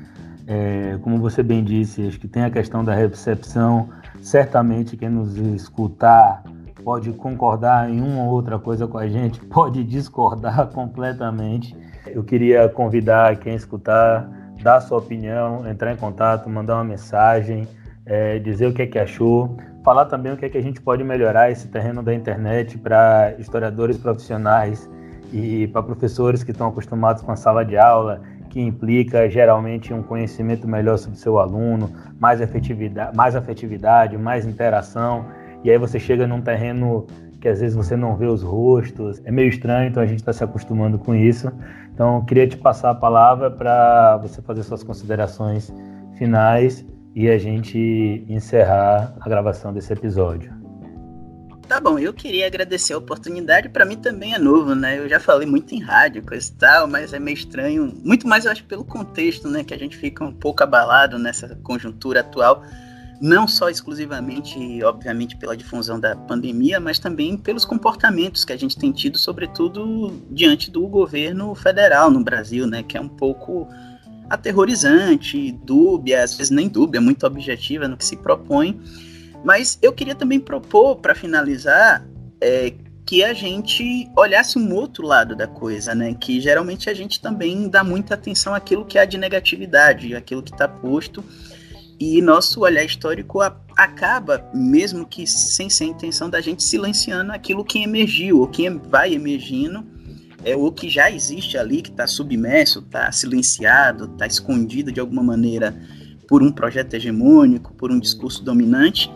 É, 0.51 0.97
como 1.03 1.19
você 1.19 1.43
bem 1.43 1.63
disse, 1.63 2.07
acho 2.07 2.19
que 2.19 2.27
tem 2.27 2.43
a 2.43 2.49
questão 2.49 2.83
da 2.83 2.93
recepção 2.93 3.87
Certamente 4.21 4.97
quem 4.97 5.09
nos 5.09 5.37
escutar 5.37 6.43
pode 6.83 7.11
concordar 7.13 7.89
em 7.89 8.01
uma 8.01 8.23
ou 8.23 8.31
outra 8.31 8.57
coisa 8.57 8.87
com 8.87 8.97
a 8.97 9.07
gente, 9.07 9.39
pode 9.47 9.83
discordar 9.83 10.67
completamente. 10.73 11.75
Eu 12.07 12.23
queria 12.23 12.67
convidar 12.69 13.35
quem 13.37 13.55
escutar, 13.55 14.29
dar 14.61 14.81
sua 14.81 14.97
opinião, 14.97 15.67
entrar 15.67 15.93
em 15.93 15.97
contato, 15.97 16.49
mandar 16.49 16.75
uma 16.75 16.83
mensagem, 16.83 17.67
é, 18.05 18.39
dizer 18.39 18.67
o 18.67 18.73
que 18.73 18.81
é 18.81 18.87
que 18.87 18.97
achou, 18.97 19.57
falar 19.83 20.05
também 20.05 20.33
o 20.33 20.37
que 20.37 20.45
é 20.45 20.49
que 20.49 20.57
a 20.57 20.61
gente 20.61 20.81
pode 20.81 21.03
melhorar 21.03 21.51
esse 21.51 21.67
terreno 21.67 22.01
da 22.01 22.13
internet 22.13 22.77
para 22.77 23.35
historiadores 23.37 23.97
profissionais 23.97 24.89
e 25.31 25.67
para 25.67 25.83
professores 25.83 26.43
que 26.43 26.51
estão 26.51 26.67
acostumados 26.67 27.21
com 27.21 27.31
a 27.31 27.35
sala 27.35 27.63
de 27.63 27.77
aula 27.77 28.21
que 28.49 28.59
implica 28.59 29.29
geralmente 29.29 29.93
um 29.93 30.01
conhecimento 30.01 30.67
melhor 30.67 30.97
sobre 30.97 31.17
o 31.17 31.21
seu 31.21 31.39
aluno, 31.39 31.89
mais 32.19 32.41
afetividade, 32.41 33.15
mais 33.15 33.35
afetividade, 33.35 34.17
mais 34.17 34.45
interação. 34.45 35.25
E 35.63 35.69
aí 35.71 35.77
você 35.77 35.99
chega 35.99 36.25
num 36.27 36.41
terreno 36.41 37.05
que 37.39 37.47
às 37.47 37.61
vezes 37.61 37.75
você 37.75 37.95
não 37.95 38.17
vê 38.17 38.25
os 38.25 38.43
rostos, 38.43 39.21
é 39.23 39.31
meio 39.31 39.47
estranho, 39.47 39.89
então 39.89 40.03
a 40.03 40.05
gente 40.05 40.19
está 40.19 40.33
se 40.33 40.43
acostumando 40.43 40.97
com 40.97 41.15
isso. 41.15 41.51
Então, 41.93 42.23
queria 42.25 42.47
te 42.47 42.57
passar 42.57 42.91
a 42.91 42.95
palavra 42.95 43.49
para 43.49 44.17
você 44.17 44.41
fazer 44.41 44.63
suas 44.63 44.83
considerações 44.83 45.73
finais 46.17 46.85
e 47.15 47.29
a 47.29 47.37
gente 47.37 48.25
encerrar 48.27 49.13
a 49.19 49.29
gravação 49.29 49.73
desse 49.73 49.91
episódio. 49.93 50.58
Tá 51.69 51.79
bom, 51.79 51.99
eu 51.99 52.11
queria 52.11 52.47
agradecer 52.47 52.93
a 52.93 52.97
oportunidade. 52.97 53.69
Para 53.69 53.85
mim 53.85 53.95
também 53.95 54.33
é 54.33 54.39
novo, 54.39 54.73
né? 54.73 54.97
Eu 54.97 55.07
já 55.07 55.19
falei 55.19 55.47
muito 55.47 55.75
em 55.75 55.79
rádio, 55.79 56.23
coisa 56.23 56.49
e 56.49 56.53
tal, 56.55 56.87
mas 56.87 57.13
é 57.13 57.19
meio 57.19 57.35
estranho. 57.35 57.93
Muito 58.03 58.27
mais, 58.27 58.45
eu 58.45 58.51
acho, 58.51 58.63
pelo 58.63 58.83
contexto, 58.83 59.47
né? 59.47 59.63
Que 59.63 59.75
a 59.75 59.77
gente 59.77 59.95
fica 59.95 60.23
um 60.23 60.33
pouco 60.33 60.63
abalado 60.63 61.19
nessa 61.19 61.55
conjuntura 61.61 62.21
atual. 62.21 62.63
Não 63.21 63.47
só 63.47 63.69
exclusivamente, 63.69 64.83
obviamente, 64.83 65.37
pela 65.37 65.55
difusão 65.55 65.99
da 65.99 66.15
pandemia, 66.15 66.79
mas 66.79 66.97
também 66.97 67.37
pelos 67.37 67.65
comportamentos 67.65 68.43
que 68.43 68.51
a 68.51 68.57
gente 68.57 68.75
tem 68.75 68.91
tido, 68.91 69.19
sobretudo 69.19 70.23
diante 70.31 70.71
do 70.71 70.87
governo 70.87 71.53
federal 71.53 72.09
no 72.09 72.23
Brasil, 72.23 72.65
né? 72.65 72.81
Que 72.81 72.97
é 72.97 73.01
um 73.01 73.07
pouco 73.07 73.67
aterrorizante, 74.27 75.51
dúbia, 75.51 76.23
às 76.23 76.33
vezes 76.33 76.49
nem 76.49 76.67
dúbia, 76.67 76.99
muito 76.99 77.27
objetiva 77.27 77.87
no 77.87 77.95
que 77.95 78.05
se 78.05 78.17
propõe 78.17 78.81
mas 79.43 79.77
eu 79.81 79.93
queria 79.93 80.15
também 80.15 80.39
propor, 80.39 80.97
para 80.97 81.15
finalizar, 81.15 82.05
é, 82.41 82.73
que 83.05 83.23
a 83.23 83.33
gente 83.33 84.07
olhasse 84.15 84.59
um 84.59 84.71
outro 84.73 85.03
lado 85.03 85.35
da 85.35 85.47
coisa, 85.47 85.95
né? 85.95 86.13
Que 86.13 86.39
geralmente 86.39 86.89
a 86.89 86.93
gente 86.93 87.19
também 87.19 87.67
dá 87.67 87.83
muita 87.83 88.13
atenção 88.13 88.53
àquilo 88.53 88.85
que 88.85 88.99
há 88.99 89.05
de 89.05 89.17
negatividade, 89.17 90.15
aquilo 90.15 90.43
que 90.43 90.51
está 90.51 90.67
posto, 90.67 91.23
e 91.99 92.21
nosso 92.21 92.61
olhar 92.61 92.83
histórico 92.83 93.41
a, 93.41 93.59
acaba, 93.75 94.47
mesmo 94.53 95.07
que 95.07 95.25
sem 95.25 95.69
ser 95.69 95.85
a 95.85 95.87
intenção 95.87 96.29
da 96.29 96.39
gente, 96.39 96.61
silenciando 96.63 97.31
aquilo 97.31 97.65
que 97.65 97.81
emergiu, 97.81 98.41
ou 98.41 98.47
que 98.47 98.69
vai 98.69 99.13
emergindo, 99.13 99.83
é 100.45 100.55
o 100.55 100.71
que 100.71 100.87
já 100.87 101.09
existe 101.09 101.57
ali, 101.57 101.81
que 101.81 101.89
está 101.89 102.05
submerso, 102.05 102.79
está 102.79 103.11
silenciado, 103.11 104.05
está 104.05 104.27
escondido 104.27 104.91
de 104.91 104.99
alguma 104.99 105.23
maneira 105.23 105.75
por 106.27 106.43
um 106.43 106.51
projeto 106.51 106.93
hegemônico, 106.93 107.73
por 107.73 107.91
um 107.91 107.99
discurso 107.99 108.43
dominante 108.43 109.11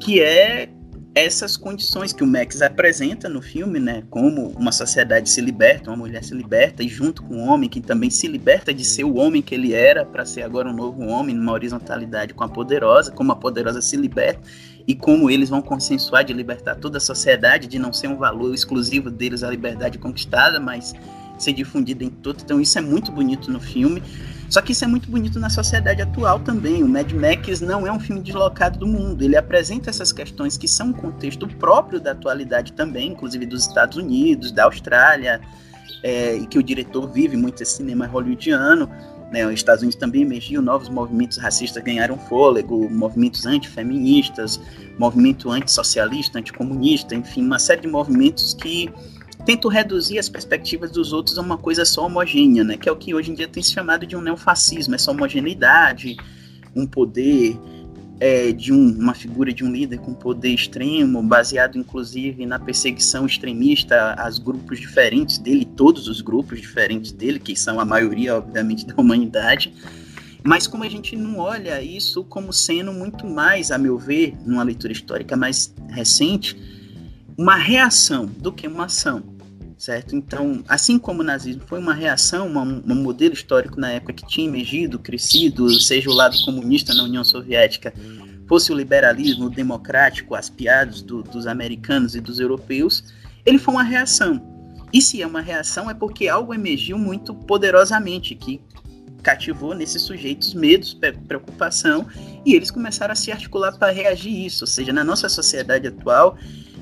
que 0.00 0.20
é 0.20 0.68
essas 1.14 1.56
condições 1.56 2.12
que 2.12 2.22
o 2.22 2.26
Max 2.26 2.62
apresenta 2.62 3.28
no 3.28 3.42
filme, 3.42 3.80
né, 3.80 4.04
como 4.08 4.48
uma 4.50 4.70
sociedade 4.70 5.28
se 5.28 5.40
liberta, 5.40 5.90
uma 5.90 5.96
mulher 5.96 6.22
se 6.22 6.34
liberta 6.34 6.84
e 6.84 6.88
junto 6.88 7.22
com 7.22 7.34
o 7.34 7.46
homem 7.48 7.68
que 7.68 7.80
também 7.80 8.10
se 8.10 8.28
liberta 8.28 8.72
de 8.72 8.84
ser 8.84 9.04
o 9.04 9.16
homem 9.16 9.42
que 9.42 9.54
ele 9.54 9.74
era 9.74 10.04
para 10.04 10.24
ser 10.24 10.42
agora 10.42 10.68
um 10.68 10.72
novo 10.72 11.02
homem 11.06 11.34
numa 11.34 11.52
horizontalidade 11.52 12.32
com 12.32 12.44
a 12.44 12.48
poderosa, 12.48 13.10
como 13.10 13.32
a 13.32 13.36
poderosa 13.36 13.82
se 13.82 13.96
liberta 13.96 14.40
e 14.86 14.94
como 14.94 15.28
eles 15.28 15.48
vão 15.48 15.60
consensuar 15.60 16.24
de 16.24 16.32
libertar 16.32 16.76
toda 16.76 16.98
a 16.98 17.00
sociedade, 17.00 17.66
de 17.66 17.78
não 17.78 17.92
ser 17.92 18.08
um 18.08 18.16
valor 18.16 18.54
exclusivo 18.54 19.10
deles 19.10 19.42
a 19.42 19.50
liberdade 19.50 19.98
conquistada, 19.98 20.60
mas 20.60 20.94
ser 21.38 21.52
difundida 21.52 22.04
em 22.04 22.10
todo. 22.10 22.40
Então 22.42 22.60
isso 22.60 22.78
é 22.78 22.82
muito 22.82 23.10
bonito 23.10 23.50
no 23.50 23.60
filme. 23.60 24.02
Só 24.50 24.60
que 24.60 24.72
isso 24.72 24.84
é 24.84 24.88
muito 24.88 25.08
bonito 25.08 25.38
na 25.38 25.48
sociedade 25.48 26.02
atual 26.02 26.40
também. 26.40 26.82
O 26.82 26.88
Mad 26.88 27.12
Max 27.12 27.60
não 27.60 27.86
é 27.86 27.92
um 27.92 28.00
filme 28.00 28.20
deslocado 28.20 28.80
do 28.80 28.86
mundo. 28.86 29.22
Ele 29.22 29.36
apresenta 29.36 29.88
essas 29.88 30.12
questões 30.12 30.58
que 30.58 30.66
são 30.66 30.88
um 30.88 30.92
contexto 30.92 31.46
próprio 31.46 32.00
da 32.00 32.10
atualidade 32.10 32.72
também, 32.72 33.12
inclusive 33.12 33.46
dos 33.46 33.68
Estados 33.68 33.96
Unidos, 33.96 34.50
da 34.50 34.64
Austrália, 34.64 35.40
é, 36.02 36.34
e 36.34 36.48
que 36.48 36.58
o 36.58 36.62
diretor 36.64 37.08
vive 37.08 37.36
muito 37.36 37.62
esse 37.62 37.76
cinema 37.76 38.08
hollywoodiano. 38.08 38.90
Né, 39.30 39.46
os 39.46 39.52
Estados 39.52 39.82
Unidos 39.82 39.96
também 39.96 40.22
emergiu, 40.22 40.60
novos 40.60 40.88
movimentos 40.88 41.38
racistas 41.38 41.80
ganharam 41.84 42.18
fôlego, 42.18 42.90
movimentos 42.90 43.46
antifeministas, 43.46 44.60
movimento 44.98 45.48
antissocialista, 45.52 46.40
anticomunista, 46.40 47.14
enfim, 47.14 47.46
uma 47.46 47.60
série 47.60 47.82
de 47.82 47.86
movimentos 47.86 48.52
que 48.54 48.92
tento 49.50 49.68
reduzir 49.68 50.16
as 50.16 50.28
perspectivas 50.28 50.92
dos 50.92 51.12
outros 51.12 51.36
a 51.36 51.40
uma 51.40 51.58
coisa 51.58 51.84
só 51.84 52.06
homogênea, 52.06 52.62
né? 52.62 52.76
Que 52.76 52.88
é 52.88 52.92
o 52.92 52.96
que 52.96 53.12
hoje 53.12 53.32
em 53.32 53.34
dia 53.34 53.48
tem 53.48 53.60
se 53.60 53.72
chamado 53.72 54.06
de 54.06 54.14
um 54.14 54.20
neofascismo, 54.20 54.94
essa 54.94 55.10
homogeneidade, 55.10 56.16
um 56.74 56.86
poder 56.86 57.58
é, 58.20 58.52
de 58.52 58.72
um, 58.72 58.92
uma 58.96 59.12
figura 59.12 59.52
de 59.52 59.64
um 59.64 59.72
líder 59.72 59.98
com 59.98 60.14
poder 60.14 60.50
extremo, 60.50 61.20
baseado 61.20 61.76
inclusive 61.76 62.46
na 62.46 62.60
perseguição 62.60 63.26
extremista 63.26 64.12
às 64.12 64.38
grupos 64.38 64.78
diferentes 64.78 65.36
dele, 65.36 65.64
todos 65.64 66.06
os 66.06 66.20
grupos 66.20 66.60
diferentes 66.60 67.10
dele, 67.10 67.40
que 67.40 67.56
são 67.56 67.80
a 67.80 67.84
maioria, 67.84 68.36
obviamente, 68.36 68.86
da 68.86 68.94
humanidade. 68.96 69.74
Mas 70.44 70.68
como 70.68 70.84
a 70.84 70.88
gente 70.88 71.16
não 71.16 71.38
olha 71.38 71.82
isso 71.82 72.22
como 72.22 72.52
sendo 72.52 72.92
muito 72.92 73.26
mais, 73.26 73.72
a 73.72 73.78
meu 73.78 73.98
ver, 73.98 74.32
numa 74.46 74.62
leitura 74.62 74.92
histórica 74.92 75.36
mais 75.36 75.74
recente, 75.88 76.56
uma 77.36 77.56
reação 77.56 78.26
do 78.26 78.52
que 78.52 78.68
uma 78.68 78.84
ação, 78.84 79.29
certo? 79.80 80.14
Então, 80.14 80.62
assim 80.68 80.98
como 80.98 81.22
o 81.22 81.24
nazismo 81.24 81.62
foi 81.66 81.78
uma 81.78 81.94
reação, 81.94 82.46
um 82.48 82.94
modelo 82.94 83.32
histórico 83.32 83.80
na 83.80 83.90
época 83.90 84.12
que 84.12 84.26
tinha 84.26 84.46
emergido, 84.46 84.98
crescido, 84.98 85.70
seja 85.80 86.10
o 86.10 86.12
lado 86.12 86.36
comunista 86.44 86.94
na 86.94 87.04
União 87.04 87.24
Soviética, 87.24 87.94
fosse 88.46 88.70
o 88.70 88.76
liberalismo 88.76 89.48
democrático, 89.48 90.34
as 90.34 90.50
piadas 90.50 91.00
do, 91.00 91.22
dos 91.22 91.46
americanos 91.46 92.14
e 92.14 92.20
dos 92.20 92.38
europeus, 92.38 93.02
ele 93.46 93.58
foi 93.58 93.72
uma 93.72 93.82
reação. 93.82 94.42
E 94.92 95.00
se 95.00 95.22
é 95.22 95.26
uma 95.26 95.40
reação 95.40 95.88
é 95.88 95.94
porque 95.94 96.28
algo 96.28 96.52
emergiu 96.52 96.98
muito 96.98 97.32
poderosamente, 97.32 98.34
que 98.34 98.60
cativou 99.22 99.74
nesses 99.74 100.02
sujeitos 100.02 100.52
medos, 100.52 100.92
preocupação, 101.26 102.06
e 102.44 102.54
eles 102.54 102.70
começaram 102.70 103.12
a 103.12 103.16
se 103.16 103.32
articular 103.32 103.72
para 103.78 103.92
reagir 103.92 104.34
a 104.34 104.46
isso. 104.46 104.64
Ou 104.64 104.68
seja, 104.68 104.92
na 104.92 105.04
nossa 105.04 105.28
sociedade 105.28 105.86
atual, 105.86 106.36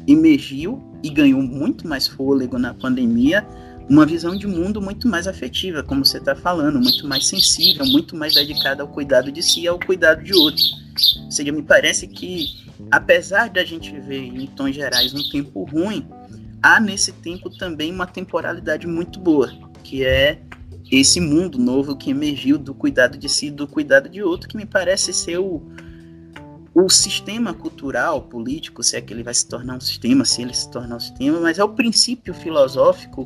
emergiu 0.08 0.82
e 1.02 1.10
ganhou 1.10 1.42
muito 1.42 1.86
mais 1.86 2.08
fôlego 2.08 2.58
na 2.58 2.72
pandemia, 2.72 3.46
uma 3.88 4.04
visão 4.04 4.36
de 4.36 4.46
mundo 4.46 4.80
muito 4.80 5.06
mais 5.06 5.26
afetiva, 5.26 5.82
como 5.82 6.04
você 6.04 6.18
está 6.18 6.34
falando, 6.34 6.80
muito 6.80 7.06
mais 7.06 7.26
sensível, 7.26 7.86
muito 7.86 8.16
mais 8.16 8.34
dedicada 8.34 8.82
ao 8.82 8.88
cuidado 8.88 9.30
de 9.30 9.42
si 9.42 9.62
e 9.62 9.68
ao 9.68 9.78
cuidado 9.78 10.22
de 10.22 10.34
outros. 10.34 10.74
Ou 11.24 11.30
seja, 11.30 11.52
me 11.52 11.62
parece 11.62 12.06
que, 12.06 12.46
apesar 12.90 13.48
da 13.48 13.64
gente 13.64 13.98
ver 14.00 14.24
em 14.24 14.46
tons 14.46 14.74
gerais 14.74 15.14
um 15.14 15.22
tempo 15.30 15.64
ruim, 15.64 16.06
há 16.62 16.80
nesse 16.80 17.12
tempo 17.12 17.48
também 17.50 17.92
uma 17.92 18.06
temporalidade 18.06 18.86
muito 18.86 19.20
boa, 19.20 19.50
que 19.82 20.04
é 20.04 20.38
esse 20.90 21.20
mundo 21.20 21.58
novo 21.58 21.96
que 21.96 22.10
emergiu 22.10 22.58
do 22.58 22.74
cuidado 22.74 23.16
de 23.16 23.28
si 23.28 23.46
e 23.46 23.50
do 23.50 23.66
cuidado 23.66 24.08
de 24.08 24.22
outro, 24.22 24.48
que 24.48 24.56
me 24.56 24.66
parece 24.66 25.12
ser 25.12 25.38
o, 25.38 25.62
o 26.74 26.88
sistema 26.88 27.52
cultural, 27.54 28.22
político, 28.22 28.82
se 28.82 28.96
é 28.96 29.00
que 29.00 29.12
ele 29.12 29.22
vai 29.22 29.34
se 29.34 29.46
tornar 29.46 29.76
um 29.76 29.80
sistema, 29.80 30.24
se 30.24 30.42
ele 30.42 30.54
se 30.54 30.70
tornar 30.70 30.96
um 30.96 31.00
sistema, 31.00 31.40
mas 31.40 31.58
é 31.58 31.64
o 31.64 31.68
princípio 31.70 32.34
filosófico 32.34 33.24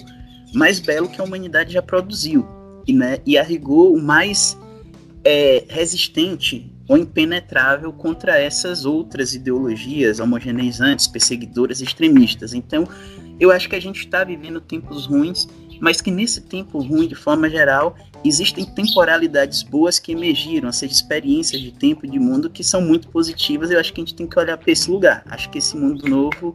mais 0.54 0.78
belo 0.80 1.08
que 1.08 1.20
a 1.20 1.24
humanidade 1.24 1.72
já 1.72 1.82
produziu. 1.82 2.46
E, 2.86 2.92
né, 2.92 3.18
e 3.24 3.38
a 3.38 3.42
rigor, 3.42 3.92
o 3.92 4.00
mais 4.00 4.58
é, 5.24 5.64
resistente 5.68 6.70
ou 6.88 6.98
impenetrável 6.98 7.92
contra 7.92 8.38
essas 8.38 8.84
outras 8.84 9.34
ideologias 9.34 10.18
homogeneizantes, 10.18 11.06
perseguidoras, 11.06 11.80
extremistas. 11.80 12.52
Então, 12.52 12.88
eu 13.38 13.50
acho 13.50 13.68
que 13.68 13.76
a 13.76 13.80
gente 13.80 14.00
está 14.00 14.24
vivendo 14.24 14.60
tempos 14.60 15.06
ruins, 15.06 15.48
mas 15.82 16.00
que 16.00 16.12
nesse 16.12 16.40
tempo 16.40 16.78
ruim, 16.78 17.08
de 17.08 17.16
forma 17.16 17.50
geral, 17.50 17.96
existem 18.24 18.64
temporalidades 18.64 19.64
boas 19.64 19.98
que 19.98 20.12
emergiram, 20.12 20.68
essas 20.68 20.92
experiências 20.92 21.60
de 21.60 21.72
tempo 21.72 22.06
e 22.06 22.08
de 22.08 22.20
mundo 22.20 22.48
que 22.48 22.62
são 22.62 22.80
muito 22.80 23.08
positivas. 23.08 23.68
Eu 23.68 23.80
acho 23.80 23.92
que 23.92 24.00
a 24.00 24.04
gente 24.04 24.14
tem 24.14 24.28
que 24.28 24.38
olhar 24.38 24.56
para 24.56 24.70
esse 24.70 24.88
lugar. 24.88 25.24
Acho 25.26 25.50
que 25.50 25.58
esse 25.58 25.76
mundo 25.76 26.08
novo 26.08 26.54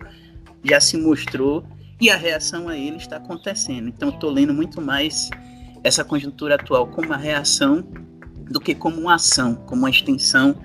já 0.64 0.80
se 0.80 0.96
mostrou 0.96 1.66
e 2.00 2.10
a 2.10 2.16
reação 2.16 2.70
a 2.70 2.78
ele 2.78 2.96
está 2.96 3.18
acontecendo. 3.18 3.90
Então, 3.90 4.08
estou 4.08 4.32
lendo 4.32 4.54
muito 4.54 4.82
mais 4.82 5.30
essa 5.84 6.06
conjuntura 6.06 6.56
atual 6.56 6.88
como 6.88 7.08
uma 7.08 7.18
reação 7.18 7.84
do 8.50 8.62
que 8.62 8.74
como 8.74 9.02
uma 9.02 9.16
ação, 9.16 9.56
como 9.56 9.82
uma 9.82 9.90
extensão 9.90 10.56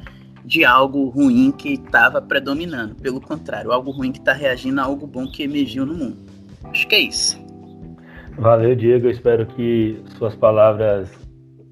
de 0.44 0.64
algo 0.64 1.08
ruim 1.08 1.50
que 1.50 1.70
estava 1.70 2.22
predominando. 2.22 2.94
Pelo 2.94 3.20
contrário, 3.20 3.72
algo 3.72 3.90
ruim 3.90 4.12
que 4.12 4.20
está 4.20 4.32
reagindo 4.32 4.80
a 4.80 4.84
algo 4.84 5.04
bom 5.04 5.26
que 5.26 5.42
emergiu 5.42 5.84
no 5.84 5.94
mundo. 5.94 6.18
Acho 6.62 6.86
que 6.86 6.94
é 6.94 7.00
isso. 7.00 7.41
Valeu, 8.36 8.74
Diego. 8.74 9.06
Eu 9.06 9.10
espero 9.10 9.46
que 9.46 10.02
suas 10.16 10.34
palavras 10.34 11.10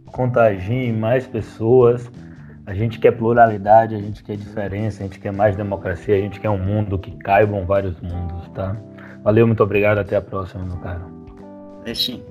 contagiem 0.07 0.93
mais 0.93 1.27
pessoas. 1.27 2.11
A 2.66 2.74
gente 2.74 2.99
quer 2.99 3.12
pluralidade, 3.12 3.95
a 3.95 3.99
gente 3.99 4.23
quer 4.23 4.37
diferença, 4.37 5.03
a 5.03 5.07
gente 5.07 5.19
quer 5.19 5.32
mais 5.32 5.57
democracia, 5.57 6.15
a 6.15 6.20
gente 6.20 6.39
quer 6.39 6.51
um 6.51 6.59
mundo 6.59 6.99
que 6.99 7.11
caibam 7.19 7.65
vários 7.66 8.01
mundos, 8.01 8.49
tá? 8.51 8.77
Valeu, 9.24 9.47
muito 9.47 9.62
obrigado. 9.62 9.99
Até 9.99 10.16
a 10.16 10.23
próxima, 10.23 10.65
meu 10.65 10.77
caro. 10.77 11.05
É 11.85 11.95
sim. 11.95 12.23